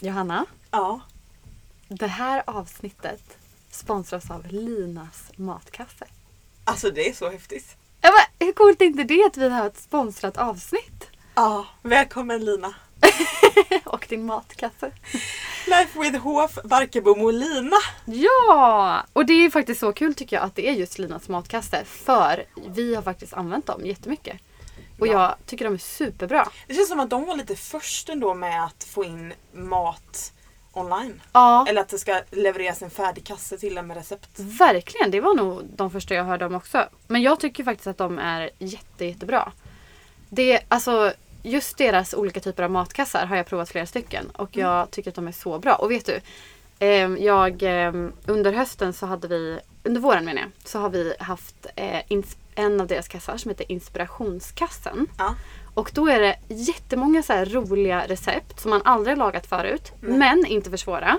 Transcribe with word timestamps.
Johanna, 0.00 0.46
Ja. 0.70 1.00
det 1.88 2.06
här 2.06 2.42
avsnittet 2.46 3.22
sponsras 3.70 4.30
av 4.30 4.46
Linas 4.46 5.22
matkasse. 5.36 6.04
Alltså 6.64 6.90
det 6.90 7.08
är 7.08 7.12
så 7.12 7.30
häftigt. 7.30 7.76
Ja, 8.00 8.10
men, 8.12 8.46
hur 8.46 8.52
coolt 8.52 8.80
är 8.80 8.84
inte 8.86 9.04
det 9.04 9.24
att 9.26 9.36
vi 9.36 9.48
har 9.48 9.66
ett 9.66 9.78
sponsrat 9.80 10.36
avsnitt? 10.36 11.06
Ja. 11.34 11.66
Välkommen 11.82 12.44
Lina. 12.44 12.74
Och 13.84 14.06
din 14.08 14.26
matkasse. 14.26 14.90
Life 15.66 16.00
with 16.00 16.16
Hof, 16.18 16.58
Barkebom 16.64 17.20
och 17.20 17.32
Lina. 17.32 17.76
Ja! 18.04 19.04
Och 19.12 19.26
det 19.26 19.32
är 19.32 19.50
faktiskt 19.50 19.80
så 19.80 19.92
kul 19.92 20.14
tycker 20.14 20.36
jag 20.36 20.44
att 20.44 20.54
det 20.54 20.68
är 20.68 20.72
just 20.72 20.98
Linas 20.98 21.28
matkasse. 21.28 21.84
För 21.84 22.44
vi 22.66 22.94
har 22.94 23.02
faktiskt 23.02 23.32
använt 23.32 23.66
dem 23.66 23.86
jättemycket. 23.86 24.36
Och 24.98 25.06
Ja. 25.06 25.12
jag 25.12 25.34
tycker 25.46 25.64
de 25.64 25.74
är 25.74 25.78
superbra. 25.78 26.48
Det 26.66 26.74
känns 26.74 26.88
som 26.88 27.00
att 27.00 27.10
de 27.10 27.24
var 27.26 27.36
lite 27.36 27.56
först 27.56 28.08
ändå 28.08 28.34
med 28.34 28.64
att 28.64 28.84
få 28.84 29.04
in 29.04 29.32
mat 29.52 30.32
online. 30.72 31.22
Ja, 31.32 31.66
Eller 31.68 31.80
att 31.80 31.88
det 31.88 31.98
ska 31.98 32.20
levereras 32.30 32.82
en 32.82 32.90
färdig 32.90 33.24
kasse 33.26 33.58
till 33.58 33.78
en 33.78 33.86
med 33.86 33.96
recept. 33.96 34.30
verkligen. 34.38 35.10
Det 35.10 35.20
var 35.20 35.34
nog 35.34 35.62
de 35.76 35.90
första 35.90 36.14
jag 36.14 36.24
hörde 36.24 36.46
om 36.46 36.54
också. 36.54 36.88
Men 37.06 37.22
jag 37.22 37.40
tycker 37.40 37.64
faktiskt 37.64 37.86
att 37.86 37.98
de 37.98 38.18
är 38.18 38.50
jätte, 38.58 39.04
jättebra. 39.04 39.52
Det, 40.28 40.60
alltså, 40.68 41.12
just 41.42 41.78
deras 41.78 42.14
olika 42.14 42.40
typer 42.40 42.62
av 42.62 42.70
matkassar 42.70 43.26
har 43.26 43.36
jag 43.36 43.46
provat 43.46 43.68
flera 43.68 43.86
stycken. 43.86 44.30
Och 44.30 44.56
jag 44.56 44.90
tycker 44.90 45.10
att 45.10 45.14
de 45.14 45.28
är 45.28 45.32
så 45.32 45.58
bra. 45.58 45.74
Och 45.74 45.90
vet 45.90 46.06
du? 46.06 46.20
ehm, 46.78 47.16
jag, 47.20 47.62
ehm, 47.62 48.12
under 48.26 48.52
hösten 48.52 48.92
så 48.92 49.06
hade 49.06 49.28
vi, 49.28 49.58
under 49.84 50.00
våren 50.00 50.24
menar 50.24 50.40
jag, 50.42 50.50
så 50.64 50.78
har 50.78 50.90
vi 50.90 51.14
haft 51.20 51.66
eh, 51.76 52.00
en 52.56 52.80
av 52.80 52.86
deras 52.86 53.08
kassar 53.08 53.36
som 53.36 53.48
heter 53.48 53.72
Inspirationskassen. 53.72 55.06
Ja. 55.18 55.34
Och 55.74 55.90
då 55.94 56.08
är 56.08 56.20
det 56.20 56.36
jättemånga 56.48 57.22
så 57.22 57.32
roliga 57.44 58.08
recept 58.08 58.60
som 58.60 58.70
man 58.70 58.82
aldrig 58.84 59.16
har 59.16 59.24
lagat 59.24 59.46
förut. 59.46 59.92
Nej. 60.00 60.18
Men 60.18 60.46
inte 60.46 60.70
för 60.70 60.76
svåra. 60.76 61.18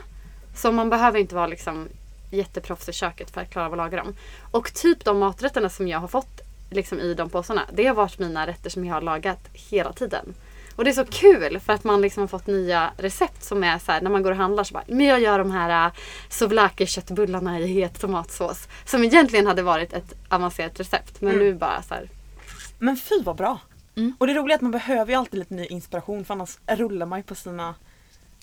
Så 0.55 0.71
man 0.71 0.89
behöver 0.89 1.19
inte 1.19 1.35
vara 1.35 1.47
liksom 1.47 1.87
jätteproffs 2.31 2.89
i 2.89 2.93
köket 2.93 3.31
för 3.31 3.41
att 3.41 3.51
klara 3.51 3.65
av 3.65 3.71
att 3.71 3.77
laga 3.77 3.97
dem. 3.97 4.15
Och 4.51 4.73
typ 4.73 5.05
de 5.05 5.19
maträtterna 5.19 5.69
som 5.69 5.87
jag 5.87 5.99
har 5.99 6.07
fått 6.07 6.41
liksom 6.69 6.99
i 6.99 7.13
de 7.13 7.29
påsarna. 7.29 7.61
Det 7.73 7.85
har 7.87 7.95
varit 7.95 8.19
mina 8.19 8.47
rätter 8.47 8.69
som 8.69 8.85
jag 8.85 8.93
har 8.93 9.01
lagat 9.01 9.49
hela 9.53 9.93
tiden. 9.93 10.33
Och 10.77 10.83
det 10.83 10.89
är 10.89 10.93
så 10.93 11.05
kul 11.05 11.59
för 11.59 11.73
att 11.73 11.83
man 11.83 12.01
liksom 12.01 12.21
har 12.23 12.27
fått 12.27 12.47
nya 12.47 12.91
recept 12.97 13.43
som 13.43 13.63
är 13.63 13.79
så 13.79 13.91
här 13.91 14.01
när 14.01 14.09
man 14.11 14.23
går 14.23 14.31
och 14.31 14.37
handlar 14.37 14.63
så 14.63 14.73
bara 14.73 14.83
men 14.87 15.05
jag 15.05 15.19
gör 15.21 15.39
de 15.39 15.51
här 15.51 15.87
uh, 15.87 15.93
souvlaki 16.29 16.85
köttbullarna 16.85 17.59
i 17.59 17.67
het 17.67 17.99
tomatsås. 18.01 18.67
Som 18.85 19.03
egentligen 19.03 19.47
hade 19.47 19.61
varit 19.61 19.93
ett 19.93 20.13
avancerat 20.29 20.79
recept 20.79 21.21
men 21.21 21.33
Mm. 21.33 21.45
nu 21.45 21.53
bara 21.53 21.81
så 21.83 21.93
här. 21.93 22.09
Men 22.79 22.97
fy 22.97 23.21
vad 23.23 23.35
bra. 23.35 23.59
Mm. 23.95 24.15
Och 24.19 24.27
det 24.27 24.33
roliga 24.33 24.53
är 24.53 24.57
att 24.57 24.61
man 24.61 24.71
behöver 24.71 25.11
ju 25.11 25.17
alltid 25.19 25.39
lite 25.39 25.53
ny 25.53 25.65
inspiration 25.65 26.25
för 26.25 26.33
annars 26.33 26.57
rullar 26.67 27.05
man 27.05 27.19
ju 27.19 27.23
på 27.23 27.35
sina 27.35 27.75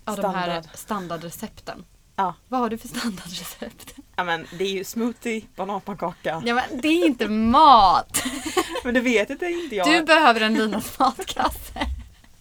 Ja, 0.05 0.17
de 0.17 0.35
här 0.35 0.43
standard. 0.51 0.65
standardrecepten. 0.75 1.85
Ja. 2.17 2.35
Vad 2.49 2.61
har 2.61 2.71
du 2.71 2.79
för 2.79 2.89
standardrecept? 2.89 3.95
Ja 4.17 4.25
men 4.25 4.47
det 4.59 4.65
är 4.65 4.69
ju 4.73 4.85
smoothie, 4.85 5.43
bananpannkaka. 5.57 6.43
Ja 6.47 6.55
men 6.55 6.81
det 6.81 6.89
är 6.89 7.07
inte 7.07 7.29
mat! 7.29 8.23
Men 8.85 8.95
det 8.95 9.01
vet 9.01 9.31
inte 9.31 9.47
inte 9.47 9.77
jag. 9.77 9.87
Du 9.87 10.03
behöver 10.05 10.41
en 10.41 10.55
Linas 10.55 10.99
matkasse. 10.99 11.87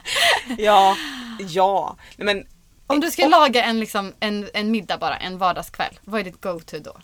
Ja, 0.58 0.98
ja. 1.40 1.96
Men 2.18 2.48
Om 2.88 3.00
du 3.00 3.12
ska 3.12 3.28
laga 3.28 3.64
en, 3.64 3.80
liksom, 3.80 4.14
en, 4.20 4.50
en 4.54 4.72
middag 4.72 4.98
bara, 4.98 5.18
en 5.18 5.38
vardagskväll. 5.38 6.00
Vad 6.04 6.20
är 6.20 6.24
ditt 6.24 6.42
go-to 6.42 6.80
då? 6.80 6.98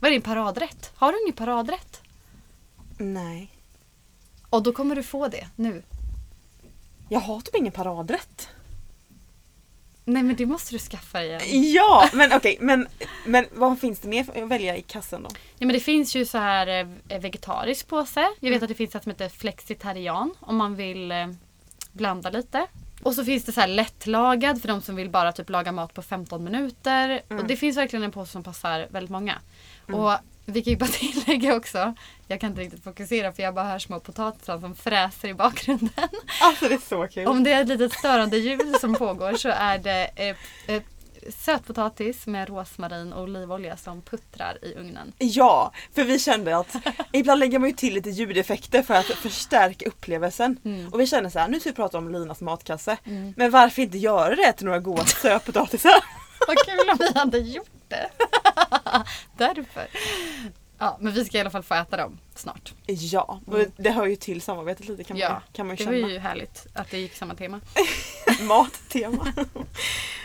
Vad 0.00 0.08
är 0.08 0.12
din 0.12 0.22
paradrätt? 0.22 0.92
Har 0.96 1.12
du 1.12 1.20
ingen 1.22 1.36
paradrätt? 1.36 2.00
nej. 2.98 3.50
Och 4.50 4.62
då 4.62 4.72
kommer 4.72 4.96
du 4.96 5.02
få 5.02 5.28
det 5.28 5.46
nu. 5.56 5.82
Jag 7.08 7.20
har 7.20 7.40
typ 7.40 7.56
ingen 7.56 7.72
paradrätt. 7.72 8.48
Nej 10.04 10.22
men 10.22 10.36
det 10.36 10.46
måste 10.46 10.74
du 10.74 10.78
skaffa 10.78 11.22
igen. 11.22 11.40
Ja, 11.72 12.08
men 12.14 12.32
okej, 12.32 12.56
men, 12.60 12.88
men 13.26 13.46
vad 13.52 13.80
finns 13.80 14.00
det 14.00 14.08
mer 14.08 14.42
att 14.42 14.48
välja 14.48 14.76
i 14.76 14.82
kassen 14.82 15.22
då? 15.22 15.28
Ja 15.58 15.66
men 15.66 15.68
det 15.68 15.80
finns 15.80 16.16
ju 16.16 16.24
så 16.24 16.38
här 16.38 16.66
eh, 17.08 17.18
vegetarisk 17.20 17.88
påse. 17.88 18.28
Jag 18.40 18.50
vet 18.50 18.62
att 18.62 18.68
det 18.68 18.74
finns 18.74 18.94
ett 18.94 19.02
som 19.02 19.10
heter 19.10 19.28
flexitarian 19.28 20.34
om 20.40 20.56
man 20.56 20.74
vill 20.74 21.12
eh, 21.12 21.26
blanda 21.96 22.30
lite. 22.30 22.66
Och 23.02 23.14
så 23.14 23.24
finns 23.24 23.44
det 23.44 23.52
så 23.52 23.60
här 23.60 23.68
lättlagad 23.68 24.60
för 24.60 24.68
de 24.68 24.82
som 24.82 24.96
vill 24.96 25.10
bara 25.10 25.32
typ 25.32 25.50
laga 25.50 25.72
mat 25.72 25.94
på 25.94 26.02
15 26.02 26.44
minuter. 26.44 27.22
Mm. 27.28 27.42
Och 27.42 27.48
det 27.48 27.56
finns 27.56 27.76
verkligen 27.76 28.02
en 28.02 28.12
påse 28.12 28.32
som 28.32 28.42
passar 28.42 28.86
väldigt 28.90 29.10
många. 29.10 29.38
Och 29.92 30.12
vi 30.46 30.62
kan 30.62 30.70
ju 30.70 30.76
bara 30.76 30.90
tillägga 30.92 31.56
också, 31.56 31.94
jag 32.28 32.40
kan 32.40 32.50
inte 32.50 32.60
riktigt 32.62 32.84
fokusera 32.84 33.32
för 33.32 33.42
jag 33.42 33.54
bara 33.54 33.64
hör 33.64 33.78
små 33.78 34.00
potatisar 34.00 34.60
som 34.60 34.74
fräser 34.74 35.28
i 35.28 35.34
bakgrunden. 35.34 36.08
Alltså 36.42 36.68
det 36.68 36.74
är 36.74 36.88
så 36.88 37.08
kul. 37.08 37.26
Om 37.26 37.44
det 37.44 37.52
är 37.52 37.62
ett 37.62 37.68
litet 37.68 37.92
störande 37.92 38.36
ljud 38.36 38.76
som 38.80 38.94
pågår 38.94 39.34
så 39.34 39.48
är 39.48 39.78
det 39.78 40.10
eh, 40.16 40.36
sötpotatis 41.32 42.26
med 42.26 42.48
rosmarin 42.48 43.12
och 43.12 43.22
olivolja 43.22 43.76
som 43.76 44.02
puttrar 44.02 44.58
i 44.62 44.74
ugnen. 44.74 45.12
Ja, 45.18 45.72
för 45.94 46.04
vi 46.04 46.18
kände 46.18 46.56
att 46.56 46.76
ibland 47.12 47.40
lägger 47.40 47.58
man 47.58 47.68
ju 47.68 47.74
till 47.74 47.94
lite 47.94 48.10
ljudeffekter 48.10 48.82
för 48.82 48.94
att 48.94 49.06
förstärka 49.06 49.88
upplevelsen. 49.88 50.58
Mm. 50.64 50.88
Och 50.92 51.00
vi 51.00 51.06
kände 51.06 51.30
så 51.30 51.38
här, 51.38 51.48
nu 51.48 51.60
ska 51.60 51.70
vi 51.70 51.76
prata 51.76 51.98
om 51.98 52.12
Linas 52.12 52.40
matkasse. 52.40 52.96
Mm. 53.04 53.34
Men 53.36 53.50
varför 53.50 53.82
inte 53.82 53.98
göra 53.98 54.34
det 54.34 54.52
till 54.52 54.66
några 54.66 54.80
goda 54.80 55.04
sötpotatisar? 55.04 56.04
Vad 56.46 56.56
kul 56.58 56.90
om 56.90 56.96
vi 56.98 57.18
hade 57.18 57.38
gjort 57.38 57.70
det. 57.88 58.10
Därför. 59.36 59.86
Ja, 60.78 60.96
men 61.00 61.12
vi 61.12 61.24
ska 61.24 61.38
i 61.38 61.40
alla 61.40 61.50
fall 61.50 61.62
få 61.62 61.74
äta 61.74 61.96
dem 61.96 62.18
snart. 62.34 62.74
Ja, 62.86 63.40
och 63.46 63.58
det 63.76 63.90
hör 63.90 64.06
ju 64.06 64.16
till 64.16 64.40
samarbetet 64.42 64.88
lite 64.88 65.04
kan 65.04 65.14
man, 65.18 65.20
Ja, 65.20 65.42
kan 65.52 65.66
man 65.66 65.76
det 65.76 65.82
ju 65.82 65.86
var 65.90 65.92
känna. 65.98 66.08
ju 66.12 66.18
härligt 66.18 66.66
att 66.74 66.90
det 66.90 66.98
gick 66.98 67.14
samma 67.14 67.34
tema. 67.34 67.60
Mattema. 68.40 69.32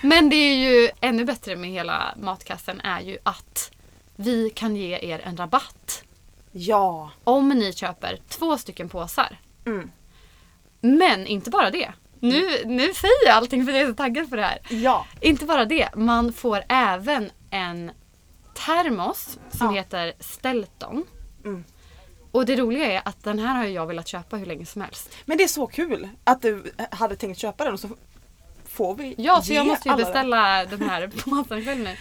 Men 0.03 0.29
det 0.29 0.35
är 0.35 0.56
ju 0.56 0.90
ännu 1.01 1.25
bättre 1.25 1.56
med 1.56 1.69
hela 1.69 2.16
matkassen 2.19 2.81
är 2.81 3.01
ju 3.01 3.17
att 3.23 3.72
vi 4.16 4.50
kan 4.50 4.75
ge 4.75 4.97
er 5.01 5.19
en 5.23 5.38
rabatt 5.38 6.03
Ja. 6.51 7.11
om 7.23 7.50
ni 7.50 7.73
köper 7.73 8.19
två 8.29 8.57
stycken 8.57 8.90
påsar. 8.90 9.38
Mm. 9.66 9.91
Men 10.81 11.28
inte 11.28 11.50
bara 11.50 11.69
det. 11.72 11.91
Nu, 12.19 12.50
nu 12.66 12.94
säger 12.94 13.25
jag 13.25 13.35
allting 13.35 13.66
för 13.66 13.72
jag 13.72 13.81
är 13.81 13.88
så 13.88 13.94
taggad 13.94 14.29
för 14.29 14.38
det 14.38 14.44
här. 14.44 14.59
Ja. 14.69 15.06
Inte 15.22 15.45
bara 15.45 15.66
det, 15.66 15.90
man 15.95 16.34
får 16.34 16.63
även 16.69 17.31
en 17.50 17.91
termos 18.53 19.39
som 19.50 19.67
Ja. 19.67 19.72
heter 19.72 20.13
Stelton. 20.19 21.03
Mm. 21.45 21.63
Och 22.31 22.45
det 22.45 22.56
roliga 22.56 22.91
är 22.91 23.01
att 23.06 23.23
den 23.23 23.39
här 23.39 23.56
har 23.56 23.66
jag 23.66 23.88
velat 23.88 24.07
köpa 24.07 24.38
hur 24.38 24.45
länge 24.45 24.66
som 24.66 24.81
helst. 24.81 25.16
Men 25.25 25.38
det 25.38 25.44
är 25.44 25.47
så 25.47 25.67
kul 25.67 26.09
att 26.23 26.41
du 26.41 26.63
hade 26.91 27.16
tänkt 27.16 27.40
köpa 27.40 27.63
den 27.63 27.73
och 27.73 27.79
så 27.79 27.90
får 28.66 28.95
vi 28.95 29.16
Ja, 29.17 29.41
så 29.41 29.53
jag 29.53 29.66
måste 29.67 29.90
ju 29.90 29.95
beställa 29.95 30.66
den 30.66 30.81
här 30.81 31.07
påsen 31.07 31.59
ikväll 31.59 31.78
nu. 31.78 31.95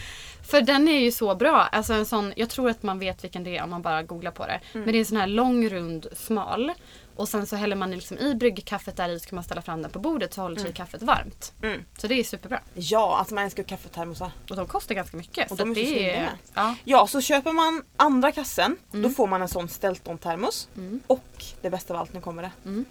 För 0.50 0.60
den 0.60 0.89
är 0.89 0.99
ju 0.99 1.12
så 1.12 1.34
bra. 1.34 1.56
Alltså 1.62 1.93
en 1.94 2.06
sån, 2.06 2.33
jag 2.37 2.49
tror 2.50 2.71
att 2.71 2.83
man 2.83 2.99
vet 2.99 3.25
vilken 3.25 3.44
det 3.44 3.56
är 3.56 3.62
om 3.65 3.71
man 3.71 3.83
bara 3.83 4.03
googlar 4.03 4.31
på 4.31 4.47
det. 4.47 4.60
Mm. 4.72 4.84
Men 4.84 4.93
det 4.93 4.99
är 4.99 5.00
en 5.00 5.06
sån 5.06 5.16
här 5.16 5.27
lång, 5.27 5.69
rund, 5.69 6.06
smal. 6.12 6.72
Och 7.16 7.28
sen 7.28 7.47
så 7.47 7.56
häller 7.56 7.76
man 7.76 7.91
liksom 7.91 8.19
i 8.19 8.34
bryggkaffet 8.34 8.97
där 8.97 9.09
i 9.09 9.21
så 9.21 9.28
kan 9.28 9.34
man 9.37 9.44
ställa 9.44 9.62
fram 9.62 9.82
den 9.82 9.91
på 9.91 9.98
bordet 9.98 10.34
så 10.34 10.43
håller 10.43 10.60
sig 10.60 10.72
kaffet 10.72 11.03
varmt. 11.03 11.53
Mm. 11.62 11.84
Så 11.98 12.06
det 12.06 12.15
är 12.15 12.25
superbra. 12.25 12.60
Ja, 12.75 13.16
alltså 13.19 13.34
man 13.34 13.44
älskar 13.44 13.62
kaffetermosar. 13.62 14.31
Och 14.50 14.56
de 14.56 14.66
kostar 14.66 14.94
ganska 14.94 15.16
mycket. 15.16 15.50
Och 15.50 15.56
så 15.59 15.65
de 15.65 15.71
är 15.71 15.75
så 15.75 15.81
det 15.81 16.16
är, 16.16 16.31
ja, 16.54 16.75
Ja, 16.84 17.06
så 17.06 17.21
köper 17.21 17.53
man 17.53 17.82
andra 17.97 18.32
kassen 18.32 18.76
då 18.91 19.10
får 19.10 19.26
man 19.26 19.43
en 19.43 19.48
sån 19.48 19.69
Stelton-termos. 19.69 20.69
Mm. 20.76 21.00
Och 21.06 21.44
det 21.60 21.71
bästa 21.71 21.94
av 21.94 22.00
allt, 22.00 22.12
nu 22.12 22.21
kommer 22.21 22.43
det. 22.43 22.50
Mm. 22.65 22.84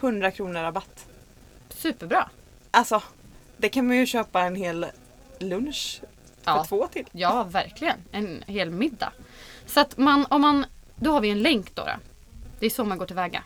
200 0.00 0.30
kronor 0.30 0.60
rabatt. 0.62 1.06
Superbra. 1.68 2.30
Alltså, 2.70 3.02
det 3.56 3.68
kan 3.68 3.86
man 3.86 3.96
ju 3.96 4.06
köpa 4.06 4.40
en 4.40 4.54
hel 4.54 4.86
lunch 5.38 6.00
för 6.42 6.50
Ja. 6.50 6.64
två 6.64 6.86
till. 6.86 7.06
Ja, 7.12 7.42
verkligen. 7.42 7.96
En 8.12 8.44
hel 8.46 8.70
middag. 8.70 9.12
Så 9.66 9.80
att 9.80 9.96
man, 9.96 10.26
om 10.30 10.40
man, 10.40 10.66
då 10.96 11.12
har 11.12 11.20
vi 11.20 11.30
en 11.30 11.42
länk 11.42 11.74
då. 11.74 11.82
då. 11.84 11.92
Det 12.60 12.66
är 12.66 12.70
så 12.70 12.84
man 12.84 12.98
går 12.98 13.06
tillväga. 13.06 13.42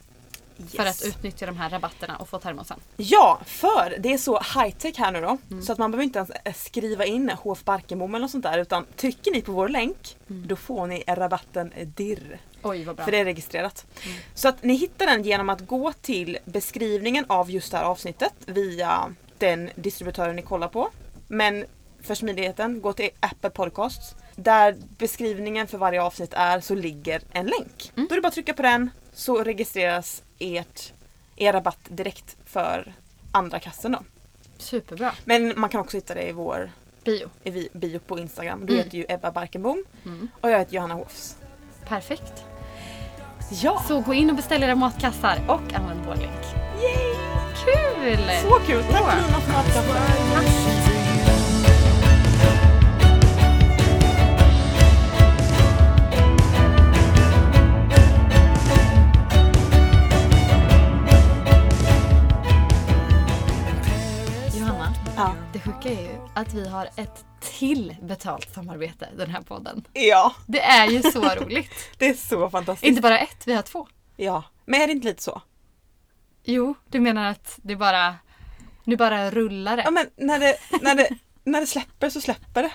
För 0.76 0.78
att 0.82 0.86
Yes. 0.86 1.04
utnyttja 1.06 1.46
de 1.46 1.56
här 1.56 1.70
rabatterna 1.70 2.16
och 2.16 2.28
få 2.28 2.38
termosen. 2.38 2.80
Ja, 2.96 3.40
för 3.46 3.96
det 3.98 4.12
är 4.12 4.18
så 4.18 4.38
high 4.38 4.74
tech 4.76 4.98
här 4.98 5.12
nu 5.12 5.20
då. 5.20 5.38
Mm. 5.50 5.62
Så 5.62 5.72
att 5.72 5.78
man 5.78 5.90
behöver 5.90 6.04
inte 6.04 6.18
ens 6.18 6.30
eh, 6.30 6.52
skriva 6.54 7.04
in 7.04 7.30
HF 7.30 7.64
Barkenbom 7.64 8.14
eller 8.14 8.22
något 8.22 8.30
sånt 8.30 8.42
där. 8.44 8.58
Utan 8.58 8.86
trycker 8.96 9.30
ni 9.32 9.42
på 9.42 9.52
vår 9.52 9.68
länk, 9.68 10.16
Mm. 10.30 10.46
då 10.46 10.56
får 10.56 10.86
ni 10.86 11.04
rabatten 11.06 11.72
DIRR. 11.96 12.38
Oj 12.62 12.84
vad 12.84 12.96
bra. 12.96 13.04
För 13.04 13.12
det 13.12 13.18
är 13.18 13.24
registrerat. 13.24 13.86
Mm. 14.04 14.16
Så 14.34 14.48
att 14.48 14.62
ni 14.62 14.74
hittar 14.74 15.06
den 15.06 15.22
genom 15.22 15.48
att 15.48 15.60
gå 15.66 15.92
till 15.92 16.38
beskrivningen 16.44 17.24
av 17.28 17.50
just 17.50 17.70
det 17.70 17.76
här 17.78 17.84
avsnittet 17.84 18.32
via 18.46 19.14
den 19.38 19.70
distributören 19.74 20.36
ni 20.36 20.42
kollar 20.42 20.68
på. 20.68 20.90
Men 21.28 21.64
för 22.02 22.14
smidigheten, 22.14 22.80
gå 22.80 22.92
till 22.92 23.10
Apple 23.20 23.50
Podcasts. 23.50 24.14
Där 24.36 24.76
beskrivningen 24.98 25.66
för 25.66 25.78
varje 25.78 26.02
avsnitt 26.02 26.32
är 26.34 26.60
så 26.60 26.74
ligger 26.74 27.22
en 27.32 27.46
länk. 27.46 27.92
Mm. 27.96 28.06
Då 28.08 28.14
är 28.14 28.16
det 28.16 28.22
bara 28.22 28.28
att 28.28 28.34
trycka 28.34 28.54
på 28.54 28.62
den 28.62 28.90
så 29.12 29.42
registreras 29.44 30.22
ert, 30.38 30.92
er 31.36 31.52
rabatt 31.52 31.78
direkt 31.88 32.36
för 32.46 32.94
andra 33.32 33.58
kassen 33.58 33.92
då. 33.92 33.98
Superbra. 34.58 35.12
Men 35.24 35.60
man 35.60 35.70
kan 35.70 35.80
också 35.80 35.96
hitta 35.96 36.14
det 36.14 36.28
i 36.28 36.32
vår 36.32 36.70
Bio. 37.04 37.28
i 37.44 37.50
vi- 37.50 37.68
bio 37.72 37.98
på 37.98 38.18
Instagram. 38.18 38.66
Du 38.66 38.72
Mm. 38.72 38.84
heter 38.84 38.98
ju 38.98 39.04
Ebba 39.08 39.30
Barkenbom 39.32 39.84
Mm. 40.04 40.28
och 40.40 40.50
jag 40.50 40.58
heter 40.58 40.74
Johanna 40.74 40.94
Hofs. 40.94 41.36
Perfekt. 41.88 42.44
Ja! 43.50 43.82
Så 43.88 44.00
gå 44.00 44.14
in 44.14 44.30
och 44.30 44.36
beställ 44.36 44.62
era 44.62 44.74
matkassar 44.74 45.38
och 45.48 45.72
använd 45.74 46.00
vår 46.06 46.14
länk. 46.16 46.44
Yay! 46.82 47.14
Kul! 47.64 48.30
Så 48.42 48.58
kul! 48.66 48.82
Tack. 48.82 49.16
Lina 49.16 49.40
för 49.40 49.52
matkaffe. 49.52 50.91
Sjuka 65.64 65.88
är 65.88 66.02
ju 66.02 66.18
att 66.34 66.54
vi 66.54 66.68
har 66.68 66.88
ett 66.96 67.24
till 67.40 67.96
betalt 68.02 68.54
samarbete 68.54 69.08
den 69.16 69.30
här 69.30 69.42
podden. 69.42 69.84
ja, 69.92 70.34
Det 70.46 70.60
är 70.60 70.86
ju 70.86 71.02
så 71.02 71.20
roligt. 71.34 71.90
det 71.98 72.06
är 72.08 72.14
så 72.14 72.50
fantastiskt. 72.50 72.88
Inte 72.88 73.02
bara 73.02 73.18
ett, 73.18 73.46
vi 73.46 73.52
har 73.54 73.62
två. 73.62 73.86
Ja, 74.16 74.44
men 74.64 74.80
är 74.80 74.86
det 74.86 74.92
inte 74.92 75.08
lite 75.08 75.22
så? 75.22 75.42
Jo, 76.44 76.74
du 76.90 77.00
menar 77.00 77.30
att 77.30 77.58
det 77.62 77.76
bara... 77.76 78.14
Nu 78.84 78.96
bara 78.96 79.30
rullar 79.30 79.78
Ja 79.78 79.84
det. 79.84 79.90
men 79.90 80.06
när 80.16 80.38
det, 80.38 80.56
när 80.82 80.94
det, 80.94 81.08
när 81.44 81.60
det 81.60 81.66
släpper 81.66 82.10
så 82.10 82.20
släpper 82.20 82.62
det. 82.62 82.72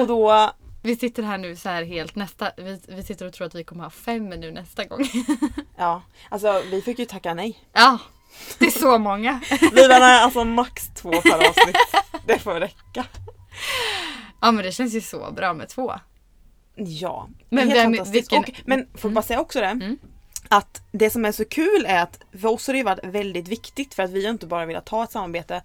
Och 0.00 0.06
då, 0.06 0.50
Vi 0.82 0.96
sitter 0.96 1.22
här 1.22 1.38
nu 1.38 1.56
så 1.56 1.68
här 1.68 1.84
helt 1.84 2.14
nästa... 2.14 2.50
Vi, 2.56 2.80
vi 2.88 3.02
sitter 3.02 3.26
och 3.26 3.32
tror 3.32 3.46
att 3.46 3.54
vi 3.54 3.64
kommer 3.64 3.84
ha 3.84 3.90
fem 3.90 4.30
nu 4.30 4.52
nästa 4.52 4.84
gång. 4.84 5.00
ja, 5.76 6.02
alltså 6.28 6.62
vi 6.70 6.82
fick 6.82 6.98
ju 6.98 7.04
tacka 7.04 7.34
nej. 7.34 7.58
Ja, 7.72 7.98
det 8.58 8.66
är 8.66 8.70
så 8.70 8.98
många. 8.98 9.40
Vi 9.72 9.88
menar 9.88 10.00
alltså 10.12 10.44
max 10.44 10.88
två 10.94 11.10
per 11.12 11.48
avsnitt. 11.48 11.76
Det 12.26 12.38
får 12.38 12.54
räcka. 12.60 13.04
Ja 14.40 14.52
men 14.52 14.64
det 14.64 14.72
känns 14.72 14.94
ju 14.94 15.00
så 15.00 15.30
bra 15.32 15.52
med 15.54 15.68
två. 15.68 15.92
Ja, 16.76 17.28
Men 17.48 17.68
helt 17.68 17.80
vem- 17.80 17.94
fantastiskt. 17.94 18.14
vilken- 18.32 18.38
Och, 18.38 18.50
men 18.64 18.86
får 18.94 19.08
jag 19.10 19.14
bara 19.14 19.22
säga 19.22 19.40
också 19.40 19.60
det. 19.60 19.66
Mm. 19.66 19.98
Att 20.48 20.82
det 20.92 21.10
som 21.10 21.24
är 21.24 21.32
så 21.32 21.44
kul 21.44 21.84
är 21.88 22.02
att 22.02 22.18
för 22.40 22.48
oss 22.48 22.66
har 22.66 22.74
det 22.74 22.82
varit 22.82 23.04
väldigt 23.04 23.48
viktigt 23.48 23.94
för 23.94 24.02
att 24.02 24.10
vi 24.10 24.24
har 24.24 24.30
inte 24.32 24.46
bara 24.46 24.66
velat 24.66 24.88
ha 24.88 25.04
ett 25.04 25.12
samarbete 25.12 25.62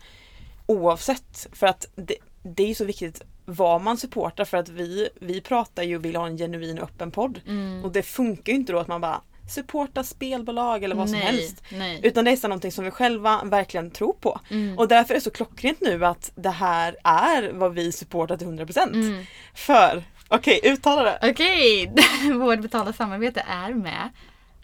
oavsett. 0.66 1.48
För 1.54 1.68
att 1.68 1.86
det, 1.96 2.16
det 2.44 2.64
är 2.64 2.68
ju 2.68 2.76
så 2.76 2.86
viktigt 2.86 3.22
vad 3.46 3.82
man 3.82 3.98
supportar 3.98 4.46
för 4.46 4.58
att 4.58 4.70
vi, 4.70 5.10
vi 5.22 5.42
pratar 5.42 5.84
ju 5.84 5.96
och 5.96 6.06
vill 6.06 6.16
ha 6.16 6.28
en 6.28 6.38
genuin 6.38 6.80
öppen 6.80 7.12
podd. 7.12 7.42
Mm. 7.48 7.86
Och 7.86 7.92
det 7.92 8.04
funkar 8.04 8.54
ju 8.54 8.60
inte 8.60 8.74
då 8.74 8.80
att 8.80 8.88
man 8.88 9.02
bara 9.02 9.22
supportar 9.52 10.04
spelbolag 10.04 10.84
eller 10.84 10.96
vad 10.96 11.10
som 11.10 11.20
nej, 11.20 11.28
helst. 11.28 11.64
Nej. 11.70 12.00
Utan 12.04 12.26
det 12.26 12.32
är 12.32 12.36
så 12.36 12.48
någonting 12.48 12.72
som 12.72 12.86
vi 12.86 12.92
själva 12.92 13.42
verkligen 13.44 13.92
tror 13.92 14.14
på. 14.14 14.40
Mm. 14.50 14.78
Och 14.78 14.88
därför 14.88 15.14
är 15.14 15.16
det 15.16 15.22
så 15.22 15.32
klockrent 15.32 15.82
nu 15.82 16.06
att 16.06 16.32
det 16.36 16.50
här 16.50 16.98
är 17.04 17.52
vad 17.54 17.74
vi 17.74 17.92
supportar 17.92 18.38
till 18.38 18.48
100%. 18.48 18.94
Mm. 18.94 19.26
För, 19.54 20.04
okej 20.28 20.60
uttala 20.64 21.04
det. 21.04 21.20
Okej, 21.32 21.92
vårt 22.34 22.62
betalda 22.62 22.94
samarbete 22.94 23.46
är 23.48 23.74
med 23.74 24.10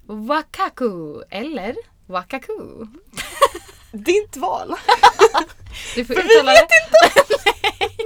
Wakaku 0.05 1.21
eller 1.29 1.75
Wakaku. 2.05 2.85
Ditt 3.91 4.37
val. 4.37 4.75
Du 5.95 6.05
får 6.05 6.13
För 6.13 6.23
vi 6.23 6.35
uttala 6.35 6.51
det. 6.51 6.67
Nej. 7.45 7.97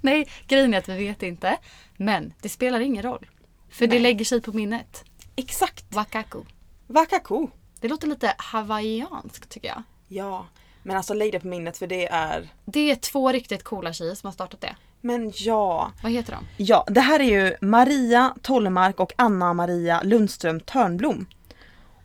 Nej, 0.00 0.28
grejen 0.48 0.74
är 0.74 0.78
att 0.78 0.88
vi 0.88 1.06
vet 1.06 1.22
inte. 1.22 1.56
Men 1.96 2.32
det 2.42 2.48
spelar 2.48 2.80
ingen 2.80 3.02
roll. 3.02 3.26
För 3.70 3.86
det 3.86 3.94
Nej. 3.94 4.02
lägger 4.02 4.24
sig 4.24 4.40
på 4.40 4.52
minnet. 4.52 5.04
Exakt. 5.36 5.94
Wakaku. 5.94 6.38
Wakaku. 6.86 7.46
Det 7.80 7.88
låter 7.88 8.06
lite 8.08 8.34
hawaiianskt 8.38 9.48
tycker 9.50 9.68
jag. 9.68 9.82
Ja, 10.08 10.46
men 10.82 10.96
alltså 10.96 11.14
lägg 11.14 11.32
det 11.32 11.40
på 11.40 11.46
minnet 11.46 11.78
för 11.78 11.86
det 11.86 12.06
är 12.08 12.48
Det 12.64 12.90
är 12.90 12.94
två 12.96 13.32
riktigt 13.32 13.62
coola 13.64 13.92
tjejer 13.92 14.14
som 14.14 14.26
har 14.26 14.32
startat 14.32 14.60
det. 14.60 14.76
Men 15.00 15.32
ja. 15.34 15.90
Vad 16.02 16.12
heter 16.12 16.32
de? 16.32 16.64
Ja, 16.64 16.84
det 16.88 17.00
här 17.00 17.20
är 17.20 17.24
ju 17.24 17.56
Maria 17.60 18.34
Tollmark 18.42 19.00
och 19.00 19.12
Anna-Maria 19.16 20.00
Lundström 20.02 20.60
Törnblom. 20.60 21.26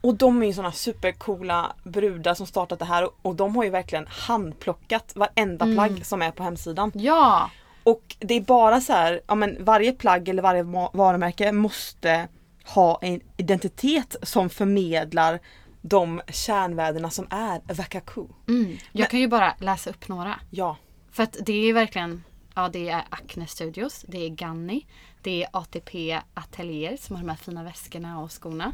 Och 0.01 0.15
de 0.15 0.41
är 0.43 0.47
ju 0.47 0.53
såna 0.53 0.71
supercoola 0.71 1.73
brudar 1.83 2.33
som 2.33 2.47
startat 2.47 2.79
det 2.79 2.85
här 2.85 3.03
och- 3.05 3.15
och 3.21 3.35
de 3.35 3.55
har 3.55 3.63
ju 3.63 3.69
verkligen 3.69 4.07
handplockat 4.07 5.11
varenda 5.15 5.65
Mm. 5.65 5.75
plagg 5.77 6.05
som 6.05 6.21
är 6.21 6.31
på 6.31 6.43
hemsidan. 6.43 6.91
Ja! 6.95 7.49
Och 7.83 8.15
det 8.19 8.33
är 8.33 8.41
bara 8.41 8.81
så 8.81 8.93
här, 8.93 9.21
ja 9.27 9.35
men 9.35 9.65
varje 9.65 9.91
plagg 9.91 10.29
eller 10.29 10.41
varje 10.43 10.63
varumärke 10.93 11.51
måste 11.51 12.27
ha 12.63 12.99
en 13.01 13.21
identitet 13.37 14.15
som 14.21 14.49
förmedlar 14.49 15.39
de 15.81 16.21
kärnvärdena 16.27 17.09
som 17.09 17.27
är 17.29 17.61
Wakaku. 17.73 18.25
Mm. 18.47 18.77
Jag 18.91 19.09
kan 19.09 19.19
ju 19.19 19.27
bara 19.27 19.55
läsa 19.59 19.89
upp 19.89 20.07
några. 20.07 20.39
Ja. 20.49 20.77
För 21.11 21.23
att 21.23 21.37
det 21.45 21.53
är 21.53 21.73
verkligen, 21.73 22.23
ja 22.55 22.69
det 22.69 22.89
är 22.89 23.03
Acne 23.09 23.47
Studios, 23.47 24.05
det 24.07 24.25
är 24.25 24.29
Ganni, 24.29 24.85
det 25.21 25.43
är 25.43 25.49
ATP 25.53 26.21
Atelier 26.33 26.97
som 26.97 27.15
har 27.15 27.23
de 27.23 27.29
här 27.29 27.37
fina 27.37 27.63
väskorna 27.63 28.19
och 28.19 28.31
skorna. 28.31 28.73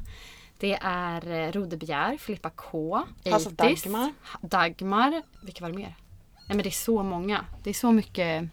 Det 0.60 0.78
är 0.82 1.32
eh, 1.32 1.52
Rodebegär, 1.52 2.18
Filippa 2.18 2.50
K, 2.50 3.06
of 3.26 3.48
80s, 3.48 3.56
Dagmar. 3.56 4.14
Dagmar, 4.42 5.22
vilka 5.44 5.64
var 5.64 5.72
det 5.72 5.78
mer? 5.78 5.96
Nej 6.36 6.56
men 6.56 6.58
det 6.58 6.70
är 6.70 6.72
så 6.72 7.04
många. 7.04 7.46
Det 7.64 7.70
är 7.70 7.74
så 7.74 7.92
mycket, 7.92 8.50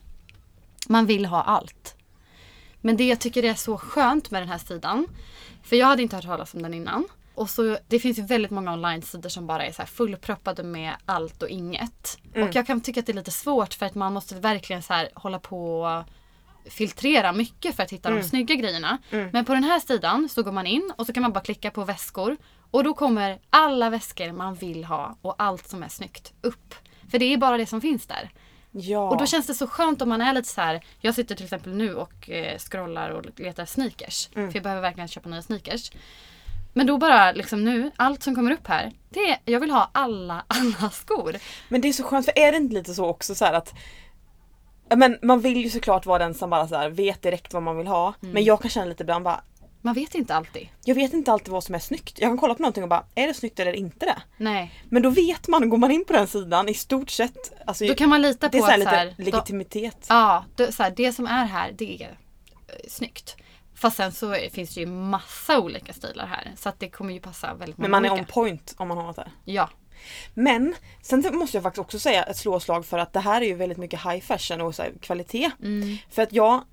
man 0.88 1.06
vill 1.06 1.26
ha 1.26 1.42
allt. 1.42 1.96
Men 2.84 2.96
det 2.96 3.04
jag 3.08 3.20
tycker 3.20 3.42
är 3.42 3.54
så 3.54 3.78
skönt 3.78 4.30
med 4.30 4.42
den 4.42 4.48
här 4.48 4.58
sidan, 4.58 5.06
för 5.62 5.76
jag 5.76 5.86
hade 5.86 6.02
inte 6.02 6.16
hört 6.16 6.24
talas 6.24 6.54
om 6.54 6.62
den 6.62 6.74
innan. 6.74 7.04
Och 7.34 7.50
så, 7.50 7.78
det 7.88 7.98
finns 7.98 8.18
ju 8.18 8.22
väldigt 8.22 8.50
många 8.50 8.72
online-sidor 8.72 9.28
som 9.28 9.46
bara 9.46 9.66
är 9.66 9.72
så 9.72 9.82
här 9.82 9.86
fullproppade 9.86 10.62
med 10.62 10.92
allt 11.06 11.42
och 11.42 11.48
inget. 11.48 12.18
Mm. 12.34 12.48
Och 12.48 12.54
jag 12.56 12.66
kan 12.66 12.80
tycka 12.80 13.00
att 13.00 13.06
det 13.06 13.12
är 13.12 13.14
lite 13.14 13.30
svårt 13.30 13.74
för 13.74 13.86
att 13.86 13.94
man 13.94 14.12
måste 14.12 14.34
verkligen 14.34 14.82
så 14.82 14.92
här 14.92 15.08
hålla 15.14 15.38
på 15.38 15.80
och 15.80 16.04
filtrera 16.72 17.32
mycket 17.32 17.76
för 17.76 17.82
att 17.82 17.90
hitta 17.90 18.08
Mm. 18.08 18.22
de 18.22 18.28
snygga 18.28 18.54
grejerna. 18.54 18.98
Mm. 19.10 19.28
Men 19.32 19.44
på 19.44 19.54
den 19.54 19.64
här 19.64 19.80
sidan 19.80 20.28
så 20.28 20.42
går 20.42 20.52
man 20.52 20.66
in 20.66 20.92
och 20.98 21.06
så 21.06 21.12
kan 21.12 21.22
man 21.22 21.32
bara 21.32 21.40
klicka 21.44 21.70
på 21.70 21.84
väskor. 21.84 22.36
Och 22.70 22.84
då 22.84 22.94
kommer 22.94 23.38
alla 23.50 23.90
väskor 23.90 24.32
man 24.32 24.54
vill 24.54 24.84
ha 24.84 25.16
och 25.22 25.34
allt 25.38 25.68
som 25.68 25.82
är 25.82 25.88
snyggt 25.88 26.32
upp. 26.40 26.74
För 27.10 27.18
det 27.18 27.24
är 27.32 27.36
bara 27.36 27.56
det 27.56 27.66
som 27.66 27.80
finns 27.80 28.06
där. 28.06 28.30
Ja. 28.76 29.10
Och 29.10 29.16
då 29.16 29.26
känns 29.26 29.46
det 29.46 29.54
så 29.54 29.66
skönt 29.66 30.02
om 30.02 30.08
man 30.08 30.20
är 30.20 30.32
lite 30.32 30.48
så 30.48 30.60
här. 30.60 30.84
Jag 31.00 31.14
sitter 31.14 31.34
till 31.34 31.44
exempel 31.44 31.74
nu 31.74 31.94
och 31.94 32.30
eh, 32.30 32.58
scrollar 32.58 33.10
och 33.10 33.40
letar 33.40 33.64
sneakers. 33.64 34.28
Mm. 34.34 34.50
För 34.50 34.56
jag 34.56 34.62
behöver 34.62 34.82
verkligen 34.82 35.08
köpa 35.08 35.28
nya 35.28 35.42
sneakers. 35.42 35.90
Men 36.72 36.86
då 36.86 36.98
bara 36.98 37.32
liksom 37.32 37.64
nu, 37.64 37.90
allt 37.96 38.22
som 38.22 38.34
kommer 38.34 38.50
upp 38.50 38.66
här. 38.66 38.92
Det 39.10 39.30
är, 39.30 39.38
jag 39.44 39.60
vill 39.60 39.70
ha 39.70 39.90
alla, 39.92 40.44
alla 40.48 40.90
skor. 40.90 41.36
Men 41.68 41.80
det 41.80 41.88
är 41.88 41.92
så 41.92 42.02
skönt 42.02 42.26
för 42.26 42.38
är 42.38 42.52
det 42.52 42.58
inte 42.58 42.74
lite 42.74 42.94
så 42.94 43.06
också 43.06 43.34
så 43.34 43.44
att 43.44 43.74
men 44.96 45.18
man 45.22 45.40
vill 45.40 45.56
ju 45.56 45.70
såklart 45.70 46.06
vara 46.06 46.18
den 46.18 46.34
som 46.34 46.50
bara 46.50 46.68
så 46.68 46.76
här 46.76 46.90
vet 46.90 47.22
direkt 47.22 47.52
vad 47.52 47.62
man 47.62 47.76
vill 47.76 47.86
ha. 47.86 48.14
Mm. 48.22 48.34
Men 48.34 48.44
jag 48.44 48.60
kan 48.60 48.70
känna 48.70 48.86
lite 48.86 49.02
ibland 49.02 49.24
bara 49.24 49.40
Man 49.84 49.94
vet 49.94 50.14
inte 50.14 50.34
alltid. 50.34 50.68
Jag 50.84 50.94
vet 50.94 51.12
inte 51.12 51.32
alltid 51.32 51.48
vad 51.48 51.64
som 51.64 51.74
är 51.74 51.78
snyggt. 51.78 52.18
Jag 52.20 52.30
kan 52.30 52.38
kolla 52.38 52.54
på 52.54 52.62
någonting 52.62 52.82
och 52.82 52.88
bara 52.88 53.04
är 53.14 53.26
det 53.26 53.34
snyggt 53.34 53.60
eller 53.60 53.72
inte 53.72 54.06
det? 54.06 54.22
Nej. 54.36 54.72
Men 54.88 55.02
då 55.02 55.10
vet 55.10 55.48
man, 55.48 55.68
går 55.68 55.78
man 55.78 55.90
in 55.90 56.04
på 56.04 56.12
den 56.12 56.26
sidan 56.26 56.68
i 56.68 56.74
stort 56.74 57.10
sett 57.10 57.52
alltså, 57.66 57.86
Då 57.86 57.94
kan 57.94 58.08
man 58.08 58.22
lita 58.22 58.48
Det 58.48 58.58
är 58.58 58.60
på 58.60 58.66
så 58.66 58.72
här 58.72 58.78
att 58.78 58.84
så 58.84 58.90
lite 58.90 58.96
här, 58.96 59.14
då, 59.16 59.24
legitimitet. 59.24 60.06
Ja, 60.08 60.44
det, 60.56 60.72
så 60.72 60.82
här, 60.82 60.92
det 60.96 61.12
som 61.12 61.26
är 61.26 61.44
här 61.44 61.72
det 61.72 62.02
är 62.02 62.18
eh, 62.68 62.74
snyggt. 62.88 63.36
Fast 63.74 63.96
sen 63.96 64.12
så 64.12 64.34
finns 64.52 64.74
det 64.74 64.80
ju 64.80 64.86
massa 64.86 65.60
olika 65.60 65.92
stilar 65.92 66.26
här. 66.26 66.52
Så 66.56 66.68
att 66.68 66.80
det 66.80 66.90
kommer 66.90 67.12
ju 67.12 67.20
passa 67.20 67.54
väldigt 67.54 67.78
många 67.78 67.88
Men 67.88 67.90
man 67.90 68.04
är 68.04 68.10
olika. 68.10 68.22
on 68.22 68.44
point 68.44 68.74
om 68.76 68.88
man 68.88 68.96
har 68.96 69.04
något 69.04 69.16
där. 69.16 69.32
Ja. 69.44 69.70
Men 70.34 70.74
sen 71.02 71.24
måste 71.32 71.56
jag 71.56 71.62
faktiskt 71.62 71.80
också 71.80 71.98
säga 71.98 72.22
ett 72.22 72.36
slåslag 72.36 72.86
för 72.86 72.98
att 72.98 73.12
det 73.12 73.20
här 73.20 73.40
är 73.40 73.46
ju 73.46 73.54
väldigt 73.54 73.78
mycket 73.78 74.00
high 74.04 74.20
fashion 74.20 74.60
och 74.60 74.74
så 74.74 74.84
kvalitet. 75.00 75.50
Mm. 75.62 75.96
För 76.10 76.22
att 76.22 76.32
jag, 76.32 76.64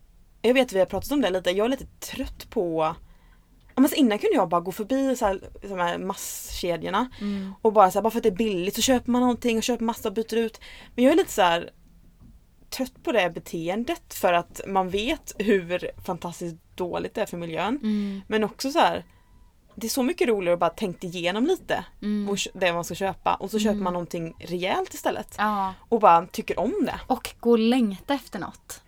jag 0.42 0.54
vet 0.54 0.68
att 0.68 0.74
vi 0.74 0.80
har 0.80 0.86
pratat 0.86 1.12
om 1.12 1.22
det 1.22 1.30
lite, 1.30 1.52
jag 1.52 1.66
är 1.66 1.70
lite 1.70 1.86
trött 1.86 2.50
på 2.50 2.96
men 3.76 3.90
så 3.90 3.96
innan 3.96 4.20
kunde 4.20 4.36
jag 4.36 4.50
bara 4.50 4.62
gå 4.62 4.72
förbi 4.72 5.16
så 5.16 5.26
här, 5.26 5.42
här 5.78 5.98
masskedjorna 5.98 7.10
Mm. 7.22 7.54
och 7.62 7.74
bara 7.74 7.92
så 7.92 7.98
här, 8.00 8.04
bara 8.04 8.10
för 8.12 8.20
att 8.20 8.24
det 8.24 8.30
är 8.30 8.36
billigt 8.36 8.76
så 8.76 8.82
köper 8.82 9.12
man 9.12 9.22
någonting 9.22 9.58
och 9.58 9.64
köper 9.64 9.84
massa 9.86 10.10
och 10.10 10.14
byter 10.16 10.36
ut. 10.36 10.62
Men 10.96 11.04
jag 11.06 11.12
är 11.14 11.18
lite 11.18 11.32
så 11.32 11.42
här 11.42 11.70
trött 12.70 13.04
på 13.04 13.12
det 13.12 13.30
beteendet 13.34 14.14
för 14.14 14.34
att 14.34 14.62
man 14.68 14.90
vet 14.90 15.34
hur 15.40 15.92
fantastiskt 16.06 16.56
dåligt 16.76 17.14
det 17.14 17.22
är 17.22 17.26
för 17.26 17.38
miljön. 17.38 17.78
Mm. 17.84 18.22
Men 18.28 18.44
också 18.44 18.72
så 18.72 18.80
här 18.80 19.06
det 19.76 19.88
är 19.88 19.90
så 19.90 20.04
mycket 20.04 20.28
roligare 20.28 20.54
att 20.54 20.60
bara 20.60 20.70
tänkt 20.70 21.04
igenom 21.04 21.46
lite 21.46 21.86
Mm. 22.02 22.36
det 22.54 22.74
man 22.74 22.84
ska 22.84 22.96
köpa 22.96 23.34
och 23.34 23.52
så 23.52 23.60
köper 23.60 23.72
Mm. 23.72 23.84
man 23.84 23.94
någonting 23.94 24.34
rejält 24.40 24.94
istället. 24.94 25.36
Ja. 25.38 25.74
Och 25.90 26.00
bara 26.00 26.26
tycker 26.26 26.60
om 26.60 26.74
det. 26.86 27.00
Och 27.08 27.30
gå 27.40 27.52
och 27.52 27.60
längta 27.60 28.14
efter 28.14 28.40
något. 28.40 28.81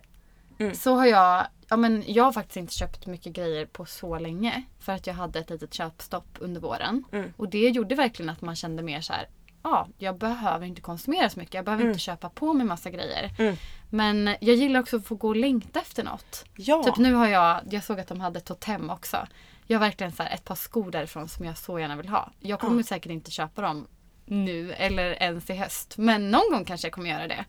Mm. 0.64 0.74
Så 0.76 0.94
har 0.94 1.06
jag, 1.06 1.46
ja 1.68 1.76
men 1.76 2.04
jag 2.06 2.24
har 2.24 2.32
faktiskt 2.32 2.56
inte 2.56 2.74
köpt 2.74 3.06
mycket 3.06 3.32
grejer 3.32 3.66
på 3.66 3.84
så 3.86 4.18
länge. 4.18 4.62
För 4.80 4.92
att 4.92 5.06
jag 5.06 5.14
hade 5.14 5.38
ett 5.38 5.50
litet 5.50 5.74
köpstopp 5.74 6.36
under 6.38 6.60
våren. 6.60 7.04
Mm. 7.12 7.32
Och 7.36 7.48
det 7.48 7.68
gjorde 7.68 7.94
verkligen 7.94 8.30
att 8.30 8.40
man 8.40 8.56
kände 8.56 8.82
mer 8.82 9.00
så 9.00 9.12
här. 9.12 9.28
Ja, 9.62 9.88
jag 9.98 10.18
behöver 10.18 10.66
inte 10.66 10.80
konsumera 10.80 11.30
så 11.30 11.38
mycket. 11.38 11.54
Jag 11.54 11.64
behöver 11.64 11.82
Mm. 11.82 11.90
inte 11.92 12.00
köpa 12.02 12.28
på 12.28 12.52
mig 12.52 12.66
massa 12.66 12.90
grejer. 12.90 13.30
Mm. 13.38 13.56
Men 13.90 14.26
jag 14.40 14.56
gillar 14.56 14.80
också 14.80 14.96
att 14.96 15.06
få 15.06 15.14
gå 15.14 15.28
och 15.28 15.36
längta 15.36 15.80
efter 15.80 16.04
något. 16.04 16.44
Ja. 16.56 16.82
Typ 16.84 16.96
nu 16.96 17.14
har 17.14 17.28
jag, 17.28 17.60
jag 17.70 17.84
såg 17.84 18.00
att 18.00 18.08
de 18.08 18.20
hade 18.20 18.40
Totem 18.40 18.90
också. 18.90 19.26
Jag 19.66 19.78
har 19.78 19.86
verkligen 19.86 20.12
så 20.12 20.22
ett 20.22 20.44
par 20.44 20.54
skor 20.54 20.90
därifrån 20.90 21.28
som 21.28 21.44
jag 21.44 21.58
så 21.58 21.78
gärna 21.78 21.96
vill 21.96 22.08
ha. 22.08 22.30
Jag 22.40 22.60
kommer 22.60 22.76
Ja. 22.76 22.82
säkert 22.82 23.12
inte 23.12 23.30
köpa 23.30 23.62
dem 23.62 23.86
nu 24.26 24.72
eller 24.72 25.22
ens 25.22 25.50
i 25.50 25.54
höst. 25.54 25.94
Men 25.98 26.30
någon 26.30 26.50
gång 26.52 26.64
kanske 26.64 26.86
jag 26.86 26.92
kommer 26.92 27.10
göra 27.10 27.28
det. 27.28 27.44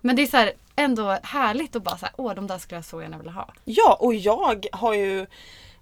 Men 0.00 0.16
det 0.16 0.22
är 0.22 0.26
så 0.26 0.36
här 0.36 0.52
ändå 0.76 1.18
härligt 1.22 1.76
att 1.76 1.82
bara 1.82 1.98
säga 1.98 2.12
åh 2.16 2.34
de 2.34 2.46
där 2.46 2.58
skulle 2.58 2.76
jag 2.78 2.84
så 2.84 3.02
gärna 3.02 3.16
vilja 3.18 3.32
ha. 3.32 3.48
Ja 3.64 3.96
och 4.00 4.14
jag 4.14 4.66
har 4.72 4.94
ju 4.94 5.26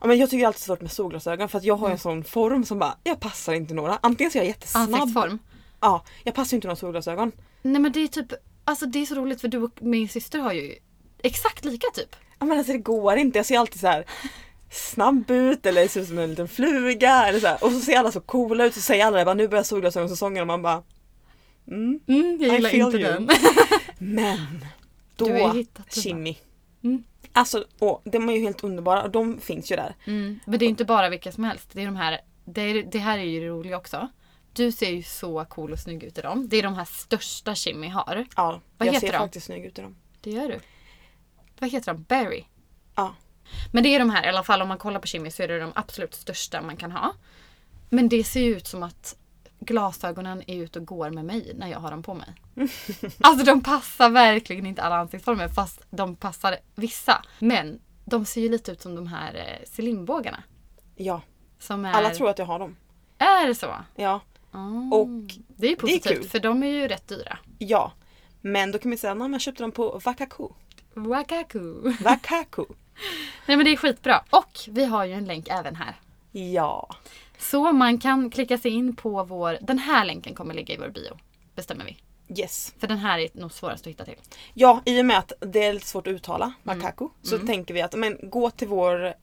ja, 0.00 0.06
men 0.06 0.18
Jag 0.18 0.30
tycker 0.30 0.46
alltid 0.46 0.62
svårt 0.62 0.80
med 0.80 0.92
solglasögon 0.92 1.48
för 1.48 1.58
att 1.58 1.64
jag 1.64 1.74
har 1.76 1.86
Mm. 1.86 1.92
en 1.92 1.98
sån 1.98 2.24
form 2.24 2.64
som 2.64 2.78
bara 2.78 2.94
Jag 3.04 3.20
passar 3.20 3.52
inte 3.52 3.74
några. 3.74 3.98
Antingen 4.02 4.30
så 4.30 4.38
är 4.38 4.42
jag 4.42 4.48
jättesnabb. 4.48 4.94
Ansiktsform. 4.94 5.38
Ja, 5.80 6.04
jag 6.24 6.34
passar 6.34 6.56
inte 6.56 6.66
några 6.68 6.76
solglasögon. 6.76 7.32
Nej 7.62 7.82
men 7.82 7.92
det 7.92 8.00
är 8.00 8.08
typ, 8.08 8.32
alltså 8.64 8.86
det 8.86 8.98
är 8.98 9.06
så 9.06 9.14
roligt 9.14 9.40
för 9.40 9.48
du 9.48 9.62
och 9.62 9.82
min 9.82 10.08
syster 10.08 10.38
har 10.38 10.52
ju 10.52 10.74
exakt 11.22 11.64
lika 11.64 11.86
typ. 11.94 12.16
Ja, 12.38 12.46
men 12.46 12.58
alltså 12.58 12.72
det 12.72 12.78
går 12.78 13.16
inte. 13.16 13.38
Jag 13.38 13.46
ser 13.46 13.58
alltid 13.58 13.80
så 13.80 13.86
här 13.86 14.04
snabb 14.70 15.30
ut 15.30 15.66
eller 15.66 15.88
ser 15.88 16.00
ut 16.00 16.08
som 16.08 16.18
en 16.18 16.30
liten 16.30 16.48
fluga. 16.48 17.26
Eller 17.26 17.40
så 17.40 17.46
här. 17.46 17.64
Och 17.64 17.72
så 17.72 17.80
ser 17.80 17.98
alla 17.98 18.12
så 18.12 18.20
coola 18.20 18.64
ut 18.64 18.74
så 18.74 18.80
säger 18.80 19.06
alla 19.06 19.18
det 19.18 19.24
bara 19.24 19.34
nu 19.34 19.48
börjar 19.48 19.64
solglasögonsäsongen 19.64 20.40
och 20.40 20.46
man 20.46 20.62
bara 20.62 20.82
Mm. 21.68 22.00
Mm, 22.06 22.38
jag 22.40 22.54
gillar 22.54 22.74
inte 22.74 22.96
you. 22.96 23.12
den. 23.12 23.28
Men 23.98 24.64
då? 25.16 25.64
Shimmy. 25.88 26.36
Mm. 26.82 27.04
Alltså, 27.32 27.64
åh, 27.78 28.00
de 28.04 28.28
är 28.28 28.32
ju 28.32 28.40
helt 28.40 28.64
underbara 28.64 29.02
och 29.02 29.10
de 29.10 29.40
finns 29.40 29.72
ju 29.72 29.76
där. 29.76 29.94
Mm. 30.04 30.40
Men 30.46 30.58
det 30.58 30.64
är 30.64 30.68
inte 30.68 30.84
bara 30.84 31.08
vilka 31.08 31.32
som 31.32 31.44
helst. 31.44 31.70
Det, 31.72 31.82
är 31.82 31.86
de 31.86 31.96
här, 31.96 32.20
det, 32.44 32.60
är, 32.60 32.82
det 32.82 32.98
här 32.98 33.18
är 33.18 33.22
ju 33.22 33.40
det 33.40 33.48
roliga 33.48 33.76
också. 33.76 34.08
Du 34.52 34.72
ser 34.72 34.90
ju 34.90 35.02
så 35.02 35.44
cool 35.44 35.72
och 35.72 35.78
snygg 35.78 36.04
ut 36.04 36.18
i 36.18 36.20
dem. 36.20 36.48
Det 36.48 36.56
är 36.56 36.62
de 36.62 36.74
här 36.74 36.84
största 36.84 37.54
Shimmy 37.54 37.88
har. 37.88 38.26
Ja, 38.36 38.60
Vad 38.78 38.88
jag 38.88 38.92
heter 38.92 39.06
ser 39.06 39.12
de? 39.12 39.18
faktiskt 39.18 39.46
snygg 39.46 39.64
ut 39.64 39.78
i 39.78 39.82
dem. 39.82 39.96
Det 40.20 40.30
gör 40.30 40.48
du. 40.48 40.60
Vad 41.58 41.70
heter 41.70 41.92
de? 41.92 42.02
Berry? 42.02 42.44
Ja. 42.94 43.14
Men 43.72 43.82
det 43.82 43.94
är 43.94 43.98
de 43.98 44.10
här, 44.10 44.26
i 44.26 44.28
alla 44.28 44.42
fall 44.42 44.62
om 44.62 44.68
man 44.68 44.78
kollar 44.78 45.00
på 45.00 45.06
Shimmy 45.06 45.30
så 45.30 45.42
är 45.42 45.48
det 45.48 45.60
de 45.60 45.72
absolut 45.74 46.14
största 46.14 46.62
man 46.62 46.76
kan 46.76 46.92
ha. 46.92 47.14
Men 47.88 48.08
det 48.08 48.24
ser 48.24 48.40
ju 48.40 48.56
ut 48.56 48.66
som 48.66 48.82
att 48.82 49.16
glasögonen 49.60 50.42
är 50.46 50.56
ute 50.62 50.78
och 50.78 50.86
går 50.86 51.10
med 51.10 51.24
mig 51.24 51.52
när 51.54 51.68
jag 51.68 51.78
har 51.78 51.90
dem 51.90 52.02
på 52.02 52.14
mig. 52.14 52.34
alltså 53.20 53.44
de 53.44 53.62
passar 53.62 54.10
verkligen 54.10 54.66
inte 54.66 54.82
alla 54.82 54.96
ansiktsformer 54.96 55.48
fast 55.48 55.80
de 55.90 56.16
passar 56.16 56.56
vissa. 56.74 57.24
Men 57.38 57.80
de 58.04 58.24
ser 58.24 58.40
ju 58.40 58.48
lite 58.48 58.72
ut 58.72 58.82
som 58.82 58.94
de 58.94 59.06
här 59.06 59.34
eh, 59.34 59.68
cylinbågarna. 59.76 60.42
Ja, 60.96 61.22
Som 61.58 61.84
är... 61.84 61.92
alla 61.92 62.10
tror 62.10 62.30
att 62.30 62.38
jag 62.38 62.46
har 62.46 62.58
dem. 62.58 62.76
Är 63.18 63.46
det 63.46 63.54
så? 63.54 63.74
Ja, 63.96 64.20
Mm. 64.54 64.92
Och 64.92 65.08
det 65.46 65.66
är 65.66 65.70
ju 65.70 65.76
positivt 65.76 66.20
kul. 66.20 66.28
för 66.28 66.38
de 66.40 66.62
är 66.62 66.66
ju 66.68 66.88
rätt 66.88 67.08
dyra. 67.08 67.38
ja. 67.58 67.92
Men 68.40 68.72
då 68.72 68.78
kan 68.78 68.88
man 68.88 68.98
säga 68.98 69.12
att 69.12 69.30
jag 69.30 69.40
köpte 69.40 69.62
dem 69.62 69.72
på 69.72 70.00
Wakaku. 70.04 70.48
Wakaku. 70.94 71.92
Wakaku. 72.04 72.64
Nej 73.46 73.56
men 73.56 73.64
det 73.64 73.72
är 73.72 73.76
skitbra. 73.76 74.24
Och 74.30 74.58
vi 74.68 74.84
har 74.84 75.04
ju 75.04 75.12
en 75.12 75.24
länk 75.24 75.48
även 75.48 75.76
här. 75.76 75.96
Ja. 76.38 76.88
Så 77.38 77.72
man 77.72 77.98
kan 77.98 78.30
klicka 78.30 78.58
sig 78.58 78.70
in 78.70 78.96
på 78.96 79.24
vår... 79.24 79.58
Den 79.60 79.78
här 79.78 80.04
länken 80.04 80.34
kommer 80.34 80.54
ligga 80.54 80.74
i 80.74 80.76
vår 80.76 80.88
bio. 80.88 81.18
Bestämmer 81.54 81.84
vi. 81.84 81.96
Yes. 82.40 82.74
För 82.78 82.86
den 82.86 82.98
här 82.98 83.18
är 83.18 83.28
nog 83.32 83.52
svårast 83.52 83.86
att 83.86 83.90
hitta 83.90 84.04
till. 84.04 84.16
Ja, 84.54 84.82
i 84.84 85.00
och 85.00 85.06
med 85.06 85.18
att 85.18 85.32
det 85.40 85.64
är 85.64 85.72
lite 85.72 85.86
svårt 85.86 86.06
att 86.06 86.12
uttala 86.12 86.44
Mm. 86.44 86.78
Wakaku 86.78 87.08
så 87.22 87.38
tänker 87.38 87.74
vi 87.74 87.82
att 87.82 87.94
men, 87.94 88.18
gå 88.22 88.50
till 88.50 88.68
vår 88.68 89.14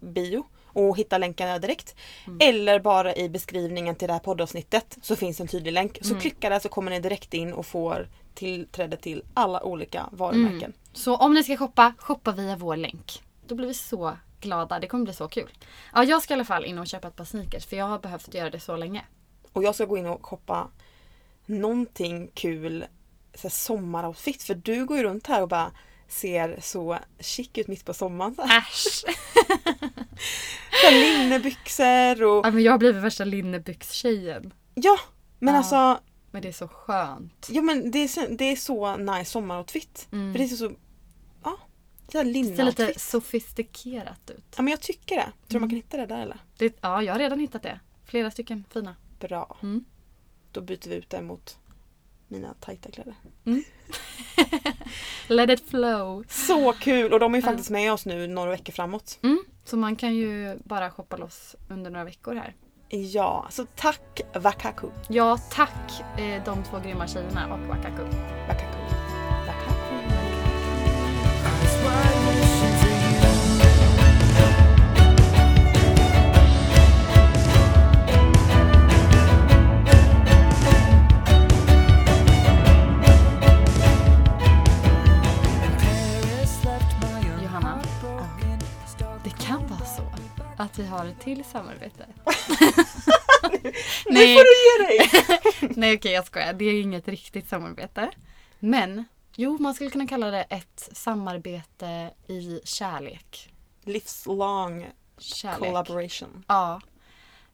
bio 0.00 0.44
och 0.64 0.98
hitta 0.98 1.18
där 1.18 1.58
direkt. 1.58 1.94
Mm. 2.26 2.38
Eller 2.40 2.80
bara 2.80 3.14
i 3.14 3.28
beskrivningen 3.28 3.94
till 3.94 4.08
det 4.08 4.12
här 4.12 4.20
poddavsnittet 4.20 4.98
så 5.02 5.16
finns 5.16 5.40
en 5.40 5.48
tydlig 5.48 5.72
länk. 5.72 5.98
Mm. 5.98 6.08
Så 6.08 6.20
klicka 6.20 6.48
där 6.48 6.58
så 6.58 6.68
kommer 6.68 6.90
ni 6.90 7.00
direkt 7.00 7.34
in 7.34 7.52
och 7.52 7.66
får 7.66 8.08
tillträde 8.34 8.96
till 8.96 9.22
alla 9.34 9.62
olika 9.62 10.08
varumärken. 10.12 10.58
Mm. 10.58 10.72
Så 10.92 11.16
om 11.16 11.34
ni 11.34 11.44
ska 11.44 11.56
shoppa, 11.56 11.94
shoppa 11.98 12.32
via 12.32 12.56
vår 12.56 12.76
länk. 12.76 13.22
Då 13.46 13.54
blir 13.54 13.66
vi 13.66 13.74
så 13.74 14.16
glada. 14.40 14.78
Det 14.80 14.86
kommer 14.86 15.04
bli 15.04 15.14
så 15.14 15.28
kul. 15.28 15.50
Ja, 15.94 16.04
jag 16.04 16.22
ska 16.22 16.32
i 16.32 16.36
alla 16.36 16.44
fall 16.44 16.64
in 16.64 16.78
och 16.78 16.86
köpa 16.86 17.08
ett 17.08 17.16
par 17.16 17.24
sneakers 17.24 17.66
för 17.66 17.76
jag 17.76 17.84
har 17.84 17.98
behövt 17.98 18.34
göra 18.34 18.50
det 18.50 18.60
så 18.60 18.76
länge. 18.76 19.04
Och 19.52 19.62
jag 19.62 19.74
ska 19.74 19.84
gå 19.84 19.98
in 19.98 20.06
och 20.06 20.26
shoppa 20.26 20.68
någonting 21.46 22.30
kul 22.34 22.84
så 23.34 23.50
sommaroutfit. 23.50 24.42
För 24.42 24.54
du 24.54 24.84
går 24.86 24.96
ju 24.96 25.02
runt 25.02 25.26
här 25.26 25.42
och 25.42 25.48
bara 25.48 25.70
ser 26.08 26.58
så 26.62 26.98
chic 27.20 27.50
ut 27.54 27.68
mitt 27.68 27.84
på 27.84 27.94
sommaren. 27.94 28.34
Så 28.36 28.42
här. 28.42 28.58
Äsch! 28.58 29.04
Så 30.84 30.90
Linnebyxor 30.90 32.22
och... 32.22 32.46
Ja, 32.46 32.50
men 32.50 32.62
jag 32.62 32.72
har 32.72 32.78
blivit 32.78 33.02
värsta 33.02 33.24
linnebyxtjejen. 33.24 34.54
Ja! 34.74 34.98
Men 35.38 35.54
Ja. 35.54 35.58
alltså, 35.58 36.00
Men 36.30 36.42
det 36.42 36.48
är 36.48 36.52
så 36.52 36.68
skönt. 36.68 37.48
ja 37.50 37.62
men 37.62 37.90
det 37.90 37.98
är 37.98 38.08
så, 38.08 38.26
det 38.30 38.44
är 38.44 38.56
så 38.56 38.96
nice 38.96 39.30
sommaroutfit. 39.30 40.08
Mm. 40.12 40.32
För 40.32 40.38
det 40.38 40.44
är 40.44 40.48
så, 40.48 40.72
så 42.12 42.22
Det 42.22 42.56
ser 42.56 42.64
lite 42.64 42.98
sofistikerat 42.98 44.30
ut. 44.30 44.54
Ja 44.56 44.62
men 44.62 44.70
jag 44.70 44.80
tycker 44.80 45.16
det. 45.16 45.22
Tror 45.22 45.32
du 45.48 45.56
Mm. 45.56 45.60
man 45.62 45.68
kan 45.68 45.76
hitta 45.76 45.96
det 45.96 46.06
där 46.06 46.22
eller? 46.22 46.38
Det, 46.58 46.76
ja, 46.80 47.02
jag 47.02 47.14
har 47.14 47.18
redan 47.18 47.40
hittat 47.40 47.62
det. 47.62 47.80
Flera 48.04 48.30
stycken 48.30 48.64
fina. 48.72 48.96
Bra. 49.20 49.56
Mm. 49.62 49.84
Då 50.52 50.60
byter 50.60 50.88
vi 50.88 50.94
ut 50.94 51.10
det 51.10 51.22
mot 51.22 51.58
mina 52.28 52.54
tajta 52.60 52.90
kläder. 52.90 53.14
Let 55.28 55.50
it 55.50 55.68
flow. 55.70 56.24
Så 56.28 56.72
kul! 56.72 57.12
Och 57.12 57.20
de 57.20 57.34
är 57.34 57.40
faktiskt 57.42 57.70
med 57.70 57.92
oss 57.92 58.06
nu 58.06 58.26
några 58.26 58.50
veckor 58.50 58.72
framåt. 58.72 59.18
Mm. 59.22 59.44
Så 59.64 59.76
man 59.76 59.96
kan 59.96 60.14
ju 60.16 60.58
bara 60.64 60.90
shoppa 60.90 61.16
loss 61.16 61.56
under 61.68 61.90
några 61.90 62.04
veckor 62.04 62.34
här. 62.34 62.54
Ja, 62.88 63.46
så 63.50 63.66
tack 63.76 64.20
Wakaku. 64.34 64.88
Ja, 65.08 65.38
tack 65.50 66.00
eh, 66.18 66.44
de 66.44 66.64
två 66.64 66.78
grymma 66.84 67.06
tjejerna 67.08 67.54
och. 67.54 67.60
Wakaku. 67.60 68.02
Wakaku. 68.48 68.77
Att 90.58 90.78
vi 90.78 90.86
har 90.86 91.06
ett 91.06 91.20
till 91.20 91.44
samarbete. 91.44 92.06
Nu 94.06 94.20
får 94.20 94.44
du 94.44 94.54
ge 94.64 94.86
dig! 94.86 95.10
Nej 95.76 95.96
okej 95.96 96.12
jag 96.12 96.26
skojar. 96.26 96.52
Det 96.52 96.64
är 96.64 96.80
inget 96.82 97.08
riktigt 97.08 97.48
samarbete. 97.48 98.10
Men 98.58 99.04
jo, 99.36 99.56
man 99.60 99.74
skulle 99.74 99.90
kunna 99.90 100.06
kalla 100.06 100.30
det 100.30 100.42
ett 100.42 100.88
samarbete 100.92 102.10
i 102.26 102.60
kärlek. 102.64 103.52
Livslong 103.84 104.86
Kärlek. 105.18 105.58
collaboration. 105.58 106.44
Ja. 106.48 106.80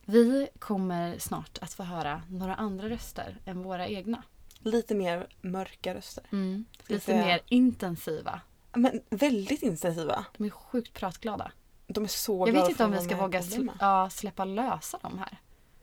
Vi 0.04 0.48
kommer 0.58 1.18
snart 1.18 1.58
att 1.60 1.74
få 1.74 1.82
höra 1.82 2.22
några 2.30 2.54
andra 2.54 2.88
röster 2.88 3.36
än 3.44 3.62
våra 3.62 3.88
egna. 3.88 4.22
Lite 4.58 4.94
mer 4.94 5.26
mörka 5.40 5.94
röster. 5.94 6.24
Mm. 6.32 6.64
Lite 6.86 7.04
säga- 7.04 7.24
mer 7.26 7.40
intensiva. 7.48 8.40
Men 8.74 9.00
väldigt 9.10 9.62
intensiva. 9.62 10.24
De 10.36 10.44
är 10.46 10.50
sjukt 10.50 10.92
pratglada. 10.94 11.52
De 11.86 12.04
är 12.04 12.08
så 12.08 12.38
Jag 12.46 12.48
glada 12.48 12.60
vet 12.66 12.70
inte 12.70 12.84
om 12.84 12.90
vi 12.92 13.00
ska 13.00 13.16
våga 13.16 13.40
sl- 13.40 13.76
ja, 13.80 14.10
släppa 14.10 14.44
lösa 14.44 14.98
dem 14.98 15.18
här. 15.18 15.38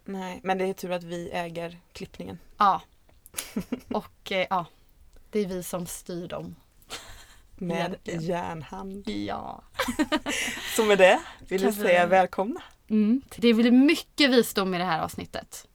Nej, 0.05 0.39
men 0.43 0.57
det 0.57 0.65
är 0.65 0.73
tur 0.73 0.91
att 0.91 1.03
vi 1.03 1.29
äger 1.31 1.79
klippningen. 1.93 2.39
Ja. 2.57 2.81
Och 3.93 4.31
eh, 4.31 4.47
ja, 4.49 4.65
det 5.29 5.39
är 5.39 5.45
vi 5.47 5.63
som 5.63 5.85
styr 5.87 6.27
dem. 6.27 6.55
Med 7.55 7.77
Egentligen. 7.85 8.21
järnhand. 8.21 9.09
Ja. 9.09 9.63
Så 10.75 10.85
med 10.85 10.97
det 10.97 11.21
vill 11.39 11.65
vi- 11.65 11.73
säga 11.73 12.05
välkomna. 12.05 12.61
Mm. 12.87 13.21
Det 13.35 13.53
blir 13.53 13.71
mycket 13.71 14.29
visdom 14.31 14.73
i 14.73 14.77
det 14.77 14.83
här 14.83 15.01
avsnittet. 15.01 15.67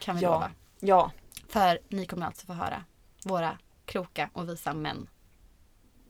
Kan 0.00 0.16
vi 0.16 0.22
Ja. 0.22 0.30
lova. 0.32 0.50
Ja, 0.80 1.10
För 1.48 1.78
ni 1.88 2.06
kommer 2.06 2.26
alltså 2.26 2.46
få 2.46 2.52
höra 2.52 2.84
våra 3.24 3.58
kloka 3.84 4.30
och 4.32 4.48
visa 4.48 4.74
män 4.74 5.08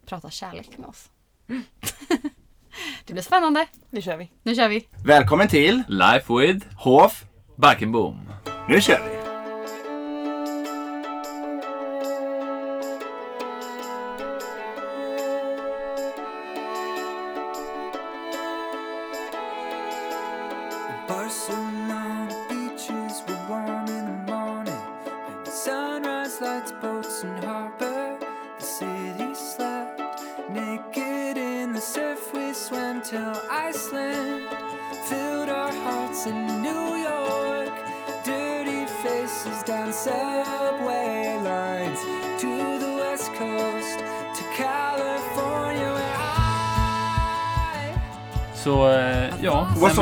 prata 0.07 0.31
kärlek 0.31 0.79
med 0.79 0.89
oss. 0.89 1.11
det 3.07 3.13
blir 3.13 3.23
spännande. 3.23 3.67
nu 3.91 4.03
kör 4.03 4.17
vi. 4.17 4.31
Nu 4.43 4.55
kör 4.55 4.69
vi. 4.69 4.87
Välkommen 5.05 5.49
till 5.49 5.83
Life 5.89 6.33
with 6.35 6.67
Hof. 6.77 7.25
Barkenboom. 7.57 8.29
Nu 8.69 8.81
kör 8.81 9.01
vi! 9.13 9.18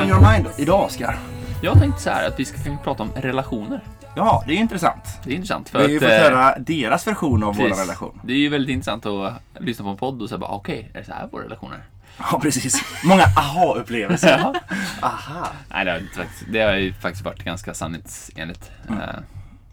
On 0.07 0.13
your 0.13 0.33
mind 0.33 0.47
idag, 0.57 0.85
Oskar? 0.85 1.19
jag 1.63 1.79
tänkte 1.79 2.03
så 2.03 2.11
här 2.11 2.29
att 2.29 2.41
vi 2.41 2.45
ska 2.45 2.77
prata 2.85 3.03
om 3.03 3.11
relationer. 3.17 3.81
Ja, 4.17 4.45
det 4.47 4.53
är 4.53 4.57
intressant. 4.57 5.05
Det 5.25 5.31
är 5.31 5.35
intressant. 5.35 5.69
För 5.69 5.79
Vi 5.79 5.85
har 5.85 5.91
ju 5.91 5.97
att, 5.97 6.03
fått 6.03 6.33
höra 6.33 6.59
deras 6.59 7.07
version 7.07 7.45
av 7.45 7.57
vår 7.57 7.69
relation. 7.69 8.21
Det 8.25 8.33
är 8.33 8.37
ju 8.37 8.49
väldigt 8.49 8.71
intressant 8.75 9.07
att 9.07 9.43
lyssna 9.59 9.85
på 9.85 9.91
en 9.91 9.97
podd 9.97 10.23
och 10.23 10.29
säga 10.29 10.39
bara 10.39 10.51
okej, 10.51 10.91
är 10.95 10.99
det 10.99 11.05
så 11.05 11.13
här 11.13 11.29
våra 11.33 11.45
relationer? 11.45 11.85
Ja, 12.19 12.41
precis. 12.43 12.83
Många 13.05 13.23
aha-upplevelser. 13.23 14.39
Ja. 14.39 14.55
Aha. 15.03 15.49
Nej, 15.71 15.85
det 15.85 15.91
har, 15.91 15.99
faktiskt, 15.99 16.45
det 16.53 16.61
har 16.61 16.75
ju 16.75 16.93
faktiskt 16.93 17.25
varit 17.25 17.45
ganska 17.45 17.75
sanningsenligt. 17.75 18.71
Mm. 18.89 19.01
Eh, 19.01 19.15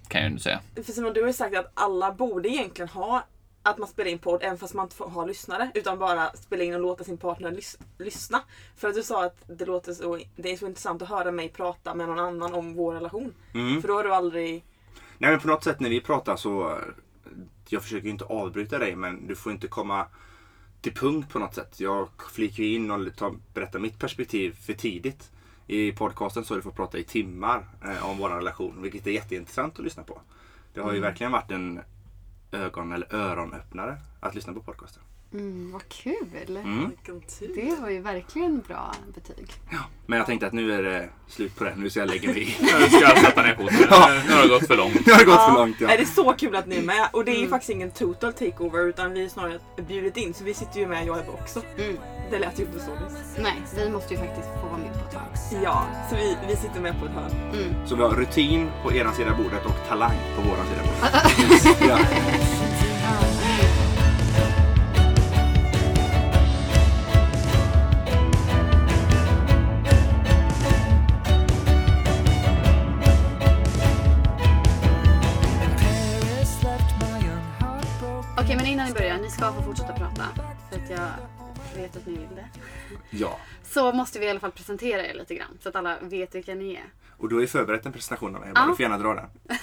kan 0.07 0.21
jag 0.21 0.31
ju 0.31 0.39
säga. 0.39 0.59
För 0.85 0.93
Simon, 0.93 1.13
du 1.13 1.21
har 1.21 1.27
ju 1.27 1.33
sagt 1.33 1.57
att 1.57 1.71
alla 1.73 2.11
borde 2.11 2.49
egentligen 2.49 2.89
ha 2.89 3.23
att 3.63 3.77
man 3.77 3.87
spelar 3.87 4.11
in 4.11 4.19
podd 4.19 4.43
även 4.43 4.57
fast 4.57 4.73
man 4.73 4.85
inte 4.85 4.95
får 4.95 5.09
ha 5.09 5.25
lyssnare. 5.25 5.71
Utan 5.73 5.99
bara 5.99 6.29
spela 6.33 6.63
in 6.63 6.73
och 6.73 6.81
låta 6.81 7.03
sin 7.03 7.17
partner 7.17 7.51
lys- 7.51 7.79
lyssna. 7.97 8.41
För 8.75 8.87
att 8.87 8.95
du 8.95 9.03
sa 9.03 9.25
att 9.25 9.43
det, 9.47 9.65
låter 9.65 9.93
så, 9.93 10.19
det 10.35 10.51
är 10.51 10.57
så 10.57 10.67
intressant 10.67 11.01
att 11.01 11.09
höra 11.09 11.31
mig 11.31 11.49
prata 11.49 11.95
med 11.95 12.07
någon 12.07 12.19
annan 12.19 12.53
om 12.53 12.73
vår 12.73 12.93
relation. 12.93 13.33
Mm. 13.53 13.81
För 13.81 13.87
då 13.87 13.93
har 13.93 14.03
du 14.03 14.13
aldrig 14.13 14.65
Nej 15.17 15.31
men 15.31 15.39
på 15.39 15.47
något 15.47 15.63
sätt 15.63 15.79
när 15.79 15.89
vi 15.89 16.01
pratar 16.01 16.35
så, 16.35 16.79
jag 17.69 17.83
försöker 17.83 18.05
ju 18.05 18.11
inte 18.11 18.25
avbryta 18.25 18.77
dig 18.77 18.95
men 18.95 19.27
du 19.27 19.35
får 19.35 19.51
inte 19.51 19.67
komma 19.67 20.05
till 20.81 20.93
punkt 20.93 21.29
på 21.29 21.39
något 21.39 21.55
sätt. 21.55 21.79
Jag 21.79 22.09
flikar 22.33 22.63
in 22.63 22.91
och 22.91 23.15
tar, 23.15 23.33
berättar 23.53 23.79
mitt 23.79 23.99
perspektiv 23.99 24.55
för 24.61 24.73
tidigt. 24.73 25.31
I 25.67 25.91
podcasten 25.91 26.45
så 26.45 26.53
har 26.53 26.57
du 26.57 26.61
fått 26.61 26.75
prata 26.75 26.97
i 26.97 27.03
timmar 27.03 27.65
eh, 27.83 28.09
om 28.09 28.17
vår 28.17 28.29
relation, 28.29 28.81
vilket 28.81 29.07
är 29.07 29.11
jätteintressant 29.11 29.79
att 29.79 29.83
lyssna 29.83 30.03
på. 30.03 30.21
Det 30.73 30.81
har 30.81 30.93
ju 30.93 30.99
verkligen 30.99 31.31
varit 31.31 31.51
en 31.51 31.79
ögon 32.53 32.91
eller 32.91 33.15
öronöppnare 33.15 33.97
att 34.19 34.35
lyssna 34.35 34.53
på 34.53 34.59
podcasten. 34.59 35.03
Mm, 35.33 35.71
vad 35.71 35.89
kul! 35.89 36.57
Mm. 36.63 36.91
Det 37.55 37.75
var 37.81 37.89
ju 37.89 37.99
verkligen 38.01 38.59
bra 38.67 38.91
betyg. 39.15 39.51
Men 40.05 40.17
jag 40.17 40.25
tänkte 40.25 40.47
att 40.47 40.53
nu 40.53 40.73
är 40.73 40.83
det 40.83 41.09
slut 41.27 41.55
på 41.55 41.63
det. 41.63 41.73
Nu 41.75 41.89
ska 41.89 41.99
jag 41.99 42.09
lägga 42.09 42.29
mig. 42.29 42.57
Nu 42.61 42.67
ska 42.89 42.99
jag 42.99 43.17
sätta 43.17 43.41
ner 43.41 43.55
foten. 43.55 43.77
Nu 44.27 44.33
har 44.35 44.41
det 44.41 44.47
gått 44.49 44.67
för 44.67 44.77
långt. 44.77 45.05
Nu 45.05 45.11
har 45.11 45.19
det 45.19 45.25
gått 45.25 45.35
Ja, 45.35 45.47
för 45.49 45.59
långt. 45.59 45.75
Ja. 45.81 45.87
Nej, 45.87 45.97
det 45.97 46.03
är 46.03 46.05
så 46.05 46.33
kul 46.33 46.55
att 46.55 46.67
ni 46.67 46.75
är 46.77 46.81
med 46.83 47.07
och 47.13 47.25
det 47.25 47.31
är 47.31 47.33
ju 47.33 47.39
Mm. 47.39 47.49
faktiskt 47.49 47.69
ingen 47.69 47.91
total 47.91 48.33
takeover 48.33 48.87
utan 48.87 49.13
vi 49.13 49.25
är 49.25 49.29
snarare 49.29 49.59
bjudit 49.87 50.17
in 50.17 50.33
så 50.33 50.43
vi 50.43 50.53
sitter 50.53 50.79
ju 50.79 50.87
med 50.87 51.05
jag 51.07 51.15
och 51.17 51.23
Ebba 51.23 51.31
också. 51.33 51.61
Mm. 51.77 51.97
Det 52.31 52.39
lät 52.39 52.59
ju 52.59 52.63
inte 52.63 52.79
så. 52.79 52.91
Nej, 53.41 53.61
vi 53.75 53.89
måste 53.89 54.13
ju 54.13 54.19
faktiskt 54.19 54.47
få 54.61 54.67
vara 54.67 54.77
med. 54.77 54.92
Ja, 55.63 55.85
så 56.09 56.15
vi, 56.15 56.37
vi 56.47 56.55
sitter 56.55 56.79
med 56.81 56.99
på 56.99 57.05
ett 57.05 57.11
hörn. 57.11 57.31
Mm. 57.53 57.87
Så 57.87 57.95
vi 57.95 58.01
har 58.03 58.09
rutin 58.09 58.69
på 58.83 58.93
ena 58.93 59.13
sidan 59.13 59.43
bordet 59.43 59.65
och 59.65 59.87
talang 59.87 60.17
på 60.35 60.41
våran 60.41 60.65
sida 60.67 60.81
bordet. 60.83 61.77
ja. 61.89 61.99
Okej, 78.37 78.55
men 78.55 78.65
innan 78.65 78.87
ni 78.87 78.93
börjar, 78.93 79.17
ni 79.17 79.29
ska 79.29 79.53
få 79.53 79.61
fortsätta 79.61 79.93
prata. 79.93 80.23
För 80.69 80.79
att 80.79 80.89
jag 80.89 81.07
vet 81.81 81.97
att 81.97 82.05
ni 82.05 82.11
vill 82.11 82.35
det. 82.35 82.45
ja. 83.09 83.37
Så 83.73 83.91
måste 83.91 84.19
vi 84.19 84.25
i 84.25 84.29
alla 84.29 84.39
fall 84.39 84.51
presentera 84.51 85.07
er 85.07 85.13
lite 85.13 85.35
grann. 85.35 85.57
Så 85.63 85.69
att 85.69 85.75
alla 85.75 85.97
vet 86.01 86.35
vilka 86.35 86.55
ni 86.55 86.73
är. 86.73 86.83
Och 87.17 87.29
du 87.29 87.35
har 87.35 87.41
ju 87.41 87.47
förberett 87.47 87.85
en 87.85 87.93
presentation 87.93 88.35
av 88.35 88.41
mig. 88.41 88.51
Ja. 88.55 88.61
Du 88.69 88.75
får 88.75 88.81
gärna 88.81 88.97
dra 88.97 89.13
den. 89.13 89.29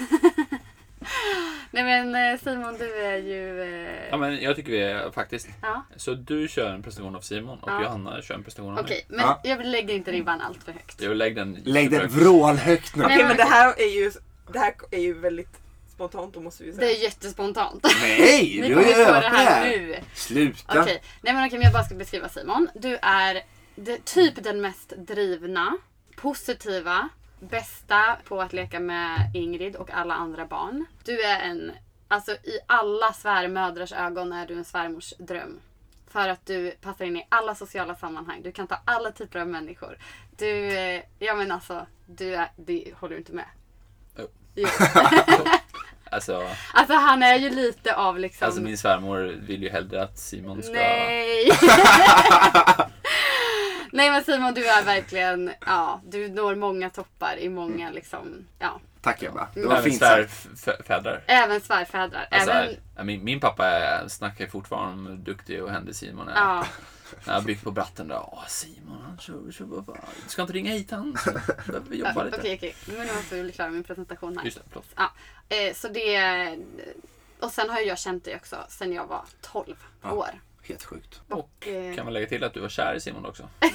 Nej 1.73 1.85
men 1.85 2.33
eh, 2.35 2.41
Simon, 2.41 2.77
du 2.79 2.95
är 2.95 3.17
ju... 3.17 3.63
eh, 3.63 4.09
Ja, 4.11 4.17
men 4.17 4.41
jag 4.43 4.57
tycker 4.57 4.73
vi 4.73 4.81
är 4.83 5.11
faktiskt. 5.11 5.49
ja. 5.63 5.85
Så 5.97 6.15
du 6.15 6.49
kör 6.49 6.75
en 6.75 6.83
presentation 6.83 7.17
av 7.17 7.21
Simon 7.21 7.59
och 7.59 7.71
Ja. 7.71 7.83
Johanna 7.83 8.23
kör 8.23 8.35
en 8.35 8.43
presentation 8.45 8.79
av 8.79 8.85
Okej, 8.85 9.05
mig. 9.09 9.17
men 9.19 9.27
Ja. 9.27 9.41
jag 9.45 9.67
lägger 9.67 9.95
inte 9.95 10.13
ribban 10.13 10.41
allt 10.41 10.65
för 10.65 10.73
högt. 10.73 11.03
Jag 11.03 11.17
lägg 11.17 11.37
den 11.37 11.59
Lägg 11.65 11.91
den 11.91 12.09
vrålhögt 12.09 12.97
nu. 12.97 13.05
Okej 13.05 13.17
Nej, 13.17 13.27
men 13.27 13.37
men- 13.37 13.47
det 13.47 13.53
här 13.53 13.75
är 13.81 13.95
ju, 13.95 14.11
det 14.53 14.59
här 14.59 14.75
är 14.91 15.01
ju 15.01 15.15
väldigt 15.19 15.59
spontant 15.95 16.35
då 16.35 16.41
måste 16.41 16.65
vi 16.65 16.73
säga. 16.73 16.87
Det 16.87 16.97
är 16.97 17.03
jättespontant. 17.03 17.87
Nej, 18.03 18.61
du 18.69 18.75
har 18.75 18.83
ju 18.83 18.89
övat 18.93 19.23
det 19.23 19.29
här 19.29 19.69
nu. 19.71 19.97
Sluta. 20.15 20.81
Okej, 20.83 21.03
nej 21.23 21.35
men 21.35 21.47
okej, 21.47 21.59
men 21.59 21.65
jag 21.65 21.73
bara 21.73 21.85
ska 21.85 21.95
beskriva 21.95 22.29
Simon. 22.29 22.69
Du 22.75 22.99
är 23.03 23.43
det, 23.85 24.05
typ 24.05 24.45
den 24.45 24.61
mest 24.61 24.93
drivna, 24.97 25.77
positiva, 26.17 27.09
bästa 27.41 28.17
på 28.25 28.41
att 28.41 28.53
leka 28.53 28.81
med 28.81 29.31
Ingrid 29.35 29.77
och 29.77 29.91
alla 29.91 30.15
andra 30.15 30.47
barn. 30.47 30.87
Du 31.05 31.23
är 31.23 31.41
en, 31.41 31.73
alltså 32.09 32.33
i 32.33 32.59
alla 32.67 33.13
svärmödrars 33.13 33.93
ögon 33.93 34.33
är 34.33 34.47
du 34.47 34.55
en 34.55 34.65
svärmors 34.65 35.15
dröm. 35.19 35.61
För 36.09 36.29
att 36.29 36.47
du 36.47 36.71
passar 36.71 37.05
in 37.05 37.17
i 37.17 37.27
alla 37.29 37.55
sociala 37.55 37.95
sammanhang. 37.95 38.43
Du 38.43 38.53
kan 38.53 38.67
ta 38.67 38.79
alla 38.85 39.13
typer 39.13 39.41
av 39.41 39.49
människor. 39.49 39.99
Du, 40.39 40.79
eh, 40.79 41.03
ja 41.19 41.35
men 41.35 41.53
alltså, 41.53 41.87
du 42.07 42.35
är, 42.35 42.51
det 42.57 42.95
håller 43.01 43.15
du 43.15 43.19
inte 43.19 43.33
med? 43.33 43.49
Jo. 44.19 44.27
Jo. 44.55 44.69
Alltså, 46.13 46.49
Alltså 46.73 46.95
han 46.95 47.23
är 47.23 47.37
ju 47.37 47.51
lite 47.51 47.95
av 47.95 48.19
liksom... 48.19 48.47
alltså 48.47 48.63
min 48.63 48.79
svärmor 48.79 49.19
vill 49.47 49.63
ju 49.63 49.69
hellre 49.69 50.03
att 50.03 50.19
Simon 50.19 50.63
ska... 50.63 50.73
Nej! 50.73 51.51
Nej 53.93 54.11
men 54.11 54.25
Simon 54.25 54.55
du 54.55 54.69
är 54.69 54.85
verkligen, 54.85 55.51
ja 55.67 56.01
du 56.05 56.29
når 56.29 56.55
många 56.55 56.91
toppar 56.91 57.37
i 57.39 57.49
många 57.49 57.91
liksom, 57.91 58.47
ja. 58.59 58.81
Tack 59.03 59.23
Ebba. 59.23 59.49
Det 59.55 59.67
var 59.67 59.73
Även 59.77 59.85
fint 59.85 60.03
svärfädrar. 60.59 61.23
Även 61.27 61.61
svärfädrar. 61.61 62.29
Alltså, 62.31 62.51
även, 62.51 63.07
min, 63.07 63.25
min 63.25 63.41
pappa 63.41 63.67
är, 63.67 64.09
snackar 64.09 64.47
fortfarande 64.47 64.93
om 64.93 65.07
hur 65.07 65.17
duktig 65.25 65.63
och 65.63 65.71
händig 65.71 65.95
Simon 65.97 66.29
är. 66.29 66.35
ja. 66.35 66.67
När 67.25 67.35
jag 67.35 67.45
byggt 67.45 67.65
på 67.65 67.71
bratten 67.71 68.09
då. 68.09 68.29
Åh 68.33 68.47
Simon, 68.49 69.03
han 69.07 69.19
kör, 69.19 69.53
kör 69.53 69.65
bara. 69.65 70.01
Du 70.25 70.29
ska 70.31 70.43
inte 70.43 70.55
ringa 70.55 70.73
hit 70.73 70.91
han. 70.91 71.17
Vi 71.89 71.97
jobba 71.99 72.11
Okej 72.13 72.25
lite. 72.25 72.55
okej, 72.55 72.75
men 72.87 73.07
nu 73.07 73.13
måste 73.13 73.43
bli 73.43 73.53
klara 73.53 73.69
med 73.69 73.75
min 73.75 73.85
presentation 73.85 74.37
här. 74.39 74.45
Just 74.45 74.57
det, 74.57 74.63
förlåt. 74.69 74.87
Ja, 74.97 75.11
eh, 75.49 75.75
så 75.75 75.89
det, 75.89 76.59
och 77.41 77.51
sen 77.51 77.71
har 77.71 77.81
jag 77.81 77.99
känt 77.99 78.25
dig 78.25 78.37
också 78.37 78.57
sen 78.69 78.93
jag 78.93 79.07
var 79.07 79.25
12 79.41 79.75
Ja. 80.03 80.13
år. 80.13 80.31
Helt 80.69 80.85
sjukt. 80.85 81.21
Och, 81.31 81.69
eh, 81.69 81.95
Kan 81.97 82.05
man 82.05 82.15
lägga 82.15 82.27
till 82.27 82.45
att 82.45 82.55
du 82.55 82.61
var 82.61 82.69
kär 82.69 82.95
i 82.95 83.01
Simon 83.01 83.27
också? 83.27 83.43
ja, 83.61 83.69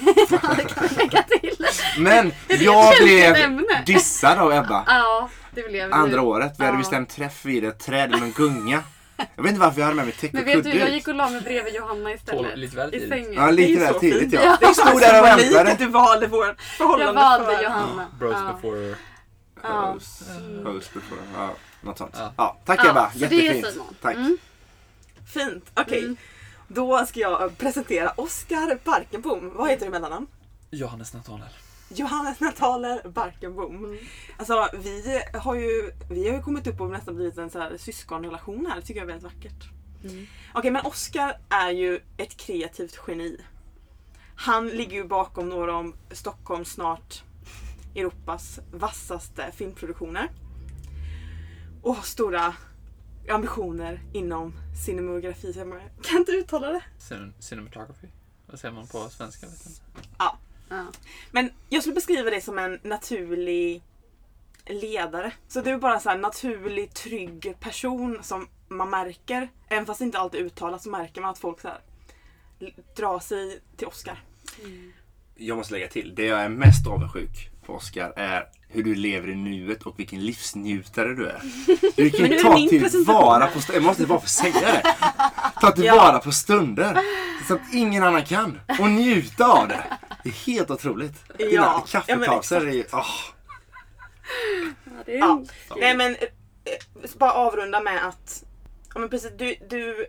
det 0.56 0.64
kan 0.74 0.88
vi 0.90 0.94
lägga 0.96 1.22
till. 1.22 1.66
Men 1.98 2.32
jag 2.48 2.94
blev 3.02 3.34
ämne. 3.36 3.82
dissad 3.86 4.38
av 4.38 4.52
Ebba. 4.52 4.84
Ja, 4.86 5.28
det 5.54 5.62
blev 5.68 5.92
Andra 5.92 6.16
du. 6.16 6.22
året. 6.22 6.52
Vi 6.58 6.64
hade 6.64 6.76
Ja. 6.76 6.78
bestämt 6.78 7.08
träff 7.10 7.44
vid 7.44 7.64
ett 7.64 7.78
träd 7.78 8.10
med 8.10 8.22
en 8.22 8.32
gunga. 8.32 8.82
Jag 9.36 9.42
vet 9.42 9.50
inte 9.50 9.60
varför 9.60 9.80
jag 9.80 9.84
hade 9.84 9.96
med 9.96 10.04
mig 10.04 10.14
täcke 10.14 10.30
Men 10.32 10.42
och 10.42 10.46
vet 10.48 10.54
kudde 10.54 10.70
du, 10.70 10.78
jag 10.78 10.90
gick 10.90 11.08
och 11.08 11.14
la 11.14 11.28
mig 11.28 11.40
bredvid 11.40 11.74
Johanna 11.74 12.12
istället. 12.12 12.58
Lite 12.58 12.76
väl 12.76 12.88
I 12.88 12.92
tidigt. 12.92 13.08
sängen. 13.08 13.32
Ja, 13.32 13.46
Det 13.46 13.52
lite 13.52 13.80
väl 13.84 13.94
tidigt 13.94 14.32
ja. 14.32 14.40
Ja. 14.44 14.56
Jag 14.60 14.76
stod 14.76 15.00
där 15.00 15.20
och 15.20 15.26
väntade. 15.26 15.76
du 15.78 15.86
valde 15.86 16.26
vårt 16.26 16.60
förhållande 16.60 17.04
Jag 17.20 17.28
valde 17.30 17.56
för. 17.56 17.62
Johanna. 17.62 18.06
Bros 18.18 18.34
Ja. 18.46 18.52
before... 18.52 18.94
Ja. 19.62 19.68
Host, 19.92 20.22
host 20.64 20.94
before. 20.94 21.20
Ja, 21.36 21.50
något 21.80 21.98
sånt. 21.98 22.14
Ja. 22.18 22.32
Ja, 22.36 22.58
tack 22.64 22.80
Ja, 22.84 22.90
Ebba. 22.90 23.10
så 23.10 23.18
det 23.18 23.24
är 23.26 23.30
Jättefint. 23.40 23.66
Simon. 23.72 23.94
Tack. 24.02 24.14
Mm. 24.16 24.38
Fint, 25.34 25.64
okej. 25.74 25.98
Mm. 25.98 26.16
Då 26.68 27.06
ska 27.06 27.20
jag 27.20 27.58
presentera 27.58 28.10
Oskar 28.10 28.78
Barkenbom. 28.84 29.52
Vad 29.54 29.70
heter 29.70 29.80
du 29.80 29.86
i 29.86 29.90
mellannamn? 29.90 30.26
Johannes 30.70 31.14
Nathanael. 31.14 31.52
Johannes 31.88 32.40
Nataler 32.40 33.08
Barkenbom. 33.08 33.84
Mm. 33.84 33.98
Alltså 34.36 34.68
vi 34.72 35.22
har 35.34 35.54
ju, 35.54 35.92
vi 36.10 36.28
har 36.28 36.36
ju 36.36 36.42
kommit 36.42 36.66
upp 36.66 36.80
och 36.80 36.90
nästan 36.90 37.16
blivit 37.16 37.38
en 37.38 37.50
så 37.50 37.58
här 37.58 37.76
syskonrelation 37.76 38.66
här. 38.66 38.76
Det 38.76 38.82
tycker 38.82 39.00
jag 39.00 39.10
är 39.10 39.12
väldigt 39.12 39.34
vackert. 39.34 39.70
Mm. 40.04 40.26
Okej 40.54 40.70
men 40.70 40.86
Oskar 40.86 41.38
är 41.48 41.70
ju 41.70 42.00
ett 42.16 42.36
kreativt 42.36 43.00
geni. 43.08 43.40
Han 44.36 44.68
ligger 44.68 44.96
ju 44.96 45.04
bakom 45.04 45.48
några 45.48 45.74
av 45.76 45.96
Stockholms, 46.10 46.72
snart 46.72 47.22
Europas 47.94 48.60
vassaste 48.72 49.52
filmproduktioner. 49.52 50.30
Och 51.82 51.94
har 51.94 52.02
stora 52.02 52.54
ambitioner 53.30 54.00
inom 54.12 54.52
cinemografi. 54.86 55.52
Jag 55.56 55.80
Kan 56.02 56.16
inte 56.18 56.32
uttala 56.32 56.72
det? 56.72 56.82
Cin- 56.98 57.32
Cinematography. 57.38 58.06
Vad 58.46 58.60
säger 58.60 58.74
man 58.74 58.86
på 58.86 59.08
svenska? 59.08 59.46
Vet 59.46 59.66
inte. 59.66 59.80
Ja. 60.18 60.38
Men 61.30 61.50
jag 61.68 61.82
skulle 61.82 61.94
beskriva 61.94 62.30
dig 62.30 62.40
som 62.40 62.58
en 62.58 62.80
naturlig 62.82 63.82
ledare. 64.66 65.32
Så 65.48 65.60
du 65.60 65.70
är 65.70 65.78
bara 65.78 66.12
en 66.12 66.20
naturlig, 66.20 66.94
trygg 66.94 67.54
person 67.60 68.18
som 68.22 68.48
man 68.68 68.90
märker, 68.90 69.48
även 69.68 69.86
fast 69.86 69.98
det 69.98 70.04
inte 70.04 70.18
alltid 70.18 70.40
uttalas, 70.40 70.82
så 70.82 70.90
märker 70.90 71.20
man 71.20 71.30
att 71.30 71.38
folk 71.38 71.60
så 71.60 71.68
här 71.68 71.80
drar 72.96 73.18
sig 73.18 73.60
till 73.76 73.86
Oscar. 73.86 74.22
Jag 75.34 75.56
måste 75.56 75.72
lägga 75.74 75.88
till. 75.88 76.14
Det 76.14 76.24
jag 76.26 76.40
är 76.40 76.48
mest 76.48 76.86
avundsjuk 76.86 77.50
på 77.66 77.74
Oscar 77.74 78.12
är 78.16 78.48
hur 78.68 78.82
du 78.82 78.94
lever 78.94 79.28
i 79.28 79.34
nuet 79.34 79.82
och 79.82 79.98
vilken 79.98 80.20
livsnjutare 80.26 81.14
du 81.14 81.26
är. 81.26 81.40
Du 81.96 82.10
kan 82.10 82.26
ju 82.30 82.38
ta 82.38 82.56
tillvara 82.90 83.46
på 83.46 83.60
stunder. 83.60 83.74
Jag 83.80 83.82
måste 83.86 84.06
bara 84.06 84.20
få 84.20 84.28
säga 84.28 84.60
det. 84.60 84.94
Ta 85.60 85.70
tillvara 85.72 86.12
Ja. 86.12 86.20
på 86.24 86.32
stunder. 86.32 87.00
Som 87.48 87.58
ingen 87.72 88.02
annan 88.02 88.24
kan. 88.24 88.60
Och 88.80 88.90
njuta 88.90 89.46
av 89.46 89.68
det. 89.68 89.84
Det 90.22 90.28
är 90.28 90.32
helt 90.46 90.70
otroligt. 90.70 91.38
Dina 91.38 91.50
Ja, 91.52 91.84
ja, 91.92 92.02
men 92.06 92.18
kaffepauser 92.18 92.66
är 92.66 92.72
ju... 92.72 92.84
åh. 92.92 93.06
det 95.06 95.14
är 95.14 95.18
Ja. 95.18 95.44
Nej 95.76 95.96
men, 95.96 96.12
eh, 96.16 97.10
bara 97.18 97.32
avrunda 97.32 97.80
med 97.80 98.06
att 98.08 98.44
ja, 98.94 99.00
men 99.00 99.08
precis, 99.08 99.30
du, 99.38 99.54
du 99.70 100.06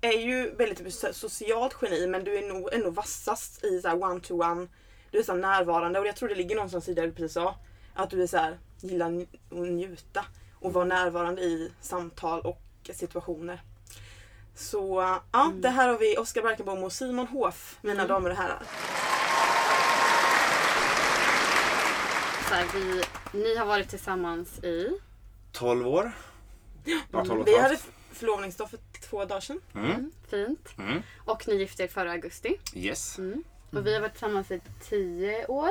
är 0.00 0.12
ju 0.18 0.54
väldigt 0.54 0.80
so- 0.80 1.12
socialt 1.12 1.76
geni 1.82 2.06
men 2.06 2.24
du 2.24 2.38
är 2.38 2.48
nog 2.48 2.72
ändå 2.72 2.90
vassast 2.90 3.64
i 3.64 3.80
så 3.80 3.88
här 3.88 3.96
one-to-one. 3.96 4.68
Du 5.10 5.18
är 5.18 5.22
så 5.22 5.34
närvarande 5.34 6.00
och 6.00 6.06
jag 6.06 6.16
tror 6.16 6.28
det 6.28 6.34
ligger 6.34 6.54
någonstans 6.56 6.88
i 6.88 6.94
det 6.94 7.02
du 7.02 7.12
precis 7.12 7.32
sa. 7.32 7.54
Att 7.96 8.10
du 8.10 8.22
är 8.22 8.26
så 8.26 8.36
här, 8.36 8.58
gillar 8.80 9.06
att 9.06 9.58
njuta 9.58 10.24
och 10.54 10.72
vara 10.72 10.84
närvarande 10.84 11.42
i 11.42 11.72
samtal 11.80 12.40
och 12.40 12.60
situationer. 12.94 13.62
Så 14.54 15.02
ja, 15.32 15.52
det 15.56 15.68
här 15.68 15.88
har 15.88 15.98
vi 15.98 16.16
Oskar 16.18 16.42
Barkenbom 16.42 16.84
och 16.84 16.92
Simon 16.92 17.26
Hof, 17.26 17.78
mina 17.82 17.94
Mm. 18.02 18.08
damer 18.08 18.30
och 18.30 18.36
herrar. 18.36 18.62
Så 22.48 22.54
här, 22.54 22.66
vi, 22.74 23.02
ni 23.38 23.56
har 23.56 23.66
varit 23.66 23.88
tillsammans 23.88 24.58
i 24.64 24.98
12 25.52 25.88
år. 25.88 26.12
Ja, 26.84 27.00
12 27.12 27.30
och 27.30 27.48
ett 27.48 27.54
Vi 27.54 27.58
hade 27.60 27.78
förlovningsdag 28.12 28.70
för 28.70 28.78
två 29.10 29.24
dagar 29.24 29.40
sedan. 29.40 29.60
Mm. 29.74 30.10
fint. 30.30 30.68
Mm. 30.78 31.02
Och 31.24 31.48
ni 31.48 31.54
gifte 31.54 31.82
er 31.82 31.88
förra 31.88 32.12
augusti. 32.12 32.60
Yes. 32.74 33.18
Mm. 33.18 33.44
Och 33.72 33.86
vi 33.86 33.94
har 33.94 34.00
varit 34.00 34.12
tillsammans 34.12 34.50
i 34.50 34.60
tio 34.88 35.46
år. 35.46 35.70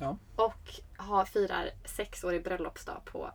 Ja. 0.00 0.16
Och 0.36 0.70
har, 0.96 1.24
firar 1.24 1.70
sex 1.84 2.24
år 2.24 2.34
i 2.34 2.40
bröllopsdag 2.40 3.00
på 3.04 3.30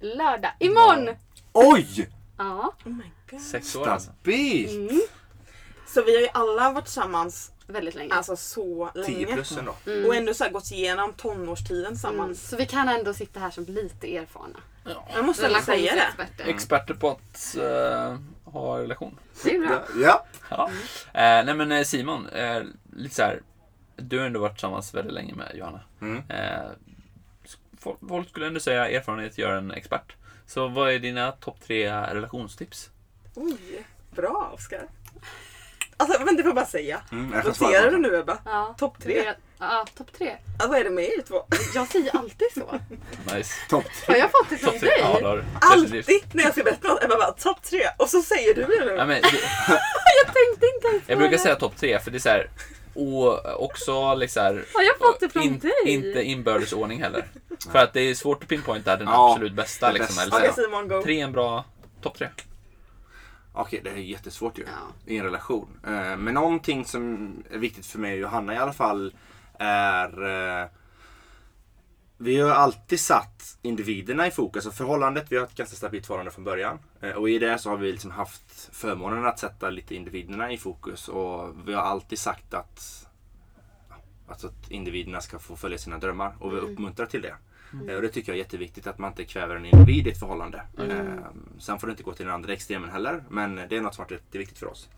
lördag. 0.00 0.50
Imorgon! 0.60 1.08
Oj! 1.52 2.08
Ja, 2.38 2.72
Oh 2.84 2.92
my 2.92 3.10
god. 3.30 3.40
Sex 3.40 3.76
år 3.76 3.88
alltså. 3.88 4.10
Stabilt! 4.20 5.10
Så 5.88 6.02
vi 6.02 6.14
har 6.14 6.22
ju 6.22 6.28
alla 6.34 6.72
varit 6.72 6.84
tillsammans 6.84 7.52
väldigt 7.66 7.94
länge. 7.94 8.14
alltså 8.14 8.36
så 8.36 8.90
10 8.94 9.02
länge. 9.02 9.34
plus 9.34 9.52
ändå. 9.56 9.74
Och 10.08 10.14
ändå 10.14 10.34
så 10.34 10.44
här 10.44 10.50
gått 10.50 10.72
igenom 10.72 11.12
tonårstiden 11.12 11.80
Mm, 11.84 11.94
tillsammans. 11.94 12.48
så 12.48 12.56
vi 12.56 12.66
kan 12.66 12.88
ändå 12.88 13.14
sitta 13.14 13.40
här 13.40 13.50
som 13.50 13.64
lite 13.64 14.16
erfarna. 14.16 14.58
Jag 15.14 15.24
måste 15.24 15.42
väl 15.48 15.62
säga 15.62 15.92
det. 15.94 16.00
Relationsexperter. 16.00 16.44
Experter 16.50 16.94
på 16.94 17.10
att 17.10 17.56
eh, 17.56 18.18
ha 18.52 18.78
relation. 18.78 19.18
Det 19.44 19.54
är 19.56 19.60
bra. 19.68 19.82
Ja. 20.02 20.26
Ja. 20.50 20.70
Eh, 21.06 21.44
nej 21.44 21.54
men 21.54 21.72
eh, 21.72 21.84
Simon, 21.84 22.28
eh, 22.28 22.62
lite 22.96 23.14
så 23.14 23.22
här. 23.22 23.42
Du 23.96 24.18
har 24.18 24.26
ändå 24.26 24.40
varit 24.40 24.52
tillsammans 24.52 24.94
väldigt 24.94 25.14
länge 25.14 25.34
med 25.34 25.52
Johanna. 25.54 25.80
Mm. 26.00 26.22
Eh, 26.28 26.70
folk, 28.08 28.28
skulle 28.28 28.46
ändå 28.46 28.60
säga 28.60 28.90
erfarenhet 28.90 29.38
gör 29.38 29.52
en 29.52 29.70
expert. 29.70 30.16
Så 30.46 30.68
vad 30.68 30.92
är 30.92 30.98
dina 30.98 31.32
topp 31.32 31.56
tre 31.66 31.90
relationstips? 31.90 32.90
Oj, 33.34 33.86
bra 34.10 34.50
Oskar. 34.54 34.88
Alltså 35.96 36.24
men 36.24 36.36
det 36.36 36.42
får 36.42 36.48
jag 36.48 36.54
bara 36.54 36.66
säga. 36.66 37.00
Mm, 37.12 37.30
Noterar 37.44 37.90
du 37.90 37.98
nu 37.98 38.16
Ebba? 38.16 38.38
Ja. 38.44 38.74
Topp 38.78 39.02
tre. 39.02 39.32
Ja, 39.58 39.86
topp 39.96 40.12
tre. 40.18 40.36
Alltså 40.52 40.68
vad 40.68 40.78
är 40.78 40.84
det 40.84 40.90
med 40.90 41.04
er 41.04 41.22
två? 41.22 41.44
Jag 41.74 41.88
säger 41.88 42.16
alltid 42.16 42.48
så. 42.54 42.80
Nice. 43.34 43.54
Topp 43.68 43.84
Har 44.06 44.14
jag 44.16 44.30
fått 44.30 44.50
det 44.50 44.56
från 44.56 44.78
tre? 44.78 44.88
dig? 44.88 44.98
Ja, 45.00 45.20
har. 45.22 45.44
Alltid 45.60 46.22
när 46.32 46.44
jag 46.44 46.52
ska 46.52 46.62
berätta 46.62 46.88
något, 46.88 47.04
Ebba 47.04 47.16
bara 47.16 47.32
topp 47.32 47.62
tre. 47.62 47.80
Och 47.96 48.08
så 48.08 48.22
säger 48.22 48.54
du 48.54 48.60
det 48.60 48.84
nu. 48.84 48.94
Ja, 48.96 49.06
men, 49.06 49.22
det, 49.22 49.28
Jag 50.24 50.34
tänkte 50.34 50.66
inte 50.74 50.88
ens 50.92 51.02
jag 51.06 51.18
brukar 51.18 51.38
säga 51.38 51.54
topp 51.54 51.76
tre 51.76 52.00
för 52.00 52.10
det 52.10 52.16
är 52.16 52.20
så 52.20 52.28
här. 52.28 52.50
Och 52.96 53.62
också 53.64 54.14
liksom 54.14 54.42
här, 54.42 54.64
Har 54.74 54.82
jag 54.82 54.98
fått 54.98 55.20
det 55.20 55.28
från 55.28 55.42
in, 55.42 55.58
dig? 55.58 55.72
Inte 55.86 56.22
inbördes 56.22 56.72
ordning 56.72 57.02
heller. 57.02 57.24
För 57.72 57.78
att 57.78 57.92
det 57.92 58.00
är 58.00 58.14
svårt 58.14 58.42
att 58.42 58.48
pinpointa 58.48 58.96
den 58.96 59.08
Ja, 59.08 59.30
absolut 59.32 59.52
bästa. 59.52 59.92
Liksom, 59.92 60.16
bästa. 60.16 60.40
eller 60.40 60.52
så 60.82 60.88
go. 60.88 61.02
tre 61.02 61.20
är 61.20 61.24
en 61.24 61.32
bra 61.32 61.64
topp 62.02 62.18
tre. 62.18 62.28
Okej, 63.52 63.80
det 63.84 63.90
är 63.90 63.94
jättesvårt 63.94 64.58
ju. 64.58 64.62
Ja. 64.62 65.12
I 65.12 65.16
en 65.18 65.24
relation. 65.24 65.68
Eh, 65.86 66.16
Men 66.16 66.34
någonting 66.34 66.84
som 66.84 67.32
är 67.50 67.58
viktigt 67.58 67.86
för 67.86 67.98
mig 67.98 68.12
och 68.12 68.18
Johanna 68.18 68.54
i 68.54 68.56
alla 68.58 68.72
fall 68.72 69.14
är 69.58 70.08
eh, 70.62 70.68
vi 72.18 72.40
har 72.40 72.50
alltid 72.50 73.00
satt 73.00 73.58
individerna 73.62 74.26
i 74.26 74.30
fokus 74.30 74.66
och 74.66 74.74
förhållandet. 74.74 75.26
Vi 75.28 75.36
har 75.36 75.44
ett 75.44 75.54
ganska 75.54 75.76
stabilt 75.76 76.06
förhållande 76.06 76.30
från 76.32 76.44
början. 76.44 76.78
Eh, 77.10 77.16
Och 77.16 77.30
i 77.30 77.38
det 77.38 77.58
så 77.58 77.70
har 77.70 77.76
vi 77.76 77.92
liksom 77.92 78.10
haft 78.10 78.68
förmånen 78.72 79.26
att 79.26 79.38
sätta 79.38 79.70
lite 79.70 79.94
individerna 79.94 80.52
i 80.52 80.58
fokus. 80.58 81.08
Och 81.08 81.54
vi 81.68 81.74
har 81.74 81.82
alltid 81.82 82.18
sagt 82.18 82.54
att, 82.54 83.06
alltså 84.28 84.46
att 84.46 84.70
individerna 84.70 85.20
ska 85.20 85.38
få 85.38 85.56
följa 85.56 85.78
sina 85.78 85.98
drömmar. 85.98 86.34
Och 86.38 86.52
vi 86.52 86.56
uppmuntrar 86.56 87.06
till 87.06 87.22
det. 87.22 87.34
Eh, 87.88 87.96
Och 87.96 88.02
det 88.02 88.08
tycker 88.08 88.32
jag 88.32 88.38
är 88.38 88.42
jätteviktigt 88.44 88.86
att 88.86 88.98
man 88.98 89.10
inte 89.10 89.24
kväver 89.24 89.56
en 89.56 89.64
individ 89.66 90.06
i 90.06 90.10
ett 90.10 90.18
förhållande. 90.18 90.62
Eh, 90.78 91.24
Sen 91.58 91.78
får 91.78 91.86
det 91.86 91.90
inte 91.90 92.02
gå 92.02 92.12
till 92.12 92.26
den 92.26 92.34
andra 92.34 92.52
extremen 92.52 92.90
heller. 92.90 93.24
Men 93.30 93.54
det 93.56 93.76
är 93.76 93.80
något 93.80 93.94
som 93.94 94.02
har 94.02 94.10
varit 94.10 94.20
jätteviktigt 94.24 94.58
för 94.58 94.66
oss. 94.66 94.88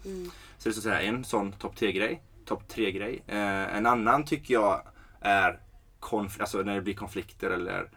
Så 0.59 0.69
det 0.69 0.71
är 0.71 0.73
så 0.73 0.79
att 0.79 0.83
säga 0.85 1.01
en 1.03 1.25
sån 1.25 1.53
topp 1.53 1.75
3-grej. 1.77 2.23
Topp 2.45 2.63
3-grej. 2.69 3.23
Eh, 3.27 3.77
en 3.77 3.87
annan 3.87 4.25
tycker 4.25 4.55
jag 4.55 4.83
är 5.21 5.61
konf- 6.01 6.41
alltså 6.41 6.59
när 6.63 6.75
det 6.75 6.81
blir 6.83 6.95
konflikter 6.95 7.51
eller 7.51 7.91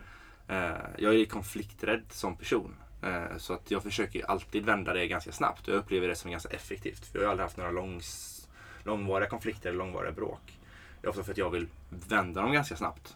jag 0.98 1.16
är 1.16 1.26
konflikträdd 1.26 2.04
som 2.10 2.38
person. 2.38 2.76
Eh, 3.02 3.38
så 3.38 3.54
att 3.54 3.72
jag 3.72 3.84
försöker 3.84 4.26
alltid 4.26 4.66
vända 4.66 4.94
det 4.94 5.08
ganska 5.08 5.32
snabbt. 5.32 5.68
Och 5.68 5.74
jag 5.74 5.80
upplever 5.80 6.08
det 6.08 6.16
som 6.16 6.32
ganska 6.32 6.50
effektivt. 6.50 7.06
För 7.06 7.20
jag 7.20 7.26
har 7.26 7.32
aldrig 7.32 7.46
haft 7.46 7.58
några 7.58 7.72
långs, 7.72 8.38
långvariga 8.84 9.30
konflikter 9.30 9.70
eller 9.70 9.80
långvariga 9.80 10.12
bråk. 10.12 10.58
Det 11.02 11.08
är 11.08 11.10
ofta 11.10 11.24
för 11.24 11.32
att 11.32 11.38
jag 11.38 11.50
vill 11.50 11.68
vända 11.90 12.42
dem 12.42 12.52
ganska 12.54 12.76
snabbt. 12.76 13.16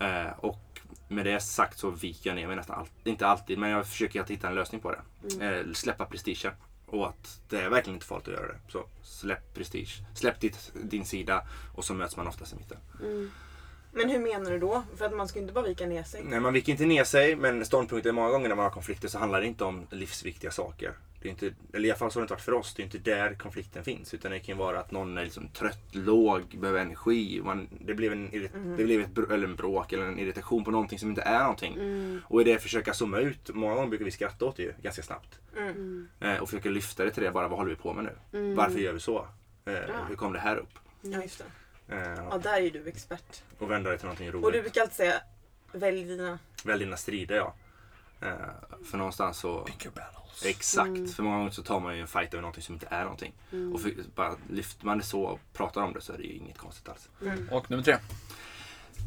Eh, 0.00 0.32
och 0.38 0.80
med 1.08 1.26
det 1.26 1.40
sagt 1.40 1.78
så 1.78 1.90
viker 1.90 2.30
jag 2.30 2.34
ner 2.34 2.46
mig 2.46 2.56
nästan 2.56 2.78
alltid. 2.78 3.06
Inte 3.12 3.26
alltid, 3.26 3.58
men 3.58 3.70
jag 3.70 3.86
försöker 3.86 4.20
att 4.20 4.30
hitta 4.30 4.48
en 4.48 4.54
lösning 4.54 4.80
på 4.80 4.90
det. 4.92 5.00
Eh, 5.46 5.72
släppa 5.72 6.06
prestigen. 6.06 6.52
Och 6.86 7.08
att 7.08 7.40
det 7.48 7.60
är 7.60 7.68
verkligen 7.68 7.96
inte 7.96 8.06
farligt 8.06 8.28
att 8.28 8.34
göra 8.34 8.46
det. 8.46 8.58
Så 8.68 8.84
släpp 9.02 9.54
prestige. 9.54 10.02
Släpp 10.14 10.40
ditt, 10.40 10.72
din 10.82 11.04
sida 11.04 11.46
och 11.74 11.84
så 11.84 11.94
möts 11.94 12.16
man 12.16 12.26
oftast 12.26 12.52
i 12.52 12.56
mitten. 12.56 12.78
Men 13.94 14.10
hur 14.10 14.18
menar 14.18 14.50
du 14.50 14.58
då? 14.58 14.82
För 14.96 15.04
att 15.04 15.12
man 15.16 15.28
ska 15.28 15.38
inte 15.38 15.52
bara 15.52 15.64
vika 15.66 15.86
ner 15.86 16.02
sig. 16.02 16.22
Nej, 16.24 16.40
man 16.40 16.52
viker 16.52 16.72
inte 16.72 16.84
ner 16.86 17.04
sig, 17.04 17.36
men 17.36 17.64
ståndpunkten 17.64 18.14
många 18.14 18.30
gånger 18.30 18.48
när 18.48 18.56
man 18.56 18.62
har 18.64 18.70
konflikter 18.70 19.08
så 19.08 19.18
handlar 19.18 19.40
det 19.40 19.46
inte 19.46 19.64
om 19.64 19.86
livsviktiga 19.90 20.50
saker. 20.50 20.92
Det 21.22 21.28
är 21.28 21.30
inte, 21.30 21.52
eller 21.72 21.88
i 21.88 21.90
alla 21.90 21.98
fall 21.98 22.10
så 22.10 22.16
har 22.18 22.20
det 22.20 22.24
inte 22.24 22.34
varit 22.34 22.42
för 22.44 22.52
oss. 22.52 22.74
Det 22.74 22.82
är 22.82 22.84
inte 22.84 22.98
där 22.98 23.34
konflikten 23.34 23.84
finns. 23.84 24.14
Utan 24.14 24.30
det 24.30 24.38
kan 24.38 24.54
ju 24.54 24.58
vara 24.58 24.80
att 24.80 24.90
någon 24.90 25.18
är 25.18 25.24
liksom 25.24 25.48
trött, 25.48 25.94
låg, 25.94 26.42
behöver 26.60 26.80
energi. 26.80 27.40
Man, 27.44 27.68
det 27.80 27.94
blev, 27.94 28.12
en, 28.12 28.30
irrit- 28.30 28.76
det 28.76 28.84
blev 28.84 29.00
ett, 29.00 29.18
eller 29.30 29.44
en 29.44 29.56
bråk 29.56 29.92
eller 29.92 30.04
en 30.04 30.18
irritation 30.18 30.64
på 30.64 30.70
någonting 30.70 30.98
som 30.98 31.08
inte 31.08 31.22
är 31.22 31.38
någonting. 31.40 31.74
Och 32.28 32.40
i 32.40 32.44
det 32.44 32.58
försöka 32.58 32.94
zooma 32.94 33.18
ut. 33.18 33.50
Många 33.54 33.74
gånger 33.74 33.88
brukar 33.88 34.04
vi 34.04 34.10
skratta 34.10 34.44
åt 34.44 34.56
det 34.56 34.62
ju 34.62 34.72
ganska 34.82 35.02
snabbt. 35.02 35.38
Mm. 35.56 36.08
Eh, 36.20 36.36
och 36.38 36.48
försöka 36.48 36.68
lyfta 36.68 37.04
det 37.04 37.10
till 37.10 37.22
det 37.22 37.30
bara. 37.30 37.48
Vad 37.48 37.58
håller 37.58 37.70
vi 37.70 37.76
på 37.76 37.92
med 37.92 38.04
nu? 38.30 38.54
Varför 38.54 38.78
gör 38.78 38.92
vi 38.92 39.00
så? 39.00 39.26
Eh, 39.64 39.74
hur 40.08 40.16
kom 40.16 40.32
det 40.32 40.38
här 40.38 40.56
upp? 40.56 40.78
Ja 41.02 41.22
just 41.22 41.38
det. 41.38 41.44
Eh, 41.92 42.24
Ja 42.30 42.38
där 42.42 42.60
är 42.60 42.70
du 42.70 42.88
expert. 42.88 43.42
och 43.58 43.70
vända 43.70 43.90
det 43.90 43.96
till 43.98 44.06
någonting 44.06 44.30
roligt. 44.32 44.44
Och 44.44 44.52
du 44.52 44.60
brukar 44.62 44.80
alltid 44.80 44.96
säga 44.96 45.20
välj 45.72 46.04
dina. 46.04 46.38
Välj 46.64 46.84
dina 46.84 46.96
strider 46.96 47.36
ja. 47.36 47.54
Eh, 48.20 48.36
för 48.90 48.98
någonstans 48.98 49.38
så... 49.38 49.60
Pick 49.64 49.84
your 49.84 49.94
battles. 49.94 50.44
Exakt. 50.46 51.14
För 51.14 51.22
många 51.22 51.36
gånger 51.36 51.50
så 51.50 51.62
tar 51.62 51.80
man 51.80 51.94
ju 51.94 52.00
en 52.00 52.06
fight 52.08 52.34
över 52.34 52.40
någonting 52.42 52.62
som 52.62 52.74
inte 52.74 52.86
är 52.90 53.02
någonting. 53.02 53.32
Och 53.74 53.80
för, 53.82 53.94
bara 54.14 54.36
lyfter 54.50 54.86
man 54.86 54.98
det 54.98 55.04
så 55.04 55.22
och 55.22 55.40
pratar 55.52 55.82
om 55.82 55.92
det 55.92 56.00
så 56.00 56.12
är 56.12 56.16
det 56.18 56.24
ju 56.24 56.32
inget 56.34 56.58
konstigt 56.58 56.88
alls. 56.88 57.08
Och 57.50 57.70
nummer 57.70 57.82
tre. 57.84 57.96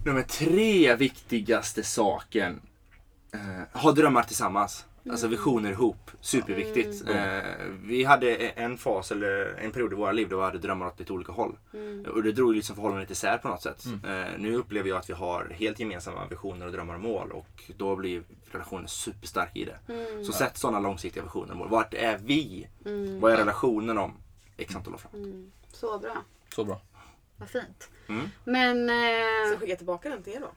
Nummer 0.06 0.21
tre 0.21 0.95
viktigaste 0.95 1.84
saken. 1.84 2.62
Eh, 3.34 3.80
ha 3.82 3.91
drömmar 3.91 4.24
tillsammans. 4.24 4.86
Alltså 5.10 5.28
visioner 5.28 5.72
ihop. 5.72 6.12
Superviktigt. 6.22 7.10
Eh, 7.10 7.39
vi 7.84 8.04
hade 8.04 8.36
en 8.36 8.78
fas 8.78 9.12
eller 9.12 9.60
en 9.62 9.72
period 9.72 9.91
i 9.91 9.96
våra 9.96 10.12
liv 10.12 10.30
då 10.30 10.38
vi 10.38 10.44
hade 10.44 10.58
drömmar 10.58 10.88
åt 10.88 11.00
lite 11.00 11.13
olika 11.13 11.32
håll. 11.32 11.58
Och 12.13 12.24
det 12.24 12.32
drog 12.32 12.56
liksom 12.56 12.76
förhållandet 12.76 13.12
isär 13.12 13.38
på 13.38 13.48
något 13.48 13.62
sätt. 13.62 13.86
Eh, 13.86 14.26
nu 14.38 14.56
upplever 14.56 14.89
jag 14.89 14.98
att 14.98 15.10
vi 15.10 15.13
har 15.13 15.50
helt 15.60 15.80
gemensamma 15.80 16.26
visioner 16.28 16.65
och 16.65 16.72
drömmar 16.72 16.94
och 16.94 17.00
mål. 17.02 17.32
Och 17.32 17.72
då 17.78 17.96
blir 17.96 18.24
relationen 18.52 18.88
superstark 18.88 19.50
i 19.56 19.65
det. 19.65 19.80
Så 20.26 20.32
sätt 20.32 20.58
sådana 20.58 20.80
långsiktiga 20.80 21.24
visioner 21.24 21.52
och 21.52 21.58
mål. 21.58 21.70
Vart 21.70 21.94
är 21.94 22.18
vi? 22.18 22.68
Vad 23.20 23.34
är 23.34 23.38
relationen 23.38 23.98
om 23.98 24.13
x 24.58 24.76
antal 24.76 24.94
år 24.94 24.98
framåt? 24.98 25.28
Så 25.72 26.00
bra. 26.00 26.24
Så 26.56 26.63
bra. 26.63 26.82
Vad 27.38 27.50
fint. 27.50 27.89
Mm. 28.08 28.30
Men... 28.44 28.88
Så 28.88 29.54
Eh, 29.54 29.60
skickar 29.60 29.70
jag 29.72 29.78
tillbaka 29.78 30.10
den 30.10 30.24
till 30.24 30.34
er 30.34 30.39
då. 30.39 30.52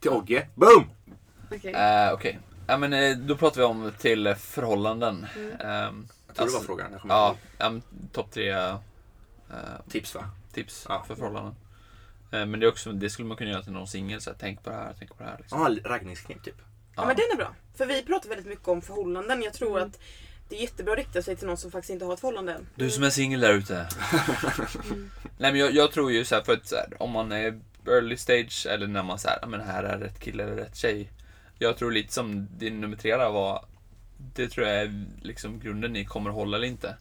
Till 0.00 0.10
Ogge. 0.10 0.48
Boom! 0.54 0.84
okej. 1.54 1.72
Eh, 1.72 2.12
Okej. 2.12 2.38
Ja, 2.66 2.76
men 2.76 2.92
eh, 2.92 3.16
då 3.16 3.36
pratar 3.36 3.56
vi 3.60 3.64
om 3.64 3.92
till 3.98 4.34
förhållanden. 4.38 5.26
Ehm, 5.36 5.58
Jag 5.60 5.60
tror 5.60 6.08
det 6.36 6.42
alltså- 6.42 6.58
var 6.58 6.64
frågan. 6.64 6.92
Jag 6.92 7.00
kommer 7.00 7.14
Ja, 7.14 7.36
ja 7.58 7.70
men 7.70 7.82
topp 8.12 8.30
tre 8.30 8.48
ihåg. 8.48 8.78
Tips 9.90 10.14
va? 10.14 10.30
tips 10.52 10.86
Ja. 10.88 11.04
för 11.06 11.14
förhållanden. 11.14 11.54
Eh, 12.30 12.46
men 12.46 12.60
det, 12.60 12.66
är 12.66 12.68
också, 12.68 12.92
det 12.92 13.10
skulle 13.10 13.28
man 13.28 13.36
kunna 13.36 13.50
göra 13.50 13.62
till 13.62 13.72
någon 13.72 13.88
singel. 13.88 14.20
så 14.20 14.30
här, 14.30 14.36
Tänk 14.40 14.64
på 14.64 14.70
det 14.70 14.76
här, 14.76 14.94
tänk 14.98 15.16
på 15.18 15.22
det 15.24 15.30
här. 15.30 15.36
Liksom. 15.38 15.78
Ja, 15.84 15.90
raggningsknep 15.90 16.44
typ. 16.44 16.54
Ja. 16.96 17.06
men 17.06 17.16
den 17.16 17.24
är 17.32 17.36
bra. 17.36 17.54
För 17.76 17.86
vi 17.86 18.02
pratar 18.02 18.28
väldigt 18.28 18.46
mycket 18.46 18.68
om 18.68 18.82
förhållanden. 18.82 19.42
Jag 19.42 19.52
tror 19.52 19.76
Mm. 19.78 19.88
att 19.88 19.98
det 20.48 20.56
är 20.56 20.60
jättebra 20.60 20.92
att 20.92 20.98
rikta 20.98 21.22
sig 21.22 21.36
till 21.36 21.46
någon 21.46 21.56
som 21.56 21.70
faktiskt 21.70 21.90
inte 21.90 22.04
har 22.04 22.14
ett 22.14 22.20
förhållande 22.20 22.52
än. 22.54 22.66
Du 22.74 22.90
som 22.90 23.04
är 23.04 23.10
singel 23.10 23.40
där 23.40 23.52
ute. 23.54 23.88
Nej 25.38 25.52
men 25.52 25.56
jag, 25.56 25.74
jag 25.74 25.92
tror 25.92 26.12
ju 26.12 26.24
så 26.24 26.34
här, 26.34 26.42
för 26.42 26.52
att 26.52 26.66
så 26.68 26.76
här, 26.76 27.02
om 27.02 27.10
man 27.10 27.32
är 27.32 27.60
early 27.86 28.16
stage 28.16 28.66
eller 28.70 28.86
när 28.86 29.02
man 29.02 29.18
säger, 29.18 29.46
men 29.46 29.60
här 29.60 29.82
är 29.84 29.98
rätt 29.98 30.20
kille 30.20 30.42
eller 30.44 30.56
rätt 30.56 30.76
tjej. 30.76 31.10
Jag 31.58 31.76
tror 31.76 31.92
lite 31.92 32.12
som 32.12 32.48
din 32.58 32.80
nummer 32.80 32.96
tre 32.96 33.16
där 33.16 33.30
var, 33.30 33.64
det 34.34 34.48
tror 34.48 34.66
jag 34.66 34.76
är 34.76 35.04
liksom 35.22 35.60
grunden 35.60 35.92
ni 35.92 36.04
kommer 36.04 36.30
hålla 36.30 36.56
eller 36.56 36.66
inte. 36.66 36.96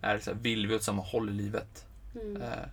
Är 0.00 0.18
så 0.18 0.30
här, 0.30 0.38
vill 0.38 0.66
vi 0.66 0.74
åt 0.74 0.82
samma 0.82 1.02
håll 1.02 1.28
i 1.28 1.32
livet? 1.32 1.86
Eh, 2.14 2.68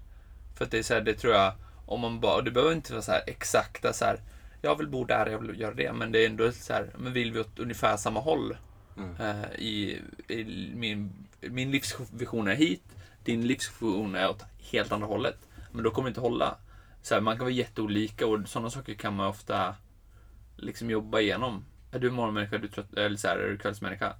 för 0.55 0.65
att 0.65 0.71
det 0.71 0.77
är 0.77 0.83
så 0.83 0.93
här, 0.93 1.01
det 1.01 1.13
tror 1.13 1.33
jag, 1.33 1.53
om 1.85 1.99
man 1.99 2.19
bara, 2.19 2.35
och 2.35 2.43
det 2.43 2.51
behöver 2.51 2.73
inte 2.73 2.93
vara 2.93 3.01
så 3.01 3.11
här 3.11 3.23
exakta 3.27 3.93
så 3.93 4.05
här, 4.05 4.19
jag 4.61 4.77
vill 4.77 4.87
bo 4.87 5.05
där, 5.05 5.25
jag 5.25 5.39
vill 5.39 5.59
göra 5.59 5.73
det, 5.73 5.93
men 5.93 6.11
det 6.11 6.19
är 6.19 6.29
ändå 6.29 6.51
så 6.51 6.73
här, 6.73 6.89
men 6.97 7.13
vill 7.13 7.31
vi 7.31 7.39
åt 7.39 7.59
ungefär 7.59 7.97
samma 7.97 8.19
håll? 8.19 8.57
Mm. 8.97 9.15
Eh, 9.19 9.59
i, 9.59 10.01
i 10.27 10.43
min, 10.75 11.27
min 11.41 11.71
livsvision 11.71 12.47
är 12.47 12.55
hit, 12.55 12.83
din 13.23 13.47
livsvision 13.47 14.15
är 14.15 14.29
åt 14.29 14.43
helt 14.71 14.91
andra 14.91 15.07
hållet. 15.07 15.37
Men 15.71 15.83
då 15.83 15.91
kommer 15.91 16.07
det 16.07 16.09
inte 16.09 16.21
hålla. 16.21 16.57
Så 17.01 17.13
här, 17.13 17.21
man 17.21 17.37
kan 17.37 17.45
vara 17.45 17.53
jätteolika 17.53 18.27
och 18.27 18.47
sådana 18.47 18.69
saker 18.69 18.93
kan 18.93 19.15
man 19.15 19.27
ofta 19.27 19.75
liksom 20.55 20.89
jobba 20.89 21.19
igenom. 21.19 21.65
Är 21.91 21.99
du 21.99 22.11
morgonmänniska, 22.11 22.55
är 22.55 22.59
du 22.59 22.67
trött, 22.67 22.93
eller 22.93 23.17
så 23.17 23.27
här, 23.27 23.37
är 23.37 23.49
du 23.49 23.57
kvällsmänniska? 23.57 24.15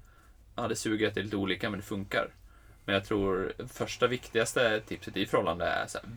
Ja, 0.56 0.68
det 0.68 0.76
suger 0.76 1.08
att 1.08 1.14
det 1.14 1.22
är 1.22 1.24
lite 1.24 1.38
olika, 1.38 1.70
men 1.70 1.80
det 1.80 1.86
funkar. 1.86 2.30
Men 2.86 2.96
jag 2.96 3.06
tror 3.06 3.54
första 3.68 4.08
viktigaste 4.08 4.82
tipset 4.88 5.18
i 5.18 5.26
förhållande 5.26 5.66
är 5.66 5.88
så 5.88 5.98
här, 5.98 6.10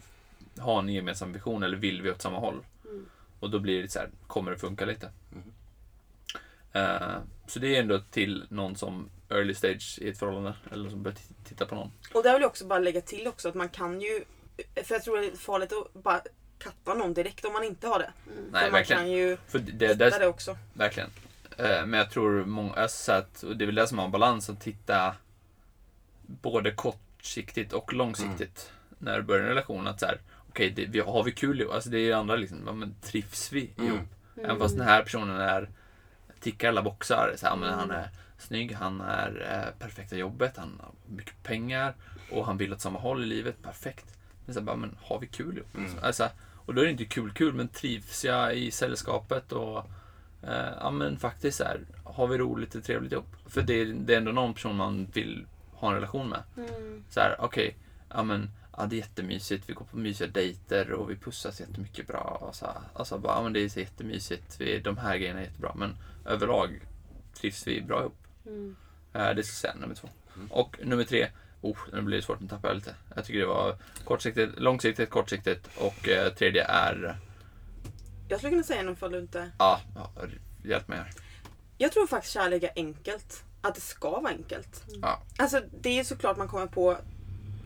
ha 0.63 0.79
en 0.79 0.89
gemensam 0.89 1.33
vision 1.33 1.63
eller 1.63 1.77
vill 1.77 2.03
vi 2.03 2.11
åt 2.11 2.23
samma 2.23 2.39
håll? 2.39 2.65
Och 3.41 3.51
då 3.51 3.59
blir 3.59 3.83
det 3.83 3.89
så 3.89 3.99
här, 3.99 4.11
kommer 4.27 4.51
det 4.51 4.59
funka 4.59 4.85
lite? 4.85 5.11
Eh, 6.73 7.19
så 7.47 7.59
det 7.59 7.77
är 7.77 7.81
ändå 7.81 7.99
till 8.11 8.47
någon 8.49 8.77
som 8.77 9.11
early 9.29 9.55
stage 9.55 9.99
i 10.01 10.09
ett 10.09 10.19
förhållande 10.19 10.55
eller 10.71 10.91
som 10.91 11.03
börjar 11.03 11.19
titta 11.45 11.67
på 11.67 11.75
någon. 11.75 11.93
Och 12.15 12.23
där 12.23 12.33
vill 12.33 12.43
jag 12.43 12.49
också 12.49 12.67
bara 12.67 12.79
lägga 12.79 13.01
till 13.01 13.27
också 13.27 13.49
att 13.49 13.55
man 13.55 13.69
kan 13.69 14.01
ju 14.01 14.25
För 14.85 14.95
jag 14.95 15.03
tror 15.03 15.19
det 15.19 15.27
är 15.27 15.37
farligt 15.37 15.73
att 15.73 16.03
bara 16.03 16.21
katta 16.59 16.95
någon 16.95 17.15
direkt 17.15 17.45
om 17.45 17.53
man 17.53 17.65
inte 17.65 17.87
har 17.89 17.99
det. 17.99 18.11
Nej, 18.27 18.35
För 18.65 18.71
man 18.71 18.73
verkligen. 18.73 19.03
kan 19.03 19.11
ju 19.11 19.37
För 19.47 19.59
det, 19.59 19.87
hitta 19.89 20.11
det, 20.11 20.19
det 20.19 20.27
också. 20.27 20.57
verkligen. 20.73 21.11
Eh, 21.57 21.87
Men 21.87 21.93
jag 21.93 22.11
tror 22.11 22.45
många, 22.45 22.75
att, 23.09 23.43
och 23.43 23.57
det 23.57 23.65
är 23.65 23.67
väl 23.67 23.75
det 23.75 23.87
som 23.87 23.99
har 23.99 24.09
balans, 24.09 24.51
att 24.51 24.61
titta 24.61 25.15
både 26.27 26.71
kortsiktigt 26.71 27.73
och 27.73 27.93
långsiktigt 27.93 28.73
när 28.99 29.17
du 29.17 29.23
börjar 29.23 29.43
en 29.43 29.49
relation. 29.49 29.87
Att 29.87 30.01
så 30.01 30.07
här, 30.07 30.19
okej, 30.49 30.71
det- 30.71 30.87
vi, 30.87 31.01
har 31.01 31.23
vi 31.25 31.33
kul 31.33 31.61
ihop? 31.61 31.73
Alltså 31.75 31.91
det 31.91 31.99
är 31.99 32.03
ju 32.03 32.13
andra 32.13 32.37
liksom, 32.37 32.63
ja, 32.67 32.73
men 32.73 32.95
trivs 33.03 33.53
vi 33.53 33.71
Mm. 33.79 33.87
ihop? 33.95 34.07
Även 34.45 34.59
fast 34.59 34.77
den 34.77 34.87
här 34.87 35.03
personen 35.03 35.37
är, 35.41 35.69
tickar 36.41 36.69
alla 36.69 36.83
boxar. 36.83 37.35
Så 37.37 37.47
här, 37.47 37.57
men 37.57 37.75
han 37.75 37.91
är 37.91 38.09
snygg, 38.39 38.73
han 38.73 39.01
är 39.01 39.63
eh, 39.75 39.79
perfekt 39.79 40.13
i 40.13 40.17
jobbet, 40.17 40.57
han 40.57 40.81
har 40.83 40.91
mycket 41.17 41.43
pengar 41.43 41.95
och 42.31 42.47
han 42.47 42.59
vill 42.59 42.73
åt 42.73 42.81
samma 42.81 42.99
håll 42.99 43.23
i 43.23 43.27
livet. 43.27 43.63
Perfekt. 43.63 44.07
Men 44.45 44.55
så 44.55 44.61
här, 44.61 44.65
bara, 44.65 44.77
men 44.77 44.97
har 45.03 45.19
vi 45.21 45.27
kul 45.27 45.57
ihop? 45.59 45.75
Mm. 45.77 45.91
Alltså, 46.03 46.29
och 46.69 46.75
då 46.75 46.81
är 46.81 46.85
det 46.85 46.91
inte 46.91 47.05
kul 47.05 47.33
kul, 47.33 47.55
men 47.55 47.69
trivs 47.69 48.25
jag 48.25 48.57
i 48.57 48.71
sällskapet 48.71 49.53
och 49.53 49.79
eh, 50.43 50.73
ja 50.81 50.91
men 50.91 51.19
faktiskt 51.19 51.61
här, 51.63 51.81
har 52.05 52.27
vi 52.27 52.39
roligt 52.39 52.75
och 52.75 52.85
trevligt 52.85 53.13
ihop? 53.13 53.37
För 53.47 53.63
det, 53.63 53.75
är- 53.81 53.87
det 53.87 54.13
är 54.15 54.19
ändå 54.19 54.33
någon 54.33 54.55
person 54.55 54.77
man 54.77 55.07
vill 55.13 55.47
ha 55.73 55.89
en 55.89 55.95
relation 55.95 56.29
med. 56.29 56.43
Mm. 56.57 57.05
Så 57.11 57.21
här, 57.21 57.37
okej, 57.39 57.77
ja 58.09 58.23
men 58.23 58.51
ja, 58.77 58.87
det 58.87 58.97
är 58.97 58.99
jättemysigt, 58.99 59.65
vi 59.69 59.73
går 59.73 59.85
på 59.85 59.97
mysiga 59.99 60.29
dejter 60.29 60.93
och 60.93 61.11
vi 61.11 61.17
pussas 61.17 61.61
jättemycket 61.61 62.07
bra. 62.07 62.39
Och 62.41 62.55
så 62.55 62.67
här, 62.67 62.75
alltså 62.95 63.19
bara, 63.19 63.37
ja 63.37 63.43
men 63.43 63.53
det 63.53 63.61
är 63.61 63.69
så 63.69 63.81
jättemysigt, 63.81 64.61
vi, 64.61 64.79
de 64.81 64.97
här 64.99 65.17
grejerna 65.17 65.41
är 65.41 65.45
jättebra. 65.45 65.73
Men 65.77 65.97
överlag 66.25 66.81
trivs 67.35 67.67
vi 67.67 67.83
bra 67.83 68.01
ihop. 68.01 68.19
Mm. 68.47 68.77
Eh, 69.13 69.31
det 69.35 69.43
ska 69.43 69.67
jag 69.67 69.73
säga 69.73 69.75
nummer 69.81 69.95
två. 69.95 70.09
Och 70.51 70.79
nummer 70.85 71.05
tre, 71.05 71.29
oh, 71.61 71.77
nu 71.93 72.03
blir 72.03 72.17
det 72.17 72.23
svårt, 72.23 72.41
nu 72.41 72.49
tappar 72.49 72.69
jag 72.69 72.75
lite. 72.75 72.95
Jag 73.15 73.25
tycker 73.25 73.41
det 73.41 73.47
var 73.47 73.77
kortsiktigt, 74.05 74.59
långsiktigt, 74.59 75.11
kortsiktigt 75.11 75.69
och 75.77 76.09
eh, 76.09 76.33
tredje 76.33 76.65
är, 76.65 77.17
Jag 78.29 78.39
skulle 78.39 78.51
kunna 78.51 78.63
säga 78.63 78.81
en 78.81 78.89
ifall 78.89 79.13
du 79.13 79.19
inte... 79.19 79.51
ja, 79.59 79.81
ja 79.95 80.11
hjälp 80.65 80.89
mig 80.89 80.99
här. 80.99 81.11
Jag 81.79 81.93
tror 81.93 82.07
faktiskt 82.07 82.35
kärlek 82.35 82.63
är 82.63 82.71
enkelt. 82.77 83.45
Att 83.61 83.75
det 83.75 83.81
ska 83.81 84.11
vara 84.11 84.33
enkelt. 84.33 84.85
Ja. 85.03 85.23
Alltså 85.39 85.61
det 85.81 85.99
är 85.99 86.05
såklart 86.05 86.37
man 86.37 86.49
kommer 86.49 86.67
på 86.67 86.97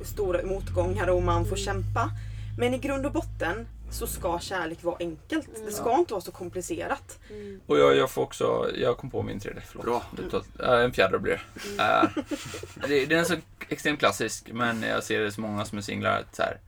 stora 0.05 0.43
motgångar 0.43 1.09
och 1.09 1.23
man 1.23 1.45
får 1.45 1.57
kämpa. 1.57 2.11
Men 2.59 2.75
i 2.75 2.79
grund 2.79 3.07
och 3.07 3.13
botten 3.13 3.67
så 3.93 4.07
ska 4.07 4.39
kärlek 4.39 4.83
vara 4.83 4.97
enkelt. 5.01 5.49
Det 5.67 5.73
ska 5.73 5.99
inte 5.99 6.15
vara 6.15 6.21
så 6.23 6.33
komplicerat. 6.33 7.19
Och 7.67 7.79
jag, 7.79 7.97
jag 7.97 8.11
får 8.11 8.23
också, 8.23 8.71
jag 8.75 8.97
kom 8.97 9.11
på 9.11 9.23
min 9.23 9.41
tredje, 9.41 9.63
förlåt. 9.67 9.87
Bra. 9.87 10.03
Du 10.17 10.31
tar, 10.31 10.43
äh, 10.79 10.85
en 10.85 10.93
fjärde 10.93 11.19
blir 11.19 11.43
det. 11.77 11.83
Äh, 11.83 12.25
det. 12.89 13.07
Den 13.07 13.19
är 13.19 13.25
så 13.25 13.35
extremt 13.69 13.99
klassisk, 13.99 14.49
men 14.53 14.83
jag 14.83 15.05
ser 15.05 15.21
det 15.21 15.33
så 15.33 15.41
många 15.41 15.65
som 15.65 15.79
är 15.79 15.83
singlar 15.83 16.25
så 16.33 16.43
här, 16.43 16.61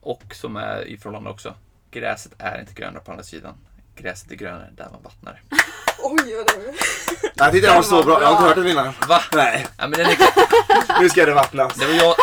och 0.00 0.22
som 0.34 0.56
är 0.56 0.82
i 0.84 0.96
förhållande 0.98 1.30
också. 1.30 1.54
Gräset 1.90 2.32
är 2.38 2.60
inte 2.60 2.72
grönare 2.72 3.02
på 3.04 3.10
andra 3.10 3.24
sidan. 3.24 3.54
Gräset 3.96 4.30
är 4.30 4.36
grönare 4.36 4.70
där 4.76 4.88
man 4.92 5.02
vattnar. 5.02 5.42
Oj 6.02 6.36
vad 6.36 6.46
det 6.46 6.74
Jag 7.34 7.52
tyckte 7.52 7.68
den 7.68 7.76
var 7.76 7.82
så 7.82 8.02
bra. 8.02 8.20
Jag 8.22 8.28
har 8.28 8.32
inte 8.32 8.44
hört 8.44 8.56
den 8.56 8.66
innan. 8.68 8.92
Va? 9.08 9.20
Nej, 9.32 9.66
Ja, 9.78 9.88
men 9.88 9.98
den 9.98 10.06
är, 10.10 11.00
nu 11.00 11.08
ska 11.08 11.26
det 11.26 11.34
vattnas. 11.34 11.74
det 11.74 11.86
var 11.86 11.94
jag. 11.94 12.14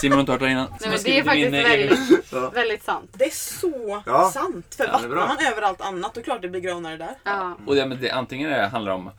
Simon 0.00 0.12
har 0.16 0.20
inte 0.20 0.32
hört 0.32 0.40
den 0.40 0.50
innan. 0.50 0.68
Nej, 0.80 0.90
men 0.90 0.98
det 1.04 1.18
är 1.18 1.24
faktiskt 1.24 1.52
väldigt, 1.52 2.32
Ja. 2.32 2.50
väldigt 2.50 2.82
sant. 2.82 3.10
Det 3.12 3.24
är 3.24 3.30
så 3.30 4.02
Ja. 4.06 4.30
sant. 4.34 4.74
För 4.74 4.84
Ja, 4.84 4.92
vattnar 4.92 5.08
man 5.28 5.36
överallt 5.52 5.80
annat 5.80 6.14
då 6.14 6.22
klart 6.22 6.42
det 6.42 6.48
blir 6.48 6.60
grönare 6.60 6.96
där. 6.96 7.14
Ja. 7.24 7.56
Och 7.66 7.74
det, 7.74 7.86
men 7.86 8.00
det, 8.00 8.10
antingen 8.10 8.50
är 8.50 8.58
det 8.60 8.66
handlar 8.66 8.92
om 8.92 9.10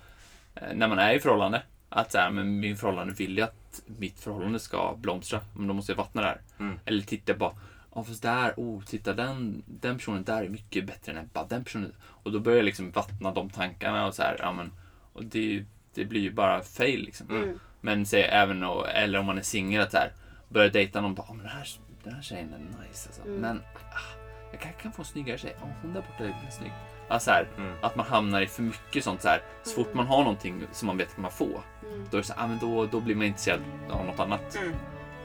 eh, 0.56 0.64
när 0.74 0.88
man 0.88 1.00
är 1.00 1.14
i 1.14 1.20
förhållande. 1.20 1.62
Att 1.90 2.12
så 2.12 2.18
här, 2.18 2.30
men 2.30 2.60
min 2.60 2.78
förhållande 2.78 3.14
vill 3.14 3.38
jag 3.38 3.46
att 3.46 3.82
mitt 3.86 4.20
förhållande 4.20 4.60
ska 4.60 4.96
blomstra. 4.98 5.42
Men 5.56 5.68
då 5.68 5.74
måste 5.74 5.92
jag 5.92 5.98
vattna 5.98 6.22
där. 6.22 6.42
Mm. 6.60 6.80
Eller 6.86 7.02
titta 7.02 7.34
bara, 7.34 7.52
ja 7.96 8.04
fast 8.04 8.22
där, 8.22 8.54
oh 8.58 8.84
titta 8.84 9.14
den, 9.14 9.64
den 9.66 9.98
personen 9.98 10.24
där 10.24 10.44
är 10.44 10.50
mycket 10.50 10.86
bättre 10.86 11.12
än 11.12 11.18
Ebba. 11.18 11.46
Den 11.50 11.64
personen. 11.64 11.94
Och 12.24 12.32
då 12.32 12.40
börjar 12.40 12.58
jag 12.58 12.66
liksom 12.66 12.92
vattna 12.92 13.32
de 13.32 13.50
tankarna 13.50 14.08
och 14.08 14.16
så 14.16 14.22
här, 14.24 14.36
ja 14.40 14.52
men. 14.52 14.72
Och 15.14 15.26
det, 15.26 15.64
det 15.94 16.06
blir 16.06 16.22
ju 16.22 16.32
bara 16.32 16.62
fail 16.64 17.00
liksom. 17.06 17.30
Mm. 17.30 17.60
Men 17.82 18.06
säg 18.06 18.22
även, 18.24 18.64
och, 18.64 18.90
eller 18.90 19.20
om 19.20 19.26
man 19.26 19.38
är 19.38 19.42
singel 19.42 19.82
att 19.82 19.92
så 19.92 19.98
här, 19.98 20.12
börjar 20.50 20.70
dejta 20.70 21.02
någon, 21.02 21.16
bara, 21.16 21.24
oh, 21.24 21.34
men 21.34 21.46
den 21.46 21.56
här, 21.56 21.68
den 22.04 22.14
här 22.14 22.22
tjejen 22.22 22.54
är 22.54 22.58
nice 22.88 23.10
alltså. 23.10 23.22
Mm. 23.22 23.42
Men 23.42 23.62
ah, 23.76 24.18
jag 24.52 24.62
kan, 24.62 24.74
kan 24.74 24.92
få 24.92 25.02
en 25.02 25.06
snyggare 25.06 25.38
tjej. 25.38 25.56
Oh, 25.62 25.68
hon 25.82 25.94
där 25.94 26.02
borta 26.02 26.24
är 26.24 26.28
lite 26.28 26.52
snygg. 26.52 26.72
Alltså, 27.08 27.26
så 27.26 27.32
här, 27.32 27.48
Mm. 27.58 27.74
Att 27.82 27.96
man 27.96 28.06
hamnar 28.06 28.42
i 28.42 28.48
för 28.48 28.64
mycket 28.64 29.04
sånt 29.04 29.22
så 29.22 29.28
här. 29.28 29.42
Så 29.64 29.76
fort 29.76 29.94
man 29.94 30.08
har 30.08 30.18
någonting 30.20 30.68
som 30.72 30.88
man 30.88 30.98
vet 30.98 31.12
att 31.12 31.18
man 31.18 31.32
får. 31.32 31.62
Mm. 31.84 32.08
Då 32.12 32.18
är 32.18 32.22
det 32.22 32.28
så 32.28 32.34
här, 32.34 32.44
ah, 32.44 32.48
men 32.48 32.60
då, 32.60 32.86
då 32.86 33.00
blir 33.00 33.16
man 33.16 33.26
intresserad 33.26 33.62
av 33.90 34.06
något 34.06 34.20
annat. 34.20 34.56
Mm. 34.56 34.74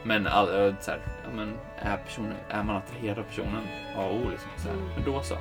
Men, 0.05 0.27
all, 0.27 0.67
äh, 0.69 0.75
så 0.81 0.91
här, 0.91 1.01
ja, 1.25 1.31
men 1.35 1.59
är, 1.79 1.97
personen, 1.97 2.37
är 2.49 2.63
man 2.63 2.77
attraherad 2.77 3.19
av 3.19 3.23
personen? 3.23 3.67
Ja, 3.95 4.11
oh, 4.11 4.31
liksom. 4.31 4.51
Så 4.57 4.69
här. 4.69 4.77
Mm. 4.77 4.89
Men 4.95 5.05
då 5.05 5.23
så. 5.23 5.35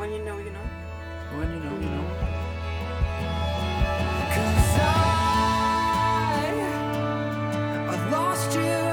When 0.00 0.10
you 0.10 0.24
know 0.24 0.40
you 0.40 0.50
know. 0.50 0.62
When 1.40 1.52
you 1.52 1.60
know, 1.60 1.72
you 1.72 1.90
know. 1.90 2.04
Cause 4.34 4.78
I, 4.78 4.84
I 7.90 8.10
lost 8.10 8.56
you 8.56 8.87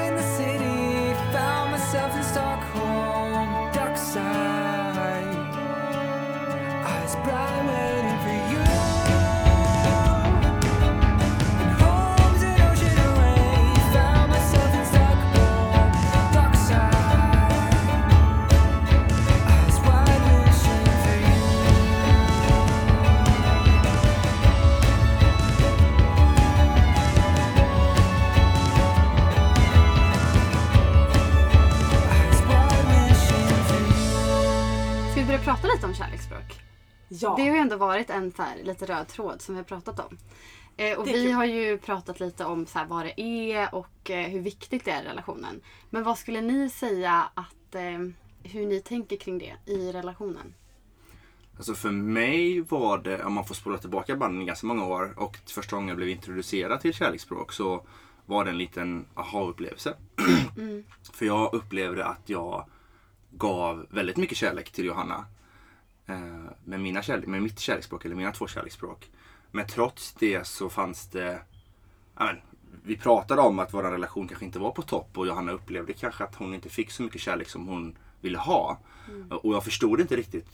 pass 7.06 7.16
by 7.18 7.66
when 7.68 8.05
Ja. 37.22 37.36
Det 37.38 37.48
har 37.48 37.56
ju 37.56 37.62
ändå 37.62 37.78
varit 37.78 38.10
en 38.10 38.32
så 38.32 38.42
här, 38.42 38.64
lite 38.64 38.86
röd 38.86 39.08
tråd 39.08 39.42
som 39.42 39.56
vi 39.56 39.60
har 39.60 39.66
pratat 39.66 40.00
om. 40.00 40.18
Eh, 40.78 41.00
och 41.00 41.08
vi 41.08 41.12
kul. 41.12 41.32
har 41.32 41.46
ju 41.46 41.78
pratat 41.78 42.20
lite 42.20 42.46
om 42.46 42.66
så 42.66 42.80
här, 42.80 42.86
vad 42.86 43.06
det 43.06 43.22
är 43.22 43.76
och 43.76 44.10
eh, 44.10 44.30
hur 44.30 44.40
viktigt 44.40 44.86
det 44.86 44.92
är 44.92 45.04
i 45.04 45.06
relationen. 45.06 45.62
Men 45.90 46.04
vad 46.04 46.18
skulle 46.18 46.42
ni 46.42 46.70
säga 46.70 47.30
att 47.34 47.76
eh, 47.76 48.00
hur 48.44 48.66
ni 48.66 48.82
tänker 48.82 49.18
kring 49.18 49.38
det 49.38 49.54
i 49.66 49.92
relationen? 49.92 50.54
Alltså 51.58 51.74
för 51.74 51.92
mig 51.92 52.62
var 52.62 52.98
det, 52.98 53.24
om 53.24 53.34
man 53.34 53.46
får 53.46 53.56
spola 53.56 53.78
tillbaka 53.78 54.16
banden 54.16 54.42
i 54.42 54.46
ganska 54.46 54.68
många 54.68 54.86
år 54.86 55.14
och 55.18 55.38
första 55.46 55.76
gången 55.76 55.88
jag 55.88 55.98
blev 55.98 56.10
introducerad 56.10 56.82
till 56.82 56.94
kärleksspråk 56.94 57.54
så 57.54 57.86
var 58.26 58.46
det 58.46 58.52
en 58.52 58.58
liten 58.58 59.06
aha-upplevelse. 59.14 59.94
För 61.14 61.26
jag 61.26 61.54
upplevde 61.54 62.06
att 62.06 62.30
jag 62.30 62.70
gav 63.32 63.86
väldigt 63.90 64.18
mycket 64.18 64.38
kärlek 64.38 64.72
till 64.72 64.86
Johanna. 64.86 65.26
Eh, 66.08 66.18
med, 66.64 66.80
mina 66.80 67.02
kärlek, 67.02 67.28
med 67.28 67.42
mitt 67.44 67.60
kärleksspråk, 67.60 68.06
eller 68.06 68.16
mina 68.16 68.32
två 68.32 68.48
kärleksspråk. 68.48 69.10
Men 69.52 69.68
trots 69.68 70.14
det 70.14 70.48
så 70.48 70.70
fanns 70.70 71.08
det... 71.08 71.40
Men, 72.20 72.42
vi 72.84 72.98
pratade 72.98 73.42
om 73.42 73.60
att 73.60 73.74
vår 73.74 73.84
relation 73.84 74.28
kanske 74.28 74.46
inte 74.46 74.60
var 74.60 74.72
på 74.72 74.82
topp 74.82 75.18
och 75.18 75.28
Johanna 75.28 75.52
upplevde 75.52 75.94
kanske 75.94 76.24
att 76.24 76.36
hon 76.36 76.54
inte 76.54 76.70
fick 76.70 76.92
så 76.92 77.04
mycket 77.04 77.22
kärlek 77.22 77.50
som 77.50 77.68
hon 77.68 77.98
ville 78.22 78.38
ha. 78.38 78.80
Och 79.30 79.54
jag 79.54 79.64
förstod 79.64 80.02
inte 80.02 80.16
riktigt. 80.16 80.48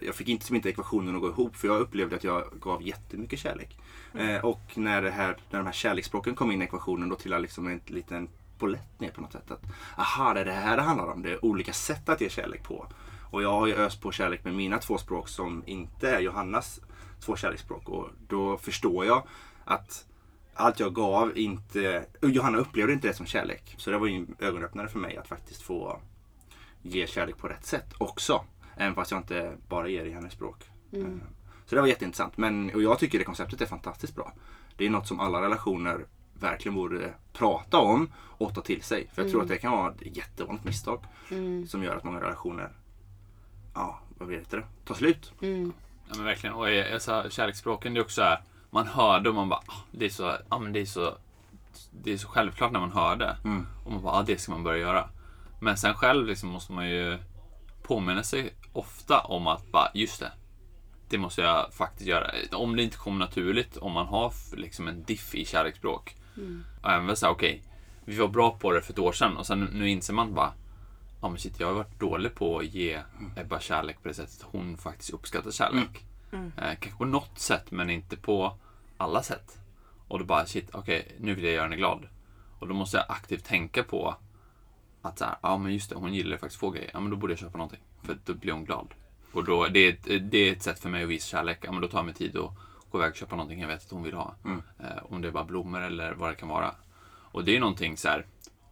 Jag- 0.00 0.14
fick 0.14 0.28
inte 0.28 0.46
som 0.46 0.56
inte 0.56 0.68
ekvationen 0.68 1.14
att 1.14 1.20
gå 1.20 1.28
ihop 1.28 1.56
för 1.56 1.68
jag 1.68 1.80
upplevde 1.80 2.16
att 2.16 2.24
jag 2.24 2.44
gav 2.60 2.82
jättemycket 2.82 3.38
kärlek. 3.38 3.78
Eh, 4.14 4.44
och 4.44 4.60
när, 4.74 5.02
det 5.02 5.10
här, 5.10 5.36
när 5.50 5.58
de 5.58 5.66
här 5.66 5.72
kärleksspråken 5.72 6.34
kom 6.34 6.50
in 6.52 6.62
i 6.62 6.64
ekvationen 6.64 7.08
då 7.08 7.16
trillade 7.16 7.42
liksom 7.42 7.66
en 7.66 7.80
liten 7.86 8.28
polett 8.58 9.00
ner 9.00 9.10
på 9.10 9.20
något 9.20 9.32
sätt. 9.32 9.50
Att, 9.50 9.62
aha, 9.96 10.34
det 10.34 10.40
är 10.40 10.44
det 10.44 10.52
här 10.52 10.76
det 10.76 10.82
handlar 10.82 11.06
om. 11.06 11.22
Det 11.22 11.30
är 11.30 11.44
olika 11.44 11.72
sätt 11.72 12.08
att 12.08 12.20
ge 12.20 12.28
kärlek 12.30 12.62
på. 12.62 12.86
Och 13.32 13.42
jag 13.42 13.52
har 13.52 13.66
ju 13.66 13.74
öst 13.74 14.00
på 14.00 14.12
kärlek 14.12 14.44
med 14.44 14.54
mina 14.54 14.78
två 14.78 14.98
språk 14.98 15.28
som 15.28 15.62
inte 15.66 16.10
är 16.10 16.20
Johannas 16.20 16.80
två 17.20 17.36
kärleksspråk. 17.36 17.88
Och 17.88 18.08
då 18.28 18.56
förstår 18.58 19.04
jag 19.06 19.22
att 19.64 20.06
allt 20.54 20.80
jag 20.80 20.94
gav 20.94 21.38
inte... 21.38 22.06
Johanna 22.22 22.58
upplevde 22.58 22.92
inte 22.92 23.08
det 23.08 23.14
som 23.14 23.26
kärlek. 23.26 23.74
Så 23.78 23.90
det 23.90 23.98
var 23.98 24.06
ju 24.06 24.16
en 24.16 24.36
ögonöppnare 24.38 24.88
för 24.88 24.98
mig 24.98 25.16
att 25.16 25.28
faktiskt 25.28 25.62
få 25.62 26.00
ge 26.82 27.06
kärlek 27.06 27.36
på 27.38 27.48
rätt 27.48 27.64
sätt 27.66 27.94
också. 27.98 28.44
Även 28.76 28.94
fast 28.94 29.10
jag 29.10 29.20
inte 29.20 29.56
bara 29.68 29.88
ger 29.88 30.04
i 30.04 30.10
hennes 30.10 30.32
språk. 30.32 30.64
Eh, 30.92 31.00
Så 31.66 31.74
det 31.74 31.80
var 31.80 31.88
jätteintressant. 31.88 32.36
Men, 32.36 32.70
och 32.74 32.82
jag 32.82 32.98
tycker 32.98 33.18
det 33.18 33.24
konceptet 33.24 33.60
är 33.60 33.66
fantastiskt 33.66 34.14
bra. 34.14 34.32
Det 34.76 34.86
är 34.86 34.90
något 34.90 35.08
som 35.08 35.20
alla 35.20 35.42
relationer 35.42 36.06
verkligen 36.40 36.74
borde 36.74 37.14
prata 37.32 37.78
om 37.78 38.12
och 38.16 38.54
ta 38.54 38.60
till 38.60 38.82
sig. 38.82 39.08
För 39.12 39.22
jag 39.22 39.30
tror 39.30 39.42
att 39.42 39.48
det 39.48 39.56
kan 39.58 39.72
vara 39.72 39.90
ett 39.92 40.16
jättevanligt 40.16 40.64
misstag 40.64 41.04
som 41.68 41.82
gör 41.84 41.96
att 41.96 42.04
många 42.04 42.20
relationer 42.20 42.72
ja, 43.74 44.00
vad 44.18 44.32
heter 44.32 44.56
det? 44.56 44.64
tar 44.84 44.94
slut. 44.94 45.32
Ja 46.08 46.16
men 46.16 46.24
verkligen. 46.24 46.54
Och 46.54 46.70
jag, 46.70 46.90
jag 46.90 47.02
sa, 47.02 47.30
kärleksspråken 47.30 47.94
det 47.94 48.00
är 48.00 48.02
också 48.02 48.14
så 48.14 48.22
här, 48.22 48.40
man 48.70 48.86
hör 48.86 49.20
det 49.20 49.28
och 49.28 49.34
man 49.34 49.48
bara, 49.48 49.60
ah, 49.66 49.84
det 49.90 50.04
är 50.04 50.10
så, 50.10 50.36
ja 50.50 50.58
men 50.58 50.72
det 50.72 50.80
är 50.80 50.86
så, 50.86 51.14
det 51.90 52.12
är 52.12 52.16
så 52.16 52.28
självklart 52.28 52.72
när 52.72 52.80
man 52.80 52.92
hör 52.92 53.16
det. 53.16 53.36
Mm. 53.44 53.66
Och 53.84 53.92
man 53.92 54.02
bara, 54.02 54.12
ah, 54.12 54.22
det 54.22 54.38
ska 54.38 54.52
man 54.52 54.62
börja 54.62 54.78
göra. 54.78 55.08
Men 55.60 55.76
sen 55.76 55.94
själv 55.94 56.26
liksom 56.26 56.48
måste 56.48 56.72
man 56.72 56.88
ju 56.88 57.18
påminna 57.82 58.22
sig 58.22 58.54
ofta 58.72 59.20
om 59.20 59.46
att 59.46 59.72
bara, 59.72 59.90
just 59.94 60.20
det. 60.20 60.32
det 61.08 61.18
måste 61.18 61.40
jag 61.40 61.74
faktiskt 61.74 62.08
göra. 62.08 62.30
Om 62.52 62.76
det 62.76 62.82
inte 62.82 62.96
kommer 62.96 63.18
naturligt, 63.18 63.76
om 63.76 63.92
man 63.92 64.06
har 64.06 64.32
liksom 64.56 64.88
en 64.88 65.04
diff 65.04 65.34
i 65.34 65.44
kärleksspråk. 65.44 66.16
Och 66.82 66.90
även 66.90 67.16
så 67.16 67.26
här, 67.26 67.32
okej, 67.32 67.62
vi 68.04 68.16
var 68.16 68.28
bra 68.28 68.50
på 68.50 68.72
det 68.72 68.82
för 68.82 68.92
ett 68.92 68.98
år 68.98 69.12
sedan 69.12 69.36
och 69.36 69.46
sen 69.46 69.60
nu 69.72 69.88
inser 69.90 70.14
man 70.14 70.34
bara 70.34 70.52
Ja 71.22 71.28
men 71.28 71.38
shit, 71.38 71.60
jag 71.60 71.66
har 71.66 71.74
varit 71.74 72.00
dålig 72.00 72.34
på 72.34 72.58
att 72.58 72.64
ge 72.64 73.02
Ebba 73.36 73.60
kärlek 73.60 74.02
på 74.02 74.08
det 74.08 74.14
sättet 74.14 74.42
hon 74.42 74.76
faktiskt 74.76 75.10
uppskattar 75.10 75.50
kärlek. 75.50 76.04
Eh, 76.56 76.78
kanske 76.80 76.98
på 76.98 77.04
något 77.04 77.38
sätt 77.38 77.70
men 77.70 77.90
inte 77.90 78.16
på 78.16 78.56
alla 78.96 79.22
sätt. 79.22 79.58
Och 80.08 80.18
då 80.18 80.24
bara 80.24 80.46
shit, 80.46 80.70
okej 80.72 81.16
nu 81.20 81.34
vill 81.34 81.44
jag 81.44 81.52
göra 81.52 81.64
henne 81.64 81.76
glad. 81.76 82.08
Och 82.58 82.68
då 82.68 82.74
måste 82.74 82.96
jag 82.96 83.06
aktivt 83.08 83.44
tänka 83.44 83.82
på 83.82 84.14
att 85.02 85.18
så 85.18 85.24
här, 85.24 85.36
ja 85.42 85.58
men 85.58 85.72
just 85.72 85.90
det, 85.90 85.96
hon 85.96 86.14
gillar 86.14 86.36
faktiskt 86.36 86.60
få 86.60 86.70
grejer. 86.70 86.90
Ja 86.94 87.00
men 87.00 87.10
då 87.10 87.16
borde 87.16 87.32
jag 87.32 87.40
köpa 87.40 87.58
någonting. 87.58 87.80
För 88.02 88.18
då 88.24 88.34
blir 88.34 88.52
hon 88.52 88.64
glad. 88.64 88.94
Och 89.32 89.44
då, 89.44 89.66
det, 89.66 89.78
är 89.80 89.92
ett, 89.92 90.30
det 90.32 90.38
är 90.38 90.52
ett 90.52 90.62
sätt 90.62 90.78
för 90.78 90.88
mig 90.88 91.02
att 91.02 91.08
visa 91.08 91.36
kärlek. 91.36 91.58
Ja 91.62 91.72
men 91.72 91.80
då 91.80 91.88
tar 91.88 91.98
jag 91.98 92.04
mig 92.04 92.14
tid 92.14 92.36
och 92.36 92.54
gå 92.90 92.98
iväg 92.98 93.10
och 93.10 93.16
köpa 93.16 93.36
någonting 93.36 93.60
jag 93.60 93.68
vet 93.68 93.84
att 93.84 93.90
hon 93.90 94.02
vill 94.02 94.14
ha. 94.14 94.34
Eh, 94.78 94.86
om 95.02 95.22
det 95.22 95.28
är 95.28 95.32
bara 95.32 95.44
blommor 95.44 95.80
eller 95.80 96.12
vad 96.12 96.30
det 96.30 96.34
kan 96.34 96.48
vara. 96.48 96.74
Och 97.32 97.44
det 97.44 97.56
är 97.56 97.60
någonting 97.60 97.96
så 97.96 98.08
här, 98.08 98.26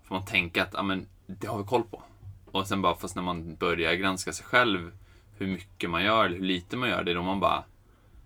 får 0.04 0.14
man 0.14 0.24
tänka 0.24 0.62
att 0.62 0.74
ja, 0.74 0.82
men, 0.82 1.06
det 1.26 1.46
har 1.46 1.58
vi 1.58 1.64
koll 1.64 1.82
på. 1.82 2.02
Och 2.52 2.66
sen 2.66 2.82
bara, 2.82 2.94
fast 2.94 3.16
när 3.16 3.22
man 3.22 3.54
börjar 3.54 3.94
granska 3.94 4.32
sig 4.32 4.46
själv, 4.46 4.92
hur 5.38 5.46
mycket 5.46 5.90
man 5.90 6.04
gör 6.04 6.24
eller 6.24 6.36
hur 6.36 6.44
lite 6.44 6.76
man 6.76 6.88
gör, 6.88 7.04
det 7.04 7.10
är 7.10 7.14
då 7.14 7.22
man 7.22 7.40
bara, 7.40 7.64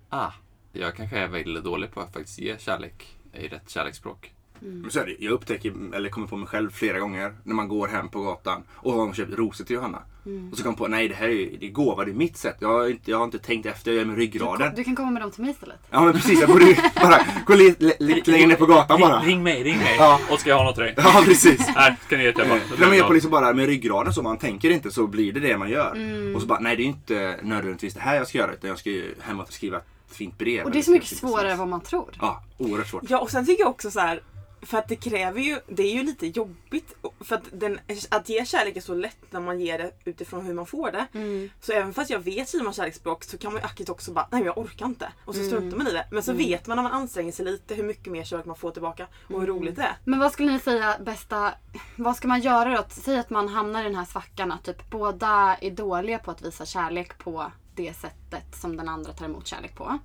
ah, 0.09 0.33
jag 0.73 0.97
kanske 0.97 1.19
är 1.19 1.29
väldigt 1.29 1.65
dålig 1.65 1.91
på 1.91 2.01
att 2.01 2.13
faktiskt 2.13 2.39
ge 2.39 2.59
kärlek 2.59 3.19
i 3.33 3.49
rätt 3.49 3.71
kärleksspråk. 3.71 4.35
Men 4.61 4.91
så 4.91 5.01
är 5.01 5.07
det. 5.07 5.17
Jag 5.19 5.33
upptäcker, 5.33 5.95
eller 5.95 6.09
kommer 6.09 6.27
på 6.27 6.37
mig 6.37 6.47
själv 6.47 6.71
flera 6.71 6.99
gånger 6.99 7.37
när 7.45 7.55
man 7.55 7.69
går 7.69 7.89
hem 7.89 8.09
på 8.09 8.23
gatan 8.23 8.63
och 8.71 8.93
har 8.93 9.13
köpt 9.13 9.35
rosor 9.35 9.65
till 9.65 9.77
Johanna. 9.77 10.03
Och 10.51 10.57
så 10.57 10.63
kommer 10.63 10.73
man 10.73 10.75
på, 10.75 10.89
nej 10.89 11.09
det 11.09 11.15
här 11.15 11.27
är, 11.27 11.31
ju- 11.33 11.57
det 11.61 11.67
är 11.67 11.71
gåva, 11.71 12.05
det 12.05 12.11
är 12.11 12.15
mitt 12.15 12.37
sätt. 12.37 12.57
Jag 12.61 12.69
har 12.69 12.89
inte, 12.91 13.11
jag 13.11 13.19
har 13.19 13.25
inte 13.25 13.39
tänkt 13.39 13.67
efter, 13.67 13.93
jag 13.93 14.01
är 14.01 14.05
med 14.05 14.17
ryggraden. 14.17 14.73
Du 14.77 14.85
kan 14.85 14.97
komma 14.97 15.11
med 15.11 15.23
dem 15.23 15.31
till 15.31 15.43
mig 15.43 15.51
istället. 15.51 15.77
Ja 15.91 16.05
men 16.05 16.13
precis, 16.13 16.41
jag 16.41 16.49
borde 16.49 16.65
ju 16.65 16.75
bara 17.03 17.21
gå 17.47 17.55
lite, 17.55 17.97
lite 17.99 18.31
längre 18.31 18.47
ner 18.47 18.57
på 18.57 18.67
gatan 18.67 19.01
bara. 19.01 19.19
Ring, 19.21 19.27
ring 19.29 19.43
mig, 19.43 19.63
ring 19.63 19.77
mig. 19.79 19.97
Ja. 19.99 20.21
Och 20.31 20.41
ska 20.41 20.51
jag 20.51 20.57
ha 20.57 20.65
något 20.65 20.75
till 20.75 20.85
dig? 20.85 20.95
Ja 20.97 21.23
precis. 21.25 21.67
Här, 21.67 21.97
ska 22.07 22.17
ni. 22.17 22.25
Jag 22.25 22.35
bara, 22.35 22.47
Nej, 22.49 22.61
men 22.89 22.99
jag 22.99 23.07
på 23.07 23.13
liksom 23.13 23.31
bara 23.31 23.53
med 23.53 23.67
ryggraden 23.67 24.13
så 24.13 24.23
man 24.23 24.39
tänker 24.39 24.71
inte 24.71 24.91
så 24.91 25.07
blir 25.07 25.33
det 25.33 25.41
det 25.41 25.57
man 25.59 25.71
gör. 25.71 25.97
Och 26.35 26.41
så 26.41 26.47
bara, 26.47 26.59
nej 26.61 26.77
det 26.77 26.83
är 26.83 26.85
ju 26.85 26.91
inte 26.91 27.37
nödvändigtvis 27.43 27.95
det 27.95 28.01
här 28.01 28.17
jag 28.17 28.29
ska 28.29 28.39
göra 28.39 28.53
utan 28.53 28.69
jag 28.71 28.79
ska 28.79 28.91
ju 28.91 29.15
hem 29.21 29.41
och 29.41 29.53
skriva 29.53 29.77
ett 29.77 29.85
fint 30.17 30.39
brev. 30.39 30.65
Och 30.65 30.71
det 30.71 30.79
är 30.79 30.83
så 30.83 30.91
mycket 30.91 31.13
ett 31.13 31.19
svårare 31.19 31.53
än 31.53 31.59
vad 31.59 31.69
man 31.69 31.81
tror. 31.81 32.11
Ja, 32.21 32.43
oerhört 32.59 32.89
svårt. 32.89 33.03
Ja 33.09 33.19
och 33.19 33.31
sen 33.31 33.47
tycker 33.47 33.63
jag 33.63 33.71
också 33.71 33.91
så 33.91 34.01
här. 34.01 34.21
För 34.65 34.79
att 34.79 34.89
det 34.89 34.97
kräver 34.97 35.41
ju, 35.41 35.61
det 35.69 35.83
är 35.83 35.93
ju 35.93 36.03
lite 36.03 36.27
jobbigt. 36.27 36.95
För 37.21 37.37
att, 37.37 37.43
den, 37.53 37.79
att 38.09 38.29
ge 38.29 38.45
kärlek 38.45 38.77
är 38.77 38.81
så 38.81 38.95
lätt 38.95 39.19
när 39.31 39.41
man 39.41 39.61
ger 39.61 39.79
det 39.79 39.91
utifrån 40.05 40.47
hur 40.47 40.55
man 40.55 40.67
får 40.67 40.91
det. 40.91 41.07
Mm. 41.15 41.51
Så 41.61 41.73
även 41.73 41.95
fast 41.95 42.11
jag 42.11 42.19
vet 42.19 42.49
Simons 42.49 42.77
kärleksspråk 42.77 43.25
så 43.25 43.39
kan 43.39 43.53
man 43.53 43.63
ju 43.63 43.67
aktivt 43.67 43.89
också 43.89 44.13
bara, 44.13 44.29
nej 44.31 44.41
men 44.41 44.47
jag 44.47 44.59
orkar 44.59 44.87
inte. 44.87 45.13
Och 45.25 45.35
så 45.35 45.45
struntar 45.45 45.79
man 45.79 45.89
i 45.89 45.93
det. 45.93 46.07
Men 46.11 46.23
så 46.23 46.33
vet 46.33 46.67
man 46.67 46.77
när 46.77 46.83
man 46.83 46.93
anstränger 46.93 47.33
sig 47.33 47.45
lite 47.45 47.75
hur 47.75 47.85
mycket 47.85 48.13
mer 48.13 48.25
kärlek 48.25 48.47
man 48.47 48.57
får 48.57 48.71
tillbaka 48.71 49.07
och 49.35 49.41
hur 49.41 49.47
roligt 49.47 49.77
det 49.77 49.83
är. 49.83 49.97
Men 50.05 50.19
vad 50.19 50.33
skulle 50.33 50.53
ni 50.53 50.59
säga 50.59 50.97
bästa, 51.01 51.55
vad 51.97 52.17
ska 52.17 52.29
man 52.29 52.41
göra 52.41 52.77
då? 52.77 52.85
Säg 52.89 53.19
att 53.19 53.31
man 53.31 53.49
hamnar 53.49 53.81
i 53.81 53.85
den 53.85 53.95
här 53.95 54.05
svackan 54.05 54.53
att 54.53 54.65
typ 54.65 54.91
båda 54.91 55.57
är 55.61 55.71
dåliga 55.71 56.19
på 56.19 56.31
att 56.31 56.43
visa 56.43 56.67
kärlek 56.67 57.19
på 57.19 57.53
det 57.75 57.95
sättet 57.95 58.57
som 58.61 58.77
den 58.77 58.89
andra 58.89 59.13
tar 59.13 59.25
emot 59.25 59.47
kärlek 59.47 59.77
på. 59.77 59.99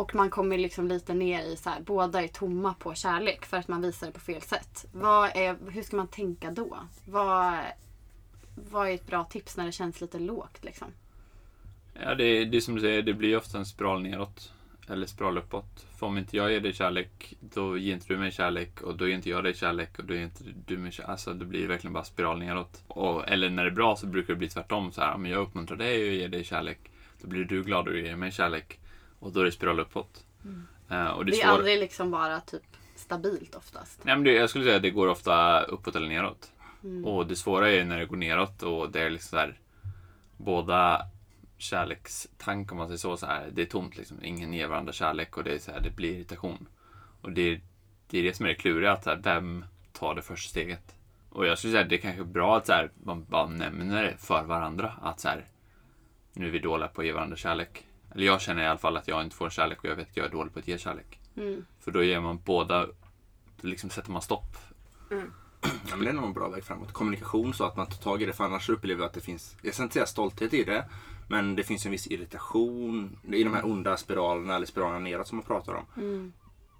Och 0.00 0.14
man 0.14 0.30
kommer 0.30 0.58
liksom 0.58 0.88
lite 0.88 1.14
ner 1.14 1.42
i 1.42 1.56
så 1.56 1.70
här, 1.70 1.80
båda 1.80 2.22
är 2.22 2.28
tomma 2.28 2.74
på 2.74 2.94
kärlek 2.94 3.44
för 3.46 3.56
att 3.56 3.68
man 3.68 3.82
visar 3.82 4.06
det 4.06 4.12
på 4.12 4.20
fel 4.20 4.42
sätt. 4.42 4.86
Vad 4.92 5.30
är, 5.36 5.56
hur 5.70 5.82
ska 5.82 5.96
man 5.96 6.08
tänka 6.08 6.50
då? 6.50 6.76
Vad, 7.06 7.54
vad 8.70 8.88
är 8.88 8.94
ett 8.94 9.06
bra 9.06 9.24
tips 9.24 9.56
när 9.56 9.66
det 9.66 9.72
känns 9.72 10.00
lite 10.00 10.18
lågt 10.18 10.64
liksom? 10.64 10.88
Ja, 12.02 12.14
det, 12.14 12.24
är- 12.24 12.44
det 12.46 12.56
är 12.56 12.60
som 12.60 12.74
du 12.74 12.80
säger, 12.80 13.02
det 13.02 13.14
blir 13.14 13.36
ofta 13.36 13.58
en 13.58 13.66
spiral 13.66 14.02
neråt. 14.02 14.52
Eller 14.88 15.06
spiral 15.06 15.38
uppåt. 15.38 15.86
För 15.98 16.06
om 16.06 16.18
inte 16.18 16.36
jag 16.36 16.52
ger 16.52 16.60
dig 16.60 16.72
kärlek, 16.72 17.34
då 17.40 17.78
ger 17.78 17.94
inte 17.94 18.06
du 18.08 18.16
mig 18.18 18.32
kärlek. 18.32 18.80
Och 18.82 18.96
då 18.96 19.08
ger 19.08 19.14
inte 19.14 19.30
jag 19.30 19.44
dig 19.44 19.54
kärlek 19.54 19.98
och 19.98 20.04
då 20.04 20.14
ger 20.14 20.22
inte 20.22 20.44
du 20.66 20.78
mig 20.78 20.92
kärlek. 20.92 21.10
Alltså 21.10 21.34
det 21.34 21.44
blir 21.44 21.68
verkligen 21.68 21.92
bara 21.92 22.04
spiral 22.04 22.38
neråt. 22.38 22.82
Och, 22.88 23.28
eller 23.28 23.50
när 23.50 23.64
det 23.64 23.70
är 23.70 23.74
bra 23.74 23.96
så 23.96 24.06
brukar 24.06 24.32
det 24.34 24.38
bli 24.38 24.48
tvärtom. 24.48 24.92
Så 24.92 25.00
här, 25.00 25.16
men 25.16 25.30
jag 25.30 25.40
uppmuntrar 25.42 25.76
dig 25.76 26.08
och 26.08 26.14
ger 26.14 26.28
dig 26.28 26.44
kärlek. 26.44 26.78
Då 27.22 27.28
blir 27.28 27.44
du 27.44 27.62
glad 27.62 27.88
och 27.88 27.96
ger 27.96 28.16
mig 28.16 28.32
kärlek. 28.32 28.79
Och 29.20 29.32
då 29.32 29.40
är 29.40 29.44
det 29.44 29.52
spiral 29.52 29.80
uppåt. 29.80 30.24
Eh, 30.90 31.06
och 31.06 31.24
det 31.24 31.30
Det 31.32 31.36
är 31.36 31.40
är 31.40 31.46
svår... 31.46 31.54
aldrig 31.54 31.78
liksom 31.80 32.10
bara 32.10 32.40
typ 32.40 32.62
stabilt 32.96 33.54
oftast. 33.54 34.04
Nej, 34.04 34.14
men 34.16 34.24
det, 34.24 34.32
jag 34.32 34.50
skulle 34.50 34.64
säga 34.64 34.76
att 34.76 34.82
det 34.82 34.90
går 34.90 35.06
ofta 35.08 35.62
uppåt 35.62 35.96
eller 35.96 36.08
neråt. 36.08 36.52
Mm. 36.84 37.04
Och 37.04 37.26
det 37.26 37.36
svåra 37.36 37.70
är 37.70 37.84
när 37.84 37.98
det 37.98 38.06
går 38.06 38.16
neråt 38.16 38.62
och 38.62 38.90
det 38.90 39.00
är 39.00 39.10
liksom 39.10 39.28
så 39.30 39.36
här, 39.36 39.58
båda 40.36 41.06
kärlekstank 41.58 42.72
om 42.72 42.78
man 42.78 42.86
säger 42.86 42.98
så, 42.98 43.16
så 43.16 43.26
här, 43.26 43.48
det 43.52 43.62
är 43.62 43.66
tomt 43.66 43.96
liksom. 43.96 44.24
Ingen 44.24 44.52
ger 44.52 44.66
varandra 44.66 44.92
kärlek 44.92 45.36
och 45.36 45.44
det, 45.44 45.54
är 45.54 45.58
så 45.58 45.70
här, 45.72 45.80
det 45.80 45.90
blir 45.90 46.14
irritation. 46.14 46.66
Och 47.22 47.32
det, 47.32 47.42
är- 47.42 47.60
det 48.06 48.18
är 48.18 48.22
det 48.22 48.36
som 48.36 48.46
är 48.46 48.50
det 48.50 48.54
kluriga, 48.54 48.92
att 48.92 49.04
så 49.04 49.10
här, 49.10 49.20
vem 49.22 49.64
tar 49.92 50.14
det 50.14 50.22
första 50.22 50.48
steget? 50.50 50.94
Och 51.30 51.46
jag 51.46 51.58
skulle 51.58 51.70
säga 51.72 51.82
att 51.82 51.88
det 51.88 51.96
är 51.96 52.00
kanske 52.00 52.24
bra 52.24 52.56
att 52.56 52.66
så 52.66 52.72
här, 52.72 52.90
man 53.04 53.24
bara 53.24 53.46
nämner 53.46 54.02
det 54.04 54.16
för 54.18 54.42
varandra. 54.44 54.92
Att 55.02 55.20
så 55.20 55.28
här, 55.28 55.44
nu 56.32 56.46
är 56.46 56.50
vi 56.50 56.58
dåliga 56.58 56.88
på 56.88 57.00
att 57.00 57.06
ge 57.06 57.12
varandra 57.12 57.36
kärlek. 57.36 57.86
Eller 58.14 58.26
jag 58.26 58.40
känner 58.40 58.62
i 58.62 58.66
alla 58.66 58.78
fall 58.78 58.96
att 58.96 59.08
jag 59.08 59.22
inte 59.22 59.36
får 59.36 59.50
kärlek 59.50 59.78
och 59.78 59.84
jag 59.84 59.96
vet 59.96 60.10
att 60.10 60.16
jag 60.16 60.26
är 60.26 60.30
dålig 60.30 60.52
på 60.52 60.58
att 60.58 60.68
ge 60.68 60.78
kärlek. 60.78 61.20
Mm. 61.36 61.66
För 61.80 61.90
då 61.90 62.02
ger 62.02 62.20
man 62.20 62.40
båda, 62.44 62.86
liksom 63.60 63.90
sätter 63.90 64.10
man 64.10 64.22
stopp 64.22 64.56
Ja, 65.60 65.96
men 65.96 66.00
det 66.00 66.08
är 66.08 66.12
nog 66.12 66.24
en 66.24 66.32
bra 66.32 66.48
väg 66.48 66.64
framåt. 66.64 66.92
Kommunikation 66.92 67.54
så 67.54 67.64
att 67.64 67.76
man 67.76 67.86
tar 67.86 67.96
tag 67.96 68.22
i 68.22 68.26
det. 68.26 68.32
För 68.32 68.44
annars 68.44 68.68
upplever 68.68 69.00
jag 69.00 69.08
att 69.08 69.14
det 69.14 69.20
finns, 69.20 69.56
jag 69.62 69.74
ska 69.74 69.82
inte 69.82 69.92
säga 69.92 70.06
stolthet 70.06 70.54
i 70.54 70.64
det. 70.64 70.84
Men 71.28 71.56
det 71.56 71.62
finns 71.62 71.86
en 71.86 71.92
viss 71.92 72.06
irritation 72.06 73.18
i 73.32 73.44
de 73.44 73.54
här 73.54 73.66
onda 73.66 73.96
spiralerna 73.96 74.56
eller 74.56 74.66
spiralerna 74.66 74.98
neråt 74.98 75.28
som 75.28 75.36
man 75.36 75.46
pratar 75.46 75.74
om. 75.74 75.84
Mm. 75.96 76.32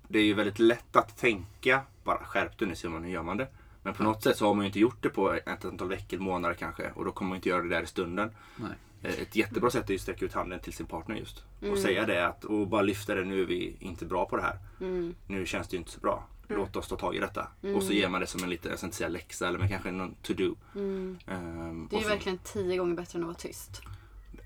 Det 0.08 0.18
är 0.18 0.24
ju 0.24 0.34
väldigt 0.34 0.58
lätt 0.58 0.96
att 0.96 1.16
tänka, 1.16 1.80
bara 2.04 2.24
skärp 2.24 2.58
dig 2.58 2.68
nu 2.68 2.76
Simon, 2.76 3.04
hur 3.04 3.10
gör 3.10 3.22
man 3.22 3.36
det? 3.36 3.48
Men 3.82 3.94
på 3.94 4.02
något 4.02 4.22
sätt 4.22 4.36
så 4.36 4.46
har 4.46 4.54
man 4.54 4.64
ju 4.64 4.66
inte 4.66 4.78
gjort 4.78 5.02
det 5.02 5.08
på 5.08 5.32
ett 5.32 5.64
antal 5.64 5.88
veckor, 5.88 6.18
månader 6.18 6.54
kanske. 6.54 6.90
Och 6.94 7.04
då 7.04 7.12
kommer 7.12 7.28
man 7.28 7.36
inte 7.36 7.48
göra 7.48 7.62
det 7.62 7.68
där 7.68 7.82
i 7.82 7.86
stunden. 7.86 8.30
Nej. 8.56 8.70
Eh, 9.02 9.20
Ett 9.22 9.36
jättebra 9.36 9.70
sätt 9.70 9.90
är 9.90 9.94
att 9.94 10.00
sträcka 10.00 10.24
ut 10.24 10.32
handen 10.32 10.60
till 10.60 10.72
sin 10.72 10.86
partner 10.86 11.16
just. 11.16 11.44
Och 11.70 11.78
säga 11.78 12.06
det 12.06 12.26
att, 12.26 12.44
och 12.44 12.68
bara 12.68 12.82
lyfta 12.82 13.14
det, 13.14 13.24
nu 13.24 13.40
är 13.42 13.46
vi 13.46 13.76
inte 13.80 14.04
bra 14.06 14.26
på 14.26 14.36
det 14.36 14.42
här. 14.42 14.58
Mm. 14.80 15.14
Nu 15.26 15.46
känns 15.46 15.68
det 15.68 15.74
ju 15.74 15.78
inte 15.78 15.90
så 15.90 16.00
bra. 16.00 16.26
Låt 16.48 16.76
oss 16.76 16.88
ta 16.88 16.96
tag 16.96 17.16
i 17.16 17.18
detta. 17.18 17.48
Och 17.76 17.82
så 17.82 17.92
ger 17.92 18.08
man 18.08 18.20
det 18.20 18.26
som 18.26 18.42
en 18.44 18.50
liten, 18.50 18.70
jag 18.70 18.78
ska 18.78 18.86
inte 18.86 18.96
säga 18.96 19.08
läxa, 19.08 19.48
eller 19.48 19.58
men 19.58 19.68
kanske 19.68 19.90
någon 19.90 20.14
to 20.22 20.34
do. 20.34 20.54
Mm. 20.74 21.18
Ehm, 21.26 21.88
Det 21.90 21.96
är 21.96 22.00
ju 22.00 22.08
verkligen 22.08 22.38
tio 22.38 22.76
gånger 22.76 22.94
bättre 22.96 23.16
än 23.16 23.22
att 23.22 23.26
vara 23.26 23.36
tyst. 23.36 23.82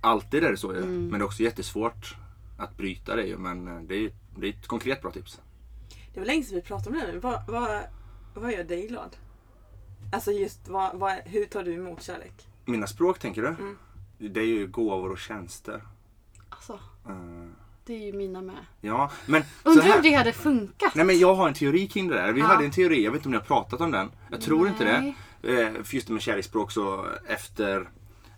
Alltid 0.00 0.44
är 0.44 0.50
det 0.50 0.56
så. 0.56 0.70
Mm. 0.72 1.02
Men 1.08 1.10
det 1.18 1.22
är 1.22 1.26
också 1.26 1.42
jättesvårt 1.42 2.16
att 2.58 2.76
bryta 2.76 3.16
det 3.16 3.22
ju. 3.26 3.36
Men 3.38 3.68
eh, 3.68 3.80
det 3.82 3.94
är, 3.94 4.12
det 4.36 4.46
är 4.46 4.50
ett 4.50 4.66
konkret 4.66 5.02
bra 5.02 5.10
tips. 5.10 5.40
Det 6.14 6.20
var 6.20 6.26
länge 6.26 6.42
sedan 6.44 6.54
vi 6.56 6.62
pratade 6.62 6.96
om 6.96 7.02
det 7.06 7.12
nu. 7.12 7.18
Vad, 7.18 7.46
vad, 7.48 7.82
vad 8.34 8.52
gör 8.52 8.64
dig 8.64 8.86
glad? 8.86 9.16
Alltså 10.12 10.32
just 10.32 10.68
vad, 10.68 10.98
vad, 10.98 11.12
hur 11.24 11.44
tar 11.44 11.62
du 11.64 11.74
emot 11.74 12.02
kärlek? 12.02 12.48
Mina 12.64 12.86
språk 12.86 13.18
tänker 13.18 13.42
du? 13.42 13.56
Mm. 14.20 14.32
Det 14.32 14.40
är 14.40 14.46
ju 14.46 14.66
gåvor 14.66 15.12
och 15.12 15.18
tjänster. 15.18 15.82
Alltså, 16.48 16.72
Eh, 17.08 17.48
det 17.86 17.94
är 17.94 17.98
ju 18.06 18.12
mina 18.12 18.42
med. 18.42 18.56
ja, 18.80 19.10
men 19.26 19.42
Undrar 19.62 19.96
om 19.96 20.02
det 20.02 20.12
hade 20.12 20.32
funkat? 20.32 20.94
Nej 20.94 21.04
men 21.04 21.18
jag 21.18 21.34
har 21.34 21.48
en 21.48 21.54
teori 21.54 21.88
kring 21.88 22.08
det 22.08 22.14
där. 22.14 22.32
Vi 22.32 22.40
Ja. 22.40 22.46
hade 22.46 22.64
en 22.64 22.70
teori, 22.70 23.04
jag 23.04 23.10
vet 23.10 23.18
inte 23.18 23.28
om 23.28 23.32
ni 23.32 23.38
har 23.38 23.44
pratat 23.44 23.80
om 23.80 23.90
den. 23.90 24.10
Jag 24.30 24.40
tror 24.40 24.68
inte 24.68 24.84
det. 24.84 25.00
Nej. 25.00 25.62
Eh, 25.62 25.82
För 25.82 25.94
just 25.94 26.06
det 26.06 26.12
med 26.12 26.22
kärleksspråk 26.22 26.70
så 26.72 27.06
efter 27.28 27.88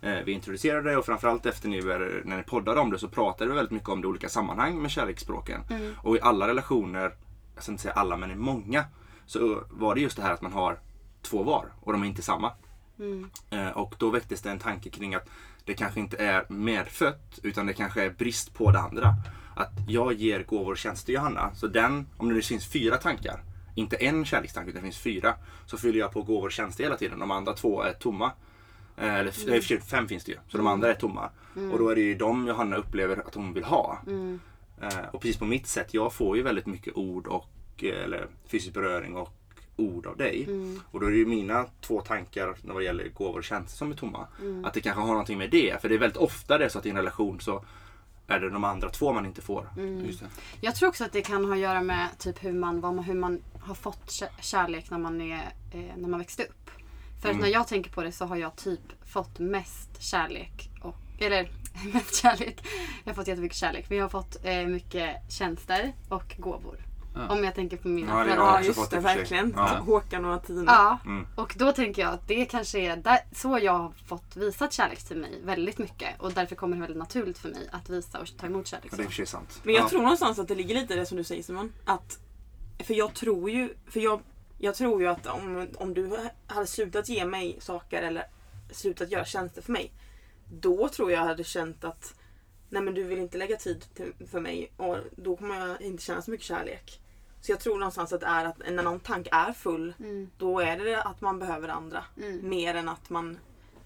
eh, 0.00 0.18
vi 0.24 0.32
introducerade 0.32 0.90
det 0.90 0.96
och 0.96 1.04
framförallt 1.06 1.46
efter 1.46 1.68
ni, 1.68 1.80
när 2.24 2.36
ni 2.36 2.42
poddade 2.42 2.80
om 2.80 2.90
det 2.90 2.98
så 2.98 3.08
pratade 3.08 3.50
vi 3.50 3.56
väldigt 3.56 3.72
mycket 3.72 3.88
om 3.88 4.00
det 4.00 4.06
i 4.06 4.08
olika 4.08 4.28
sammanhang 4.28 4.82
med 4.82 4.90
kärleksspråken. 4.90 5.60
Mm. 5.70 5.94
Och 6.02 6.16
i 6.16 6.20
alla 6.20 6.48
relationer, 6.48 7.14
jag 7.54 7.62
ska 7.62 7.72
inte 7.72 7.82
säga 7.82 7.94
alla 7.94 8.16
men 8.16 8.30
i 8.30 8.34
många, 8.36 8.84
så 9.26 9.62
var 9.70 9.94
det 9.94 10.00
just 10.00 10.16
det 10.16 10.22
här 10.22 10.32
att 10.32 10.42
man 10.42 10.52
har 10.52 10.78
två 11.22 11.42
var 11.42 11.72
och 11.80 11.92
de 11.92 12.02
är 12.02 12.06
inte 12.06 12.22
samma. 12.22 12.52
Mm. 12.98 13.30
Och 13.74 13.94
då 13.98 14.10
väcktes 14.10 14.42
det 14.42 14.50
en 14.50 14.58
tanke 14.58 14.90
kring 14.90 15.14
att 15.14 15.28
det 15.66 15.74
kanske 15.74 16.00
inte 16.00 16.16
är 16.16 16.44
medfött 16.48 17.38
utan 17.42 17.66
det 17.66 17.72
kanske 17.72 18.04
är 18.04 18.10
brist 18.10 18.54
på 18.54 18.70
det 18.70 18.78
andra. 18.78 19.14
Att 19.54 19.72
jag 19.88 20.12
ger 20.12 20.42
gåvor 20.42 20.70
och 20.70 20.78
tjänster 20.78 21.12
Johanna. 21.12 21.54
Så 21.54 21.66
den, 21.66 22.06
om 22.16 22.28
det 22.28 22.34
nu 22.34 22.42
finns 22.42 22.66
fyra 22.66 22.96
tankar, 22.96 23.42
inte 23.74 23.96
en 23.96 24.24
kärlekstanke 24.24 24.70
utan 24.70 24.82
det 24.82 24.86
finns 24.86 24.98
fyra. 24.98 25.34
Så 25.66 25.78
fyller 25.78 25.98
jag 25.98 26.12
på 26.12 26.22
gåvor 26.22 26.46
och 26.46 26.52
tjänster 26.52 26.84
hela 26.84 26.96
tiden. 26.96 27.18
De 27.18 27.30
andra 27.30 27.52
två 27.52 27.82
är 27.82 27.92
tomma. 27.92 28.32
Eh, 28.96 29.14
Eller 29.14 29.30
för 29.30 29.60
sig, 29.60 29.80
fem 29.80 30.08
finns 30.08 30.24
det 30.24 30.32
ju. 30.32 30.38
Så 30.48 30.56
de 30.56 30.66
andra 30.66 30.90
är 30.90 30.94
tomma. 30.94 31.30
Och 31.72 31.78
då 31.78 31.88
är 31.88 31.94
det 31.94 32.00
ju 32.00 32.14
de 32.14 32.46
Johanna 32.46 32.76
upplever 32.76 33.16
att 33.26 33.34
hon 33.34 33.52
vill 33.54 33.64
ha. 33.64 33.98
Mm. 34.06 34.40
Eh, 34.82 34.98
Och 35.12 35.20
precis 35.20 35.36
på 35.38 35.44
mitt 35.44 35.66
sätt, 35.66 35.94
jag 35.94 36.12
får 36.12 36.36
ju 36.36 36.42
väldigt 36.42 36.66
mycket 36.66 36.96
ord 36.96 37.26
och 37.26 37.50
eh, 37.78 38.04
eller 38.04 38.26
fysisk 38.46 38.74
beröring 38.74 39.16
och 39.16 39.32
ord 39.76 40.06
av 40.06 40.16
dig. 40.16 40.44
Mm. 40.44 40.80
Och 40.90 41.00
då 41.00 41.06
är 41.06 41.10
det 41.10 41.16
ju 41.16 41.26
mina 41.26 41.66
två 41.80 42.00
tankar 42.00 42.54
när 42.62 42.74
det 42.74 42.84
gäller 42.84 43.08
gåvor 43.08 43.38
och 43.38 43.44
tjänster 43.44 43.76
som 43.76 43.92
är 43.92 43.96
tomma. 43.96 44.26
Mm. 44.40 44.64
Att 44.64 44.74
det 44.74 44.80
kanske 44.80 45.00
har 45.00 45.08
någonting 45.08 45.38
med 45.38 45.50
det. 45.50 45.80
För 45.82 45.88
det 45.88 45.94
är 45.94 45.98
väldigt 45.98 46.16
ofta 46.16 46.58
det 46.58 46.70
så 46.70 46.78
att 46.78 46.86
i 46.86 46.90
en 46.90 46.96
relation 46.96 47.40
så 47.40 47.64
är 48.26 48.40
det 48.40 48.50
de 48.50 48.64
andra 48.64 48.88
två 48.88 49.12
man 49.12 49.26
inte 49.26 49.42
får. 49.42 49.68
Mm. 49.76 50.06
Jag 50.60 50.74
tror 50.74 50.88
också 50.88 51.04
att 51.04 51.12
det 51.12 51.22
kan 51.22 51.44
ha 51.44 51.52
att 51.52 51.58
göra 51.58 51.80
med 51.82 52.08
typ 52.18 52.44
hur 52.44 52.52
man, 52.52 52.80
vad 52.80 52.94
man, 52.94 53.04
hur 53.04 53.14
man 53.14 53.42
har 53.60 53.74
fått 53.74 54.06
kä- 54.06 54.40
kärlek 54.40 54.90
när 54.90 54.98
man, 54.98 55.20
är, 55.20 55.52
eh, 55.72 55.80
när 55.96 56.08
man 56.08 56.18
växte 56.20 56.42
upp. 56.42 56.70
För 57.22 57.28
att 57.28 57.34
Mm. 57.34 57.44
när 57.44 57.52
jag 57.52 57.68
tänker 57.68 57.90
på 57.90 58.02
det 58.02 58.12
så 58.12 58.24
har 58.24 58.36
jag 58.36 58.56
typ 58.56 58.80
fått 59.04 59.38
mest 59.38 60.02
kärlek. 60.02 60.70
Och, 60.82 60.96
eller 61.18 61.50
mest 61.92 62.14
kärlek. 62.22 62.66
Jag 63.04 63.10
har 63.12 63.14
fått 63.16 63.28
jättemycket 63.28 63.56
kärlek. 63.58 63.86
Men 63.88 63.98
jag 63.98 64.04
har 64.04 64.08
fått 64.10 64.36
eh, 64.44 64.66
mycket 64.66 65.32
tjänster 65.32 65.92
och 66.08 66.34
gåvor. 66.38 66.78
Ja. 67.16 67.28
Om 67.34 67.44
jag 67.44 67.54
tänker 67.54 67.76
på 67.76 67.88
mina 67.88 68.12
Ja, 68.12 68.24
föräldrar. 68.24 68.44
Ja 68.46 68.62
just 68.62 68.90
det, 68.90 69.00
verkligen. 69.00 69.52
Ja. 69.56 69.66
Håkan 69.66 70.24
och 70.24 70.46
Tina. 70.46 70.72
Ja, 70.72 70.98
Mm. 71.04 71.26
och 71.34 71.54
då 71.58 71.72
tänker 71.72 72.02
jag 72.02 72.12
att 72.12 72.28
det 72.28 72.44
kanske 72.44 72.78
är 72.78 72.96
där, 72.96 73.18
så 73.34 73.58
jag 73.62 73.72
har 73.72 73.92
fått 74.08 74.36
visat 74.36 74.72
kärlek 74.72 75.04
till 75.04 75.16
mig 75.16 75.40
väldigt 75.44 75.78
mycket. 75.78 76.20
Och 76.20 76.32
därför 76.32 76.56
kommer 76.56 76.76
det 76.76 76.80
väldigt 76.80 76.98
naturligt 76.98 77.38
för 77.38 77.48
mig 77.48 77.68
att 77.72 77.88
visa 77.90 78.18
och 78.20 78.28
ta 78.38 78.46
emot 78.46 78.66
kärlek. 78.66 78.88
Ja, 78.92 78.96
det 78.96 79.02
är 79.02 79.06
för 79.06 79.12
sig 79.12 79.26
sant. 79.26 79.60
Men 79.62 79.74
jag 79.74 79.84
ja. 79.84 79.88
tror 79.88 80.02
någonstans 80.02 80.38
att 80.38 80.48
det 80.48 80.54
ligger 80.54 80.74
lite 80.74 80.94
i 80.94 80.96
det 80.96 81.06
som 81.06 81.16
du 81.16 81.24
säger 81.24 81.42
Simon. 81.42 81.72
Att, 81.84 82.18
för 82.78 82.94
jag 82.94 83.14
tror 83.14 83.50
ju, 83.50 83.74
för 83.90 84.00
jag, 84.00 84.20
jag 84.58 84.74
tror 84.74 85.00
ju 85.02 85.08
att 85.08 85.26
om, 85.26 85.68
om 85.76 85.94
du 85.94 86.18
hade 86.46 86.66
slutat 86.66 87.08
ge 87.08 87.24
mig 87.24 87.56
saker 87.60 88.02
eller 88.02 88.24
slutat 88.70 89.10
göra 89.10 89.24
tjänster 89.24 89.62
för 89.62 89.72
mig. 89.72 89.92
Då 90.52 90.88
tror 90.88 91.12
jag 91.12 91.20
hade 91.20 91.44
känt 91.44 91.84
att 91.84 92.14
nej 92.70 92.82
men 92.82 92.94
du 92.94 93.02
vill 93.04 93.18
inte 93.18 93.38
lägga 93.38 93.56
tid 93.56 93.84
till, 93.94 94.12
för 94.30 94.40
mig 94.40 94.72
och 94.76 94.96
då 95.16 95.36
kommer 95.36 95.68
jag 95.68 95.80
inte 95.82 96.02
känna 96.02 96.22
så 96.22 96.30
mycket 96.30 96.46
kärlek. 96.46 97.00
Så 97.46 97.52
jag 97.52 97.60
tror 97.60 97.78
någonstans 97.78 98.12
att 98.12 98.20
det 98.20 98.26
är 98.26 98.44
att 98.44 98.58
när 98.70 98.82
någon 98.82 99.00
tank 99.00 99.28
är 99.32 99.52
full 99.52 99.94
Mm, 99.98 100.30
då 100.38 100.60
är 100.60 100.76
det 100.76 101.02
att 101.02 101.20
man 101.20 101.38
behöver 101.38 101.68
andra. 101.68 102.04
mm, 102.16 102.48
Mer 102.48 102.74
än 102.74 102.88
att 102.88 103.10
man 103.10 103.38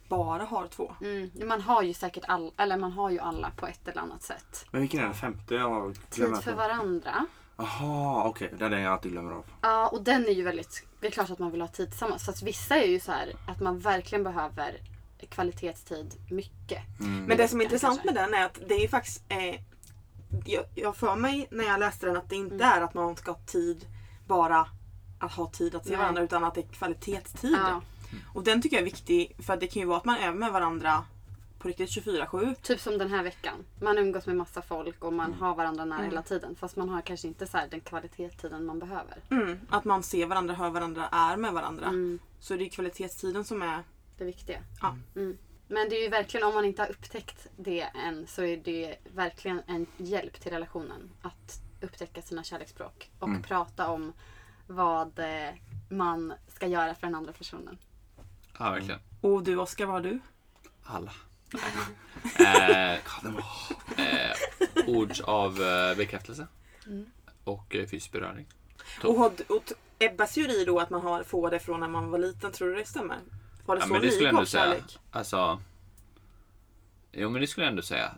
bara 0.09 0.45
har 0.45 0.67
två. 0.67 0.93
mm. 1.01 1.31
Man 1.49 1.61
har 1.61 1.83
ju 1.83 1.95
säkert 1.95 2.25
all, 2.29 2.53
eller 2.57 2.77
man 2.77 2.93
har 2.93 3.11
ju 3.11 3.19
alla 3.19 3.51
på 3.51 3.67
ett 3.67 3.89
eller 3.89 4.01
annat 4.03 4.23
sätt. 4.23 4.65
Men 4.71 4.81
vilken 4.81 5.01
är 5.01 5.05
den 5.05 5.15
femte? 5.15 5.55
Jag 5.55 5.95
Tid 6.11 6.37
för 6.43 6.55
varandra. 6.55 7.27
Jaha, 7.57 8.25
okej. 8.29 8.55
Det 8.59 8.65
är 8.65 8.71
den 8.71 8.81
jag 8.83 8.93
alltid 8.93 9.13
glömmer 9.13 9.33
av. 9.33 9.45
Ja, 9.61 9.89
och 9.89 10.03
den 10.03 10.25
är 10.27 10.31
ju 10.33 10.43
väldigt... 10.43 10.87
Det 11.01 11.07
är 11.07 11.11
klart 11.11 11.31
att 11.31 11.39
man 11.39 11.51
vill 11.51 11.61
ha 11.61 11.69
tid 11.69 11.91
tillsammans. 11.91 12.25
Så 12.25 12.31
att 12.31 12.43
vissa 12.43 12.77
är 12.77 12.87
ju 12.87 13.01
så 13.01 13.13
här 13.13 13.33
att 13.49 13.61
man 13.61 13.79
verkligen 13.79 14.25
behöver 14.25 14.81
kvalitetstid 15.29 16.15
mycket. 16.31 16.83
Mm. 17.01 17.25
Men 17.25 17.37
det 17.37 17.49
som 17.49 17.61
är 17.61 17.65
Kanske. 17.65 17.75
intressant 17.77 18.05
med 18.05 18.15
den 18.15 18.35
är 18.35 18.45
att 18.47 18.59
det 18.69 18.85
är 18.85 18.89
faktiskt 18.89 19.23
eh, 19.29 19.61
jag, 20.45 20.65
jag 20.75 20.97
för 20.97 21.17
mig 21.17 21.49
när 21.51 21.65
jag 21.65 21.81
läste 21.81 22.07
den 22.07 22.17
att 22.17 22.29
det 22.29 22.37
inte 22.37 22.55
Mm. 22.55 22.67
är 22.69 22.81
att 22.81 22.95
man 22.95 23.17
ska 23.17 23.31
ha 23.31 23.39
tid 23.47 23.87
bara 24.27 24.67
att 25.19 25.33
ha 25.33 25.51
tid 25.51 25.75
att 25.75 25.85
se 25.85 25.91
Nej. 25.91 25.99
varandra 25.99 26.23
utan 26.23 26.45
att 26.45 26.55
det 26.55 26.61
är 26.61 26.67
kvalitetstid. 26.73 27.53
Ja, 27.53 27.83
Och 28.35 28.45
den 28.45 28.63
tycker 28.63 28.77
jag 28.77 28.81
är 28.81 28.85
viktig 28.85 29.37
för 29.39 29.57
det 29.57 29.67
kan 29.67 29.81
ju 29.81 29.87
vara 29.89 29.99
att 29.99 30.05
man 30.05 30.17
är 30.17 30.33
med 30.33 30.53
varandra 30.53 31.05
på 31.59 31.69
riktigt 31.69 31.91
24-7. 31.91 32.55
typ 32.63 32.81
som 32.81 32.99
den 32.99 33.11
här 33.11 33.23
veckan. 33.23 33.55
Man 33.81 33.99
umgås 33.99 34.27
med 34.27 34.37
massa 34.37 34.63
folk 34.63 35.05
och 35.05 35.13
man 35.13 35.33
har 35.35 35.55
varandra 35.55 35.85
nära 35.85 35.99
Mm. 35.99 36.11
hela 36.11 36.23
tiden. 36.23 36.55
Fast 36.57 36.77
man 36.77 36.89
har 36.89 37.01
kanske 37.01 37.29
inte 37.29 37.47
så 37.47 37.59
den 37.71 37.81
kvalitetstiden 37.81 38.65
man 38.67 38.79
behöver. 38.79 39.17
Mm, 39.31 39.59
att 39.69 39.85
man 39.85 40.03
ser 40.03 40.27
varandra, 40.27 40.55
hör 40.55 40.71
varandra, 40.71 41.07
är 41.09 41.37
med 41.37 41.53
varandra. 41.53 41.87
Mm, 41.87 42.19
Så 42.41 42.57
det 42.57 42.65
är 42.65 42.69
kvalitetstiden 42.69 43.45
som 43.45 43.63
är... 43.63 43.83
det 44.19 44.25
viktiga. 44.25 44.59
Ja. 44.81 44.97
Mm. 45.71 45.81
Men 45.81 45.89
det 45.89 45.97
är 45.97 46.03
ju 46.03 46.09
verkligen, 46.09 46.47
om 46.47 46.55
man 46.55 46.65
inte 46.65 46.83
har 46.83 46.91
upptäckt 46.91 47.47
det 47.57 47.81
än, 47.81 48.27
så 48.27 48.43
är 48.43 48.57
det 48.57 48.97
verkligen 49.15 49.63
en 49.67 49.87
hjälp 49.97 50.41
till 50.41 50.53
relationen. 50.53 51.11
Att 51.23 51.61
upptäcka 51.81 52.23
sina 52.23 52.45
kärleksspråk. 52.45 53.11
Och 53.19 53.29
Mm. 53.29 53.43
prata 53.43 53.89
om 53.89 54.13
vad 54.67 55.19
eh, 55.19 55.55
man 55.89 56.33
ska 56.49 56.67
göra 56.67 56.95
för 56.95 57.07
den 57.07 57.15
andra 57.15 57.33
personen. 57.33 57.79
Ja, 58.59 58.71
verkligen. 58.71 59.01
Och 59.21 59.43
du 59.43 59.57
Oskar, 59.57 59.87
vad 59.87 59.95
har 59.95 60.01
du? 60.01 60.21
Alla. 60.85 61.13
eh, 62.39 62.95
eh, 63.97 64.37
ord 64.87 65.13
av 65.25 65.63
eh, 65.63 65.97
bekräftelse. 65.97 66.47
Mm. 66.87 67.11
Och 67.45 67.75
eh, 67.77 67.87
fysisk 67.87 68.13
beröring. 68.13 68.47
Och, 69.05 69.41
och 69.49 69.73
Ebbas 69.99 70.35
teori 70.35 70.65
då 70.65 70.79
att 70.81 70.91
man 70.91 71.01
har, 71.01 71.23
får 71.23 71.51
det 71.51 71.59
från 71.59 71.81
när 71.81 71.89
man 71.89 72.11
var 72.11 72.19
liten, 72.19 72.53
tror 72.53 72.69
du 72.69 72.75
det 72.75 72.85
stämmer? 72.85 73.19
Var 73.67 73.77
det 73.77 73.81
Ja, 73.83 73.87
så 73.87 73.93
men 73.93 74.03
det 74.03 74.11
skulle 74.11 74.29
jag 74.29 74.35
ändå 74.35 74.47
säga. 74.47 74.63
kärlek? 74.65 74.99
Alltså. 75.11 75.61
Jo 77.13 77.31
men 77.31 77.41
det 77.41 77.47
skulle 77.47 77.67
jag 77.67 77.71
ändå 77.71 77.83
säga. 77.83 78.15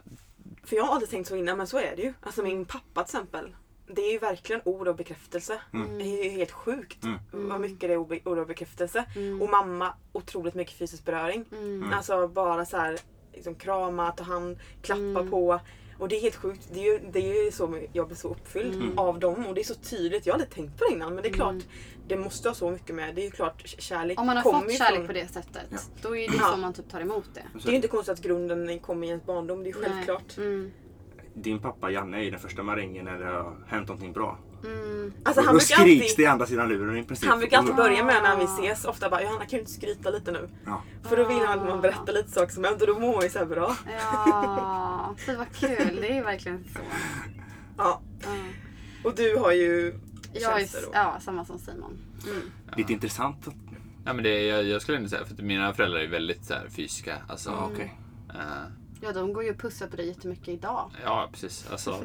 För 0.65 0.77
jag 0.77 0.85
har 0.85 0.93
aldrig 0.95 1.11
tänkt 1.11 1.29
så 1.29 1.37
innan 1.37 1.59
men 1.59 1.67
så 1.67 1.79
är 1.79 1.97
det 1.97 2.03
ju. 2.03 2.15
Alltså 2.21 2.43
min 2.43 2.65
pappa 2.65 3.05
till 3.05 3.17
exempel. 3.17 3.55
Det 3.87 4.03
är 4.03 4.13
ju 4.13 4.19
verkligen 4.19 4.63
ord 4.65 4.89
av 4.89 4.97
bekräftelse. 4.97 5.61
Mm. 5.73 5.99
Det 5.99 6.05
är 6.05 6.25
ju 6.25 6.31
helt 6.31 6.51
sjukt 6.51 7.05
Mm. 7.05 7.19
vad 7.33 7.61
mycket 7.61 7.81
det 7.81 7.93
är 7.95 8.29
ord 8.29 8.39
av 8.39 8.47
bekräftelse. 8.47 9.05
Mm. 9.17 9.43
Och 9.43 9.49
mamma 9.51 9.95
otroligt 10.13 10.55
mycket 10.55 10.75
fysisk 10.79 11.05
beröring. 11.05 11.45
Mm. 11.53 11.93
Alltså 11.93 12.29
bara 12.29 12.65
så 12.65 12.77
här 12.77 12.99
liksom 13.33 13.55
krama, 13.55 14.13
ta 14.13 14.25
hand, 14.25 14.59
klappa 14.83 15.01
Mm. 15.01 15.31
på. 15.31 15.61
Och 15.99 16.09
det 16.09 16.17
är 16.17 16.21
helt 16.21 16.37
sjukt. 16.37 16.69
Det 16.73 16.81
är 16.81 16.85
ju, 16.93 17.11
det 17.13 17.19
är 17.39 17.45
ju 17.45 17.53
så 17.53 17.81
jag 17.93 18.07
blir 18.07 18.17
så 18.17 18.29
uppfylld 18.29 18.75
Mm. 18.75 18.99
av 18.99 19.19
dem. 19.19 19.47
Och 19.47 19.55
det 19.55 19.61
är 19.61 19.65
så 19.65 19.75
tydligt. 19.75 20.27
Jag 20.27 20.33
har 20.33 20.39
aldrig 20.39 20.55
tänkt 20.55 20.79
på 20.79 20.85
det 20.85 20.93
innan 20.95 21.15
men 21.15 21.23
det 21.23 21.29
är 21.29 21.33
klart. 21.33 21.63
Mm. 22.05 22.09
Det 22.09 22.17
måste 22.25 22.49
ha 22.49 22.55
så 22.55 22.71
mycket 22.71 22.95
med. 22.95 23.15
Det 23.15 23.21
är 23.21 23.25
ju 23.25 23.31
klart 23.31 23.63
kärlek 23.79 24.21
Om 24.21 24.27
man 24.27 24.37
har 24.37 24.43
fått 24.43 24.73
ju 24.73 24.77
kärlek 24.77 24.97
från- 24.97 25.07
på 25.07 25.13
det 25.13 25.27
sättet, 25.33 25.63
Ja. 25.71 25.79
då 26.03 26.17
är 26.17 26.29
det 26.31 26.37
Ja. 26.37 26.49
så 26.53 26.57
man 26.57 26.73
typ 26.73 26.91
tar 26.91 27.01
emot 27.01 27.25
det. 27.35 27.43
Det 27.63 27.67
är 27.69 27.71
ju 27.71 27.77
inte 27.77 27.89
konstigt 27.89 28.13
att 28.13 28.23
grunden 28.25 28.79
kommer 28.79 29.07
i 29.07 29.11
ens 29.11 29.27
barndom. 29.27 29.63
Det 29.63 29.71
är 29.71 29.75
ju 29.75 29.83
självklart. 29.83 30.37
Mm. 30.37 30.71
Din 31.35 31.59
pappa 31.59 31.91
Janne 31.91 32.17
är 32.19 32.23
ju 32.23 32.31
den 32.31 32.41
första 32.41 32.63
man 32.63 32.77
ringer 32.77 33.03
när 33.03 33.19
det 33.19 33.27
har 33.27 33.57
hänt 33.67 33.89
någonting 33.89 34.13
bra. 34.13 34.39
Mm. 34.65 35.13
Alltså 35.25 35.43
han 35.43 35.55
Då 35.55 35.61
skriks 35.61 35.81
alltid... 35.81 36.15
det 36.17 36.27
andra 36.27 36.47
sidan 36.47 36.69
luren 36.69 36.97
i 36.97 37.05
princip. 37.05 37.29
Han 37.29 37.39
brukar 37.39 37.59
alltid 37.59 37.71
Och 37.71 37.77
börja 37.77 38.05
med 38.05 38.23
när 38.23 38.37
vi 38.39 38.45
ses 38.45 38.85
ofta 38.85 39.11
bara 39.11 39.23
Johanna 39.23 39.41
kan 39.41 39.49
du 39.51 39.59
inte 39.59 39.71
skryta 39.73 40.11
lite 40.11 40.33
nu? 40.33 40.49
Ja. 40.67 40.83
För 41.09 41.17
då 41.17 41.25
vill 41.25 41.39
han 41.39 41.59
att 41.61 41.67
man 41.69 41.81
berättar 41.81 42.13
lite 42.13 42.31
saker 42.31 42.53
som 42.53 42.65
hänt 42.65 42.81
och 42.81 42.87
då 42.87 42.99
mår 42.99 43.13
man 43.15 43.23
ju 43.23 43.31
så 43.31 43.39
här 43.39 43.47
bra. 43.47 43.77
Ja, 43.99 45.15
fy 45.27 45.35
vad 45.37 45.53
kul. 45.57 45.99
Det 46.01 46.19
är 46.19 46.25
verkligen 46.25 46.65
så. 46.75 46.81
Ja. 47.79 48.01
Ja. 48.23 48.29
Och 49.05 49.15
du 49.15 49.37
har 49.37 49.53
ju 49.53 49.95
Jag 50.35 50.61
är, 50.61 50.83
då. 50.83 50.91
ja, 50.93 51.19
samma 51.21 51.45
som 51.45 51.59
Simon. 51.59 51.99
Mm. 52.27 52.51
Lite 52.77 52.93
intressant. 52.93 53.49
att- 53.49 53.55
Ja, 54.05 54.13
men 54.13 54.25
det, 54.25 54.43
jag, 54.47 54.65
jag 54.65 54.83
skulle 54.83 54.97
ändå 54.99 55.09
säga, 55.09 55.25
för 55.25 55.35
att 55.35 55.41
mina 55.41 55.75
föräldrar 55.75 56.01
är 56.01 56.07
väldigt 56.09 56.45
så 56.45 56.55
här, 56.55 56.69
fysiska. 56.69 57.17
Alltså, 57.29 57.51
Ja, 57.51 57.71
okej. 57.73 57.99
eh, 58.35 58.41
Ja, 59.01 59.13
de 59.13 59.33
går 59.33 59.45
ju 59.45 59.51
och 59.51 59.59
pussar 59.59 59.87
på 59.87 59.97
dig 59.97 60.09
jättemycket 60.09 60.49
idag. 60.49 60.91
ja 61.05 61.29
precis. 61.33 61.67
Alltså. 61.71 62.05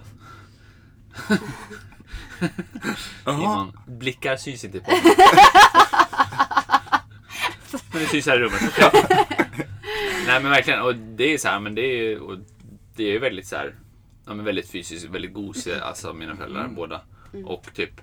Simon, 3.26 3.72
blickar 3.88 4.36
syns 4.36 4.64
inte 4.64 4.80
på 4.80 4.92
Men 7.94 8.02
det 8.02 8.08
syns 8.08 8.26
här 8.26 8.36
i 8.38 8.40
rummet. 8.40 8.62
Ja. 8.80 8.92
Nej 10.28 10.42
men 10.42 10.52
verkligen, 10.52 10.82
och 10.82 10.96
det 10.96 11.34
är 11.34 11.38
så 11.38 11.48
här, 11.48 11.60
men 11.60 11.76
det 11.76 11.82
är 11.82 12.20
och 12.22 12.38
det 12.96 13.04
är 13.16 13.20
väldigt 13.20 13.48
så 13.48 13.56
här, 13.56 13.76
ja, 14.26 14.34
men 14.34 14.46
väldigt 14.46 14.70
fysiskt, 14.70 15.06
väldigt 15.06 15.34
gosiga, 15.34 15.82
alltså 15.84 16.14
mina 16.14 16.36
föräldrar 16.36 16.62
Mm. 16.64 16.76
båda. 16.76 17.02
Och 17.46 17.74
typ, 17.74 18.02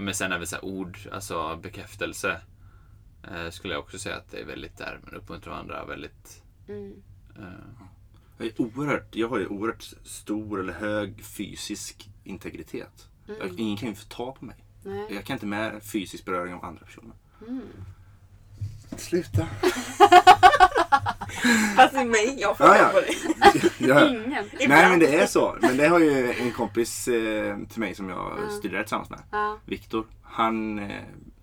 men 0.00 0.14
sen 0.14 0.32
även 0.32 0.46
så 0.46 0.56
här 0.56 0.64
ord, 0.64 0.98
alltså 1.12 1.56
bekräftelse. 1.62 2.40
Eh, 3.30 3.50
skulle 3.50 3.74
jag 3.74 3.82
också 3.82 3.98
säga 3.98 4.16
att 4.16 4.30
det 4.30 4.40
är 4.40 4.44
väldigt 4.44 4.76
där, 4.76 5.00
men 5.04 5.14
uppmuntrar 5.14 5.52
varandra 5.52 5.84
väldigt. 5.84 6.42
Mm. 6.68 7.02
Eh, 7.38 7.44
Jag, 8.38 8.46
är 8.46 8.60
oerhört, 8.60 9.16
jag 9.16 9.28
har 9.28 9.38
ju 9.38 9.46
oerhört 9.46 9.82
stor 10.04 10.60
eller 10.60 10.72
hög 10.72 11.24
fysisk 11.24 12.10
integritet. 12.24 13.08
Mm. 13.28 13.40
Jag, 13.40 13.60
ingen 13.60 13.76
kan 13.76 13.88
ju 13.88 13.94
få 13.94 14.06
ta 14.08 14.32
på 14.32 14.44
mig. 14.44 14.56
Nej. 14.84 15.06
Jag 15.14 15.24
kan 15.24 15.34
inte 15.34 15.46
med 15.46 15.82
fysisk 15.82 16.24
beröring 16.24 16.54
av 16.54 16.64
andra 16.64 16.84
personer. 16.86 17.14
Mm. 17.48 17.62
Sluta. 18.96 19.48
Fast 21.76 21.94
mig, 21.94 22.36
jag 22.40 22.56
får 22.58 22.66
Ja, 22.66 22.76
ja, 22.76 22.82
ja. 22.82 22.88
på 22.88 23.00
dig. 23.00 23.16
Jag, 23.88 24.08
Ingen. 24.08 24.44
nej 24.68 24.90
men 24.90 24.98
det 24.98 25.14
är 25.20 25.26
så. 25.26 25.56
Men 25.60 25.76
det 25.76 25.86
har 25.88 25.98
ju 25.98 26.32
en 26.32 26.52
kompis 26.52 27.08
eh, 27.08 27.56
till 27.72 27.80
mig 27.80 27.94
som 27.94 28.08
jag 28.08 28.32
Ja. 28.48 28.50
studerar 28.58 28.82
tillsammans 28.82 29.10
med. 29.10 29.20
Ja, 29.30 29.58
Viktor. 29.64 30.06
Han 30.22 30.78
eh, 30.78 30.90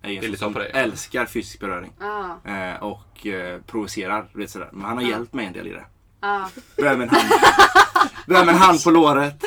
är 0.02 0.10
ju 0.10 0.36
som 0.36 0.52
dig? 0.52 0.70
älskar 0.74 1.26
fysisk 1.26 1.60
beröring. 1.60 1.92
ja, 2.00 2.40
Eh, 2.44 2.82
och 2.82 3.26
eh, 3.26 3.60
provocerar. 3.66 4.26
Vet, 4.32 4.50
sådär. 4.50 4.68
Men 4.72 4.84
han 4.84 4.96
har 4.96 5.02
Ja. 5.04 5.08
hjälpt 5.10 5.34
mig 5.34 5.46
en 5.46 5.52
del 5.52 5.66
i 5.66 5.70
det. 5.70 5.84
ja. 6.20 6.48
Börjar 6.76 6.96
med 6.96 7.08
en 7.08 7.14
hand, 7.14 7.28
börjar 8.26 8.44
med 8.46 8.54
en 8.54 8.60
hand 8.60 8.84
på 8.84 8.90
låret. 8.90 9.44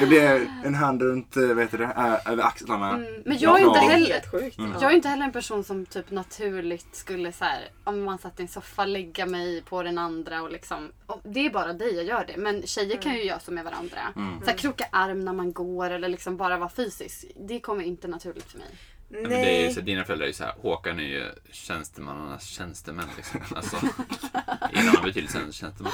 Det 0.00 0.06
blir 0.06 0.48
en 0.64 0.74
hand 0.74 1.02
runt 1.02 1.36
eh, 1.36 1.42
vet 1.42 1.70
du 1.70 1.76
det, 1.76 1.92
ö- 1.96 2.30
över 2.32 2.42
axlarna. 2.42 2.94
Mm. 2.94 3.22
Men 3.24 3.38
jag 3.38 3.60
är 3.60 3.66
inte 3.66 3.78
heller... 3.80 4.22
Mm. 4.58 4.72
Jag 4.80 4.90
är 4.90 4.96
inte 4.96 5.08
heller 5.08 5.24
en 5.24 5.32
person 5.32 5.64
som 5.64 5.86
typ 5.86 6.10
naturligt 6.10 6.96
skulle 6.96 7.32
så 7.32 7.44
här, 7.44 7.68
om 7.84 8.02
man 8.04 8.18
satt 8.18 8.40
i 8.40 8.42
en 8.42 8.48
soffa 8.48 8.84
lägga 8.84 9.26
mig 9.26 9.62
på 9.62 9.82
den 9.82 9.98
andra 9.98 10.42
och 10.42 10.50
liksom. 10.52 10.92
Och 11.06 11.20
det 11.24 11.46
är 11.46 11.50
bara 11.50 11.72
dig 11.72 11.94
jag 11.94 12.04
gör 12.04 12.24
det. 12.26 12.36
Men 12.36 12.62
tjejer 12.66 13.02
kan 13.02 13.14
ju 13.14 13.22
göra 13.24 13.40
så 13.40 13.52
med 13.52 13.64
varandra. 13.64 13.98
Mm. 14.16 14.40
Så 14.40 14.50
här, 14.50 14.56
kroka 14.58 14.84
arm 14.92 15.24
när 15.24 15.32
man 15.32 15.52
går 15.52 15.90
eller 15.90 16.08
liksom 16.08 16.36
bara 16.36 16.58
vara 16.58 16.70
fysisk. 16.70 17.24
Det 17.48 17.60
kommer 17.60 17.84
inte 17.84 18.08
naturligt 18.08 18.50
för 18.50 18.58
mig. 18.58 18.68
Ja, 19.10 19.18
men 19.20 19.30
det 19.30 19.36
är 19.36 19.58
ju 19.60 19.64
Nej. 19.64 19.74
så, 19.74 19.80
dina 19.80 20.04
föräldrar 20.04 20.24
är 20.24 20.28
ju 20.28 20.34
så 20.34 20.44
här, 20.44 20.54
Håkan 20.62 20.98
är 20.98 21.02
ju 21.02 21.24
tjänstemannarnas 21.50 22.44
tjänstemän 22.44 23.04
liksom. 23.16 23.40
Alltså, 23.56 23.76
i 24.72 24.78
en 24.78 24.88
annan 24.88 25.04
betydelse 25.04 25.38
än 25.38 25.52
tjänsteman. 25.52 25.92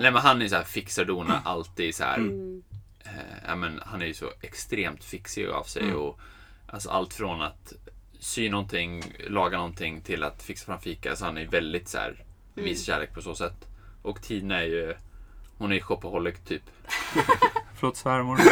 Nej 0.00 0.10
men 0.12 0.22
han 0.22 0.42
är 0.42 0.48
så 0.48 0.56
här 0.56 0.64
fixar 0.64 1.02
och 1.02 1.08
donar 1.08 1.40
alltid 1.44 1.94
så 1.94 2.04
här. 2.04 2.16
Mm. 2.18 2.62
Eh, 3.48 3.56
men 3.56 3.80
han 3.86 4.02
är 4.02 4.06
ju 4.06 4.14
så 4.14 4.26
extremt 4.40 5.04
fixig 5.04 5.46
av 5.46 5.62
sig 5.64 5.82
Mm. 5.82 5.96
och 5.96 6.20
alltså 6.66 6.90
allt 6.90 7.14
från 7.14 7.42
att 7.42 7.72
sy 8.18 8.50
någonting, 8.50 9.04
laga 9.28 9.56
någonting 9.56 10.00
till 10.00 10.22
att 10.22 10.42
fixa 10.42 10.66
fram 10.66 10.80
fika. 10.80 11.10
Alltså 11.10 11.24
han 11.24 11.38
är 11.38 11.46
väldigt 11.46 11.88
så 11.88 11.98
här 11.98 12.24
Mm. 12.56 12.64
vis 12.68 12.84
kärlek 12.86 13.14
på 13.14 13.22
så 13.22 13.34
sätt. 13.34 13.66
Och 14.02 14.22
Tina 14.22 14.58
är 14.60 14.64
ju, 14.66 14.94
hon 15.58 15.70
är 15.70 15.74
ju 15.74 15.80
shopaholic 15.82 16.34
typ. 16.46 16.62
Förlåt 17.74 17.96
svärmor. 17.96 18.38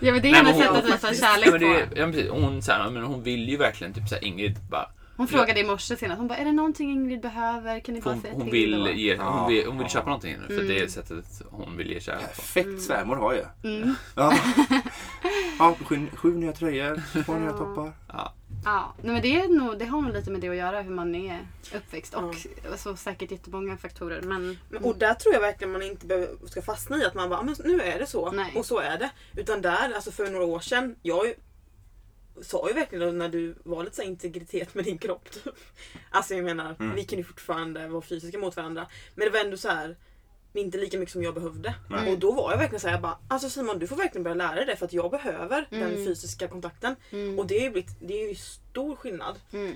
Ja 0.00 0.12
men 0.12 0.22
det 0.22 0.30
är 0.30 0.34
hennes 0.34 0.56
sätt 0.58 0.68
hon- 0.68 0.76
att 0.78 0.84
visa 0.84 1.08
Ja, 1.08 1.14
kärlek 1.14 1.50
men 1.50 1.60
det, 1.60 1.86
på. 1.86 1.96
ja, 1.98 2.06
men 2.06 2.12
precis. 2.12 2.30
hon, 2.30 2.62
så 2.62 2.72
här, 2.72 2.90
men 2.90 3.02
hon 3.02 3.22
vill 3.22 3.48
ju 3.48 3.56
verkligen 3.56 3.92
typ 3.94 4.08
så 4.08 4.14
här, 4.14 4.24
Ingrid 4.24 4.58
bara 4.70 4.90
Hon 5.16 5.28
frågade 5.28 5.60
i 5.60 5.64
morse 5.64 5.96
senast. 5.96 6.18
Hon 6.18 6.28
bara, 6.28 6.38
är 6.38 6.44
det 6.44 6.52
någonting 6.52 6.90
Ingrid 6.92 7.20
behöver? 7.20 7.80
Kan 7.80 7.94
ni 7.94 8.00
bara 8.00 8.14
Hon, 8.14 8.22
säga 8.22 8.34
hon, 8.34 8.42
till 8.42 8.52
vill 8.52 8.70
då?" 8.84 8.90
ge, 8.90 9.14
Ja, 9.14 9.30
hon, 9.30 9.48
vill, 9.52 9.66
hon 9.66 9.76
vill 9.78 9.84
ja. 9.84 9.88
köpa 9.88 10.06
någonting 10.06 10.36
nu. 10.40 10.46
För 10.46 10.54
Mm. 10.62 10.68
det 10.68 10.80
är 10.80 10.86
sättet 10.88 11.42
hon 11.50 11.76
vill 11.76 11.90
ge 11.90 12.00
kärlek 12.00 12.20
på. 12.20 12.26
Perfekt 12.42 12.82
svärmor 12.82 13.16
har 13.16 13.32
ju. 13.34 13.44
Mm. 13.76 13.94
Ja. 14.16 14.34
ja, 15.58 15.76
sju, 15.84 16.06
sju 16.14 16.34
nya 16.36 16.52
tröjor, 16.52 17.02
två 17.24 17.34
nya 17.34 17.50
Ja. 17.50 17.52
toppar. 17.58 17.92
Ja. 18.08 18.32
Ja, 18.64 18.94
nej, 19.02 19.12
men 19.12 19.22
det, 19.22 19.40
är 19.40 19.48
nog, 19.48 19.78
det 19.78 19.84
har 19.84 20.00
nog 20.02 20.12
lite 20.12 20.30
med 20.30 20.40
det 20.40 20.48
att 20.48 20.56
göra 20.56 20.82
hur 20.82 20.90
man 20.90 21.14
är 21.14 21.38
uppväxt 21.76 22.14
och 22.14 22.34
så 22.78 22.96
säkert 22.96 23.30
jättemånga 23.30 23.76
faktorer. 23.76 24.22
Men, 24.22 24.58
Men, 24.70 24.84
och 24.84 24.96
där 24.98 25.14
tror 25.14 25.34
jag 25.34 25.40
verkligen 25.40 25.72
man 25.72 25.82
inte 25.82 26.06
behöver, 26.06 26.28
ska 26.46 26.62
fastna 26.62 26.96
i 26.96 27.04
att 27.04 27.14
man 27.14 27.28
bara, 27.28 27.38
"Ah, 27.40 27.42
men 27.42 27.54
nu 27.64 27.80
är 27.80 27.98
det 27.98 28.06
så. 28.06 28.30
Nej. 28.30 28.52
Och 28.56 28.66
så 28.66 28.78
är 28.78 28.98
det. 28.98 29.10
Utan 29.40 29.62
där, 29.62 29.92
alltså 29.94 30.10
för 30.10 30.30
några 30.30 30.44
år 30.44 30.60
sedan, 30.60 30.96
jag 31.02 31.26
sa 32.42 32.68
ju 32.68 32.74
verkligen 32.74 33.18
när 33.18 33.28
du 33.28 33.54
var 33.64 33.84
lite 33.84 33.96
så 33.96 34.02
integritet 34.02 34.74
med 34.74 34.84
din 34.84 34.98
kropp. 34.98 35.30
Typ. 35.30 35.54
Alltså 36.10 36.34
jag 36.34 36.44
menar, 36.44 36.76
Mm. 36.80 36.94
vi 36.96 37.04
kunde 37.04 37.20
ju 37.22 37.24
fortfarande 37.24 37.88
vara 37.88 38.02
fysiska 38.02 38.38
mot 38.38 38.56
varandra. 38.56 38.86
Men 39.14 39.24
det 39.26 39.30
var 39.30 39.40
ändå 39.44 39.56
så 39.56 39.68
här 39.68 39.96
inte 40.52 40.78
lika 40.78 40.98
mycket 40.98 41.12
som 41.12 41.22
jag 41.22 41.34
behövde. 41.34 41.74
Nej. 41.90 42.12
Och 42.12 42.18
då 42.18 42.32
var 42.32 42.50
jag 42.50 42.58
verkligen 42.58 42.80
såhär, 42.80 43.00
bara, 43.00 43.18
alltså 43.28 43.50
Simon 43.50 43.78
du 43.78 43.86
får 43.86 43.96
verkligen 43.96 44.22
börja 44.22 44.34
lära 44.34 44.54
dig 44.54 44.66
det 44.66 44.76
för 44.76 44.86
att 44.86 44.92
jag 44.92 45.10
behöver 45.10 45.66
den 45.70 45.82
Mm. 45.82 46.04
fysiska 46.06 46.48
kontakten. 46.48 46.96
mm, 47.10 47.38
Och 47.38 47.46
det 47.46 47.56
är 47.56 47.62
ju, 47.62 47.70
blivit, 47.70 47.96
det 48.00 48.22
är 48.22 48.28
ju 48.28 48.34
stor 48.34 48.96
skillnad. 48.96 49.36
mm, 49.52 49.74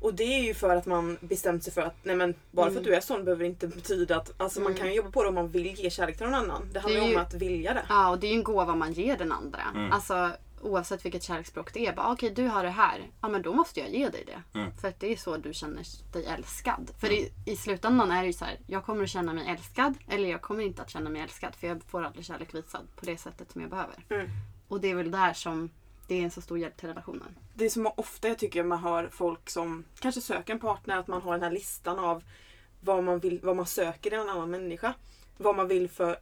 Och 0.00 0.14
det 0.14 0.24
är 0.24 0.42
ju 0.42 0.54
för 0.54 0.76
att 0.76 0.86
man 0.86 1.18
bestämt 1.20 1.64
sig 1.64 1.72
för 1.72 1.82
att 1.82 1.94
nej 2.02 2.16
men 2.16 2.34
bara 2.50 2.70
för 2.70 2.78
att 2.78 2.84
du 2.84 2.94
är 2.94 3.00
sån 3.00 3.24
behöver 3.24 3.44
inte 3.44 3.66
betyda 3.68 4.16
att 4.16 4.40
alltså 4.40 4.60
man 4.60 4.66
Mm. 4.72 4.78
kan 4.78 4.88
ju 4.88 4.94
jobba 4.94 5.10
på 5.10 5.22
det 5.22 5.28
om 5.28 5.34
man 5.34 5.48
vill 5.48 5.66
ge 5.80 5.90
kärlek 5.90 6.16
till 6.16 6.26
någon 6.26 6.34
annan. 6.34 6.68
Det 6.72 6.80
handlar 6.80 7.00
Det 7.00 7.06
ju 7.08 7.14
om 7.16 7.22
att 7.22 7.34
vilja 7.34 7.74
det. 7.74 7.82
Ja, 7.88 8.10
och 8.10 8.18
det 8.18 8.26
är 8.26 8.30
ju 8.30 8.36
en 8.36 8.42
gåva 8.44 8.74
man 8.74 8.92
ger 8.92 9.16
den 9.16 9.32
andra. 9.32 9.60
Mm. 9.74 9.92
Alltså 9.92 10.30
oavsett 10.66 11.04
vilket 11.04 11.22
kärleksspråk 11.22 11.72
det 11.72 11.86
är. 11.86 11.92
Bara, 11.92 12.12
Okej, 12.12 12.30
du 12.30 12.46
har 12.46 12.62
det 12.62 12.70
här. 12.70 13.10
Ja, 13.20 13.28
men 13.28 13.42
då 13.42 13.52
måste 13.52 13.80
jag 13.80 13.90
ge 13.90 14.08
dig 14.08 14.24
det. 14.26 14.58
Mm. 14.58 14.76
För 14.76 14.88
att 14.88 15.00
det 15.00 15.12
är 15.12 15.16
så 15.16 15.36
du 15.36 15.54
känner 15.54 16.12
dig 16.12 16.24
älskad. 16.26 16.90
För 17.00 17.12
i, 17.12 17.32
i 17.46 17.56
slutändan 17.56 18.10
är 18.10 18.20
det 18.20 18.26
ju 18.26 18.32
så 18.32 18.44
här. 18.44 18.58
Jag 18.66 18.84
kommer 18.84 19.02
att 19.02 19.10
känna 19.10 19.32
mig 19.32 19.48
älskad. 19.48 19.94
Eller 20.08 20.28
jag 20.28 20.42
kommer 20.42 20.64
inte 20.64 20.82
att 20.82 20.90
känna 20.90 21.10
mig 21.10 21.22
älskad. 21.22 21.54
För 21.54 21.66
jag 21.66 21.82
får 21.82 22.02
aldrig 22.02 22.24
kärlek 22.24 22.54
visad 22.54 22.86
på 22.96 23.06
det 23.06 23.16
sättet 23.16 23.52
som 23.52 23.60
jag 23.60 23.70
behöver. 23.70 24.04
Mm. 24.10 24.28
Och 24.68 24.80
det 24.80 24.90
är 24.90 24.94
väl 24.94 25.10
där 25.10 25.32
som 25.32 25.70
det 26.08 26.14
är 26.14 26.22
en 26.22 26.30
så 26.30 26.40
stor 26.40 26.58
hjälp 26.58 26.76
till 26.76 26.88
relationen. 26.88 27.38
Det 27.54 27.64
är 27.64 27.68
så 27.68 27.92
ofta 27.96 28.28
jag 28.28 28.38
tycker 28.38 28.64
man 28.64 28.78
hör 28.78 29.08
folk 29.08 29.50
som 29.50 29.84
kanske 30.00 30.20
söker 30.20 30.52
en 30.52 30.60
partner 30.60 30.98
att 30.98 31.06
man 31.06 31.22
har 31.22 31.32
den 31.32 31.42
här 31.42 31.50
listan 31.50 31.98
av 31.98 32.22
vad 32.80 33.04
man, 33.04 33.18
vill, 33.18 33.40
vad 33.42 33.56
man 33.56 33.66
söker 33.66 34.12
i 34.12 34.16
en 34.16 34.28
annan 34.28 34.50
människa. 34.50 34.94
Vad 35.38 35.56
man 35.56 35.68
vill 35.68 35.90
för 35.90 36.18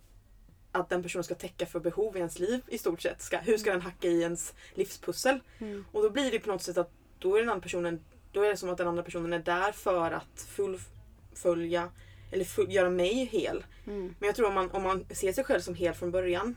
att 0.74 0.88
den 0.88 1.02
personen 1.02 1.24
ska 1.24 1.34
täcka 1.34 1.66
för 1.66 1.80
behov 1.80 2.16
i 2.16 2.18
ens 2.18 2.38
liv 2.38 2.60
i 2.68 2.78
stort 2.78 3.02
sett. 3.02 3.22
Ska, 3.22 3.38
hur 3.38 3.58
ska 3.58 3.70
den 3.70 3.80
hacka 3.80 4.08
i 4.08 4.22
ens 4.22 4.54
livspussel? 4.74 5.40
Mm. 5.58 5.84
Och 5.92 6.02
då 6.02 6.10
blir 6.10 6.30
det 6.30 6.38
på 6.38 6.48
något 6.48 6.62
sätt 6.62 6.78
att 6.78 6.90
då 7.18 7.36
är 7.36 7.40
den 7.40 7.48
andra 7.48 7.62
personen 7.62 8.00
då 8.32 8.42
är 8.42 8.48
det 8.48 8.56
som 8.56 8.70
att 8.70 8.78
den 8.78 8.88
andra 8.88 9.02
personen 9.02 9.32
är 9.32 9.38
där 9.38 9.72
för 9.72 10.10
att 10.10 10.40
fullfölja 10.48 11.88
eller 12.30 12.44
full, 12.44 12.72
göra 12.72 12.90
mig 12.90 13.24
hel. 13.24 13.64
Mm. 13.86 14.14
Men 14.18 14.26
jag 14.26 14.36
tror 14.36 14.48
om 14.48 14.54
man, 14.54 14.70
om 14.70 14.82
man 14.82 15.06
ser 15.10 15.32
sig 15.32 15.44
själv 15.44 15.60
som 15.60 15.74
hel 15.74 15.94
från 15.94 16.10
början 16.10 16.56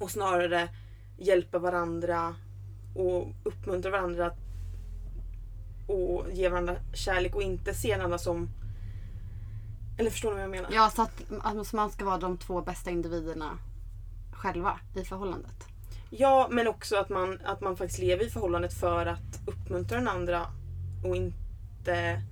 och 0.00 0.10
snarare 0.10 0.68
hjälpa 1.18 1.58
varandra 1.58 2.36
och 2.96 3.28
uppmuntra 3.44 3.90
varandra 3.90 4.32
och 5.88 6.26
ge 6.32 6.48
varandra 6.48 6.76
kärlek 6.94 7.34
och 7.34 7.42
inte 7.42 7.74
se 7.74 7.96
varandra 7.96 8.18
som 8.18 8.48
eller 10.02 10.10
förstår 10.10 10.30
ni 10.30 10.34
vad 10.34 10.42
jag 10.42 10.50
menar? 10.50 10.70
Ja, 10.72 10.90
så 10.90 11.02
att 11.02 11.22
alltså, 11.42 11.76
man 11.76 11.90
ska 11.90 12.04
vara 12.04 12.18
de 12.18 12.38
två 12.38 12.60
bästa 12.60 12.90
individerna 12.90 13.58
själva 14.32 14.80
i 14.96 15.04
förhållandet. 15.04 15.66
Ja, 16.10 16.48
men 16.50 16.68
också 16.68 16.96
att 16.96 17.08
man, 17.08 17.40
att 17.44 17.60
man 17.60 17.76
faktiskt 17.76 17.98
lever 17.98 18.26
i 18.26 18.30
förhållandet 18.30 18.74
för 18.74 19.06
att 19.06 19.40
uppmuntra 19.46 19.98
den 19.98 20.08
andra 20.08 20.46
och 21.04 21.16
inte 21.16 22.22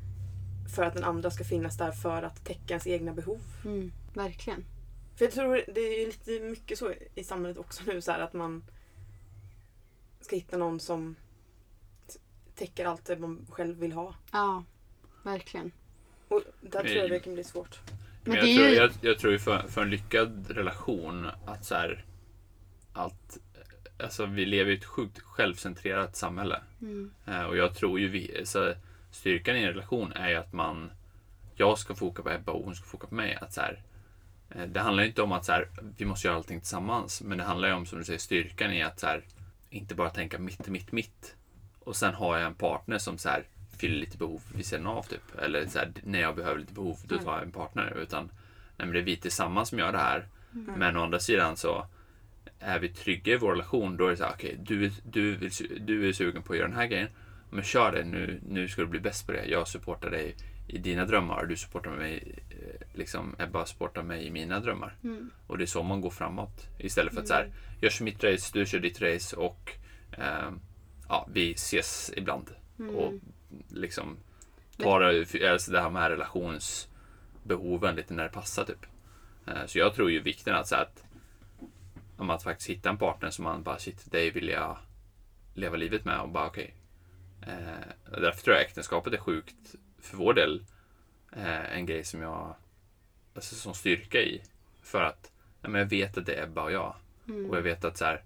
för 0.74 0.82
att 0.82 0.94
den 0.94 1.04
andra 1.04 1.30
ska 1.30 1.44
finnas 1.44 1.76
där 1.76 1.92
för 1.92 2.22
att 2.22 2.44
täcka 2.44 2.74
ens 2.74 2.86
egna 2.86 3.12
behov. 3.12 3.40
Mm. 3.64 3.92
Verkligen. 4.14 4.64
För 5.16 5.24
jag 5.24 5.34
tror 5.34 5.64
det 5.74 5.80
är 5.80 6.06
lite 6.06 6.40
mycket 6.40 6.78
så 6.78 6.92
i 7.14 7.24
samhället 7.24 7.58
också 7.58 7.82
nu 7.86 8.00
så 8.00 8.12
här 8.12 8.20
att 8.20 8.32
man 8.32 8.64
ska 10.20 10.36
hitta 10.36 10.56
någon 10.56 10.80
som 10.80 11.16
täcker 12.54 12.84
allt 12.84 13.04
det 13.04 13.16
man 13.16 13.46
själv 13.50 13.78
vill 13.78 13.92
ha. 13.92 14.14
Ja, 14.32 14.64
verkligen. 15.22 15.72
Och 16.30 16.42
där 16.60 16.80
tror 16.82 16.96
jag 16.96 17.10
det 17.10 17.20
kan 17.20 17.34
bli 17.34 17.44
svårt. 17.44 17.80
Men 18.24 18.34
jag, 18.34 18.44
tror, 18.44 18.68
ju- 18.68 18.74
jag, 18.74 18.90
jag 19.00 19.18
tror 19.18 19.32
ju 19.32 19.38
för, 19.38 19.68
för 19.68 19.82
en 19.82 19.90
lyckad 19.90 20.50
relation 20.50 21.26
att 21.46 21.64
så 21.64 21.74
här, 21.74 22.04
att 22.92 23.38
alltså 23.98 24.26
vi 24.26 24.46
lever 24.46 24.70
i 24.70 24.76
ett 24.76 24.84
sjukt 24.84 25.20
självcentrerat 25.20 26.16
samhälle. 26.16 26.60
Mm. 26.80 27.10
Eh, 27.26 27.42
och 27.42 27.56
jag 27.56 27.74
tror 27.74 28.00
ju 28.00 28.08
vi, 28.08 28.40
så 28.44 28.74
styrkan 29.10 29.56
i 29.56 29.62
en 29.62 29.68
relation 29.68 30.12
är 30.12 30.28
ju 30.28 30.36
att 30.36 30.52
man 30.52 30.90
jag 31.54 31.78
ska 31.78 31.94
foka 31.94 32.22
på 32.22 32.30
Ebba 32.30 32.52
och 32.52 32.64
hon 32.64 32.74
ska 32.74 32.86
foka 32.86 33.06
på 33.06 33.14
mig. 33.14 33.38
Att 33.40 33.52
så 33.52 33.60
här, 33.60 33.82
eh, 34.50 34.62
det 34.62 34.80
handlar 34.80 35.02
ju 35.02 35.08
inte 35.08 35.22
om 35.22 35.32
att 35.32 35.44
så 35.44 35.52
här, 35.52 35.68
vi 35.96 36.04
måste 36.04 36.26
göra 36.26 36.36
allting 36.36 36.60
tillsammans. 36.60 37.22
Men 37.22 37.38
det 37.38 37.44
handlar 37.44 37.68
ju 37.68 37.74
om, 37.74 37.86
som 37.86 37.98
du 37.98 38.04
säger, 38.04 38.18
styrkan 38.18 38.72
i 38.72 38.82
att 38.82 39.00
så 39.00 39.06
här, 39.06 39.24
inte 39.70 39.94
bara 39.94 40.10
tänka 40.10 40.38
mitt, 40.38 40.68
mitt, 40.68 40.92
mitt. 40.92 41.34
Och 41.80 41.96
sen 41.96 42.14
har 42.14 42.38
jag 42.38 42.46
en 42.46 42.54
partner 42.54 42.98
som 42.98 43.18
så 43.18 43.28
här, 43.28 43.44
fyller 43.80 44.00
lite 44.00 44.18
behov 44.18 44.40
vid 44.54 44.66
sidan 44.66 44.86
av. 44.86 45.02
Typ. 45.02 45.38
Eller 45.42 45.66
så 45.66 45.78
här, 45.78 45.92
när 46.04 46.20
jag 46.20 46.36
behöver 46.36 46.60
lite 46.60 46.74
behov, 46.74 46.98
då 47.04 47.18
tar 47.18 47.32
jag 47.32 47.42
en 47.42 47.52
partner. 47.52 47.98
Utan 48.02 48.24
nej, 48.76 48.86
men 48.86 48.92
det 48.92 48.98
är 48.98 49.02
vi 49.02 49.16
tillsammans 49.16 49.68
som 49.68 49.78
gör 49.78 49.92
det 49.92 49.98
här. 49.98 50.28
Men 50.76 50.96
å 50.96 51.02
andra 51.02 51.18
sidan 51.20 51.56
så 51.56 51.86
är 52.58 52.78
vi 52.78 52.88
trygga 52.88 53.32
i 53.34 53.36
vår 53.36 53.50
relation, 53.50 53.96
då 53.96 54.06
är 54.06 54.10
det 54.10 54.16
så 54.16 54.24
här, 54.24 54.32
okej, 54.32 54.58
du, 54.62 54.90
du, 55.04 55.36
vill, 55.36 55.48
su- 55.50 55.78
du 55.78 56.08
är 56.08 56.12
sugen 56.12 56.42
på 56.42 56.52
att 56.52 56.58
göra 56.58 56.68
den 56.68 56.76
här 56.76 56.86
grejen. 56.86 57.08
Men 57.50 57.62
kör 57.64 57.92
det, 57.92 58.04
nu, 58.04 58.40
nu 58.48 58.68
ska 58.68 58.82
du 58.82 58.88
bli 58.88 59.00
bäst 59.00 59.26
på 59.26 59.32
det. 59.32 59.44
Jag 59.44 59.68
supportar 59.68 60.10
dig 60.10 60.36
i 60.68 60.78
dina 60.78 61.04
drömmar, 61.06 61.46
du 61.46 61.56
supportar 61.56 61.90
mig, 61.90 62.38
eh, 62.50 62.98
liksom, 62.98 63.36
Ebba 63.38 63.66
supportar 63.66 64.02
mig 64.02 64.26
i 64.26 64.30
mina 64.30 64.60
drömmar. 64.60 64.96
Mm. 65.04 65.30
Och 65.46 65.58
det 65.58 65.64
är 65.64 65.66
så 65.66 65.82
man 65.82 66.00
går 66.00 66.10
framåt. 66.10 66.66
Istället 66.78 67.14
för 67.14 67.20
att 67.20 67.28
så 67.28 67.34
här, 67.34 67.52
jag 67.80 67.92
kör 67.92 68.04
mitt 68.04 68.24
race, 68.24 68.50
du 68.52 68.66
kör 68.66 68.78
ditt 68.78 69.02
race 69.02 69.36
och 69.36 69.72
ehm, 70.12 70.60
ja, 71.08 71.28
vi 71.32 71.52
ses 71.52 72.12
ibland. 72.16 72.50
Mm. 72.78 72.94
Och 72.94 73.12
liksom 73.68 74.16
tar 74.78 75.00
alltså 75.50 75.72
det 75.72 75.80
här 75.80 75.90
med 75.90 76.10
relationsbehoven 76.10 77.96
lite 77.96 78.14
när 78.14 78.22
det 78.22 78.28
passar 78.28 78.64
typ. 78.64 78.86
Eh, 79.46 79.66
Så 79.66 79.78
jag 79.78 79.94
tror 79.94 80.10
ju 80.10 80.20
vikten 80.20 80.54
att, 80.54 80.68
så 80.68 80.76
att 80.76 81.04
om 82.16 82.30
att 82.30 82.42
faktiskt 82.42 82.70
hitta 82.70 82.88
en 82.88 82.98
partner 82.98 83.30
som 83.30 83.44
man 83.44 83.62
bara 83.62 83.78
shit, 83.78 84.12
dig 84.12 84.30
vill 84.30 84.48
jag 84.48 84.78
leva 85.54 85.76
livet 85.76 86.04
med 86.04 86.20
och 86.20 86.28
bara 86.28 86.46
okej. 86.46 86.74
Eh, 87.42 88.12
och 88.14 88.20
därför 88.20 88.42
tror 88.42 88.56
jag 88.56 88.64
äktenskapet 88.64 89.12
är 89.12 89.18
sjukt 89.18 89.74
för 89.98 90.16
vår 90.16 90.34
del 90.34 90.64
eh, 91.32 91.76
en 91.76 91.86
grej 91.86 92.04
som 92.04 92.22
jag 92.22 92.54
alltså, 93.34 93.54
som 93.54 93.74
styrka 93.74 94.18
i. 94.18 94.42
För 94.82 95.02
att 95.02 95.32
ja, 95.62 95.68
men 95.68 95.80
jag 95.80 95.88
vet 95.88 96.18
att 96.18 96.26
det 96.26 96.34
är 96.34 96.44
Ebba 96.44 96.62
och 96.62 96.72
jag. 96.72 96.94
Mm. 97.28 97.50
Och 97.50 97.56
jag 97.56 97.62
vet 97.62 97.84
att 97.84 97.98
så 97.98 98.04
här, 98.04 98.22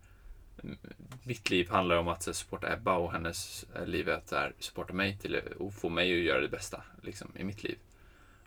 mitt 1.23 1.51
liv 1.51 1.71
handlar 1.71 1.97
om 1.97 2.09
att 2.09 2.37
supporta 2.37 2.73
Ebba 2.73 2.97
och 2.97 3.13
hennes 3.13 3.65
eh, 3.75 3.87
liv 3.87 4.09
är 4.09 4.13
att 4.13 4.31
här, 4.31 4.53
supporta 4.59 4.93
mig 4.93 5.19
till 5.19 5.41
och 5.59 5.75
få 5.75 5.89
mig 5.89 6.13
att 6.13 6.25
göra 6.25 6.41
det 6.41 6.49
bästa 6.49 6.83
liksom, 7.03 7.29
i 7.37 7.45
mitt 7.45 7.65
liv. 7.65 7.79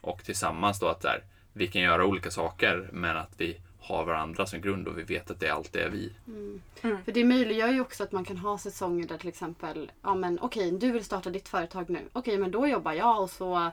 Och 0.01 0.23
tillsammans 0.23 0.79
då 0.79 0.87
att 0.87 1.03
här, 1.03 1.23
vi 1.53 1.67
kan 1.67 1.81
göra 1.81 2.05
olika 2.05 2.31
saker 2.31 2.89
men 2.93 3.17
att 3.17 3.33
vi 3.37 3.57
har 3.79 4.05
varandra 4.05 4.45
som 4.45 4.61
grund 4.61 4.87
och 4.87 4.97
vi 4.97 5.03
vet 5.03 5.31
att 5.31 5.39
det 5.39 5.49
alltid 5.49 5.81
är 5.81 5.89
vi. 5.89 6.13
Mm. 6.27 6.61
Mm. 6.81 7.03
För 7.03 7.11
det 7.11 7.23
möjliggör 7.23 7.67
ju 7.67 7.81
också 7.81 8.03
att 8.03 8.11
man 8.11 8.25
kan 8.25 8.37
ha 8.37 8.57
säsonger 8.57 9.07
där 9.07 9.17
till 9.17 9.29
exempel, 9.29 9.91
ja 10.01 10.15
men 10.15 10.39
okej 10.41 10.71
du 10.71 10.91
vill 10.91 11.05
starta 11.05 11.29
ditt 11.29 11.49
företag 11.49 11.89
nu. 11.89 11.99
Okej 12.13 12.37
men 12.37 12.51
då 12.51 12.67
jobbar 12.67 12.93
jag 12.93 13.21
och 13.21 13.29
så 13.29 13.71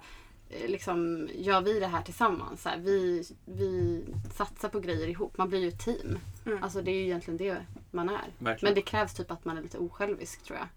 liksom 0.67 1.29
gör 1.35 1.61
vi 1.61 1.81
det 1.81 1.87
här 1.87 2.03
tillsammans. 2.03 2.63
Så 2.63 2.69
här, 2.69 2.79
vi, 2.79 3.25
vi 3.45 4.01
satsar 4.35 4.69
på 4.69 4.81
grejer 4.81 5.09
ihop. 5.09 5.39
Man 5.39 5.49
blir 5.49 5.61
ju 5.61 5.69
ett 5.69 5.85
team. 5.85 6.19
Mm. 6.47 6.63
Alltså 6.63 6.83
det 6.83 6.91
är 6.91 6.95
ju 6.95 7.05
egentligen 7.05 7.39
det 7.39 7.57
man 7.91 8.09
är. 8.09 8.33
Verkligen. 8.39 8.71
Men 8.71 8.75
det 8.75 8.83
krävs 8.83 9.15
typ 9.15 9.31
att 9.31 9.45
man 9.45 9.59
är 9.59 9.63
lite 9.63 9.79
osjälvisk 9.79 10.43
tror 10.43 10.59
jag. 10.59 10.69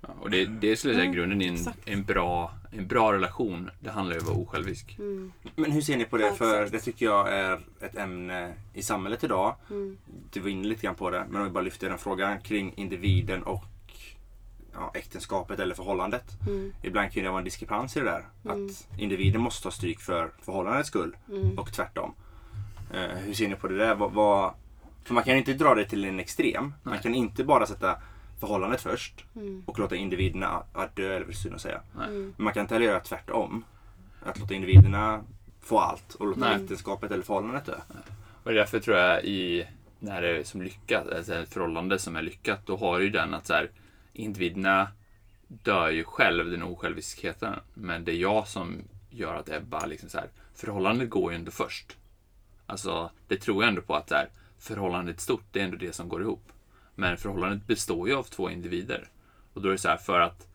Ja, 0.00 0.08
och 0.20 0.30
det, 0.30 0.44
det 0.44 0.76
skulle 0.76 0.94
jag 0.94 1.02
säga 1.02 1.12
grunden 1.12 1.42
i 1.42 1.46
en, 1.46 1.58
en, 1.84 2.04
bra, 2.04 2.52
en 2.72 2.86
bra 2.86 3.12
relation. 3.12 3.70
Det 3.80 3.90
handlar 3.90 4.14
ju 4.14 4.20
om 4.20 4.26
att 4.26 4.32
vara 4.32 4.42
osjälvisk. 4.42 4.96
Mm. 4.98 5.32
Men 5.56 5.72
hur 5.72 5.80
ser 5.80 5.96
ni 5.96 6.04
på 6.04 6.16
det? 6.16 6.26
Ja, 6.26 6.32
För 6.32 6.68
det 6.68 6.78
tycker 6.78 7.06
jag 7.06 7.32
är 7.32 7.60
ett 7.80 7.96
ämne 7.96 8.54
i 8.74 8.82
samhället 8.82 9.24
idag. 9.24 9.56
Mm. 9.70 9.98
Du 10.32 10.40
var 10.40 10.48
inne 10.48 10.68
lite 10.68 10.82
grann 10.82 10.94
på 10.94 11.10
det. 11.10 11.26
Men 11.30 11.40
om 11.40 11.46
vi 11.46 11.52
bara 11.52 11.64
lyfter 11.64 11.88
den 11.88 11.98
frågan 11.98 12.40
kring 12.40 12.74
individen 12.76 13.42
och 13.42 13.64
ja, 14.80 14.90
äktenskapet 14.94 15.60
eller 15.60 15.74
förhållandet. 15.74 16.24
Mm. 16.46 16.72
Ibland 16.82 17.12
kan 17.12 17.22
det 17.22 17.28
vara 17.28 17.38
en 17.38 17.44
diskrepans 17.44 17.96
i 17.96 18.00
det 18.00 18.06
där. 18.06 18.24
Mm. 18.44 18.66
Att 18.66 18.88
individen 18.98 19.40
måste 19.40 19.62
ta 19.62 19.70
stryk 19.70 20.00
för 20.00 20.30
förhållandets 20.42 20.88
skull. 20.88 21.16
Mm. 21.28 21.58
Och 21.58 21.72
tvärtom. 21.72 22.14
Eh, 22.94 23.00
hur 23.00 23.34
ser 23.34 23.48
ni 23.48 23.54
på 23.54 23.68
det 23.68 23.76
där? 23.76 23.94
Vad, 23.94 24.12
vad, 24.12 24.54
för 25.04 25.14
man 25.14 25.24
kan 25.24 25.36
inte 25.36 25.54
dra 25.54 25.74
det 25.74 25.84
till 25.84 26.04
en 26.04 26.20
extrem. 26.20 26.74
Man 26.82 26.94
Nej. 26.94 27.02
kan 27.02 27.14
inte 27.14 27.44
bara 27.44 27.66
sätta 27.66 27.96
förhållandet 28.40 28.80
först 28.80 29.24
Mm. 29.36 29.62
och 29.66 29.78
låta 29.78 29.96
individerna 29.96 30.62
att 30.72 30.96
dö, 30.96 31.16
eller 31.16 31.26
vad 31.44 31.54
att 31.54 31.60
säga. 31.60 31.80
Nej. 31.96 32.08
Mm. 32.08 32.34
Men 32.36 32.44
man 32.44 32.52
kan 32.52 32.60
inte 32.60 32.74
heller 32.74 32.86
göra 32.86 33.00
tvärtom. 33.00 33.64
Att 34.24 34.38
låta 34.38 34.54
individerna 34.54 35.20
få 35.60 35.78
allt 35.78 36.14
och 36.14 36.26
låta 36.26 36.40
Nej. 36.40 36.62
äktenskapet 36.62 37.10
eller 37.10 37.22
förhållandet 37.22 37.66
dö. 37.66 37.74
Och 38.42 38.52
därför 38.52 38.80
tror 38.80 38.96
jag 38.96 39.24
i 39.24 39.66
när 39.98 40.22
det 40.22 40.38
är 40.38 40.44
som 40.44 40.62
lyckat, 40.62 41.12
alltså 41.12 41.34
ett 41.34 41.52
förhållande 41.52 41.98
som 41.98 42.16
är 42.16 42.22
lyckat, 42.22 42.66
då 42.66 42.76
har 42.76 42.98
ju 42.98 43.10
den 43.10 43.34
att 43.34 43.46
så 43.46 43.52
här, 43.52 43.70
individerna 44.12 44.88
dör 45.48 45.90
ju 45.90 46.04
själv 46.04 46.50
den 46.50 46.62
osjälviskheten. 46.62 47.54
Men 47.74 48.04
det 48.04 48.12
är 48.12 48.16
jag 48.16 48.48
som 48.48 48.82
gör 49.10 49.34
att 49.34 49.48
Ebba 49.48 49.86
liksom 49.86 50.08
så 50.08 50.18
här, 50.18 50.28
förhållandet 50.54 51.10
går 51.10 51.32
ju 51.32 51.38
ändå 51.38 51.50
först. 51.50 51.96
Alltså, 52.66 53.10
det 53.28 53.36
tror 53.36 53.62
jag 53.62 53.68
ändå 53.68 53.82
på 53.82 53.94
att 53.94 54.08
så 54.08 54.14
här, 54.14 54.28
förhållandet 54.58 55.20
stort, 55.20 55.44
det 55.52 55.60
är 55.60 55.64
ändå 55.64 55.76
det 55.76 55.92
som 55.92 56.08
går 56.08 56.22
ihop. 56.22 56.52
Men 56.94 57.16
förhållandet 57.16 57.66
består 57.66 58.08
ju 58.08 58.14
av 58.14 58.22
två 58.22 58.50
individer. 58.50 59.08
Och 59.52 59.62
då 59.62 59.68
är 59.68 59.72
det 59.72 59.78
så 59.78 59.88
här, 59.88 59.96
för 59.96 60.20
att 60.20 60.46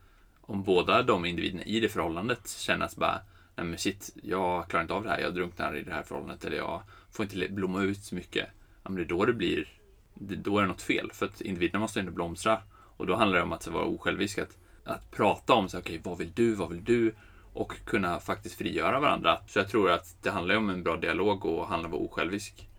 om 0.41 0.63
båda 0.63 1.03
de 1.03 1.25
individerna 1.25 1.63
i 1.63 1.79
det 1.79 1.89
förhållandet 1.89 2.49
känner 2.49 2.85
att 2.85 2.95
bara, 2.95 3.21
nej 3.55 3.65
men 3.65 3.77
shit, 3.77 4.17
jag 4.23 4.67
klarar 4.69 4.81
inte 4.81 4.93
av 4.93 5.03
det 5.03 5.09
här, 5.09 5.19
jag 5.19 5.33
drunknar 5.33 5.75
i 5.75 5.83
det 5.83 5.93
här 5.93 6.03
förhållandet, 6.03 6.45
eller 6.45 6.57
jag 6.57 6.81
får 7.11 7.23
inte 7.23 7.53
blomma 7.53 7.83
ut 7.83 8.03
så 8.03 8.15
mycket. 8.15 8.49
Ja, 8.83 8.89
men 8.89 8.95
det 8.95 9.03
är 9.03 9.17
då 9.17 9.25
det 9.25 9.33
blir, 9.33 9.69
det, 10.13 10.35
då 10.35 10.57
är 10.57 10.61
det 10.61 10.67
något 10.67 10.81
fel. 10.81 11.11
För 11.13 11.25
att 11.25 11.41
individerna 11.41 11.79
måste 11.79 11.99
ändå 11.99 12.11
blomstra. 12.11 12.61
Och 12.97 13.07
då 13.07 13.15
handlar 13.15 13.37
det 13.37 13.43
om 13.43 13.53
att 13.53 13.67
vara 13.67 13.85
osjälvisk, 13.85 14.37
att, 14.37 14.57
att 14.83 15.11
prata 15.11 15.53
om 15.53 15.69
så 15.69 15.77
okay, 15.77 15.99
vad 16.03 16.17
vill 16.17 16.31
du, 16.33 16.55
vad 16.55 16.69
vill 16.69 16.83
du? 16.83 17.15
Och 17.53 17.85
kunna 17.85 18.19
faktiskt 18.19 18.55
frigöra 18.55 18.99
varandra. 18.99 19.39
Så 19.47 19.59
jag 19.59 19.69
tror 19.69 19.91
att 19.91 20.15
det 20.21 20.29
handlar 20.29 20.55
om 20.55 20.69
en 20.69 20.83
bra 20.83 20.95
dialog 20.95 21.45
och 21.45 21.67
handlar 21.67 21.89
om 21.89 21.95
att 21.95 21.99
vara 21.99 22.09
osjälvisk. 22.11 22.69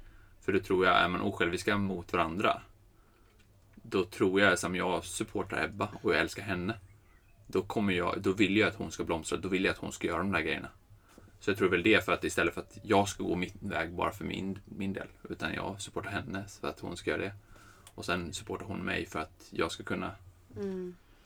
För 0.40 0.52
då 0.52 0.58
tror 0.58 0.86
jag, 0.86 0.94
är 0.94 1.08
man 1.08 1.20
osjälviska 1.20 1.76
mot 1.76 2.12
varandra, 2.12 2.60
då 3.74 4.04
tror 4.04 4.40
jag, 4.40 4.58
som 4.58 4.76
jag 4.76 5.04
supportar 5.04 5.64
Ebba 5.64 5.88
och 6.02 6.14
jag 6.14 6.20
älskar 6.20 6.42
henne, 6.42 6.74
då, 7.46 7.62
kommer 7.62 7.92
jag, 7.92 8.14
då 8.20 8.32
vill 8.32 8.56
jag 8.56 8.68
att 8.68 8.74
hon 8.74 8.90
ska 8.90 9.04
blomstra, 9.04 9.38
då 9.38 9.48
vill 9.48 9.64
jag 9.64 9.72
att 9.72 9.78
hon 9.78 9.92
ska 9.92 10.06
göra 10.06 10.18
de 10.18 10.32
där 10.32 10.40
grejerna. 10.40 10.68
Så 11.40 11.50
jag 11.50 11.58
tror 11.58 11.68
väl 11.68 11.82
det 11.82 12.04
för 12.04 12.12
att 12.12 12.24
istället 12.24 12.54
för 12.54 12.60
att 12.60 12.78
jag 12.82 13.08
ska 13.08 13.24
gå 13.24 13.34
min 13.34 13.50
väg 13.60 13.92
bara 13.92 14.10
för 14.10 14.24
min, 14.24 14.58
min 14.64 14.92
del, 14.92 15.08
utan 15.30 15.54
jag 15.54 15.80
supportar 15.80 16.10
henne 16.10 16.44
för 16.60 16.68
att 16.68 16.80
hon 16.80 16.96
ska 16.96 17.10
göra 17.10 17.22
det. 17.22 17.32
Och 17.96 18.04
sen 18.04 18.32
supportar 18.32 18.66
hon 18.66 18.78
mig 18.78 19.06
för 19.06 19.18
att 19.18 19.48
jag 19.50 19.72
ska 19.72 19.82
kunna 19.82 20.10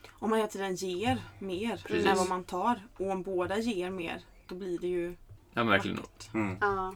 Om 0.09 0.29
man 0.29 0.33
hela 0.33 0.47
tiden 0.47 0.75
ger 0.75 1.21
mer 1.39 1.81
Precis. 1.87 2.05
än 2.05 2.17
vad 2.17 2.29
man 2.29 2.43
tar 2.43 2.79
och 2.97 3.11
om 3.11 3.23
båda 3.23 3.57
ger 3.57 3.89
mer 3.89 4.21
då 4.47 4.55
blir 4.55 4.79
det 4.79 4.87
ju 4.87 5.15
Ja, 5.53 5.63
men 5.63 5.67
verkligen. 5.67 5.99
Mm. 6.33 6.57
Ja. 6.61 6.93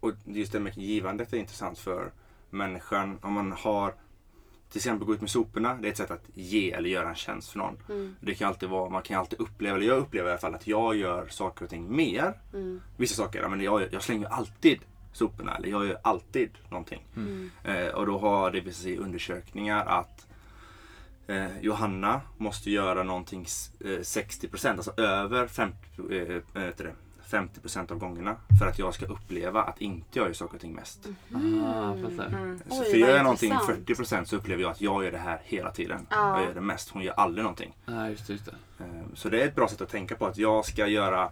Och 0.00 0.12
just 0.24 0.52
det 0.52 0.60
med 0.60 0.78
givandet 0.78 1.32
är 1.32 1.36
intressant 1.36 1.78
för 1.78 2.12
människan. 2.50 3.18
Om 3.22 3.32
man 3.32 3.52
har 3.52 3.94
till 4.70 4.78
exempel 4.78 5.06
gå 5.06 5.14
ut 5.14 5.20
med 5.20 5.30
soporna. 5.30 5.74
Det 5.74 5.88
är 5.88 5.90
ett 5.90 5.96
sätt 5.96 6.10
att 6.10 6.24
ge 6.34 6.72
eller 6.72 6.90
göra 6.90 7.08
en 7.08 7.14
tjänst 7.14 7.50
för 7.50 7.58
någon. 7.58 7.76
Mm. 7.88 8.16
Det 8.20 8.34
kan 8.34 8.48
alltid 8.48 8.68
vara, 8.68 8.90
man 8.90 9.02
kan 9.02 9.18
alltid 9.18 9.40
uppleva, 9.40 9.76
eller 9.76 9.86
jag 9.86 9.98
upplever 9.98 10.28
i 10.28 10.32
alla 10.32 10.40
fall 10.40 10.54
att 10.54 10.66
jag 10.66 10.96
gör 10.96 11.28
saker 11.28 11.64
och 11.64 11.70
ting 11.70 11.96
mer. 11.96 12.40
Mm. 12.52 12.80
Vissa 12.96 13.14
saker, 13.14 13.48
men 13.48 13.60
jag, 13.60 13.92
jag 13.92 14.02
slänger 14.02 14.28
alltid 14.28 14.80
soporna 15.12 15.56
eller 15.56 15.68
jag 15.68 15.86
gör 15.86 15.98
alltid 16.02 16.50
någonting. 16.68 17.04
Mm. 17.16 17.50
Eh, 17.64 17.86
och 17.88 18.06
då 18.06 18.18
har 18.18 18.50
det 18.50 18.60
visat 18.60 18.82
sig 18.82 18.92
i 18.92 18.96
undersökningar 18.96 19.86
att 19.86 20.26
eh, 21.26 21.60
Johanna 21.60 22.20
måste 22.36 22.70
göra 22.70 23.02
någonting 23.02 23.42
s- 23.42 23.70
eh, 23.80 23.86
60%, 23.86 24.68
alltså 24.70 24.92
över 25.00 25.46
50, 25.46 25.76
eh, 26.10 26.42
vad 26.54 26.62
heter 26.62 26.84
det, 26.84 26.92
50% 27.30 27.90
av 27.92 27.98
gångerna. 27.98 28.36
För 28.60 28.66
att 28.66 28.78
jag 28.78 28.94
ska 28.94 29.06
uppleva 29.06 29.62
att 29.62 29.80
inte 29.80 30.18
jag 30.18 30.26
gör 30.26 30.32
saker 30.34 30.54
och 30.54 30.60
ting 30.60 30.74
mest. 30.74 31.06
Ah, 31.34 31.94
fattar. 31.94 32.26
mm. 32.26 32.58
Så 32.70 32.82
Oj, 32.82 32.90
för 32.90 32.96
gör 32.98 33.08
jag 33.16 33.22
någonting 33.22 33.52
intressant. 33.52 33.86
40% 33.88 34.24
så 34.24 34.36
upplever 34.36 34.62
jag 34.62 34.70
att 34.70 34.80
jag 34.80 35.04
gör 35.04 35.12
det 35.12 35.18
här 35.18 35.40
hela 35.44 35.70
tiden. 35.70 36.06
Ja. 36.10 36.38
Jag 36.38 36.48
gör 36.48 36.54
det 36.54 36.60
mest. 36.60 36.90
Hon 36.90 37.02
gör 37.02 37.12
aldrig 37.14 37.42
någonting. 37.44 37.76
Nej, 37.86 38.10
just 38.10 38.26
det. 38.26 38.32
Just 38.32 38.44
det. 38.44 38.54
Eh, 38.84 38.86
Så 39.14 39.28
det 39.28 39.42
är 39.42 39.46
ett 39.48 39.54
bra 39.54 39.68
sätt 39.68 39.80
att 39.80 39.88
tänka 39.88 40.14
på 40.16 40.26
att 40.26 40.38
jag 40.38 40.64
ska 40.64 40.86
göra 40.86 41.30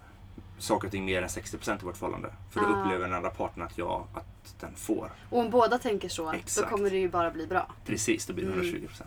saker 0.58 0.86
och 0.88 0.92
ting 0.92 1.04
mer 1.04 1.22
än 1.22 1.28
60% 1.28 1.80
i 1.82 1.84
vårt 1.84 1.96
förhållande. 1.96 2.30
För 2.50 2.60
då 2.60 2.66
Ja. 2.66 2.80
upplever 2.82 3.04
den 3.04 3.14
andra 3.14 3.30
parten 3.30 3.62
att, 3.62 3.78
jag, 3.78 4.06
att 4.14 4.54
den 4.60 4.74
får. 4.76 5.10
Och 5.30 5.38
om 5.38 5.50
båda 5.50 5.78
tänker 5.78 6.08
så, 6.08 6.32
Exakt. 6.32 6.70
då 6.70 6.76
kommer 6.76 6.90
det 6.90 6.96
ju 6.98 7.08
bara 7.08 7.30
bli 7.30 7.46
bra. 7.46 7.72
Precis, 7.86 8.26
då 8.26 8.32
blir 8.32 8.44
det 8.46 8.52
Mm. 8.52 8.66
120%. 8.66 9.02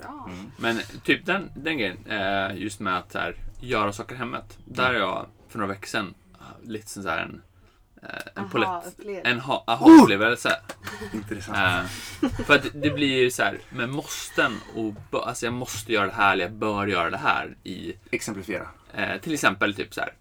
Bra. 0.00 0.28
Mm. 0.32 0.50
Men 0.58 0.80
typ 1.04 1.26
den, 1.26 1.50
den 1.56 1.78
grejen, 1.78 2.06
eh, 2.06 2.56
just 2.56 2.80
med 2.80 2.98
att 2.98 3.12
så 3.12 3.18
här, 3.18 3.36
göra 3.60 3.92
saker 3.92 4.14
hemmet. 4.16 4.58
Där 4.64 4.90
är 4.94 4.98
jag 4.98 5.26
för 5.48 5.58
några 5.58 5.72
veckor 5.72 5.86
sedan 5.86 6.14
eh, 6.34 6.68
lite 6.70 6.88
sån 6.88 7.06
här 7.06 7.18
en, 7.18 7.42
eh, 8.02 8.08
en 8.42 8.50
polett, 8.50 8.98
en 9.24 9.40
ha- 9.40 9.64
aha-upplevelse. 9.66 10.50
Intressant. 11.12 11.58
Eh, 12.22 12.28
för 12.44 12.54
att 12.54 12.66
det 12.74 12.90
blir 12.90 13.22
ju 13.22 13.30
så 13.30 13.42
här 13.42 13.58
med 13.70 13.88
måsten 13.88 14.52
och 14.76 15.28
alltså 15.28 15.46
jag 15.46 15.52
måste 15.54 15.92
göra 15.92 16.06
det 16.06 16.12
här 16.12 16.32
eller 16.32 16.44
jag 16.44 16.52
bör 16.52 16.86
göra 16.86 17.10
det 17.10 17.16
här 17.16 17.56
i 17.62 17.92
Exemplifiera. 18.10 18.68
eh, 18.94 19.20
till 19.20 19.34
exempel 19.34 19.74
typ 19.74 19.94
så 19.94 20.00
här 20.00 20.12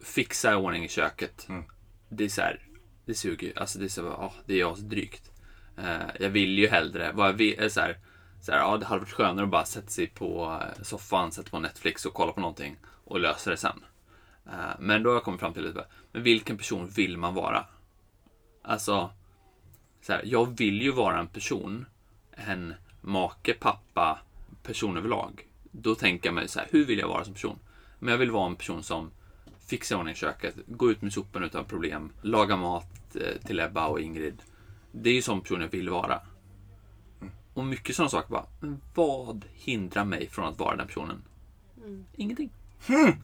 fixa 0.00 0.52
i 0.52 0.54
ordning 0.54 0.84
i 0.84 0.88
köket. 0.88 1.46
Mm. 1.48 1.64
Det 2.08 2.24
är 2.24 2.28
så 2.28 2.40
här, 2.40 2.60
det 3.04 3.14
suger. 3.14 3.58
Alltså 3.58 3.78
det 3.78 3.84
är 3.84 3.88
så, 3.88 4.00
ja, 4.00 4.32
det 4.46 4.54
är 4.54 4.58
jag 4.58 4.78
så 4.78 4.84
drygt. 4.84 5.32
Eh, 5.76 6.06
jag 6.20 6.30
vill 6.30 6.58
ju 6.58 6.68
hellre, 6.68 7.12
vad 7.12 7.28
jag 7.28 7.32
vill, 7.32 7.58
är 7.58 7.68
så 7.68 7.80
här, 7.80 7.98
så 8.40 8.52
här, 8.52 8.58
ja 8.58 8.76
det 8.76 8.86
hade 8.86 9.00
varit 9.00 9.12
skönare 9.12 9.44
att 9.44 9.50
bara 9.50 9.64
sätta 9.64 9.88
sig 9.88 10.06
på 10.06 10.60
eh, 10.62 10.82
soffan, 10.82 11.32
sätta 11.32 11.50
på 11.50 11.58
Netflix 11.58 12.06
och 12.06 12.14
kolla 12.14 12.32
på 12.32 12.40
någonting 12.40 12.76
och 13.04 13.20
lösa 13.20 13.50
det 13.50 13.56
sen. 13.56 13.84
Eh, 14.46 14.78
men 14.78 15.02
då 15.02 15.10
har 15.10 15.14
jag 15.14 15.22
kommit 15.22 15.40
fram 15.40 15.52
till 15.52 15.62
lite, 15.62 15.86
men 16.12 16.22
vilken 16.22 16.56
person 16.56 16.88
vill 16.88 17.18
man 17.18 17.34
vara? 17.34 17.66
Alltså, 18.62 19.10
så 20.02 20.12
här, 20.12 20.22
jag 20.24 20.58
vill 20.58 20.82
ju 20.82 20.92
vara 20.92 21.18
en 21.18 21.28
person, 21.28 21.86
en 22.30 22.74
make, 23.00 23.54
pappa, 23.54 24.18
person 24.62 24.96
överlag. 24.96 25.46
Då 25.70 25.94
tänker 25.94 26.28
jag 26.28 26.34
mig 26.34 26.48
så 26.48 26.58
här, 26.58 26.68
hur 26.70 26.84
vill 26.84 26.98
jag 26.98 27.08
vara 27.08 27.24
som 27.24 27.34
person? 27.34 27.58
Men 27.98 28.12
jag 28.12 28.18
vill 28.18 28.30
vara 28.30 28.46
en 28.46 28.56
person 28.56 28.82
som 28.82 29.10
ordning 29.72 30.12
i 30.12 30.14
köket, 30.14 30.54
går 30.66 30.90
ut 30.90 31.02
med 31.02 31.12
soporna 31.12 31.46
utan 31.46 31.64
problem, 31.64 32.12
lagar 32.22 32.56
mat 32.56 33.16
eh, 33.16 33.46
till 33.46 33.60
Ebba 33.60 33.86
och 33.86 34.00
Ingrid. 34.00 34.42
Det 34.92 35.10
är 35.10 35.14
ju 35.14 35.22
sån 35.22 35.40
person 35.40 35.60
jag 35.60 35.68
vill 35.68 35.90
vara. 35.90 36.20
Och 37.54 37.64
mycket 37.64 37.96
sådana 37.96 38.10
saker 38.10 38.30
bara, 38.30 38.46
men 38.60 38.80
vad 38.94 39.44
hindrar 39.54 40.04
mig 40.04 40.28
från 40.28 40.44
att 40.44 40.58
vara 40.58 40.76
den 40.76 40.86
personen? 40.86 41.22
Ingenting. 42.16 42.50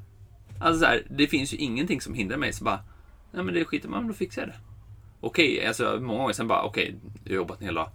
Alltså 0.61 0.81
så 0.81 0.87
här, 0.87 1.07
det 1.11 1.27
finns 1.27 1.53
ju 1.53 1.57
ingenting 1.57 2.01
som 2.01 2.15
hindrar 2.15 2.37
mig. 2.37 2.53
Så 2.53 2.65
bara, 2.65 2.85
nej 3.33 3.45
men 3.45 3.55
det 3.55 3.65
skiter 3.65 3.89
man 3.89 4.09
då 4.09 4.15
fixar 4.15 4.43
jag 4.43 4.49
det. 4.49 4.57
Okej, 5.21 5.67
alltså 5.67 5.99
många 6.01 6.19
gånger 6.19 6.33
sen 6.33 6.49
bara, 6.49 6.63
okej, 6.63 6.95
jag 7.25 7.31
har 7.31 7.37
jobbat 7.37 7.61
en 7.61 7.65
hel 7.65 7.75
dag. 7.75 7.91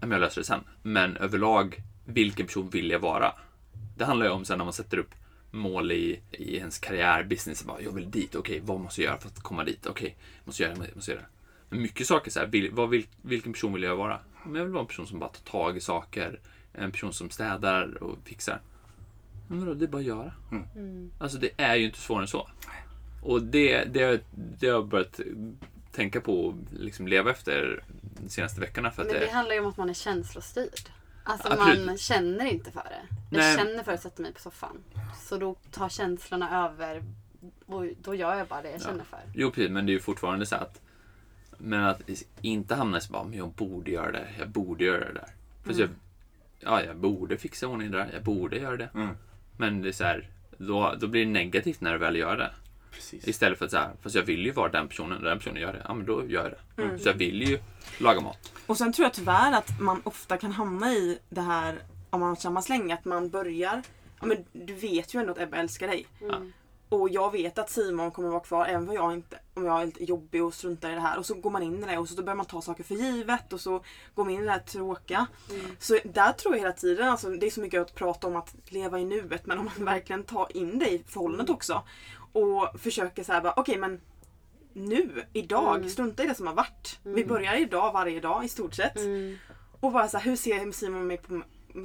Men 0.00 0.10
jag 0.10 0.20
löser 0.20 0.40
det 0.40 0.46
sen. 0.46 0.60
Men 0.82 1.16
överlag, 1.16 1.82
vilken 2.04 2.46
person 2.46 2.70
vill 2.70 2.90
jag 2.90 2.98
vara? 2.98 3.32
Det 3.96 4.04
handlar 4.04 4.26
ju 4.26 4.32
om 4.32 4.44
sen 4.44 4.58
när 4.58 4.64
man 4.64 4.72
sätter 4.72 4.98
upp 4.98 5.14
mål 5.56 5.92
i, 5.92 6.20
i 6.30 6.56
ens 6.56 6.78
karriär, 6.78 7.24
business. 7.24 7.64
Bara, 7.64 7.80
jag 7.80 7.92
vill 7.92 8.10
dit, 8.10 8.34
okej, 8.34 8.60
vad 8.64 8.80
måste 8.80 9.02
jag 9.02 9.10
göra 9.10 9.20
för 9.20 9.28
att 9.28 9.42
komma 9.42 9.64
dit? 9.64 9.86
Okej, 9.86 10.16
jag 10.38 10.46
måste 10.46 10.62
göra 10.62 10.74
det, 10.74 10.86
jag 10.86 10.96
måste 10.96 11.10
göra 11.10 11.20
det. 11.20 11.28
Men 11.68 11.82
mycket 11.82 12.06
saker 12.06 12.30
så 12.30 12.40
här, 12.40 12.46
vill, 12.46 12.70
vad 12.72 12.90
vill, 12.90 13.06
vilken 13.22 13.52
person 13.52 13.72
vill 13.72 13.82
jag 13.82 13.96
vara? 13.96 14.20
Men 14.44 14.54
jag 14.54 14.64
vill 14.64 14.72
vara 14.72 14.80
en 14.80 14.86
person 14.86 15.06
som 15.06 15.18
bara 15.18 15.30
tar 15.30 15.50
tag 15.50 15.76
i 15.76 15.80
saker. 15.80 16.40
En 16.72 16.92
person 16.92 17.12
som 17.12 17.30
städar 17.30 18.02
och 18.02 18.18
fixar. 18.24 18.60
Men 19.48 19.60
vadå, 19.60 19.74
det 19.74 19.84
är 19.84 19.88
bara 19.88 19.98
att 19.98 20.04
göra. 20.04 20.32
Mm. 20.50 21.10
Alltså 21.18 21.38
det 21.38 21.50
är 21.56 21.76
ju 21.76 21.86
inte 21.86 21.98
svårare 21.98 22.22
än 22.22 22.28
så. 22.28 22.48
Och 23.22 23.42
det, 23.42 23.84
det, 23.84 24.24
det 24.32 24.66
har 24.66 24.74
jag 24.74 24.88
börjat 24.88 25.20
tänka 25.92 26.20
på 26.20 26.46
och 26.46 26.54
liksom 26.70 27.08
leva 27.08 27.30
efter 27.30 27.84
de 28.22 28.28
senaste 28.28 28.60
veckorna. 28.60 28.90
För 28.90 29.02
att 29.02 29.08
Men 29.08 29.20
det 29.20 29.26
det, 29.26 29.32
handlar 29.32 29.54
ju 29.54 29.60
om 29.60 29.66
att 29.66 29.76
man 29.76 29.90
är 29.90 29.94
känslostyrd. 29.94 30.90
Alltså 31.28 31.48
Absolut. 31.52 31.86
man 31.86 31.98
känner 31.98 32.44
inte 32.44 32.70
för 32.70 32.82
det. 32.84 33.16
Jag 33.30 33.38
Nej. 33.38 33.56
känner 33.56 33.82
för 33.82 33.92
att 33.92 34.02
sätta 34.02 34.22
mig 34.22 34.32
på 34.32 34.40
soffan. 34.40 34.76
Så 35.22 35.38
då 35.38 35.54
tar 35.70 35.88
känslorna 35.88 36.64
över 36.66 37.02
och 37.66 37.84
då 38.02 38.14
gör 38.14 38.34
jag 38.34 38.46
bara 38.48 38.62
det 38.62 38.70
jag 38.70 38.80
Ja. 38.80 38.84
känner 38.84 39.04
för. 39.04 39.18
Jo 39.34 39.50
precis, 39.50 39.70
men 39.70 39.86
det 39.86 39.92
är 39.92 39.94
ju 39.94 40.00
fortfarande 40.00 40.46
så 40.46 40.56
att 40.56 40.80
Men 41.58 41.84
att 41.84 42.00
inte 42.40 42.74
hamna 42.74 42.98
i 42.98 43.00
så 43.00 43.12
bara, 43.12 43.24
men 43.24 43.38
jag 43.38 43.48
borde 43.50 43.90
göra 43.90 44.12
det, 44.12 44.26
jag 44.38 44.48
borde 44.48 44.84
göra 44.84 44.98
det 45.04 45.12
där. 45.12 45.30
Fast 45.64 45.78
Mm. 45.80 45.90
jag, 46.60 46.72
ja, 46.72 46.84
jag 46.84 46.96
borde 46.96 47.36
fixa 47.36 47.66
ordning 47.66 47.90
det 47.90 47.98
där, 47.98 48.10
jag 48.12 48.22
borde 48.22 48.56
göra 48.58 48.76
det. 48.76 48.88
Mm. 48.94 49.08
Men 49.56 49.82
det 49.82 49.88
är 49.88 49.92
så 49.92 50.04
här, 50.04 50.30
då, 50.58 50.94
då 51.00 51.06
blir 51.06 51.24
det 51.24 51.30
negativt 51.30 51.80
när 51.80 51.92
du 51.92 51.98
väl 51.98 52.16
gör 52.16 52.36
det. 52.36 52.50
Precis. 52.96 53.28
Istället 53.28 53.58
för 53.58 53.64
att 53.64 53.70
så 53.70 53.76
här, 53.76 53.90
fast 54.02 54.14
jag 54.14 54.22
vill 54.22 54.46
ju 54.46 54.52
vara 54.52 54.68
den 54.68 54.88
personen, 54.88 55.22
den 55.22 55.38
personen 55.38 55.62
gör 55.62 55.72
det, 55.72 55.82
ja 55.88 55.94
men 55.94 56.06
då 56.06 56.26
gör 56.26 56.42
jag 56.42 56.52
det. 56.52 56.82
Mm. 56.82 56.98
Så 56.98 57.08
jag 57.08 57.14
vill 57.14 57.42
ju 57.42 57.58
laga 57.98 58.20
mat. 58.20 58.52
Och 58.66 58.78
sen 58.78 58.92
tror 58.92 59.04
jag 59.04 59.14
tyvärr 59.14 59.52
att 59.52 59.80
man 59.80 60.00
ofta 60.04 60.36
kan 60.36 60.52
hamna 60.52 60.92
i 60.92 61.18
det 61.28 61.40
här 61.40 61.78
om 62.10 62.20
man 62.20 62.28
har 62.28 62.36
samma 62.36 62.62
släng 62.62 62.92
att 62.92 63.04
man 63.04 63.30
börjar 63.30 63.82
Ja 64.20 64.26
men 64.26 64.44
du 64.52 64.74
vet 64.74 65.14
ju 65.14 65.20
ändå 65.20 65.32
att 65.32 65.38
Ebba 65.38 65.56
älskar 65.56 65.86
dig. 65.86 66.06
Mm. 66.22 66.52
Och 66.88 67.08
jag 67.08 67.32
vet 67.32 67.58
att 67.58 67.70
Simon 67.70 68.10
kommer 68.10 68.28
vara 68.28 68.40
kvar 68.40 68.66
även 68.66 68.88
om 68.88 68.94
jag, 68.94 69.12
inte, 69.12 69.38
om 69.54 69.64
jag 69.64 69.82
är 69.82 69.86
lite 69.86 70.04
jobbig 70.04 70.44
och 70.44 70.54
struntar 70.54 70.90
i 70.90 70.94
det 70.94 71.00
här. 71.00 71.18
Och 71.18 71.26
så 71.26 71.34
går 71.34 71.50
man 71.50 71.62
in 71.62 71.84
i 71.84 71.86
det 71.86 71.98
och 71.98 72.08
så 72.08 72.14
då 72.14 72.22
börjar 72.22 72.36
man 72.36 72.46
ta 72.46 72.62
saker 72.62 72.84
för 72.84 72.94
givet 72.94 73.52
och 73.52 73.60
så 73.60 73.84
går 74.14 74.24
man 74.24 74.30
in 74.32 74.42
i 74.42 74.44
det 74.44 74.50
här 74.50 74.58
tråkiga. 74.58 75.26
Mm. 75.50 75.76
Så 75.78 75.98
där 76.04 76.32
tror 76.32 76.54
jag 76.54 76.60
hela 76.60 76.72
tiden, 76.72 77.08
alltså, 77.08 77.30
det 77.30 77.46
är 77.46 77.50
så 77.50 77.60
mycket 77.60 77.80
att 77.80 77.94
prata 77.94 78.26
om 78.26 78.36
att 78.36 78.54
leva 78.68 79.00
i 79.00 79.04
nuet 79.04 79.46
men 79.46 79.58
om 79.58 79.64
man 79.64 79.84
verkligen 79.84 80.24
tar 80.24 80.56
in 80.56 80.78
det 80.78 80.90
i 80.90 81.04
förhållandet 81.06 81.50
också. 81.50 81.82
Och 82.36 82.80
försöker 82.80 83.24
så 83.24 83.32
här 83.32 83.40
bara, 83.40 83.54
okej 83.56 83.78
men 83.78 84.00
nu, 84.72 85.24
idag, 85.32 85.76
Mm. 85.76 85.88
strunta 85.88 86.24
i 86.24 86.26
det 86.26 86.34
som 86.34 86.46
har 86.46 86.54
varit. 86.54 86.98
Vi 87.02 87.10
Mm. 87.10 87.28
börjar 87.28 87.54
idag 87.54 87.92
varje 87.92 88.20
dag 88.20 88.44
i 88.44 88.48
stort 88.48 88.74
sett. 88.74 88.96
Mm. 88.96 89.36
Och 89.80 89.92
bara 89.92 90.08
så 90.08 90.18
här, 90.18 90.24
hur 90.24 90.36
ser 90.36 90.72
Simon 90.72 91.06
mig 91.06 91.16
på, 91.16 91.40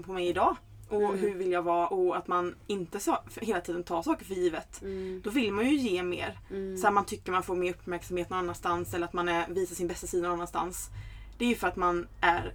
på 0.06 0.14
mig 0.14 0.28
idag? 0.28 0.56
Och 0.89 1.02
Mm. 1.02 1.18
hur 1.20 1.36
vill 1.36 1.52
jag 1.52 1.62
vara? 1.62 1.88
Och 1.88 2.18
att 2.18 2.28
man 2.28 2.56
inte 2.68 2.99
för 2.99 3.41
hela 3.45 3.62
tiden 3.62 3.84
tar 3.84 4.02
saker 4.02 4.26
för 4.26 4.34
givet. 4.34 4.82
Mm. 4.82 5.22
Då 5.24 5.30
vill 5.30 5.54
man 5.54 5.70
ju 5.70 5.76
ge 5.76 6.04
mer. 6.04 6.39
Mm. 6.49 6.78
Så 6.78 6.84
här, 6.88 6.91
man 6.91 7.06
tycker 7.06 7.32
man 7.32 7.43
får 7.43 7.56
mer 7.56 7.72
uppmärksamhet 7.72 8.30
någon 8.30 8.39
annanstans 8.39 8.93
eller 8.93 9.06
att 9.08 9.14
man 9.14 9.30
är, 9.30 9.47
visar 9.49 9.76
sin 9.76 9.88
bästa 9.88 10.08
sida 10.08 10.24
någon 10.28 10.34
annanstans. 10.34 10.89
Det 11.38 11.45
är 11.45 11.49
ju 11.49 11.56
för 11.56 11.68
att 11.68 11.76
man 11.76 12.08
är, 12.22 12.54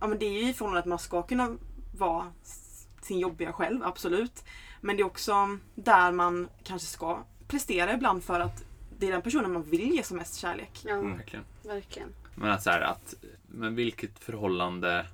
ja 0.00 0.06
men 0.06 0.18
det 0.18 0.26
är 0.26 0.30
ju 0.42 0.48
i 0.48 0.52
förhållande 0.52 0.80
att 0.80 0.86
man 0.86 0.98
ska 0.98 1.22
kunna 1.22 1.56
vara 1.98 2.32
sin 3.06 3.18
jobbiga 3.18 3.52
själv, 3.52 3.84
absolut. 3.84 4.44
Men 4.80 4.96
det 4.96 5.02
är 5.02 5.06
också 5.06 5.58
där 5.74 6.12
man 6.12 6.48
kanske 6.64 6.88
ska 6.88 7.24
prestera 7.48 7.94
ibland 7.94 8.24
för 8.24 8.40
att 8.40 8.64
det 8.98 9.06
är 9.08 9.12
den 9.12 9.22
personen 9.22 9.52
man 9.52 9.62
vill 9.62 9.94
ge 9.94 10.02
som 10.02 10.16
mest 10.16 10.34
kärlek. 10.36 10.70
Ja, 10.84 11.00
Verkligen. 11.00 11.44
verkligen. 11.64 12.08
Men 12.34 12.50
att 12.50 12.62
så 12.62 12.70
här, 12.70 12.80
att, 12.80 13.14
men 13.46 13.74
vilket 13.74 14.18
förhållande 14.18 15.06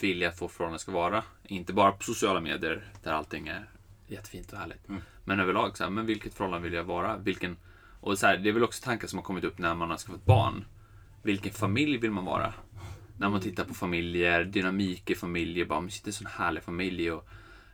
vill 0.00 0.20
jag 0.20 0.32
att 0.32 0.42
vårt 0.42 0.50
förhållande 0.50 0.78
ska 0.78 0.92
vara? 0.92 1.24
Inte 1.44 1.72
bara 1.72 1.92
på 1.92 2.02
sociala 2.02 2.40
medier 2.40 2.84
där 3.02 3.12
allting 3.12 3.48
är 3.48 3.70
jättefint 4.06 4.52
och 4.52 4.58
härligt. 4.58 4.88
Mm. 4.88 5.02
Men 5.24 5.40
överlag, 5.40 5.76
så 5.76 5.84
här, 5.84 5.90
men 5.90 6.06
vilket 6.06 6.34
förhållande 6.34 6.64
vill 6.68 6.76
jag 6.76 6.84
vara? 6.84 7.16
Vilken, 7.16 7.56
och 8.00 8.18
så 8.18 8.26
här, 8.26 8.36
det 8.38 8.48
är 8.48 8.52
väl 8.52 8.64
också 8.64 8.84
tankar 8.84 9.08
som 9.08 9.18
har 9.18 9.24
kommit 9.24 9.44
upp 9.44 9.58
när 9.58 9.74
man 9.74 9.90
har 9.90 9.96
skaffat 9.98 10.24
barn. 10.24 10.64
Vilken 11.22 11.52
familj 11.52 11.98
vill 11.98 12.10
man 12.10 12.24
vara? 12.24 12.54
När 13.18 13.28
man 13.28 13.40
tittar 13.40 13.64
på 13.64 13.74
familjer, 13.74 14.44
dynamik 14.44 15.10
i 15.10 15.14
familjer, 15.14 15.64
bara, 15.64 15.80
men 15.80 15.90
shit, 15.90 16.04
det 16.04 16.08
är 16.08 16.10
en 16.10 16.14
sån 16.14 16.26
härlig 16.26 16.62
familj 16.62 17.10
och 17.10 17.28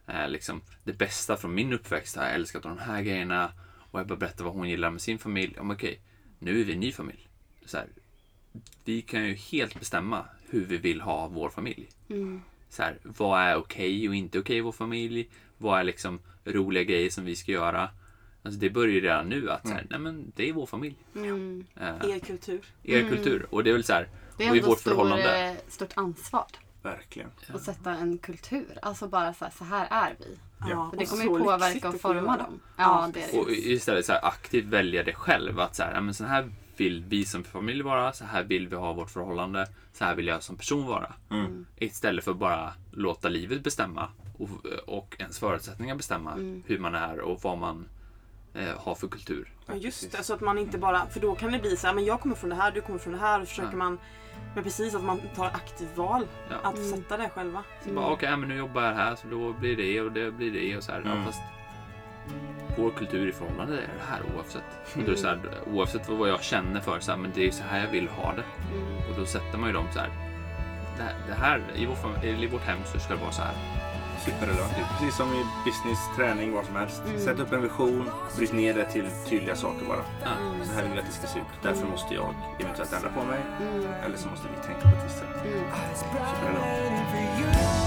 eh, 0.07 0.29
liksom, 0.29 0.61
det 0.85 0.93
bästa 0.93 1.37
från 1.37 1.55
min 1.55 1.73
uppväxt 1.73 2.17
har 2.17 2.25
jag 2.25 2.35
älskat 2.35 2.63
de 2.63 2.79
här 2.79 3.03
grejerna 3.03 3.53
och 3.91 4.01
jag 4.01 4.07
bara 4.07 4.19
berättar 4.19 4.45
vad 4.45 4.55
hon 4.55 4.69
gillar 4.69 4.91
med 4.91 5.01
sin 5.01 5.19
familj. 5.19 5.53
Ja, 5.57 5.63
men 5.63 5.77
okej, 5.77 6.01
nu 6.39 6.61
är 6.61 6.65
vi 6.65 6.73
en 6.73 6.81
ny 6.81 6.93
familj. 6.93 7.29
Så 7.65 7.77
här, 7.77 7.87
vi 8.85 9.03
kan 9.03 9.25
ju 9.25 9.35
helt 9.35 9.79
bestämma 9.79 10.25
hur 10.49 10.65
vi 10.65 10.77
vill 10.77 11.01
ha 11.01 11.29
vår 11.29 11.51
familj. 11.51 11.89
Mm. 12.09 12.43
Så 12.69 12.83
här, 12.83 12.99
vad 13.03 13.41
är 13.41 13.57
okej 13.57 14.09
och 14.09 14.15
inte 14.15 14.39
okej 14.39 14.57
i 14.57 14.61
vår 14.61 14.73
familj? 14.73 15.29
Vad 15.59 15.81
är 15.81 15.85
liksom 15.85 16.21
roliga 16.45 16.85
grejer 16.85 17.11
som 17.11 17.25
vi 17.25 17.37
ska 17.37 17.53
göra? 17.53 17.89
Alltså 18.43 18.61
det 18.61 18.71
börjar 18.71 18.95
ju 18.95 19.01
redan 19.01 19.29
nu 19.29 19.51
att 19.51 19.67
så 19.69 19.75
här, 19.75 19.87
nej 19.91 19.99
men 19.99 20.33
det 20.37 20.49
är 20.49 20.53
vår 20.53 20.67
familj. 20.67 20.97
Mm. 21.15 21.65
Eh, 21.77 21.89
Er 21.89 22.19
kultur. 22.19 22.61
er 22.83 23.01
Mm. 23.01 23.13
kultur. 23.15 23.47
Och 23.51 23.65
det 23.65 23.71
är 23.71 23.75
väl 23.75 23.85
så 23.85 23.93
här, 23.93 24.09
Det 24.37 24.45
är 24.47 24.51
och 24.51 24.57
i 24.57 24.61
vårt 24.61 24.79
stor, 24.81 24.91
förhållande. 24.91 25.41
eh, 25.51 25.55
stort 25.69 25.93
ansvar 25.97 26.47
Verkligen. 26.83 27.31
att 27.55 27.63
sätta 27.63 27.91
en 27.91 28.19
kultur. 28.19 28.79
Alltså 28.83 29.09
bara 29.09 29.35
så 29.35 29.45
här, 29.45 29.53
så 29.59 29.65
här 29.65 29.87
är 29.91 30.15
vi. 30.19 30.39
Ja. 30.71 30.91
För 30.91 30.97
det 30.97 31.05
och 31.05 31.11
kommer 31.11 31.25
så 31.25 31.39
ju 31.39 31.45
påverka 31.45 31.89
och 31.89 32.01
forma 32.01 32.37
dem. 32.37 32.61
Ja, 32.77 33.11
det 33.15 33.23
är 33.23 33.33
det. 33.33 33.39
Och 33.39 33.51
istället 33.51 34.07
så 34.07 34.13
här, 34.13 34.25
aktivt 34.25 34.65
välja 34.65 35.03
det 35.03 35.15
själv. 35.15 35.61
Att 35.61 35.75
så 35.77 35.83
här, 35.83 36.01
men 36.01 36.15
så 36.15 36.25
här 36.25 36.51
vill 36.77 37.05
vi 37.09 37.25
som 37.25 37.45
familj 37.45 37.83
vara. 37.83 38.13
Så 38.13 38.25
här 38.25 38.43
vill 38.43 38.69
vi 38.69 38.77
ha 38.77 38.93
vårt 38.93 39.11
förhållande. 39.11 39.67
Så 39.93 40.05
här 40.05 40.15
vill 40.15 40.27
jag 40.27 40.43
som 40.43 40.57
person 40.57 40.87
vara. 40.87 41.13
Mm. 41.31 41.67
Istället 41.77 42.25
för 42.25 42.35
bara 42.35 42.73
låta 42.93 43.29
livet 43.29 43.63
bestämma 43.65 44.09
och, 44.39 44.49
och 44.87 45.17
ens 45.19 45.39
förutsättningar 45.39 45.95
bestämma 45.95 46.33
Mm. 46.33 46.63
hur 46.67 46.79
man 46.79 46.95
är 46.95 47.21
och 47.21 47.41
vad 47.43 47.59
man 47.59 47.89
eh, 48.55 48.79
har 48.79 48.95
för 48.95 49.09
kultur. 49.09 49.53
Ja 49.67 49.75
just 49.75 50.13
det, 50.13 50.23
så 50.23 50.35
att 50.35 50.41
man 50.41 50.59
inte 50.59 50.79
bara, 50.79 51.07
för 51.07 51.21
då 51.21 51.35
kan 51.35 51.53
det 51.53 51.59
bli 51.59 51.77
så 51.77 51.87
här, 51.87 51.95
men 51.95 52.05
jag 52.05 52.21
kommer 52.21 52.35
från 52.35 52.51
det 52.51 52.57
här, 52.57 52.73
du 52.73 52.81
kommer 52.81 52.99
från 52.99 53.13
det 53.13 53.19
här 53.19 53.43
och 53.43 53.49
försöker 53.49 53.71
Ja. 53.71 53.77
man 53.77 53.99
men 54.55 54.65
precis 54.65 54.95
att 54.95 55.05
man 55.05 55.21
tar 55.37 55.47
aktivt 55.47 55.97
val 55.97 56.27
Ja. 56.51 56.57
att 56.63 56.77
Mm. 56.77 56.89
sätta 56.91 57.17
det 57.17 57.29
själva. 57.35 57.63
Så 57.85 57.91
bara, 57.91 58.07
okej, 58.07 58.29
ja, 58.31 58.37
men 58.37 58.49
nu 58.49 58.57
jobbar 58.57 58.83
jag 58.83 58.95
här 58.95 59.15
så 59.17 59.27
då 59.29 59.53
blir 59.53 59.77
det 59.77 60.01
och 60.01 60.13
det 60.13 60.31
blir 60.31 60.51
det 60.53 60.77
och 60.77 60.83
så 60.83 60.93
här. 60.93 61.03
Ja, 61.05 61.11
Mm. 61.11 61.25
fast 61.25 61.41
vår 62.79 62.91
kultur 62.91 63.29
i 63.29 63.33
förhållande 63.33 63.73
är 63.77 63.81
det 63.81 64.05
här 64.11 64.21
oavsett. 64.37 64.65
Och 64.95 65.01
då 65.01 65.07
är 65.07 65.11
det 65.11 65.17
så 65.17 65.27
här, 65.29 65.41
oavsett 65.67 66.09
vad 66.09 66.29
jag 66.29 66.43
känner 66.43 66.81
för, 66.81 67.01
så 67.01 67.11
här, 67.13 67.19
men 67.19 67.31
det 67.35 67.47
är 67.47 67.51
så 67.51 67.65
här 67.65 67.81
jag 67.85 67.91
vill 67.91 68.09
ha 68.09 68.33
det. 68.33 68.45
Mm. 68.77 68.97
Och 69.11 69.17
då 69.19 69.27
sätter 69.27 69.59
man 69.59 69.69
ju 69.69 69.73
dem 69.75 69.87
så 69.93 69.99
här. 69.99 70.09
Det 70.97 71.03
här, 71.03 71.15
det 71.29 71.35
här 71.35 71.63
i, 71.75 71.87
vår, 71.87 72.25
i 72.25 72.47
vårt 72.47 72.63
hem 72.63 72.79
så 72.85 72.99
ska 72.99 73.15
det 73.15 73.21
vara 73.21 73.33
så 73.33 73.43
här. 73.43 73.55
Superrelevant. 74.25 74.73
Precis 74.99 75.17
som 75.17 75.29
i 75.35 75.45
business, 75.65 75.99
träning, 76.17 76.53
vad 76.53 76.65
som 76.65 76.77
helst. 76.77 77.03
Mm. 77.07 77.21
Sätt 77.21 77.39
upp 77.39 77.53
en 77.53 77.63
vision, 77.63 78.11
bryt 78.37 78.53
ner 78.53 78.75
det 78.75 78.85
till 78.85 79.07
tydliga 79.29 79.57
saker 79.57 79.87
bara. 79.89 80.05
Ja. 80.23 80.31
Så 80.65 80.73
här 80.73 80.83
vill 80.83 80.91
jag 80.91 80.99
att 80.99 81.07
det 81.07 81.13
ska 81.13 81.27
se 81.27 81.39
ut. 81.39 81.45
Därför 81.63 81.87
måste 81.87 82.15
jag 82.15 82.35
eventuellt 82.61 82.93
ändra 82.93 83.09
på 83.09 83.25
mig. 83.25 83.41
Mm. 83.61 83.93
Eller 84.05 84.17
så 84.17 84.29
måste 84.29 84.47
vi 84.49 84.67
tänka 84.67 84.81
på 84.81 84.97
ett 84.97 85.05
visst 85.05 85.19
sätt. 85.19 85.29
Mm. 85.45 85.65
Superrelevant. 85.95 87.84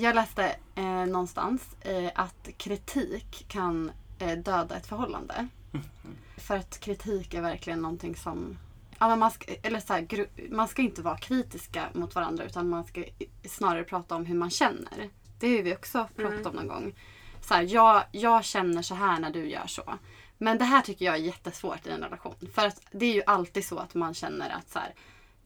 Jag 0.00 0.14
läste 0.14 0.56
eh, 0.74 1.06
någonstans 1.06 1.76
eh, 1.80 2.10
att 2.14 2.48
kritik 2.56 3.44
kan 3.48 3.92
eh, 4.18 4.38
döda 4.38 4.76
ett 4.76 4.86
förhållande. 4.86 5.48
För 6.36 6.56
att 6.56 6.80
kritik 6.80 7.34
är 7.34 7.42
verkligen 7.42 7.82
någonting 7.82 8.16
som... 8.16 8.58
Ja, 8.98 9.08
men 9.08 9.18
man, 9.18 9.30
ska, 9.30 9.54
eller 9.62 9.80
så 9.80 9.92
här, 9.92 10.26
man 10.50 10.68
ska 10.68 10.82
inte 10.82 11.02
vara 11.02 11.18
kritiska 11.18 11.88
mot 11.92 12.14
varandra 12.14 12.44
utan 12.44 12.68
man 12.68 12.84
ska 12.84 13.04
snarare 13.44 13.84
prata 13.84 14.14
om 14.14 14.26
hur 14.26 14.34
man 14.34 14.50
känner. 14.50 15.10
Det 15.38 15.56
har 15.56 15.62
vi 15.62 15.74
också 15.74 16.08
pratat 16.16 16.46
om 16.46 16.56
någon 16.56 16.68
gång. 16.68 16.94
Så 17.40 17.54
här, 17.54 17.62
jag, 17.62 18.04
jag 18.12 18.44
känner 18.44 18.82
så 18.82 18.94
här 18.94 19.20
när 19.20 19.30
du 19.30 19.50
gör 19.50 19.66
så. 19.66 19.94
Men 20.38 20.58
det 20.58 20.64
här 20.64 20.82
tycker 20.82 21.04
jag 21.04 21.14
är 21.14 21.20
jättesvårt 21.20 21.86
i 21.86 21.90
en 21.90 22.00
relation. 22.00 22.34
För 22.54 22.66
att 22.66 22.82
det 22.92 23.06
är 23.06 23.14
ju 23.14 23.22
alltid 23.26 23.64
så 23.64 23.78
att 23.78 23.94
man 23.94 24.14
känner 24.14 24.50
att 24.50 24.70
så 24.70 24.78
här, 24.78 24.94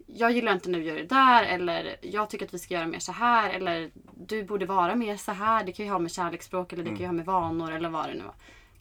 jag 0.06 0.32
gillar 0.32 0.52
inte 0.52 0.70
när 0.70 0.78
du 0.78 0.84
gör 0.84 0.96
det 0.96 1.06
där 1.06 1.44
eller 1.44 1.96
jag 2.00 2.30
tycker 2.30 2.46
att 2.46 2.54
vi 2.54 2.58
ska 2.58 2.74
göra 2.74 2.86
mer 2.86 2.98
så 2.98 3.12
här 3.12 3.50
eller 3.50 3.90
du 4.16 4.44
borde 4.44 4.66
vara 4.66 4.94
mer 4.94 5.16
så 5.16 5.32
här. 5.32 5.64
Det 5.64 5.72
kan 5.72 5.86
ju 5.86 5.92
ha 5.92 5.98
med 5.98 6.10
kärleksspråk 6.12 6.72
eller 6.72 6.84
det 6.84 6.90
kan 6.90 6.98
ju 6.98 7.06
ha 7.06 7.12
med 7.12 7.26
vanor 7.26 7.72
eller 7.72 7.88
vad 7.88 8.08
det 8.08 8.14
nu 8.14 8.24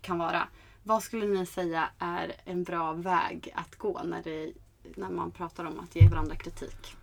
kan 0.02 0.18
vara. 0.18 0.48
Vad 0.84 1.04
skulle 1.04 1.26
ni 1.26 1.46
säga 1.46 1.90
är 2.00 2.34
en 2.46 2.64
bra 2.64 2.94
väg 2.94 3.54
att 3.56 3.76
gå 3.76 4.02
när, 4.04 4.24
det, 4.24 4.54
när 4.96 5.10
man 5.10 5.32
pratar 5.32 5.66
om 5.66 5.80
att 5.80 5.96
ge 5.96 6.08
varandra 6.08 6.36
kritik? 6.36 6.96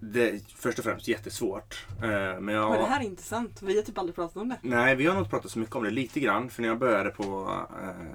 Det 0.00 0.30
är 0.30 0.40
först 0.56 0.78
och 0.78 0.84
främst 0.84 1.08
jättesvårt. 1.08 1.86
Eh, 2.02 2.40
Men 2.40 2.48
jag... 2.48 2.70
Men 2.70 2.80
det 2.80 2.86
här 2.86 3.00
är 3.00 3.04
intressant, 3.04 3.62
vi 3.62 3.76
har 3.76 3.82
typ 3.82 3.98
aldrig 3.98 4.14
pratat 4.14 4.36
om 4.36 4.48
det. 4.48 4.58
Nej, 4.62 4.96
vi 4.96 5.06
har 5.06 5.14
nog 5.14 5.20
inte 5.20 5.30
pratat 5.30 5.50
så 5.50 5.58
mycket 5.58 5.76
om 5.76 5.84
det. 5.84 5.90
Lite 5.90 6.20
grann. 6.20 6.50
För 6.50 6.62
när 6.62 6.68
jag 6.68 6.78
började 6.78 7.10
på 7.10 7.56
eh, 7.82 8.06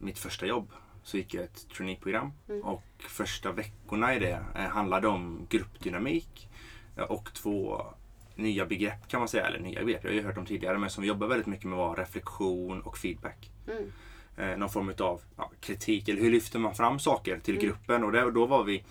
mitt 0.00 0.18
första 0.18 0.46
jobb 0.46 0.72
så 1.08 1.16
gick 1.16 1.34
jag 1.34 1.44
ett 1.44 1.68
traineeprogram. 1.76 2.32
Mm. 2.48 2.62
Och 2.62 2.82
första 2.98 3.52
veckorna 3.52 4.14
i 4.14 4.18
det 4.18 4.40
eh, 4.54 4.60
handlade 4.62 5.08
om 5.08 5.46
gruppdynamik. 5.50 6.48
eh, 6.96 7.02
Och 7.04 7.32
två 7.34 7.82
nya 8.34 8.66
begrepp 8.66 9.08
kan 9.08 9.20
man 9.20 9.28
säga. 9.28 9.46
Eller 9.46 9.58
nya 9.58 9.84
begrepp, 9.84 10.04
jag 10.04 10.10
har 10.10 10.14
ju 10.16 10.22
hört 10.22 10.34
dem 10.34 10.46
tidigare. 10.46 10.78
Men 10.78 10.90
som 10.90 11.02
vi 11.02 11.08
jobbar 11.08 11.26
väldigt 11.26 11.46
mycket 11.46 11.64
med 11.64 11.78
var 11.78 11.96
reflektion 11.96 12.82
och 12.82 12.98
feedback. 12.98 13.50
Mm. 13.68 13.92
Eh, 14.36 14.56
någon 14.58 14.70
form 14.70 14.92
av 14.98 15.20
ja, 15.36 15.50
kritik. 15.60 16.08
Eller 16.08 16.20
hur 16.20 16.30
lyfter 16.30 16.58
man 16.58 16.74
fram 16.74 16.98
saker 16.98 17.38
till 17.38 17.54
Mm. 17.54 17.66
gruppen? 17.66 18.04
Och 18.04 18.32
då 18.32 18.46
var 18.46 18.64
vi 18.64 18.84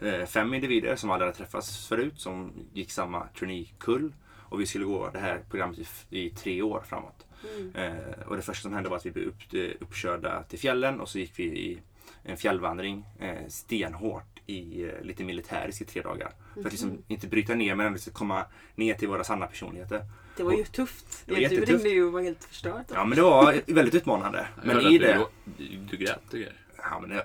eh, 0.00 0.26
fem 0.26 0.54
individer 0.54 0.96
som 0.96 1.10
aldrig 1.10 1.26
hade 1.26 1.38
träffats 1.38 1.86
förut. 1.88 2.20
Som 2.20 2.52
gick 2.72 2.90
samma 2.90 3.26
traineekull. 3.38 4.12
Och 4.50 4.60
vi 4.60 4.66
skulle 4.66 4.84
gå 4.84 5.10
det 5.10 5.18
här 5.18 5.44
programmet 5.50 6.06
i 6.10 6.30
tre 6.30 6.62
år 6.62 6.82
framåt. 6.88 7.26
Mm. 7.56 7.74
Eh, 7.74 8.26
och 8.26 8.36
det 8.36 8.42
första 8.42 8.62
som 8.62 8.72
hände 8.72 8.88
var 8.88 8.96
att 8.96 9.06
vi 9.06 9.10
blev 9.10 9.26
upp, 9.26 9.54
eh, 9.54 9.70
uppkörda 9.80 10.42
till 10.42 10.58
fjällen 10.58 11.00
och 11.00 11.08
så 11.08 11.18
gick 11.18 11.32
vi 11.38 11.44
i 11.44 11.78
en 12.22 12.36
fjällvandring 12.36 13.04
eh, 13.18 13.48
stenhårt 13.48 14.40
i 14.46 14.84
eh, 14.84 15.02
lite 15.02 15.24
militäriskt 15.24 15.82
i 15.82 15.84
tre 15.84 16.02
dagar. 16.02 16.32
För 16.54 16.60
att 16.60 16.72
liksom 16.72 17.02
inte 17.08 17.26
bryta 17.26 17.54
ner 17.54 17.74
men 17.74 17.86
ändå 17.86 17.98
komma 18.12 18.44
ner 18.74 18.94
till 18.94 19.08
våra 19.08 19.24
sanna 19.24 19.46
personligheter. 19.46 20.04
Det 20.36 20.42
var 20.42 20.52
ju 20.52 20.64
tufft. 20.64 21.22
Det 21.26 21.32
var 21.32 21.40
du 21.40 21.64
ringde 21.64 21.88
ju 21.88 22.04
och 22.04 22.12
var 22.12 22.20
helt 22.20 22.44
förstörd. 22.44 22.84
Ja 22.94 23.04
men 23.04 23.16
det 23.16 23.22
var 23.22 23.60
väldigt 23.66 23.94
utmanande. 23.94 24.46
Jag 24.56 24.66
Men 24.66 24.86
i 24.86 24.98
det... 24.98 25.26
Du, 25.44 25.64
du, 25.64 25.76
du 25.76 25.96
grät 25.96 26.26
och 26.26 26.32
grejer. 26.32 26.54
Ja, 26.76 27.00
men 27.00 27.10
det... 27.10 27.24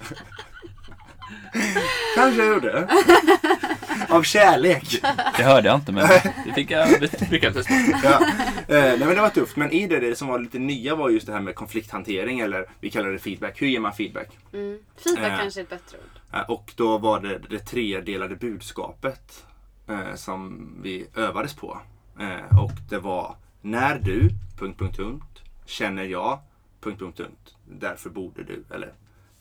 Kanske 2.14 2.44
jag 2.44 2.54
gjorde. 2.54 2.88
Av 4.08 4.22
kärlek. 4.22 5.00
Det 5.36 5.42
hörde 5.42 5.68
jag 5.68 5.76
inte 5.76 5.92
men 5.92 6.08
det 6.46 6.52
fick 6.54 6.70
jag 6.70 6.88
bekräftelse 7.30 7.68
på. 7.68 7.98
Ja. 8.04 8.26
Eh, 8.68 8.82
nej 8.82 8.98
men 8.98 9.08
det 9.08 9.20
var 9.20 9.28
tufft. 9.30 9.56
Men 9.56 9.70
i 9.72 9.86
det, 9.86 10.00
det 10.00 10.16
som 10.16 10.28
var 10.28 10.38
lite 10.38 10.58
nya 10.58 10.94
var 10.94 11.10
just 11.10 11.26
det 11.26 11.32
här 11.32 11.40
med 11.40 11.54
konflikthantering 11.54 12.40
eller 12.40 12.66
vi 12.80 12.90
kallar 12.90 13.10
det 13.10 13.18
feedback. 13.18 13.62
Hur 13.62 13.66
ger 13.66 13.80
man 13.80 13.92
feedback? 13.92 14.28
Mm. 14.52 14.78
Feedback 15.04 15.32
Eh. 15.32 15.38
kanske 15.38 15.60
är 15.60 15.62
ett 15.62 15.70
bättre 15.70 15.98
ord. 15.98 16.34
Eh, 16.40 16.50
och 16.50 16.72
då 16.76 16.98
var 16.98 17.20
det 17.20 17.40
det 17.50 17.58
tredelade 17.58 18.36
budskapet 18.36 19.44
eh, 19.88 20.14
som 20.14 20.68
vi 20.82 21.06
övades 21.16 21.54
på. 21.54 21.78
Eh, 22.20 22.58
och 22.58 22.72
det 22.90 22.98
var 22.98 23.36
när 23.62 23.98
du... 23.98 24.28
Punkt, 24.58 24.78
punkt, 24.78 24.96
punkt. 24.96 25.40
Känner 25.66 26.04
jag... 26.04 26.38
Punkt, 26.80 26.98
punkt, 26.98 27.16
punkt. 27.18 27.54
Därför 27.64 28.10
borde 28.10 28.42
du. 28.44 28.64
Eller, 28.74 28.92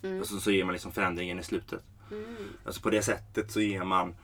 Mm. 0.03 0.19
och 0.19 0.27
så, 0.27 0.39
så 0.39 0.51
ger 0.51 0.63
man 0.63 0.73
liksom 0.73 0.91
förändringen 0.91 1.39
i 1.39 1.43
slutet. 1.43 1.81
Mm. 2.11 2.25
Alltså 2.63 2.81
på 2.81 2.89
det 2.89 3.01
sättet 3.01 3.51
så 3.51 3.61
ger 3.61 3.83
man 3.83 4.15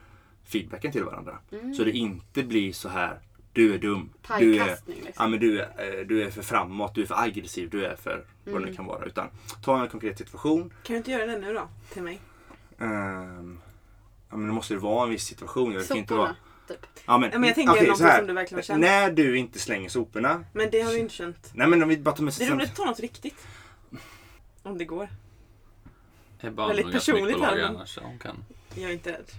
feedbacken 0.46 0.92
till 0.92 1.04
varandra. 1.04 1.38
Mm. 1.52 1.74
Så 1.74 1.84
det 1.84 1.92
inte 1.92 2.44
blir 2.44 2.74
så 2.74 2.90
här. 2.90 3.20
Du 3.54 3.74
är 3.74 3.78
dum. 3.78 4.10
Du 4.40 4.56
är, 4.56 4.60
Pajkastning 4.60 4.98
ja, 5.00 5.06
liksom. 5.06 5.32
men 5.32 5.40
du, 5.40 5.60
är, 5.62 6.00
eh, 6.00 6.06
du 6.08 6.24
är 6.24 6.30
för 6.30 6.42
framåt, 6.42 6.96
du 6.96 7.02
är 7.02 7.06
för 7.06 7.16
aggressiv, 7.24 7.70
du 7.70 7.86
är 7.86 7.96
för 7.96 8.26
vad 8.44 8.54
det 8.54 8.58
Mm. 8.58 8.70
nu 8.70 8.76
kan 8.76 8.86
vara. 8.86 9.06
Utan 9.06 9.28
ta 9.64 9.82
en 9.82 9.88
konkret 9.90 10.18
situation. 10.18 10.62
Kan 10.84 10.94
du 10.94 10.98
inte 10.98 11.12
göra 11.12 11.26
det 11.26 11.38
nu 11.40 11.54
då? 11.54 11.68
Till 11.94 12.04
mig? 12.04 12.22
Ehm, 12.80 13.60
ja, 14.30 14.38
men 14.38 14.48
det 14.48 14.54
måste 14.54 14.74
ju 14.74 14.80
vara 14.80 15.04
en 15.04 15.10
viss 15.10 15.24
situation. 15.26 15.74
Det 15.74 15.88
kan 15.88 15.98
inte 15.98 16.14
vara. 16.14 16.36
Typ. 16.68 16.86
Ja, 17.06 17.18
men, 17.18 17.30
Ja, 17.32 17.40
men 17.40 17.48
jag 17.48 17.56
tänker 17.56 17.74
någonting 17.74 17.96
så 17.96 18.04
här. 18.04 18.18
som 18.18 18.28
du 18.28 18.34
verkligen 18.34 18.58
har 18.58 18.64
känt. 18.64 18.82
När 18.82 19.12
du 19.12 19.38
inte 19.38 19.60
slänger 19.60 19.90
soporna. 19.90 20.44
Men 20.54 20.70
det 20.72 20.82
har 20.82 20.92
du 20.92 21.00
inte 21.00 21.14
känt. 21.14 21.52
Nej 21.54 21.68
men 21.68 21.84
om 21.84 21.90
vi 21.90 21.98
bara 21.98 22.16
tar 22.16 22.24
med 22.24 22.34
Det 22.40 22.46
är 22.46 22.52
roligt 22.52 22.70
att 22.70 22.76
ta 22.76 22.86
något 22.86 23.00
riktigt. 23.00 23.48
Om 24.64 24.78
det 24.78 24.86
går. 24.86 25.10
Ebba 26.42 26.68
Väldigt 26.68 26.92
personligt 26.92 27.40
här, 27.42 27.56
men- 27.56 27.66
annars. 27.66 27.90
så 27.90 28.02
Hon 28.02 28.20
kan. 28.20 28.46
Jag 28.76 28.90
är 28.90 28.94
inte 28.94 29.12
rädd. 29.12 29.32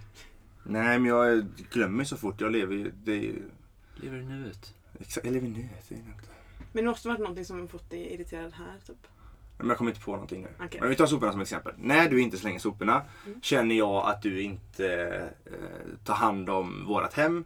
Nej 0.65 0.99
men 0.99 1.05
jag 1.11 1.47
glömmer 1.71 2.05
så 2.05 2.17
fort. 2.17 2.41
Jag 2.41 2.53
lever 2.53 2.75
ju... 2.75 2.93
Det 3.05 3.13
är 3.13 3.21
ju 3.21 3.43
Lever 3.97 4.19
i 4.19 4.25
nuet. 4.25 4.75
exakt, 5.01 5.27
jag 5.27 5.33
lever 5.35 5.49
nu. 5.49 5.69
Det 5.89 5.95
är 5.95 5.99
inte. 5.99 6.11
Men 6.73 6.85
det 6.85 6.91
måste 6.91 7.09
varit 7.09 7.21
någonting 7.21 7.45
som 7.45 7.69
fått 7.69 7.91
dig 7.91 8.15
irriterad 8.15 8.53
här 8.53 8.75
typ. 8.87 8.97
Men 9.59 9.69
jag 9.69 9.79
kommer 9.79 9.91
inte 9.91 10.01
på 10.05 10.13
någonting 10.13 10.43
nu. 10.43 10.49
Okej. 10.65 10.81
Men 10.81 10.89
vi 10.91 10.97
tar 10.97 11.07
soporna 11.07 11.33
som 11.33 11.41
exempel. 11.41 11.73
När 11.79 12.09
du 12.11 12.21
inte 12.21 12.37
slänger 12.39 12.59
soporna 12.59 13.03
Mm. 13.27 13.41
känner 13.43 13.75
jag 13.75 14.07
att 14.07 14.23
du 14.23 14.41
inte 14.43 14.95
eh, 15.45 15.53
tar 16.05 16.15
hand 16.15 16.51
om 16.51 16.87
vårat 16.87 17.13
hem. 17.15 17.45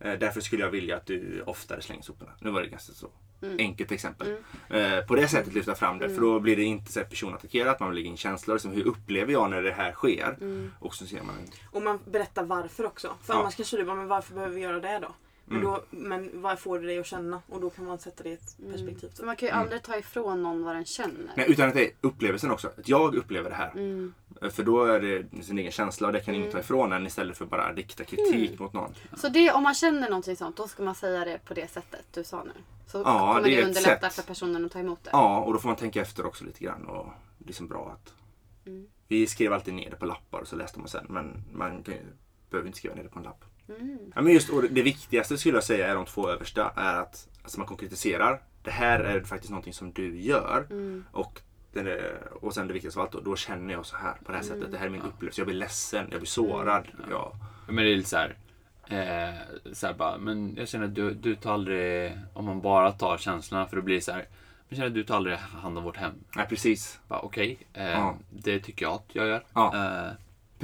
Eh, 0.00 0.18
därför 0.18 0.40
skulle 0.40 0.62
jag 0.62 0.70
vilja 0.70 0.96
att 0.96 1.06
du 1.06 1.42
oftare 1.46 1.82
slänger 1.82 2.02
soporna. 2.02 2.30
Nu 2.40 2.50
var 2.50 2.62
det 2.62 2.68
ganska 2.68 2.92
så 2.92 3.08
Mm. 3.44 3.56
enkelt 3.58 3.92
exempel. 3.92 4.36
Mm. 4.70 4.98
Eh, 4.98 5.04
på 5.06 5.14
det 5.14 5.28
sättet 5.28 5.54
lyfta 5.54 5.74
fram 5.74 5.98
det. 5.98 6.04
Mm. 6.04 6.16
För 6.16 6.22
då 6.22 6.40
blir 6.40 6.56
det 6.56 6.62
inte 6.62 6.92
så 6.92 7.00
personattackerat. 7.00 7.80
Man 7.80 7.94
lägger 7.94 8.10
in 8.10 8.16
känslor. 8.16 8.58
Som 8.58 8.70
hur 8.70 8.86
upplever 8.86 9.32
jag 9.32 9.50
när 9.50 9.62
det 9.62 9.72
här 9.72 9.92
sker? 9.92 10.36
Mm. 10.40 10.70
Och 10.78 10.94
så 10.94 11.06
ser 11.06 11.22
man 11.22 11.34
Och 11.70 11.82
man 11.82 11.98
berättar 12.04 12.44
varför 12.44 12.86
också. 12.86 13.14
För 13.22 13.34
Ja. 13.34 13.40
annars 13.40 13.56
kanske 13.56 13.76
du 13.76 13.84
bara, 13.84 13.96
men 13.96 14.08
varför 14.08 14.34
behöver 14.34 14.54
vi 14.54 14.60
göra 14.60 14.80
det 14.80 14.98
då? 14.98 15.08
Men, 15.46 15.58
Mm. 15.58 15.70
då, 15.72 15.84
men 15.90 16.30
vad 16.42 16.58
får 16.58 16.78
det 16.78 16.86
dig 16.86 16.98
att 16.98 17.06
känna? 17.06 17.42
Och 17.48 17.60
då 17.60 17.70
kan 17.70 17.84
man 17.84 17.98
sätta 17.98 18.22
det 18.22 18.28
i 18.28 18.32
ett 18.32 18.56
perspektiv. 18.72 19.08
För 19.08 19.16
Typ. 19.16 19.26
man 19.26 19.36
kan 19.36 19.46
ju 19.46 19.50
Mm. 19.50 19.62
aldrig 19.62 19.82
ta 19.82 19.96
ifrån 19.96 20.42
någon 20.42 20.62
vad 20.64 20.74
den 20.76 20.84
känner. 20.84 21.32
Nej, 21.36 21.46
utan 21.50 21.68
att 21.68 21.74
det 21.74 21.84
är 21.84 21.90
upplevelsen 22.00 22.50
också. 22.50 22.68
Att 22.68 22.88
jag 22.88 23.14
upplever 23.14 23.50
det 23.50 23.56
här. 23.56 23.70
Mm. 23.70 24.14
För 24.50 24.62
då 24.62 24.84
är 24.84 25.00
det 25.00 25.44
sin 25.44 25.58
egen 25.58 25.72
känsla 25.72 26.06
och 26.06 26.12
det 26.12 26.20
kan 26.20 26.34
ingen 26.34 26.46
Mm. 26.46 26.52
ta 26.52 26.60
ifrån 26.60 26.92
en 26.92 27.06
istället 27.06 27.38
för 27.38 27.44
bara 27.46 27.72
rikta 27.72 28.04
kritik 28.04 28.50
Mm. 28.50 28.62
mot 28.62 28.72
någon. 28.72 28.94
Så 29.16 29.28
det, 29.28 29.52
om 29.52 29.62
man 29.62 29.74
känner 29.74 30.08
någonting 30.08 30.36
sånt, 30.36 30.56
då 30.56 30.68
ska 30.68 30.82
man 30.82 30.94
säga 30.94 31.24
det 31.24 31.38
på 31.44 31.54
det 31.54 31.70
sättet 31.70 32.04
du 32.14 32.24
sa 32.24 32.44
nu. 32.44 32.52
Så 32.86 32.98
Ja, 32.98 33.02
kommer 33.34 33.48
det 33.48 33.56
det, 33.56 33.62
underlätta 33.64 34.10
för 34.10 34.22
personen 34.22 34.64
att 34.64 34.72
ta 34.72 34.78
emot 34.78 35.04
det. 35.04 35.10
Ja, 35.12 35.38
och 35.40 35.52
då 35.52 35.58
får 35.58 35.68
man 35.68 35.76
tänka 35.76 36.00
efter 36.02 36.26
också 36.26 36.44
lite 36.44 36.64
grann. 36.64 36.86
Och 36.86 37.06
det 37.38 37.44
är 37.44 37.46
liksom 37.46 37.68
bra 37.68 37.96
att... 38.00 38.14
Mm. 38.66 38.86
Vi 39.08 39.26
skrev 39.26 39.52
alltid 39.52 39.74
ner 39.74 39.90
det 39.90 39.96
på 39.96 40.06
lappar 40.06 40.40
och 40.40 40.48
så 40.48 40.56
läste 40.56 40.78
man 40.78 40.88
sen. 40.88 41.06
Men 41.08 41.44
man 41.52 41.82
kan 41.82 41.94
ju, 41.94 42.00
behöver 42.50 42.66
inte 42.66 42.78
skriva 42.78 42.94
ner 42.94 43.02
det 43.02 43.08
på 43.08 43.18
en 43.18 43.24
lapp. 43.24 43.44
Mm. 43.68 43.98
Ja, 44.14 44.22
men 44.22 44.32
just, 44.32 44.50
och 44.50 44.62
det 44.62 44.82
viktigaste 44.82 45.38
skulle 45.38 45.54
jag 45.56 45.64
säga 45.64 45.88
är 45.88 45.94
de 45.94 46.04
två 46.04 46.28
översta. 46.30 46.72
Är 46.76 46.94
att 46.94 47.28
alltså 47.42 47.58
man 47.58 47.66
konkretiserar. 47.66 48.42
Det 48.62 48.70
här 48.70 49.00
är 49.00 49.20
faktiskt 49.20 49.50
någonting 49.50 49.72
som 49.72 49.92
du 49.92 50.20
gör. 50.20 50.66
Mm. 50.70 51.04
Och, 51.12 51.40
den 51.72 51.86
är, 51.86 52.18
och 52.40 52.54
sen 52.54 52.66
det 52.66 52.72
viktigaste 52.72 53.00
av 53.00 53.04
allt, 53.06 53.12
då, 53.12 53.20
då 53.20 53.36
känner 53.36 53.74
jag 53.74 53.86
så 53.86 53.96
här 53.96 54.12
på 54.24 54.32
det 54.32 54.38
här 54.38 54.44
Mm. 54.44 54.54
sättet. 54.56 54.72
Det 54.72 54.78
här 54.78 54.86
är 54.86 54.90
min 54.90 55.00
Ja. 55.00 55.08
upplevelse. 55.08 55.40
Jag 55.40 55.46
blir 55.46 55.56
ledsen, 55.56 56.06
jag 56.10 56.20
blir 56.20 56.28
sårad. 56.28 56.84
Ja. 56.98 57.04
Ja. 57.10 57.32
Men 57.66 57.76
det 57.84 57.92
är 57.92 57.96
lite 57.96 58.08
så 58.08 58.16
här. 58.16 58.36
Eh, 58.88 59.34
så 59.72 59.86
här 59.86 59.94
bara, 59.94 60.18
men 60.18 60.54
jag 60.56 60.68
känner 60.68 60.84
att 60.86 60.94
du, 60.94 61.14
du 61.14 61.34
tar 61.34 61.54
aldrig, 61.54 62.12
om 62.34 62.44
man 62.44 62.60
bara 62.60 62.92
tar 62.92 63.18
känslorna, 63.18 63.66
för 63.66 63.76
då 63.76 63.82
blir 63.82 63.94
det 63.94 64.00
så 64.00 64.12
här. 64.12 64.26
Jag 64.68 64.76
känner 64.76 64.88
att 64.88 64.94
du 64.94 65.04
tar 65.04 65.16
aldrig 65.16 65.36
hand 65.36 65.78
om 65.78 65.84
vårt 65.84 65.96
hem. 65.96 66.12
Nej, 66.36 66.46
precis. 66.48 67.00
Bara, 67.08 67.20
Okej, 67.20 67.58
eh, 67.72 67.90
Ja. 67.90 68.16
det 68.30 68.60
tycker 68.60 68.86
jag 68.86 68.92
att 68.94 69.04
jag 69.12 69.26
gör. 69.26 69.44
Ja. 69.54 69.74
Eh, 69.74 70.12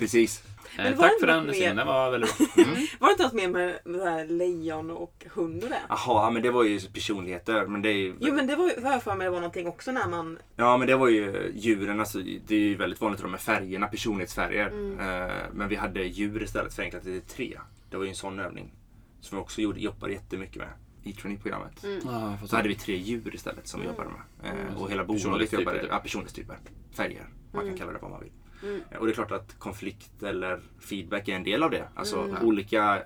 Precis. 0.01 0.42
Men 0.76 0.86
eh, 0.86 0.98
var 0.98 1.03
tack 1.03 1.12
det 1.20 1.20
för 1.20 1.26
den? 1.26 1.55
Simon, 1.55 1.76
den 1.76 1.86
var 1.86 2.11
väldigt 2.11 2.38
bra. 2.38 2.46
Var 2.98 3.09
det 3.09 3.12
inte 3.12 3.22
något 3.22 3.32
mer 3.32 3.48
med 3.48 3.80
det 3.84 4.11
här 4.11 4.24
lejon 4.26 4.90
och 4.90 5.26
hund 5.34 5.64
och 5.64 5.68
det? 5.70 5.80
Jaha, 5.88 6.30
men 6.30 6.42
det 6.42 6.51
var 6.51 6.64
ju 6.64 6.80
personligheter. 6.80 7.66
Men 7.66 7.82
det 7.82 7.88
är 7.88 7.94
ju... 7.96 8.14
Jo 8.20 8.34
men 8.34 8.46
det 8.46 8.57
var 8.57 8.64
ju- 8.68 9.01
för 9.01 9.14
mig 9.14 9.24
det 9.24 9.30
var 9.30 9.40
någonting 9.40 9.66
också 9.68 9.92
när 9.92 10.09
man... 10.09 10.38
Ja, 10.57 10.76
men 10.76 10.86
det 10.86 10.96
var 10.96 11.09
ju 11.09 11.53
djuren. 11.55 12.01
Alltså, 12.01 12.18
det 12.46 12.55
är 12.55 12.59
ju 12.59 12.74
väldigt 12.76 13.01
vanligt 13.01 13.30
med 13.30 13.40
färgerna, 13.40 13.86
personlighetsfärger. 13.86 14.66
Mm. 14.66 15.01
Eh, 15.01 15.34
men 15.53 15.68
vi 15.68 15.76
hade 15.76 16.03
djur 16.05 16.42
istället 16.42 16.74
förenklat 16.74 17.03
till 17.03 17.20
tre. 17.22 17.59
Det 17.90 17.96
var 17.96 18.05
ju 18.05 18.11
en 18.11 18.16
sån 18.16 18.40
övning. 18.40 18.72
Som 19.20 19.38
vi 19.38 19.42
också 19.44 19.61
gjorde, 19.61 19.80
jobbade 19.80 20.12
jättemycket 20.12 20.57
med 20.57 20.68
i 21.03 21.12
traineeprogrammet. 21.12 21.84
Mm. 21.84 22.01
Får 22.38 22.46
Så 22.46 22.57
hade 22.57 22.68
vi 22.68 22.74
tre 22.74 22.96
djur 22.96 23.34
istället 23.34 23.68
som 23.68 23.80
vi 23.80 23.86
Mm. 23.86 23.96
jobbade 23.96 24.16
med. 24.16 24.53
Mm. 24.53 24.76
och 24.76 24.90
hela 24.90 25.05
bolaget 25.05 25.53
jobbade... 25.53 25.80
typ. 25.80 25.88
Ja, 25.90 25.98
personlighetstyper. 25.98 26.57
Färger. 26.96 27.26
Man 27.53 27.61
kan 27.61 27.66
Mm. 27.68 27.78
kalla 27.78 27.92
det 27.92 27.98
vad 28.03 28.11
man 28.11 28.20
vill. 28.20 28.30
Mm. 28.62 28.80
Och 28.98 29.06
det 29.06 29.12
är 29.12 29.14
klart 29.14 29.32
att 29.32 29.58
konflikt 29.58 30.22
eller 30.22 30.61
feedback 30.80 31.28
är 31.28 31.36
en 31.36 31.44
del 31.44 31.62
av 31.62 31.70
det. 31.70 31.88
Alltså 31.94 32.22
Mm. 32.22 32.44
olika 32.46 33.02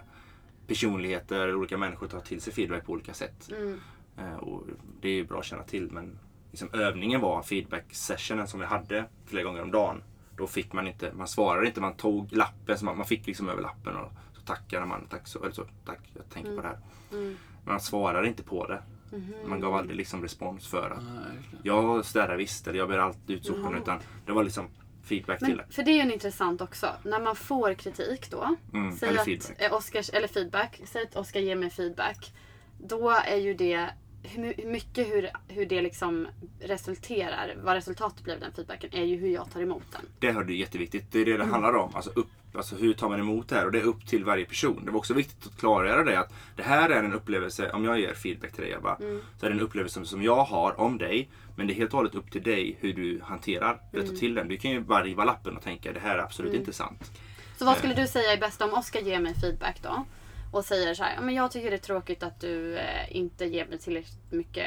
personligheter, 0.67 1.55
olika 1.55 1.79
människor 1.79 2.07
tar 2.07 2.21
till 2.21 2.41
sig 2.41 2.53
feedback 2.53 2.85
på 2.87 2.93
olika 2.93 3.15
sätt. 3.15 3.51
Mm. 3.51 3.81
Eh, 4.19 4.35
Och 4.37 4.63
det 5.01 5.09
är 5.09 5.13
ju 5.13 5.25
bra 5.25 5.39
att 5.39 5.45
känna 5.45 5.63
till 5.63 5.91
men 5.91 6.19
liksom 6.51 6.69
övningen 6.73 7.21
var 7.21 7.43
feedback 7.43 7.85
sessionen 7.95 8.47
som 8.49 8.61
vi 8.61 8.67
hade 8.67 9.05
flera 9.27 9.45
gånger 9.45 9.63
om 9.63 9.71
dagen. 9.71 10.03
Då 10.37 10.47
fick 10.47 10.73
man 10.73 10.87
inte, 10.87 11.13
man 11.13 11.29
svarade 11.29 11.67
inte, 11.67 11.81
man 11.81 11.95
tog 11.97 12.33
lappen, 12.33 12.79
så 12.79 12.85
man, 12.85 12.97
man 12.97 13.07
fick 13.07 13.27
liksom 13.27 13.49
över 13.49 13.63
lappen 13.63 13.97
och 13.97 14.13
så 14.33 14.41
tackade 14.41 14.87
man. 14.87 15.07
Tack, 15.11 15.27
så, 15.29 15.43
eller 15.43 15.53
så, 15.53 15.65
tack 15.85 16.01
jag 16.15 16.31
tänker 16.31 16.57
på 16.57 16.63
det 16.63 16.69
här. 16.69 16.79
Mm. 17.13 17.37
Man 17.65 17.81
svarade 17.81 18.29
inte 18.29 18.43
på 18.43 18.67
det. 18.67 18.83
Mhm. 19.13 19.35
Man 19.49 19.61
gav 19.61 19.75
aldrig 19.75 19.97
liksom 19.97 20.23
respons 20.23 20.67
för 20.69 20.91
att 20.91 21.05
det. 21.53 21.59
jag 21.69 22.05
städar 22.05 22.37
visst 22.37 22.67
eller 22.67 22.79
jag 22.79 22.89
ber 22.89 22.99
alltid 22.99 23.37
ut 23.37 23.45
soporna 23.47 23.79
utan 23.79 23.99
det 24.27 24.33
var 24.33 24.45
liksom 24.45 24.67
feedback 25.05 25.39
till 25.39 25.49
Men, 25.49 25.57
det. 25.57 25.75
för 25.75 25.83
det 25.83 25.91
är 25.91 25.95
ju 25.95 26.01
en 26.01 26.13
intressant 26.13 26.61
också. 26.61 26.87
När 27.03 27.21
man 27.21 27.37
får 27.37 27.75
kritik 27.75 28.31
då. 28.31 28.57
Mm, 28.73 28.97
eller 29.03 29.19
att, 29.19 29.25
feedback. 29.25 29.63
eh, 29.63 29.75
Oscars, 29.75 30.11
eller 30.11 30.29
feedback. 30.29 30.81
Säg 30.85 31.03
att 31.03 31.17
Oskar 31.17 31.41
ger 31.41 31.57
mig 31.57 31.71
feedback. 31.71 32.33
Då 32.79 33.11
är 33.11 33.37
ju 33.37 33.55
det 33.55 33.89
hur 34.23 34.43
my- 34.43 34.65
mycket 34.65 35.09
hur, 35.09 35.31
hur 35.49 35.67
det 35.67 35.83
liksom 35.83 36.29
resulterar, 36.61 37.55
vad 37.63 37.75
resultatet 37.75 38.25
blir 38.25 38.35
av 38.35 38.41
den 38.41 38.53
feedbacken, 38.53 38.91
är 38.93 39.05
ju 39.05 39.17
hur 39.17 39.29
jag 39.29 39.51
tar 39.51 39.61
emot 39.61 39.83
den. 39.93 40.01
Det 40.19 40.33
hör 40.33 40.45
du 40.45 40.57
jätteviktigt. 40.57 41.13
Det 41.13 41.19
är 41.21 41.25
det 41.25 41.37
det 41.37 41.45
handlar 41.45 41.75
om. 41.77 41.95
Alltså, 41.95 42.11
upp, 42.15 42.29
alltså 42.57 42.77
hur 42.77 42.93
tar 42.95 43.09
man 43.09 43.21
emot 43.21 43.49
det 43.49 43.55
här? 43.57 43.67
Och 43.67 43.73
det 43.73 43.79
är 43.79 43.83
upp 43.85 44.07
till 44.07 44.25
varje 44.25 44.45
person. 44.45 44.85
Det 44.85 44.91
var 44.91 44.99
också 44.99 45.15
viktigt 45.15 45.47
att 45.47 45.57
klargöra 45.61 46.05
det 46.05 46.19
att 46.21 46.33
det 46.57 46.63
här 46.63 46.91
är 46.91 47.03
en 47.03 47.13
upplevelse, 47.13 47.71
om 47.73 47.85
jag 47.85 48.01
ger 48.01 48.15
feedback 48.15 48.53
till 48.53 48.65
dig 48.65 48.73
Ebba, 48.73 48.97
Mm. 49.01 49.21
så 49.41 49.47
är 49.47 49.51
det 49.51 49.57
en 49.57 49.61
upplevelse 49.63 50.05
som 50.05 50.23
jag 50.23 50.45
har 50.45 50.81
om 50.81 50.99
dig. 50.99 51.29
Men 51.57 51.67
det 51.67 51.73
är 51.73 51.75
helt 51.75 51.91
och 51.93 51.97
hållet 51.97 52.15
upp 52.15 52.31
till 52.31 52.43
dig 52.43 52.77
hur 52.81 52.93
du 52.95 53.21
hanterar 53.25 53.81
eller 53.93 54.07
tar 54.07 54.15
till 54.15 54.35
den. 54.35 54.49
Du 54.49 54.57
kan 54.57 54.71
ju 54.71 54.81
bara 54.81 55.05
riva 55.05 55.25
lappen 55.25 55.57
och 55.57 55.63
tänka 55.63 55.93
det 55.93 56.01
här 56.01 56.15
är 56.19 56.23
absolut 56.23 56.51
Mm. 56.51 56.61
inte 56.61 56.73
sant. 56.73 57.11
Så 57.59 57.65
vad 57.65 57.77
skulle 57.77 57.95
du 57.95 58.07
säga 58.07 58.33
är 58.33 58.37
bäst 58.41 58.63
om 58.63 58.75
Oskar 58.75 59.01
ger 59.01 59.21
mig 59.21 59.35
feedback 59.35 59.83
då? 59.83 60.05
Och 60.53 60.65
säger 60.65 60.95
så 60.95 61.03
här, 61.03 61.15
"Ja, 61.15 61.21
men 61.21 61.35
jag 61.35 61.51
tycker 61.51 61.71
det 61.71 61.77
är 61.77 61.79
tråkigt 61.79 62.23
att 62.23 62.41
du 62.41 62.77
eh, 62.79 63.17
inte 63.17 63.45
ger 63.45 63.67
mig 63.67 63.79
tillräckligt 63.79 64.33
mycket 64.33 64.67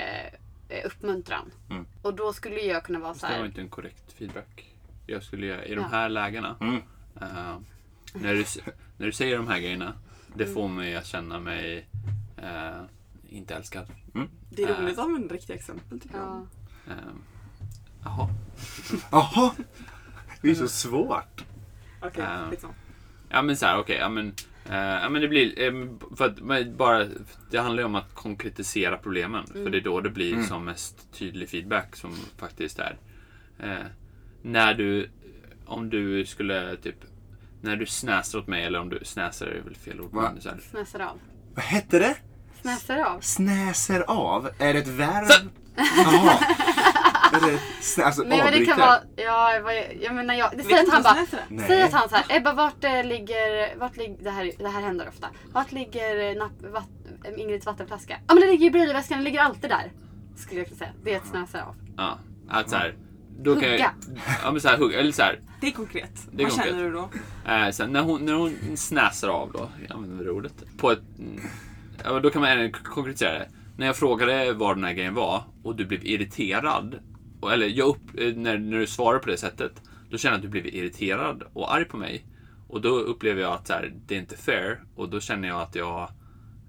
eh, 0.70 0.86
uppmuntran. 0.86 1.52
Mm. 1.70 1.86
Och 2.02 2.14
då 2.14 2.34
skulle 2.34 2.60
jag 2.62 2.84
kunna 2.84 3.00
vara 3.00 3.14
så 3.14 3.26
Det 3.26 3.32
var 3.32 3.40
här, 3.40 3.46
inte 3.46 3.62
en 3.62 3.70
korrekt 3.70 4.14
feedback. 4.14 4.74
Jag 5.06 5.24
skulle 5.24 5.46
göra, 5.46 5.66
i 5.66 5.76
de 5.76 5.82
Ja. 5.82 5.88
här 5.92 6.10
lägena, 6.10 6.56
Mm. 6.62 6.82
Eh, 8.16 8.22
när, 8.22 8.34
du, 8.34 8.46
när 8.98 9.06
du 9.06 9.12
säger 9.12 9.38
de 9.38 9.48
här 9.48 9.60
grejerna, 9.60 9.94
det 10.36 10.46
får 10.46 10.68
mig 10.68 10.96
att 10.96 11.06
känna 11.06 11.40
mig 11.40 11.88
eh, 12.38 12.82
inte 13.30 13.56
älskad. 13.56 13.88
Det 14.50 14.64
är 14.64 14.70
Äh. 14.70 14.82
roligt 14.82 14.98
att 15.00 15.06
använda 15.06 15.36
riktiga 15.36 15.56
exempel 15.56 16.00
tycker 16.00 16.18
jag. 16.18 16.26
ja, 16.28 16.48
Eh, 16.94 16.94
Jaha. 18.04 18.30
Jaha! 19.12 19.52
Det 20.42 20.50
är 20.50 20.56
så 20.56 20.68
svårt. 20.68 21.44
Okej, 22.02 22.24
Äh. 22.24 22.50
liksom. 22.52 22.70
Ja 23.30 23.42
men 23.42 23.58
såhär, 23.58 23.78
okej, 23.80 23.98
ja 23.98 24.10
men 24.10 24.28
eh, 24.70 24.76
ja 24.78 25.10
men 25.10 25.22
det 25.22 25.28
blir, 25.28 25.62
eh, 25.62 25.88
för 26.16 26.26
att 26.26 26.68
bara, 26.78 27.06
det 27.52 27.58
handlar 27.58 27.82
ju 27.82 27.86
om 27.86 27.96
att 27.96 28.14
konkretisera 28.14 28.98
problemen. 28.98 29.48
För 29.48 29.70
det 29.70 29.78
är 29.78 29.82
då 29.82 30.02
det 30.02 30.10
blir 30.10 30.34
Mm. 30.34 30.46
som 30.46 30.66
mest 30.66 31.12
tydlig 31.14 31.50
feedback 31.50 31.96
som 31.96 32.14
faktiskt 32.38 32.80
är. 32.80 32.98
Eh, 33.60 33.86
när 34.42 34.74
du, 34.74 35.10
om 35.66 35.90
du 35.90 36.26
skulle 36.26 36.76
typ, 36.76 36.96
när 37.62 37.76
du 37.76 37.86
snäser 37.86 38.40
åt 38.40 38.48
mig, 38.48 38.66
eller 38.66 38.80
om 38.80 38.90
du, 38.90 39.00
snäser 39.04 39.46
är 39.46 39.62
väl 39.62 39.76
fel 39.76 40.02
ord. 40.02 40.14
Va? 40.14 40.30
men 40.34 40.42
så 40.42 40.50
här, 40.50 40.60
snäser 40.72 41.00
av. 41.00 41.20
Vad 41.56 41.66
hette 41.66 42.00
det? 42.00 42.16
Snäser 42.62 43.04
av. 43.04 43.20
Snäser 43.20 44.04
av? 44.08 44.50
Är 44.60 44.74
det 44.74 44.80
ett 44.80 44.88
verb? 44.88 45.50
Jaha. 45.76 46.40
Snä, 47.82 48.04
alltså 48.04 48.24
Nej 48.24 48.44
men 48.44 48.54
det 48.54 48.66
kan 48.66 48.80
vara, 48.80 49.00
ja, 49.16 49.60
vad, 49.64 49.74
jag 50.02 50.16
menar 50.16 50.34
jag, 50.34 50.52
det 50.58 50.64
säger 50.64 50.84
att 50.84 50.90
han 50.90 51.04
bara, 51.04 51.14
snäser. 51.14 51.68
Säg 51.68 51.82
att 51.84 51.94
han 51.94 52.10
såhär, 52.10 52.26
Ebba 52.30 52.54
vart 52.54 52.84
eh, 52.84 53.04
ligger, 53.04 53.78
vart 53.78 53.98
ligger, 53.98 54.24
det 54.24 54.30
här, 54.30 54.52
det 54.58 54.70
här 54.70 54.82
händer 54.82 55.08
ofta. 55.08 55.28
Vart 55.54 55.72
ligger 55.72 56.30
eh, 56.30 56.38
napp, 56.38 56.52
vatt, 56.74 56.90
Ingrids 57.38 57.66
vattenflaska? 57.66 58.20
Ja 58.28 58.34
men 58.34 58.42
det 58.42 58.48
ligger 58.48 58.66
i 58.68 58.72
brilväskan, 58.72 59.18
den 59.18 59.24
ligger 59.24 59.40
alltid 59.40 59.70
där. 59.70 59.92
Skulle 60.36 60.60
jag 60.60 60.68
kunna 60.68 60.78
säga. 60.78 60.92
Det 61.04 61.14
är 61.14 61.18
ett 61.18 61.28
snäsa 61.28 61.64
av. 61.64 61.76
ja, 61.98 62.18
att 62.50 62.70
så 62.70 62.76
här, 62.76 62.96
då 63.44 63.56
kan 63.56 63.64
jag, 63.64 63.72
Hugga. 63.72 63.92
ja 64.44 64.52
men 64.52 64.62
så 64.62 64.68
här, 64.68 64.78
hugga, 64.78 65.00
eller 65.00 65.12
så 65.12 65.22
här, 65.22 65.40
Det 65.62 65.68
är 65.68 65.72
konkret. 65.72 66.28
Det 66.32 66.44
är 66.44 66.46
Vad 66.46 66.54
konkret. 66.56 66.74
känner 66.76 66.84
du 66.84 66.92
då? 66.92 67.10
Eh, 67.52 67.70
sen 67.70 67.92
när, 67.92 68.02
hon, 68.02 68.26
när 68.26 68.34
hon 68.34 68.78
snäser 68.78 69.28
av 69.28 69.52
då, 69.52 69.70
jag 69.88 69.96
använder 69.98 70.26
det 70.26 70.32
ordet, 70.32 70.64
på 70.78 70.92
ett... 70.92 71.02
mm, 71.20 71.40
Ja, 72.04 72.20
då 72.20 72.30
kan 72.30 72.42
man 72.42 72.52
även 72.52 72.72
konkretisera 72.72 73.34
det. 73.40 73.50
När 73.78 73.86
jag 73.86 73.96
frågade 73.96 74.54
vad 74.54 74.78
den 74.78 74.84
här 74.84 74.94
grejen 74.94 75.14
var 75.14 75.44
och 75.64 75.76
du 75.76 75.86
blev 75.86 76.06
irriterad, 76.06 77.00
och, 77.42 77.54
eller 77.54 77.68
jag 77.68 77.88
upp, 77.88 78.20
eh, 78.20 78.34
när, 78.36 78.58
när 78.58 78.80
du 78.80 78.88
svarar 78.88 79.20
på 79.20 79.30
det 79.30 79.38
sättet, 79.38 79.82
då 80.10 80.18
känner 80.18 80.34
jag 80.34 80.38
att 80.38 80.44
du 80.44 80.50
blev 80.50 80.66
irriterad 80.66 81.44
och 81.54 81.74
arg 81.74 81.86
på 81.86 81.98
mig. 81.98 82.26
Och 82.68 82.82
då 82.82 82.90
upplever 82.90 83.42
jag 83.42 83.54
att 83.54 83.68
så 83.68 83.74
här, 83.74 83.94
det 84.08 84.16
är 84.16 84.20
inte 84.20 84.38
fair 84.38 84.80
och 84.96 85.10
då 85.10 85.20
känner 85.20 85.48
jag 85.48 85.62
att 85.62 85.76
jag, 85.76 86.02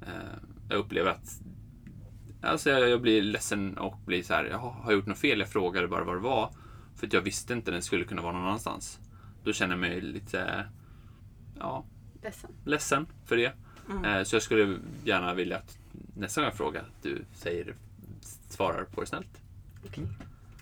eh, 0.03 0.39
jag 0.69 0.79
upplever 0.79 1.11
att 1.11 1.41
Alltså 2.43 2.71
jag, 2.71 2.89
jag 2.89 3.01
blir 3.03 3.23
ledsen 3.23 3.79
och 3.79 3.97
blir 4.07 4.23
så 4.23 4.35
här, 4.35 4.45
jag 4.45 4.59
har 4.59 4.83
jag 4.85 4.93
gjort 4.93 5.07
något 5.07 5.19
fel? 5.19 5.39
Jag 5.41 5.49
frågade 5.49 5.89
bara 5.89 6.05
vad 6.05 6.17
det 6.17 6.21
var. 6.21 6.51
För 6.97 7.07
att 7.07 7.13
jag 7.13 7.21
visste 7.21 7.53
inte 7.53 7.71
den 7.71 7.83
skulle 7.83 8.05
kunna 8.05 8.23
vara 8.23 8.33
någon 8.33 8.43
annanstans. 8.47 8.99
Då 9.45 9.53
känner 9.53 9.73
jag 9.75 9.81
mig 9.81 10.01
lite, 10.01 10.65
ja, 11.59 11.85
Ledsen. 12.23 12.51
ledsen 12.65 13.07
för 13.27 13.37
det. 13.37 13.53
Eh, 14.05 14.23
Så 14.25 14.35
jag 14.37 14.43
skulle 14.43 14.79
gärna 15.05 15.35
vilja 15.35 15.57
att 15.57 15.79
nästa 16.17 16.41
gång 16.41 16.49
jag 16.49 16.57
frågar 16.57 16.81
att 16.81 17.03
du 17.03 17.25
säger, 17.35 17.75
svarar 18.49 18.85
på 18.85 19.01
det 19.01 19.07
snällt. 19.07 19.41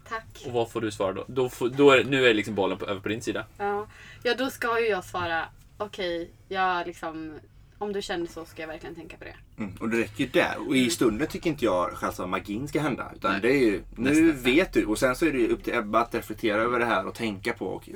Tack. 0.08 0.42
Och 0.46 0.52
vad 0.52 0.70
får 0.70 0.80
du 0.80 0.90
svara 0.90 1.12
då? 1.12 1.24
då, 1.28 1.48
får, 1.48 1.68
då 1.68 1.90
är, 1.90 2.04
nu 2.04 2.26
är 2.26 2.34
liksom 2.34 2.54
bollen 2.54 2.78
på, 2.78 2.86
över 2.86 3.00
på 3.00 3.08
din 3.08 3.22
sida. 3.22 3.46
Ja. 3.58 3.86
ja, 4.22 4.34
då 4.38 4.50
ska 4.50 4.80
ju 4.80 4.86
jag 4.86 5.04
svara 5.04 5.44
okej, 5.78 6.30
jag 6.48 6.86
liksom 6.86 7.38
om 7.78 7.92
du 7.92 8.02
känner 8.02 8.26
så 8.26 8.44
ska 8.44 8.62
jag 8.62 8.68
verkligen 8.68 8.94
tänka 8.94 9.16
på 9.16 9.24
det. 9.24 9.36
Mm, 9.58 9.74
och 9.80 9.88
det 9.88 9.96
räcker 10.00 10.24
ju 10.24 10.30
där. 10.30 10.54
Och 10.68 10.76
i 10.76 10.90
stunden 10.90 11.28
tycker 11.28 11.50
inte 11.50 11.64
jag 11.64 11.90
själva 11.92 12.26
magin 12.26 12.68
ska 12.68 12.80
hända. 12.80 13.12
Utan 13.16 13.32
Nej. 13.32 13.40
det 13.40 13.48
är 13.48 13.58
ju, 13.58 13.82
nu 13.96 14.10
Nästan. 14.10 14.42
vet 14.52 14.72
du. 14.72 14.84
Och 14.84 14.98
sen 14.98 15.16
så 15.16 15.26
är 15.26 15.32
det 15.32 15.38
ju 15.38 15.48
upp 15.48 15.64
till 15.64 15.74
Ebba 15.74 16.00
att 16.00 16.14
reflektera 16.14 16.62
över 16.62 16.78
det 16.78 16.84
här 16.84 17.06
och 17.06 17.14
tänka 17.14 17.52
på 17.52 17.66
och, 17.66 17.88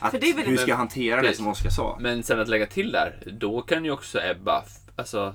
att, 0.00 0.12
det 0.12 0.16
är 0.18 0.20
väldigt- 0.34 0.48
hur 0.48 0.56
ska 0.56 0.70
jag 0.70 0.76
hantera 0.76 1.16
det 1.16 1.22
Precis. 1.22 1.36
som 1.36 1.48
Oskar 1.48 1.70
sa. 1.70 1.98
Men 2.00 2.22
sen 2.22 2.40
att 2.40 2.48
lägga 2.48 2.66
till 2.66 2.92
där, 2.92 3.22
då 3.26 3.62
kan 3.62 3.84
ju 3.84 3.90
också 3.90 4.20
Ebba, 4.22 4.64
alltså 4.96 5.34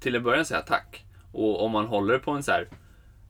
till 0.00 0.14
en 0.14 0.22
början 0.22 0.44
säga 0.44 0.60
tack. 0.62 1.04
Och 1.32 1.64
om 1.64 1.70
man 1.72 1.86
håller 1.86 2.18
på 2.18 2.30
en 2.30 2.42
så 2.42 2.52
här, 2.52 2.68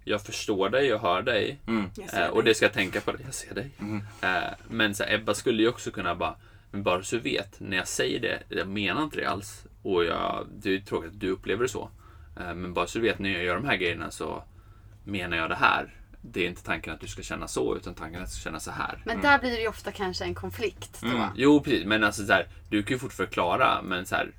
jag 0.04 0.22
förstår 0.22 0.68
dig, 0.68 0.86
jag 0.86 0.98
hör 0.98 1.22
dig. 1.22 1.58
Mm. 1.66 1.90
Jag 1.96 2.22
Eh, 2.22 2.28
och 2.28 2.42
dig. 2.44 2.50
det 2.50 2.54
ska 2.56 2.64
jag 2.64 2.72
tänka 2.72 3.00
på, 3.00 3.12
jag 3.24 3.34
ser 3.34 3.54
dig. 3.54 3.70
Mm. 3.80 4.02
Eh, 4.22 4.50
men 4.70 4.94
så 4.94 5.04
här, 5.04 5.14
Ebba 5.14 5.34
skulle 5.34 5.62
ju 5.62 5.68
också 5.68 5.90
kunna 5.90 6.14
bara, 6.14 6.34
men 6.70 6.82
bara 6.82 7.02
så 7.02 7.16
du 7.16 7.22
vet, 7.22 7.60
när 7.60 7.76
jag 7.76 7.88
säger 7.88 8.20
det, 8.20 8.42
jag 8.48 8.68
menar 8.68 9.04
inte 9.04 9.16
det 9.16 9.24
alls. 9.30 9.64
Och 9.94 10.04
jag, 10.04 10.46
det 10.52 10.74
är 10.74 10.80
tråkigt 10.80 11.10
att 11.12 11.20
du 11.20 11.30
upplever 11.30 11.62
det 11.62 11.68
så. 11.68 11.90
Eh, 12.40 12.54
men 12.54 12.74
bara 12.74 12.86
så 12.86 12.98
du 12.98 13.04
vet, 13.04 13.18
när 13.18 13.30
jag 13.30 13.44
gör 13.44 13.54
de 13.54 13.64
här 13.64 13.76
grejerna 13.76 14.10
så 14.10 14.42
menar 15.04 15.36
jag 15.36 15.50
det 15.50 15.54
här. 15.56 15.94
Det 16.20 16.44
är 16.44 16.48
inte 16.48 16.62
tanken 16.64 16.94
att 16.94 17.00
du 17.00 17.06
ska 17.06 17.22
känna 17.22 17.48
så, 17.48 17.76
utan 17.76 17.94
tanken 17.94 18.22
att 18.22 18.28
du 18.28 18.34
ska 18.34 18.42
känna 18.44 18.60
så 18.60 18.70
här. 18.70 19.02
Men 19.06 19.20
där 19.20 19.38
blir 19.38 19.50
det 19.50 19.60
ju 19.60 19.68
ofta 19.68 19.92
kanske 19.92 20.24
en 20.24 20.34
konflikt 20.34 20.98
då. 21.00 21.08
Mm. 21.08 21.28
Jo, 21.34 21.60
precis. 21.60 21.86
Men 21.86 22.04
alltså 22.04 22.26
så 22.26 22.32
här, 22.32 22.48
du 22.70 22.82
kan 22.82 22.92
ju 22.94 22.98
fort 22.98 23.12
förklara, 23.12 23.82
men 23.82 24.06
så 24.06 24.14
här, 24.16 24.32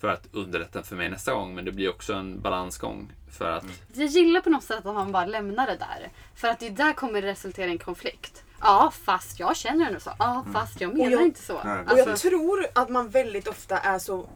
för 0.00 0.08
att 0.08 0.28
underlätta 0.32 0.82
för 0.82 0.96
mig 0.96 1.10
nästa 1.10 1.34
gång. 1.34 1.54
Men 1.54 1.64
det 1.64 1.72
blir 1.72 1.90
också 1.90 2.12
en 2.14 2.40
balansgång 2.40 3.12
för 3.30 3.50
att 3.50 3.64
Jag 3.92 4.06
gillar 4.06 4.40
på 4.40 4.50
något 4.50 4.64
sätt 4.64 4.86
att 4.86 4.94
man 4.94 5.12
bara 5.12 5.26
lämnar 5.26 5.66
det 5.66 5.76
där. 5.76 6.10
För 6.34 6.48
att 6.48 6.60
det 6.60 6.70
där 6.70 6.92
kommer 6.92 7.22
resultera 7.22 7.66
i 7.66 7.70
en 7.72 7.78
konflikt. 7.78 8.44
Ja, 8.60 8.92
fast 9.04 9.40
jag 9.40 9.56
känner 9.56 9.86
ändå 9.86 10.00
så. 10.00 10.10
Ja, 10.18 10.44
fast 10.52 10.80
jag 10.80 10.96
menar 10.96 11.10
jag- 11.10 11.22
inte 11.22 11.40
så. 11.42 11.60
Nej. 11.64 11.80
Och 11.84 11.90
Alltså, 11.90 12.08
jag 12.08 12.18
tror 12.18 12.66
att 12.74 12.88
man 12.88 13.08
väldigt 13.08 13.48
ofta 13.48 13.78
är 13.78 13.98
så... 13.98 14.28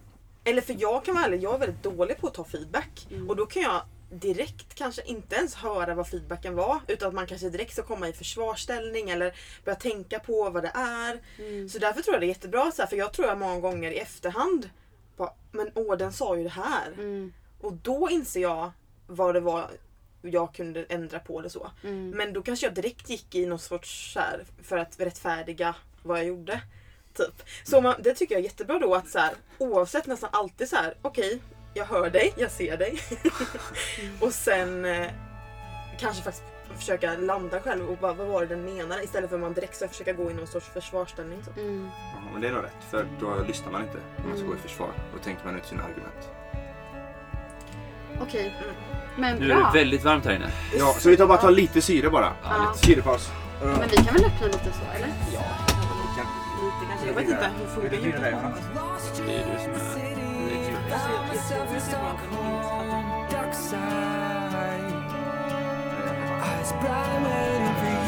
Eller 0.45 0.63
för 0.63 0.77
jag 0.79 1.05
kan 1.05 1.15
vara 1.15 1.25
ärlig, 1.25 1.43
jag 1.43 1.55
är 1.55 1.59
väldigt 1.59 1.83
dålig 1.83 2.19
på 2.19 2.27
att 2.27 2.35
ta 2.35 2.45
feedback. 2.45 3.07
Och 3.29 3.37
då 3.37 3.47
kan 3.47 3.63
jag 3.63 3.83
direkt 4.11 4.75
kanske 4.75 5.03
inte 5.03 5.37
ens 5.37 5.55
höra 5.55 5.95
vad 5.95 6.09
feedbacken 6.09 6.55
var. 6.55 6.81
Utan 6.89 7.09
att 7.09 7.15
man 7.15 7.27
kanske 7.27 7.51
direkt 7.51 7.73
ska 7.73 7.83
komma 7.83 8.09
i 8.09 8.13
försvarsställning 8.13 9.11
eller 9.11 9.35
börja 9.65 9.77
tänka 9.77 10.19
på 10.19 10.51
vad 10.51 10.63
det 10.63 10.73
är. 10.75 11.21
Så 11.69 11.79
därför 11.79 12.03
tror 12.03 12.15
jag 12.15 12.21
det 12.23 12.27
är 12.27 12.29
jättebra. 12.29 12.73
Så 12.73 12.83
här, 12.83 12.89
för 12.89 12.97
jag 12.97 13.13
tror 13.13 13.29
jag 13.29 13.39
många 13.39 13.61
gånger 13.61 13.91
i 13.91 13.99
efterhand 13.99 14.71
bara, 15.17 15.33
men 15.53 15.71
åh 15.75 15.97
den 15.97 16.13
sa 16.13 16.37
ju 16.37 16.43
det 16.43 16.49
här. 16.51 16.93
mm, 16.93 17.33
Och 17.61 17.73
då 17.73 18.09
inser 18.11 18.41
jag 18.41 18.71
vad 19.07 19.35
det 19.35 19.41
var 19.41 19.71
jag 20.23 20.55
kunde 20.55 20.85
ändra 20.85 21.19
på 21.19 21.41
det 21.41 21.51
så. 21.51 21.71
mm. 21.83 22.11
Men 22.11 22.33
då 22.33 22.43
kanske 22.43 22.67
jag 22.67 22.75
direkt 22.75 23.09
gick 23.11 23.35
i 23.35 23.47
någon 23.47 23.59
sorts 23.59 24.13
så 24.13 24.21
här, 24.21 24.45
för 24.63 24.79
att 24.79 25.01
rättfärdiga 25.01 25.75
vad 26.03 26.19
jag 26.19 26.27
gjorde. 26.27 26.61
Typ. 27.15 27.43
Så 27.65 27.81
man, 27.81 27.95
det 27.99 28.15
tycker 28.15 28.35
jag 28.35 28.41
är 28.41 28.45
jättebra 28.45 28.79
då 28.79 28.95
att 28.95 29.09
så 29.09 29.19
här, 29.19 29.35
oavsett 29.59 30.07
nästan 30.07 30.31
alltid 30.33 30.69
så 30.69 30.77
här, 30.77 30.95
okej, 31.03 31.41
jag 31.75 31.85
hör 31.85 32.11
dig, 32.11 32.33
jag 32.37 32.51
ser 32.51 32.77
dig. 32.77 33.01
och 34.21 34.33
sen 34.33 34.85
eh, 34.85 35.11
kanske 35.99 36.23
faktiskt 36.23 36.45
försöka 36.79 37.15
landa 37.15 37.61
själv 37.61 37.89
och 37.89 37.97
bara 37.97 38.13
vad 38.13 38.27
var 38.27 38.41
det 38.41 38.47
den 38.47 38.65
menade 38.65 39.05
istället 39.05 39.31
för 39.31 39.37
att 39.37 39.43
man 39.43 39.53
direkt 39.53 39.77
ska 39.77 39.89
försöka 39.89 40.13
gå 40.13 40.31
i 40.31 40.35
någon 40.35 40.47
sorts 40.47 40.67
försvarsställning. 40.67 41.39
Så. 41.45 41.61
Mm. 41.61 41.91
Ja, 42.15 42.31
men 42.33 42.41
det 42.43 42.49
är 42.49 42.53
nog 42.53 42.65
rätt. 42.65 42.85
För 42.91 43.07
då 43.21 43.45
lyssnar 43.49 43.73
man 43.73 43.83
inte 43.83 43.99
om 44.17 44.29
man 44.29 44.39
ska 44.39 44.47
gå 44.47 44.55
i 44.55 44.59
försvar. 44.59 44.91
Då 45.13 45.19
tänker 45.19 45.45
man 45.45 45.57
ut 45.57 45.67
sina 45.67 45.83
argument. 45.83 46.29
Okej. 48.21 48.55
Men 49.17 49.39
nu 49.39 49.45
är 49.45 49.49
det 49.49 49.55
bra. 49.55 49.71
väldigt 49.75 50.05
varmt 50.05 50.25
här 50.25 50.33
inne. 50.33 50.51
Ja, 50.79 50.95
så 50.99 51.09
vi 51.09 51.17
tar 51.17 51.27
bara 51.27 51.39
ta 51.39 51.51
lite 51.51 51.81
syre 51.81 52.11
bara. 52.11 52.33
Ja. 52.43 52.75
Syrepaus. 52.77 53.31
Men 53.63 53.89
vi 53.91 53.97
kan 53.97 54.15
väl 54.15 54.25
öppna 54.25 54.47
lite 54.47 54.73
så, 54.73 54.97
eller? 54.97 55.07
Lite 55.07 55.33
kanske. 55.33 55.62
Jag 57.07 57.15
vet 57.15 57.29
inte 57.29 57.51
hur 57.59 57.67
funkar 57.67 57.97
ljudet? 57.97 58.21
Det 59.27 59.35
är 59.37 59.45
du 59.53 59.59
som 59.59 59.73
är... 59.73 60.23
dark 63.31 63.55
side. 63.55 63.81
Eyes 66.45 66.73
bright 66.81 67.23
waiting 67.23 67.75
for 67.81 67.87
you. 67.87 68.02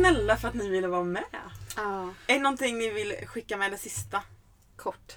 Snälla 0.00 0.36
för 0.36 0.48
att 0.48 0.54
ni 0.54 0.68
ville 0.68 0.88
vara 0.88 1.04
med. 1.04 1.24
Ja. 1.76 2.08
Är 2.26 2.34
det 2.34 2.38
någonting 2.40 2.78
ni 2.78 2.90
vill 2.90 3.14
skicka 3.26 3.56
med 3.56 3.70
det 3.72 3.78
sista? 3.78 4.22
Kort. 4.76 5.16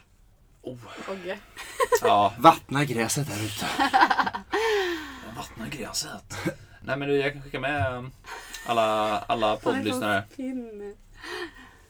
Oh. 0.61 0.77
Ogge. 1.11 1.39
Ja, 2.01 2.33
Vattna 2.39 2.85
gräset 2.85 3.27
där 3.27 3.45
ute. 3.45 3.65
vattna 5.37 5.67
gräset. 5.69 6.37
Nej 6.81 6.97
men 6.97 7.07
du, 7.09 7.15
jag 7.15 7.33
kan 7.33 7.41
skicka 7.41 7.59
med 7.59 7.93
um, 7.97 8.11
alla, 8.65 9.19
alla 9.19 9.55
poddlyssnare. 9.55 10.23
Fin. 10.35 10.95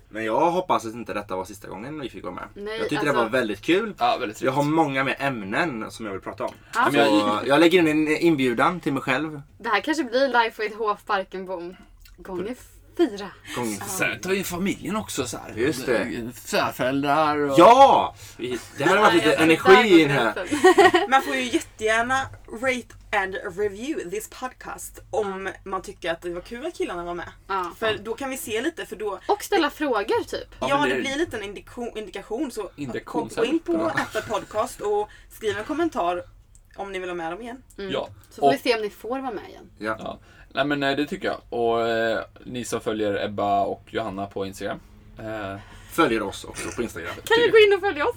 Men 0.09 0.25
jag 0.25 0.51
hoppas 0.51 0.85
att 0.85 0.93
inte 0.93 1.13
detta 1.13 1.35
var 1.35 1.45
sista 1.45 1.67
gången 1.67 1.99
vi 1.99 2.09
fick 2.09 2.23
vara 2.23 2.33
med. 2.33 2.43
Nej, 2.55 2.73
jag 2.77 2.89
tyckte 2.89 2.95
alltså- 2.97 3.13
det 3.13 3.23
var 3.23 3.29
väldigt 3.29 3.61
kul. 3.61 3.93
Ja, 3.97 4.17
väldigt 4.19 4.41
Jag 4.41 4.51
har 4.51 4.63
många 4.63 5.03
mer 5.03 5.15
ämnen 5.19 5.91
som 5.91 6.05
jag 6.05 6.13
vill 6.13 6.21
prata 6.21 6.43
om. 6.45 6.53
Jag- 6.73 6.93
Så 6.93 7.39
jag 7.45 7.59
lägger 7.59 7.79
in 7.79 7.87
en 7.87 8.07
inbjudan 8.17 8.79
till 8.79 8.93
mig 8.93 9.01
själv. 9.01 9.41
Det 9.57 9.69
här 9.69 9.81
kanske 9.81 10.03
blir 10.03 10.27
Life 10.27 10.63
with 10.63 10.77
HF 10.77 11.05
Parkenbom. 11.05 11.75
Gånger 12.17 12.55
fyra. 12.97 13.29
Gång. 13.55 13.75
Sen 13.87 14.19
tar 14.21 14.29
vi 14.29 14.37
in 14.37 14.43
familjen 14.43 14.95
också 14.95 15.27
så 15.27 15.37
här. 15.37 15.53
Just 15.55 15.85
det. 15.85 16.31
Svärföräldrar 16.35 17.37
och... 17.37 17.59
Ja! 17.59 18.15
Det 18.77 18.83
hade 18.83 19.01
varit 19.01 19.13
lite 19.13 19.33
energi 19.33 20.01
i 20.01 20.05
den 20.05 20.11
här. 20.11 21.07
Man 21.09 21.21
får 21.21 21.35
ju 21.35 21.43
jättegärna 21.43 22.21
rate 22.61 22.95
and 23.23 23.35
review 23.57 24.09
this 24.09 24.29
podcast 24.29 24.99
om 25.09 25.49
man 25.65 25.81
tycker 25.81 26.11
att 26.11 26.21
det 26.21 26.29
var 26.33 26.41
kul 26.41 26.65
att 26.65 26.73
killarna 26.77 27.03
var 27.03 27.13
med. 27.13 27.29
Ja. 27.47 27.71
För 27.79 27.97
då 28.03 28.13
kan 28.13 28.29
vi 28.29 28.37
se 28.37 28.61
lite 28.61 28.85
för 28.85 28.95
då 28.95 29.19
Och 29.27 29.43
ställa 29.43 29.69
frågor 29.69 30.23
typ. 30.23 30.47
Ja, 30.59 30.67
Ja, 30.69 30.77
det 30.85 30.93
det- 30.95 31.01
blir 31.01 31.11
en 31.11 31.17
liten 31.17 31.43
indikation, 31.43 31.97
indikation 31.97 32.51
så 32.51 32.69
Indikation, 32.75 33.29
gå 33.35 33.45
in 33.45 33.59
på. 33.59 33.91
Apple 33.95 34.21
Podcast 34.21 34.81
och 34.81 35.09
skriv 35.31 35.57
en 35.57 35.63
kommentar 35.63 36.23
om 36.75 36.91
ni 36.91 36.99
vill 36.99 37.09
ha 37.09 37.15
med 37.15 37.31
dem 37.31 37.41
igen. 37.41 37.63
Ja. 37.75 38.09
Så 38.29 38.41
får 38.41 38.47
Och, 38.47 38.53
vi 38.53 38.57
se 38.57 38.75
om 38.75 38.81
ni 38.81 38.89
får 38.89 39.09
vara 39.09 39.31
med 39.31 39.49
igen. 39.49 39.69
Ja. 39.77 40.19
Nej 40.53 40.65
men 40.65 40.83
eh, 40.83 40.95
det 40.95 41.05
tycker 41.05 41.27
jag. 41.27 41.37
Och 41.49 41.87
eh, 41.87 42.19
ni 42.45 42.65
som 42.65 42.81
följer 42.81 43.25
Ebba 43.25 43.61
och 43.61 43.83
Johanna 43.89 44.25
på 44.25 44.45
Instagram. 44.45 44.79
Eh, 45.19 45.55
Följer 45.91 46.21
oss 46.21 46.43
också 46.43 46.69
på 46.75 46.81
Instagram. 46.83 47.13
Kan 47.15 47.37
du 47.45 47.51
gå 47.51 47.57
in 47.57 47.73
och 47.73 47.79
följa 47.79 48.05
oss? 48.05 48.15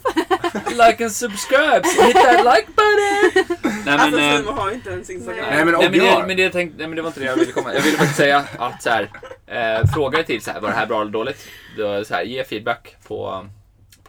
like 0.70 1.04
and 1.04 1.12
subscribe! 1.12 1.82
Hit 2.06 2.14
that 2.14 2.44
like 2.44 2.66
button! 2.66 3.46
Nej 3.84 3.94
Alltså 3.94 4.16
men... 4.20 4.30
eh, 4.32 4.36
Simon 4.38 4.58
har 4.58 4.70
inte 4.70 4.90
ens 4.90 5.10
Instagram. 5.10 5.44
Nej, 5.50 5.64
men 5.64 5.74
nej, 5.74 5.90
men, 5.90 6.00
det, 6.00 6.24
men 6.26 6.36
det, 6.36 6.42
jag 6.42 6.52
tänkte, 6.52 6.78
nej, 6.78 6.86
men 6.86 6.96
det 6.96 7.02
var 7.02 7.08
inte 7.08 7.20
det 7.20 7.26
jag 7.26 7.36
ville 7.36 7.52
komma. 7.52 7.74
Jag 7.74 7.80
ville 7.82 7.96
faktiskt 7.96 8.16
säga 8.16 8.44
att 8.58 8.82
så 8.82 8.90
här, 8.90 9.10
eh, 9.46 9.86
fråga 9.94 10.22
till 10.22 10.42
så 10.42 10.50
här, 10.50 10.60
var 10.60 10.68
det 10.68 10.74
här 10.74 10.86
bra 10.86 11.00
eller 11.00 11.10
dåligt? 11.12 11.48
Då, 11.78 12.04
så 12.04 12.14
här, 12.14 12.22
ge 12.22 12.44
feedback 12.44 12.96
på, 13.08 13.46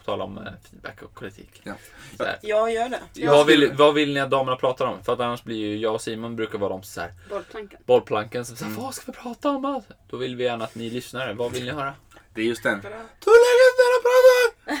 på 0.08 0.12
tal 0.12 0.20
om 0.22 0.38
eh, 0.38 0.44
feedback 0.70 1.02
och 1.02 1.18
kritik. 1.18 1.60
Ja. 1.64 1.72
Så 2.16 2.24
här, 2.24 2.38
Jag 2.42 2.72
gör 2.72 2.88
det. 2.88 3.26
vad, 3.26 3.46
vill, 3.46 3.72
vad 3.72 3.94
vill 3.94 4.14
ni 4.14 4.20
att 4.20 4.30
damerna 4.30 4.56
pratar 4.56 4.86
om? 4.86 5.02
För 5.04 5.12
att 5.12 5.20
annars 5.20 5.42
blir 5.42 5.56
ju 5.56 5.76
jag 5.76 5.94
och 5.94 6.00
Simon 6.00 6.36
brukar 6.36 6.58
vara 6.58 6.70
de 6.70 6.82
så 6.82 7.00
här, 7.00 7.12
Bollplankan. 7.30 7.80
bollplanken 7.86 8.44
som 8.44 8.56
säger 8.56 8.72
vad 8.72 8.94
ska 8.94 9.12
vi 9.12 9.18
prata 9.18 9.50
om? 9.50 9.82
Då 10.10 10.16
vill 10.16 10.36
vi 10.36 10.44
gärna 10.44 10.64
att 10.64 10.74
ni 10.74 10.90
lyssnare, 10.90 11.34
vad 11.34 11.52
vill 11.52 11.64
ni 11.64 11.70
höra? 11.70 11.94
Det 12.34 12.40
är 12.40 12.44
just 12.44 12.62
den. 12.62 12.80
Jag? 12.84 12.92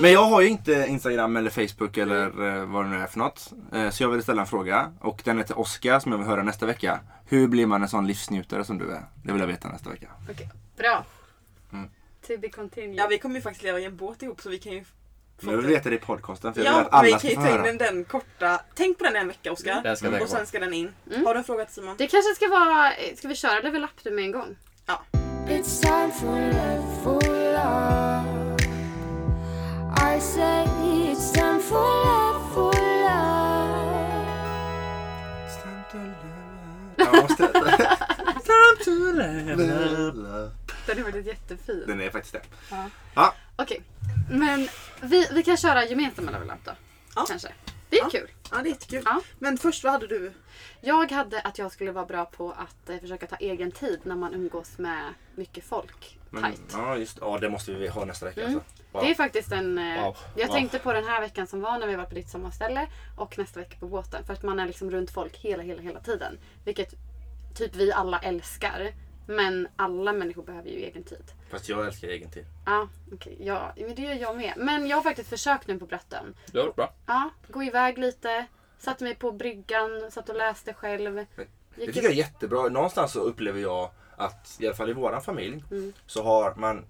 Men 0.00 0.12
jag 0.12 0.24
har 0.24 0.40
ju 0.40 0.48
inte 0.48 0.72
Instagram 0.88 1.36
eller 1.36 1.50
Facebook 1.50 1.96
eller 1.96 2.24
eh, 2.26 2.64
vad 2.64 2.84
det 2.84 2.88
nu 2.88 2.96
är 3.02 3.06
för 3.06 3.18
något. 3.18 3.52
Eh, 3.72 3.90
Så 3.90 4.02
jag 4.02 4.08
vill 4.08 4.22
ställa 4.22 4.40
en 4.40 4.46
fråga. 4.46 4.92
Och 5.00 5.20
den 5.24 5.38
är 5.38 5.42
till 5.42 5.54
Oskar 5.54 6.00
som 6.00 6.12
jag 6.12 6.18
vill 6.18 6.26
höra 6.28 6.42
nästa 6.42 6.66
vecka. 6.66 7.00
Hur 7.26 7.48
blir 7.48 7.66
man 7.66 7.82
en 7.82 7.88
sån 7.88 8.06
livsnjutare 8.06 8.64
som 8.64 8.78
du 8.78 8.90
är? 8.92 9.02
Det 9.24 9.32
vill 9.32 9.40
jag 9.40 9.46
veta 9.48 9.68
nästa 9.68 9.90
vecka. 9.90 10.06
Okej, 10.30 10.48
bra. 10.76 11.04
To 12.28 12.38
be 12.38 12.48
continued. 12.48 12.94
Ja, 12.98 13.06
vi 13.10 13.18
kommer 13.18 13.34
ju 13.34 13.40
faktiskt 13.42 13.62
leva 13.62 13.78
i 13.80 13.84
en 13.84 13.96
båt 13.96 14.22
ihop 14.22 14.40
så 14.40 14.48
vi 14.48 14.58
kan 14.58 14.72
ju... 14.72 14.84
Men 15.40 15.54
jag 15.54 15.62
vill 15.62 15.70
veta 15.70 15.88
det 15.90 15.96
i 15.96 15.98
podcasten 15.98 16.54
för 16.54 16.60
jag 16.64 16.70
vill 16.72 16.78
Ja, 16.78 16.84
att 16.86 16.92
alla 16.92 17.02
vi 17.02 17.10
ska 17.10 17.18
kan 17.20 17.30
ju 17.30 17.36
få 17.36 17.42
ta 17.42 17.48
in 17.48 17.52
höra. 17.52 17.62
den, 17.66 17.78
den 17.78 18.04
korta... 18.04 18.60
Tänk 18.74 18.98
på 18.98 19.04
den 19.04 19.16
en 19.16 19.28
vecka 19.28 19.52
Oskar. 19.52 19.82
Den 19.82 19.96
ska 19.96 20.06
jag 20.06 20.12
tänka 20.12 20.24
Och 20.24 20.30
på. 20.30 20.36
sen 20.36 20.46
ska 20.46 20.58
den 20.58 20.72
in. 20.74 20.92
Mm. 21.10 21.26
Har 21.26 21.34
du 21.34 21.38
en 21.38 21.44
fråga 21.44 21.64
till 21.64 21.74
Simon? 21.74 21.94
Det 21.98 22.06
kanske 22.06 22.34
ska 22.34 22.48
vara... 22.48 22.92
Ska 23.16 23.28
vi 23.28 23.34
köra 23.34 23.60
level 23.60 23.84
up 23.84 23.90
det 24.02 24.10
med 24.10 24.24
en 24.24 24.32
gång? 24.32 24.56
It's 25.48 25.80
time 25.80 26.12
for 26.12 26.40
level 26.40 27.54
up. 27.56 28.60
I 29.98 30.20
say 30.20 30.64
it's 31.12 31.32
time 31.32 31.60
for 31.60 31.82
level 32.62 32.68
up. 33.08 33.48
Time 38.44 38.76
to 38.84 39.12
level 39.12 40.26
up. 40.26 40.52
Den 40.94 40.98
är 40.98 41.02
faktiskt 41.12 41.26
jättefin. 41.28 41.84
Den 41.86 42.00
är 42.00 42.10
faktiskt 42.10 42.32
det. 42.32 42.42
Ja. 42.70 42.90
Ja. 43.14 43.34
Okej. 43.56 43.82
Men 44.30 44.68
vi, 45.02 45.26
vi 45.32 45.42
kan 45.42 45.56
köra 45.56 45.84
gemensamma 45.84 46.30
level 46.30 46.50
up 46.50 46.64
då. 46.64 46.72
Ja. 47.16 47.24
Kanske. 47.28 47.48
Det 47.90 47.96
är 47.98 48.02
Ja. 48.02 48.08
kul. 48.10 48.30
Ja 48.50 48.56
det 48.56 48.68
är 48.68 48.70
jättekul. 48.70 49.02
Ja. 49.04 49.20
Men 49.38 49.58
först 49.58 49.84
vad 49.84 49.92
hade 49.92 50.06
du? 50.06 50.32
Jag 50.80 51.12
hade 51.12 51.40
att 51.40 51.58
jag 51.58 51.72
skulle 51.72 51.92
vara 51.92 52.06
bra 52.06 52.24
på 52.24 52.52
att 52.52 52.90
eh, 52.90 52.98
försöka 52.98 53.26
ta 53.26 53.36
egen 53.36 53.72
tid 53.72 54.00
när 54.02 54.16
man 54.16 54.34
umgås 54.34 54.78
med 54.78 55.14
mycket 55.36 55.64
folk. 55.64 56.18
Men, 56.30 56.42
Tight. 56.42 56.62
ja, 56.72 56.96
just 56.96 57.18
Ja, 57.20 57.38
det 57.38 57.48
måste 57.50 57.72
vi 57.72 57.88
ha 57.88 58.04
nästa 58.04 58.26
vecka. 58.26 58.40
Mm. 58.42 58.54
Alltså. 58.54 58.70
Wow. 58.92 59.02
Det 59.04 59.10
är 59.10 59.14
faktiskt 59.14 59.52
en... 59.52 59.78
eh, 59.78 60.04
Wow. 60.04 60.16
Jag 60.36 60.46
Wow. 60.46 60.54
tänkte 60.54 60.78
på 60.78 60.92
den 60.92 61.04
här 61.04 61.20
veckan 61.20 61.46
som 61.46 61.60
var 61.60 61.78
när 61.78 61.86
vi 61.86 61.94
var 61.96 62.04
på 62.04 62.14
ditt 62.14 62.30
sommarställe 62.30 62.86
och 63.16 63.38
nästa 63.38 63.60
vecka 63.60 63.76
på 63.80 63.86
båten. 63.86 64.24
För 64.24 64.32
att 64.32 64.42
man 64.42 64.60
är 64.60 64.66
liksom 64.66 64.90
runt 64.90 65.10
folk 65.10 65.36
hela, 65.36 65.62
hela, 65.62 65.82
hela 65.82 66.00
tiden. 66.00 66.38
Vilket 66.64 66.94
typ 67.54 67.74
vi 67.76 67.92
alla 67.92 68.18
älskar. 68.18 68.92
Men 69.30 69.68
alla 69.76 70.12
människor 70.12 70.42
behöver 70.42 70.68
ju 70.70 70.76
egen 70.76 71.02
tid. 71.02 71.32
Fast 71.50 71.68
jag 71.68 71.86
älskar 71.86 72.08
egen 72.08 72.30
tid. 72.30 72.44
Ja, 72.66 72.88
okej. 73.12 73.36
Ja, 73.40 73.72
men 73.76 73.94
det 73.94 74.02
gör 74.02 74.14
jag 74.14 74.36
med. 74.36 74.52
Men 74.56 74.86
jag 74.86 74.96
har 74.96 75.02
faktiskt 75.02 75.28
försökt 75.30 75.66
nu 75.66 75.78
på 75.78 75.86
Brattön. 75.86 76.34
Det 76.52 76.58
har 76.60 76.72
bra. 76.72 76.94
Ja, 77.06 77.30
gå 77.48 77.62
iväg 77.62 77.98
lite. 77.98 78.46
Satte 78.78 79.04
mig 79.04 79.14
på 79.14 79.32
bryggan, 79.32 80.10
satt 80.10 80.28
och 80.28 80.36
läste 80.36 80.74
själv. 80.74 81.14
Det 81.76 81.86
tycker 81.86 82.02
jag 82.02 82.12
är 82.12 82.16
jättebra. 82.16 82.68
Någonstans 82.68 83.12
så 83.12 83.20
upplever 83.20 83.60
jag 83.60 83.90
att, 84.16 84.56
i 84.60 84.66
alla 84.66 84.76
fall 84.76 84.90
i 84.90 84.92
våran 84.92 85.22
familj, 85.22 85.64
Mm. 85.70 85.92
så 86.06 86.22
har 86.22 86.54
man 86.54 86.84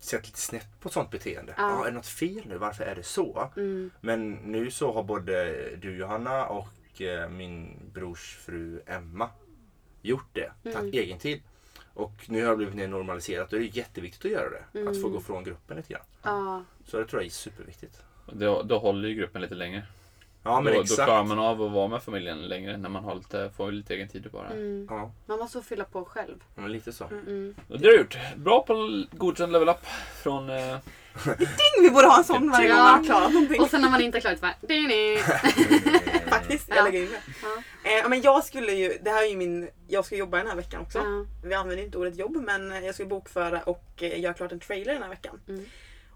sett 0.00 0.26
lite 0.26 0.40
snett 0.40 0.80
på 0.80 0.88
sånt 0.88 1.10
beteende. 1.10 1.54
Ja. 1.56 1.70
Ja. 1.70 1.82
är 1.86 1.90
det 1.90 1.96
något 1.96 2.06
fel 2.06 2.42
nu? 2.46 2.58
Varför 2.58 2.84
är 2.84 2.94
det 2.94 3.02
så? 3.02 3.50
Mm. 3.56 3.90
Men 4.00 4.32
nu 4.32 4.70
så 4.70 4.92
har 4.92 5.02
både 5.02 5.54
du 5.76 5.96
Johanna 5.96 6.46
och 6.46 7.02
eh, 7.02 7.28
min 7.28 7.78
brors 7.94 8.36
fru 8.36 8.82
Emma 8.86 9.30
gjort 10.02 10.28
det. 10.32 10.52
Mm. 10.64 10.76
Tagit 10.76 10.94
egen 10.94 11.18
tid. 11.18 11.42
Och 11.94 12.12
nu 12.26 12.42
har 12.44 12.50
det 12.50 12.56
blivit 12.56 12.74
mer 12.74 12.88
normaliserat 12.88 13.52
och 13.52 13.58
det 13.58 13.64
är 13.64 13.76
jätteviktigt 13.76 14.24
att 14.24 14.30
göra 14.30 14.50
det. 14.50 14.88
Att 14.88 14.96
få 14.96 15.06
Mm. 15.06 15.12
gå 15.12 15.20
från 15.20 15.44
gruppen 15.44 15.76
lite 15.76 15.92
grann. 15.92 16.02
Ja, 16.22 16.62
Så 16.86 16.98
det 16.98 17.04
tror 17.06 17.22
jag 17.22 17.26
är 17.26 17.30
superviktigt. 17.30 18.02
Då, 18.32 18.62
då 18.62 18.78
håller 18.78 19.08
ju 19.08 19.14
gruppen 19.14 19.42
lite 19.42 19.54
längre. 19.54 19.82
Ja 20.42 20.60
men 20.60 20.72
då, 20.72 20.78
då 20.78 20.82
exakt. 20.82 21.04
klarar 21.06 21.24
man 21.24 21.38
av 21.38 21.62
att 21.62 21.72
vara 21.72 21.88
med 21.88 22.02
familjen 22.02 22.42
längre 22.48 22.76
när 22.76 22.88
man 22.88 23.04
har 23.04 23.14
lite, 23.14 23.50
får 23.56 23.72
lite 23.72 23.94
egen 23.94 24.08
tid 24.08 24.28
bara. 24.32 24.46
mm. 24.50 24.86
Ja, 24.90 25.12
Man 25.26 25.38
måste 25.38 25.62
fylla 25.62 25.84
på 25.84 26.04
själv. 26.04 26.44
men 26.54 26.72
lite 26.72 26.92
så. 26.92 27.04
Mm. 27.04 27.54
Och 27.68 27.78
Det 27.80 27.86
har 27.86 27.92
du 27.92 27.98
gjort. 27.98 28.18
Bra 28.36 28.62
på 28.66 29.04
godkänd 29.12 29.52
level 29.52 29.68
up 29.68 29.86
från... 30.22 30.50
Eh, 30.50 30.76
Ding! 31.24 31.82
Vi 31.82 31.90
borde 31.90 32.06
ha 32.06 32.18
en 32.18 32.24
sån 32.24 32.50
varje 32.50 32.68
gång 32.68 32.76
man 32.78 32.94
har 32.98 33.04
klarat 33.04 33.32
någonting. 33.32 33.60
Och 33.60 33.70
sen 33.70 33.80
när 33.82 33.90
man 33.90 34.00
inte 34.00 34.18
är 34.18 34.20
klar 34.20 34.34
så 34.34 34.40
bara... 34.40 34.54
"Ding-ding." 34.60 35.18
Faktiskt, 36.28 36.64
Ja. 36.68 36.76
jag 36.76 36.84
lägger 36.84 37.02
in 37.02 37.10
det. 37.10 37.20
Ja. 37.84 37.90
Eh, 37.90 38.08
men 38.08 38.22
jag 38.22 38.44
skulle 38.44 38.72
ju, 38.72 38.98
det 39.02 39.10
här 39.10 39.22
är 39.22 39.28
ju 39.30 39.36
min, 39.36 39.68
jag 39.88 40.04
ska 40.04 40.16
jobba 40.16 40.36
den 40.38 40.46
här 40.46 40.56
veckan 40.56 40.80
också. 40.82 40.98
Ja. 40.98 41.24
Vi 41.44 41.54
använder 41.54 41.84
inte 41.84 41.98
ordet 41.98 42.16
jobb 42.18 42.36
men 42.36 42.84
jag 42.84 42.94
ska 42.94 43.04
bokföra 43.04 43.60
och 43.62 43.84
eh, 44.02 44.20
göra 44.20 44.34
klart 44.34 44.52
en 44.52 44.60
trailer 44.60 44.92
den 44.92 45.02
här 45.02 45.10
veckan. 45.10 45.40
Mm. 45.48 45.64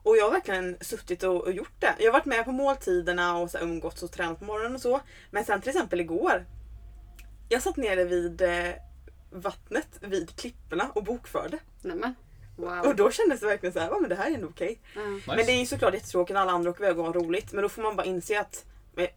Och 0.03 0.17
jag 0.17 0.25
har 0.25 0.31
verkligen 0.31 0.77
suttit 0.81 1.23
och, 1.23 1.41
och 1.41 1.53
gjort 1.53 1.73
det. 1.81 1.95
Jag 1.99 2.07
har 2.07 2.13
varit 2.13 2.25
med 2.25 2.45
på 2.45 2.53
måltiderna 2.53 3.37
och 3.39 3.51
så 3.51 3.59
här 3.59 3.65
umgåtts 3.65 4.03
och 4.03 4.13
tränat 4.13 4.39
på 4.39 4.45
morgonen 4.45 4.75
och 4.75 4.81
så. 4.81 5.01
Men 5.31 5.45
sen 5.45 5.61
till 5.61 5.71
exempel 5.71 6.01
igår. 6.01 6.45
Jag 7.49 7.63
satt 7.63 7.77
nere 7.77 8.05
vid 8.05 8.43
eh, 8.43 8.69
vattnet 9.31 9.89
vid 10.01 10.37
klipporna 10.37 10.91
och 10.95 11.05
bokförde. 11.05 11.59
Nämen. 11.83 12.15
Och 12.57 12.65
Wow. 12.87 12.97
då 12.97 13.11
kändes 13.11 13.41
det 13.41 13.47
verkligen 13.47 13.73
så 13.73 13.79
här, 13.81 13.89
"Ja, 13.89 13.99
men 14.01 14.09
det 14.11 14.15
här 14.17 14.31
är 14.31 14.35
ändå 14.35 14.47
okej. 14.49 14.81
Ja. 14.95 15.01
nice. 15.03 15.25
Men 15.37 15.47
det 15.47 15.53
är 15.53 15.61
ju 15.61 15.67
såklart 15.67 15.95
jättetråkigt 15.95 16.35
när 16.35 16.41
alla 16.41 16.53
andra 16.53 16.71
åker 16.71 16.85
iväg 16.85 16.99
och 16.99 17.05
har 17.07 17.13
roligt. 17.13 17.53
Men 17.53 17.63
då 17.63 17.69
får 17.69 17.83
man 17.83 17.97
bara 17.97 18.07
inse 18.07 18.41
att 18.41 18.65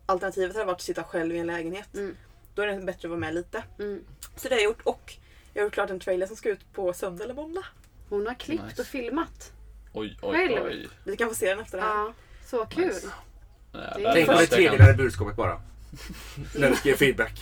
alternativet 0.05 0.53
hade 0.55 0.65
varit 0.65 0.75
att 0.75 0.81
sitta 0.81 1.03
själv 1.03 1.35
i 1.35 1.37
en 1.39 1.47
lägenhet. 1.47 1.93
Mm. 1.93 2.15
Då 2.55 2.61
är 2.61 2.67
det 2.67 2.77
bättre 2.85 3.07
att 3.07 3.09
vara 3.09 3.19
med 3.19 3.35
lite. 3.35 3.63
Mm. 3.79 4.03
Så 4.35 4.47
det 4.49 4.55
har 4.55 4.59
jag 4.59 4.63
gjort 4.69 4.81
och 4.83 5.13
jag 5.53 5.61
har 5.61 5.65
gjort 5.65 5.73
klart 5.73 5.89
en 5.89 5.99
trailer 5.99 6.27
som 6.27 6.35
ska 6.35 6.49
ut 6.49 6.73
på 6.73 6.93
söndag 6.93 7.23
eller 7.23 7.33
måndag. 7.33 7.65
Hon 8.09 8.27
har 8.27 8.33
klippt 8.33 8.63
Nice. 8.63 8.81
och 8.81 8.87
filmat. 8.87 9.51
Oj, 9.93 10.17
oj, 10.21 10.37
Själv. 10.37 10.63
oj. 10.65 10.87
Vi 11.03 11.17
kan 11.17 11.29
få 11.29 11.35
se 11.35 11.49
den 11.49 11.59
efter 11.59 11.77
det 11.77 11.83
här. 11.83 11.95
Ja, 11.95 12.13
så 12.45 12.65
kul. 12.65 12.85
Nice. 12.85 13.07
Nej, 13.73 13.83
Det 13.97 14.13
Tänk 14.13 14.27
på 14.27 14.55
det 14.57 14.77
där 14.77 14.93
budskapet 14.97 15.35
bara. 15.35 15.61
När 16.55 16.69
du 16.69 16.75
ska 16.75 16.89
ge 16.89 16.95
feedback. 16.95 17.41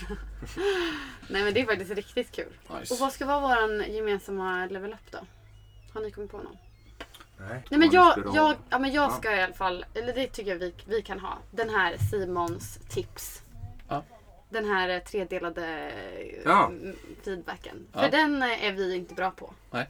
Nej 1.28 1.44
men 1.44 1.54
det 1.54 1.62
är 1.62 1.66
faktiskt 1.66 1.92
riktigt 1.92 2.32
kul. 2.32 2.54
Nice. 2.80 2.94
Och 2.94 3.00
vad 3.00 3.14
ska 3.14 3.26
vara 3.26 3.40
vår 3.40 3.84
gemensamma 3.86 4.66
level 4.66 4.94
up 4.94 5.12
då? 5.12 5.20
Har 5.94 6.02
ni 6.02 6.12
kommit 6.12 6.32
på 6.32 6.38
någon? 6.38 6.58
Nej, 7.38 7.64
Nej 7.70 7.80
men 7.80 7.92
jag, 7.92 8.32
jag, 8.36 8.56
ja, 8.70 8.80
men 8.80 8.94
jag 8.94 9.04
Ja. 9.12 9.16
ska 9.18 9.36
i 9.36 9.42
alla 9.42 9.54
fall, 9.54 9.86
eller 9.94 10.14
det 10.14 10.28
tycker 10.28 10.52
jag 10.52 10.58
vi, 10.60 10.74
vi 10.86 11.02
kan 11.02 11.20
ha. 11.20 11.38
Den 11.52 11.70
här 11.70 11.98
Simons 11.98 12.80
tips. 12.90 13.42
Ja. 13.90 14.04
Den 14.50 14.66
här 14.66 14.90
eh, 14.90 15.00
tredelade 15.00 15.68
eh, 15.68 16.42
Ja. 16.46 16.72
feedbacken. 17.24 17.88
Ja. 17.94 18.00
För 18.02 18.12
den 18.12 18.44
eh, 18.44 18.66
är 18.66 18.72
vi 18.72 18.96
inte 18.96 19.14
bra 19.16 19.32
på. 19.32 19.54
Nej. 19.72 19.90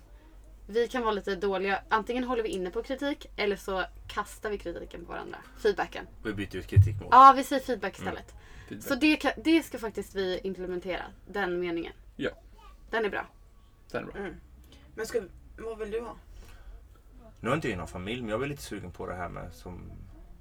Vi 0.68 0.88
kan 0.88 1.02
vara 1.02 1.12
lite 1.14 1.36
dåliga. 1.36 1.82
Antingen 1.90 2.24
håller 2.24 2.44
vi 2.44 2.50
inne 2.50 2.70
på 2.70 2.84
kritik 2.84 3.26
eller 3.38 3.56
så 3.56 3.84
kastar 4.08 4.50
vi 4.50 4.58
kritiken 4.58 5.06
på 5.06 5.12
varandra. 5.12 5.38
Feedbacken. 5.58 6.08
Vi 6.24 6.34
byter 6.34 6.56
ut 6.56 6.68
kritik 6.68 6.96
mot. 7.02 7.08
Ja, 7.12 7.34
vi 7.38 7.44
säger 7.44 7.62
feedback 7.64 7.98
istället. 7.98 8.34
Feedback. 8.70 8.88
Så 8.88 8.96
det, 8.96 9.16
kan, 9.16 9.32
det 9.38 9.64
ska 9.64 9.78
faktiskt 9.78 10.16
vi 10.16 10.40
implementera. 10.44 11.04
Den 11.28 11.60
meningen. 11.60 11.94
Ja. 12.16 12.30
Den 12.90 13.06
är 13.06 13.10
bra. 13.10 13.26
Den 13.92 14.04
är 14.04 14.12
bra. 14.12 14.22
Mm. 14.22 14.36
Men 14.96 15.06
ska, 15.06 15.22
vad 15.58 15.78
vill 15.78 15.92
du 15.92 16.02
ha? 16.02 16.16
Nu 17.40 17.50
har 17.50 17.56
inte 17.56 17.70
jag 17.70 17.78
någon 17.78 17.88
familj 17.88 18.22
men 18.22 18.30
jag 18.30 18.44
är 18.44 18.48
lite 18.48 18.62
sugen 18.62 18.92
på 18.92 19.06
det 19.06 19.16
här 19.16 19.30
med 19.30 19.54
som 19.54 19.92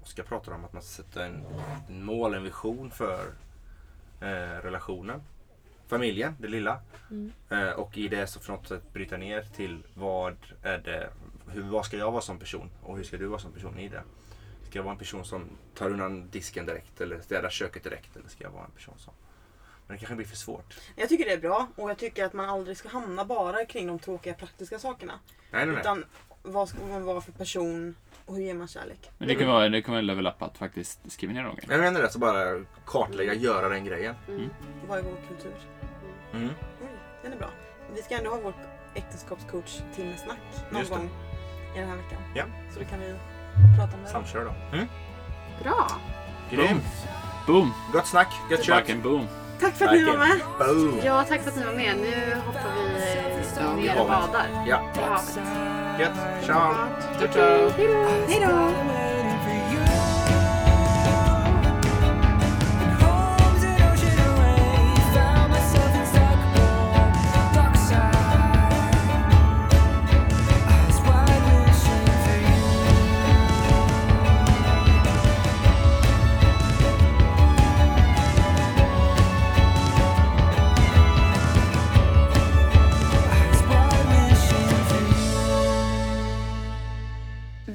Oskar 0.03 0.23
pratar 0.23 0.51
om 0.51 0.65
att 0.65 0.73
man 0.73 0.81
ska 0.81 1.03
sätta 1.03 1.25
en, 1.25 1.45
en 1.89 2.05
mål, 2.05 2.33
en 2.33 2.43
vision 2.43 2.91
för 2.91 3.25
eh, 4.21 4.61
relationen. 4.63 5.21
Familjen, 5.87 6.35
det 6.39 6.47
lilla. 6.47 6.81
Eh, 7.49 7.69
och 7.69 7.97
i 7.97 8.07
det 8.07 8.27
så 8.27 8.39
för 8.39 8.53
något 8.53 8.67
sätt 8.67 8.93
bryta 8.93 9.17
ner 9.17 9.41
till 9.41 9.83
vad 9.93 10.35
är 10.63 10.77
det, 10.77 11.09
hur, 11.47 11.61
vad 11.63 11.85
ska 11.85 11.97
jag 11.97 12.11
vara 12.11 12.21
som 12.21 12.39
person 12.39 12.69
och 12.81 12.97
hur 12.97 13.03
ska 13.03 13.17
du 13.17 13.25
vara 13.25 13.39
som 13.39 13.51
person 13.51 13.79
i 13.79 13.89
det? 13.89 14.03
Ska 14.69 14.79
jag 14.79 14.83
vara 14.83 14.93
en 14.93 14.99
person 14.99 15.25
som 15.25 15.49
tar 15.75 15.89
undan 15.89 16.29
disken 16.29 16.65
direkt 16.65 17.01
eller 17.01 17.19
städar 17.19 17.49
köket 17.49 17.83
direkt 17.83 18.15
eller 18.15 18.29
ska 18.29 18.43
jag 18.43 18.51
vara 18.51 18.65
en 18.65 18.71
person 18.71 18.95
som 18.97 19.13
men 19.87 19.95
det 19.97 19.99
kanske 19.99 20.15
blir 20.15 20.25
för 20.25 20.35
svårt. 20.35 20.73
Jag 20.95 21.09
tycker 21.09 21.25
det 21.25 21.31
är 21.31 21.37
bra 21.37 21.67
och 21.75 21.89
jag 21.89 21.97
tycker 21.97 22.25
att 22.25 22.33
man 22.33 22.49
aldrig 22.49 22.77
ska 22.77 22.89
hamna 22.89 23.25
bara 23.25 23.65
kring 23.65 23.87
de 23.87 23.99
tråkiga 23.99 24.33
praktiska 24.33 24.79
sakerna. 24.79 25.13
Nej, 25.51 25.65
nej, 25.65 25.73
nej. 25.75 25.81
Utan 25.81 26.05
vad 26.41 26.69
ska 26.69 26.77
man 26.85 27.03
vara 27.05 27.21
för 27.21 27.31
person 27.31 27.95
och 28.25 28.35
hur 28.35 28.43
ger 28.43 28.53
man 28.53 28.67
kärlek? 28.67 29.11
Men 29.17 29.27
det 29.27 29.35
kan 29.35 29.47
vara, 29.47 29.69
det 29.69 29.81
kan 29.81 29.91
vara 29.91 29.99
en 29.99 30.07
level 30.07 30.27
up 30.27 30.41
att 30.41 30.57
faktiskt 30.57 31.11
skriva 31.11 31.33
ner 31.33 31.43
de 31.43 31.55
grejerna. 31.55 31.73
Jag 31.73 31.81
menar 31.81 32.01
det, 32.01 32.09
så 32.11 32.19
bara 32.19 32.65
kartlägga, 32.85 33.33
göra 33.33 33.69
den 33.69 33.85
grejen. 33.85 34.15
Vad 34.87 34.99
är 34.99 35.03
vår 35.03 35.17
kultur? 35.27 35.55
Mm. 36.33 36.49
Oj, 36.81 36.87
den 37.23 37.33
är 37.33 37.37
bra. 37.37 37.49
Vi 37.95 38.01
ska 38.01 38.17
ändå 38.17 38.29
ha 38.29 38.39
vår 38.43 38.53
äktenskapscoach 38.95 39.79
timmesnack 39.95 40.39
någon 40.71 40.79
Just 40.79 40.91
det. 40.91 40.97
gång 40.97 41.09
i 41.75 41.79
den 41.79 41.89
här 41.89 41.95
veckan. 41.95 42.21
Ja. 42.35 42.45
Så 42.73 42.79
då 42.79 42.85
kan 42.85 42.99
vi 42.99 43.15
prata 43.77 43.97
om 43.97 44.03
det. 44.03 44.09
Samkör 44.09 44.45
då. 44.45 44.77
Mm. 44.77 44.87
Bra! 45.63 45.87
Grymt! 46.51 46.83
Boom! 47.47 47.73
Gött 47.93 48.07
snack, 48.07 48.33
gött 48.51 48.63
kött! 48.63 49.03
Boom! 49.03 49.27
Tack 49.63 49.73
för 49.75 49.85
att 49.85 49.91
ni 49.91 50.03
var 50.03 50.17
med! 50.17 50.39
Boom! 50.59 50.99
Ja, 51.05 51.23
tack 51.29 51.41
för 51.41 51.49
att 51.49 51.55
ni 51.55 51.63
var 51.63 51.73
med. 51.73 51.97
Nu 51.97 52.35
hoppar 52.45 53.75
vi 53.75 53.81
ner 53.81 54.01
och 54.01 54.07
badar 54.07 54.65
Ja, 54.67 54.91
gött! 55.99 56.45
Ciao! 56.45 56.73
Hej 58.27 58.47
då! 58.47 59.12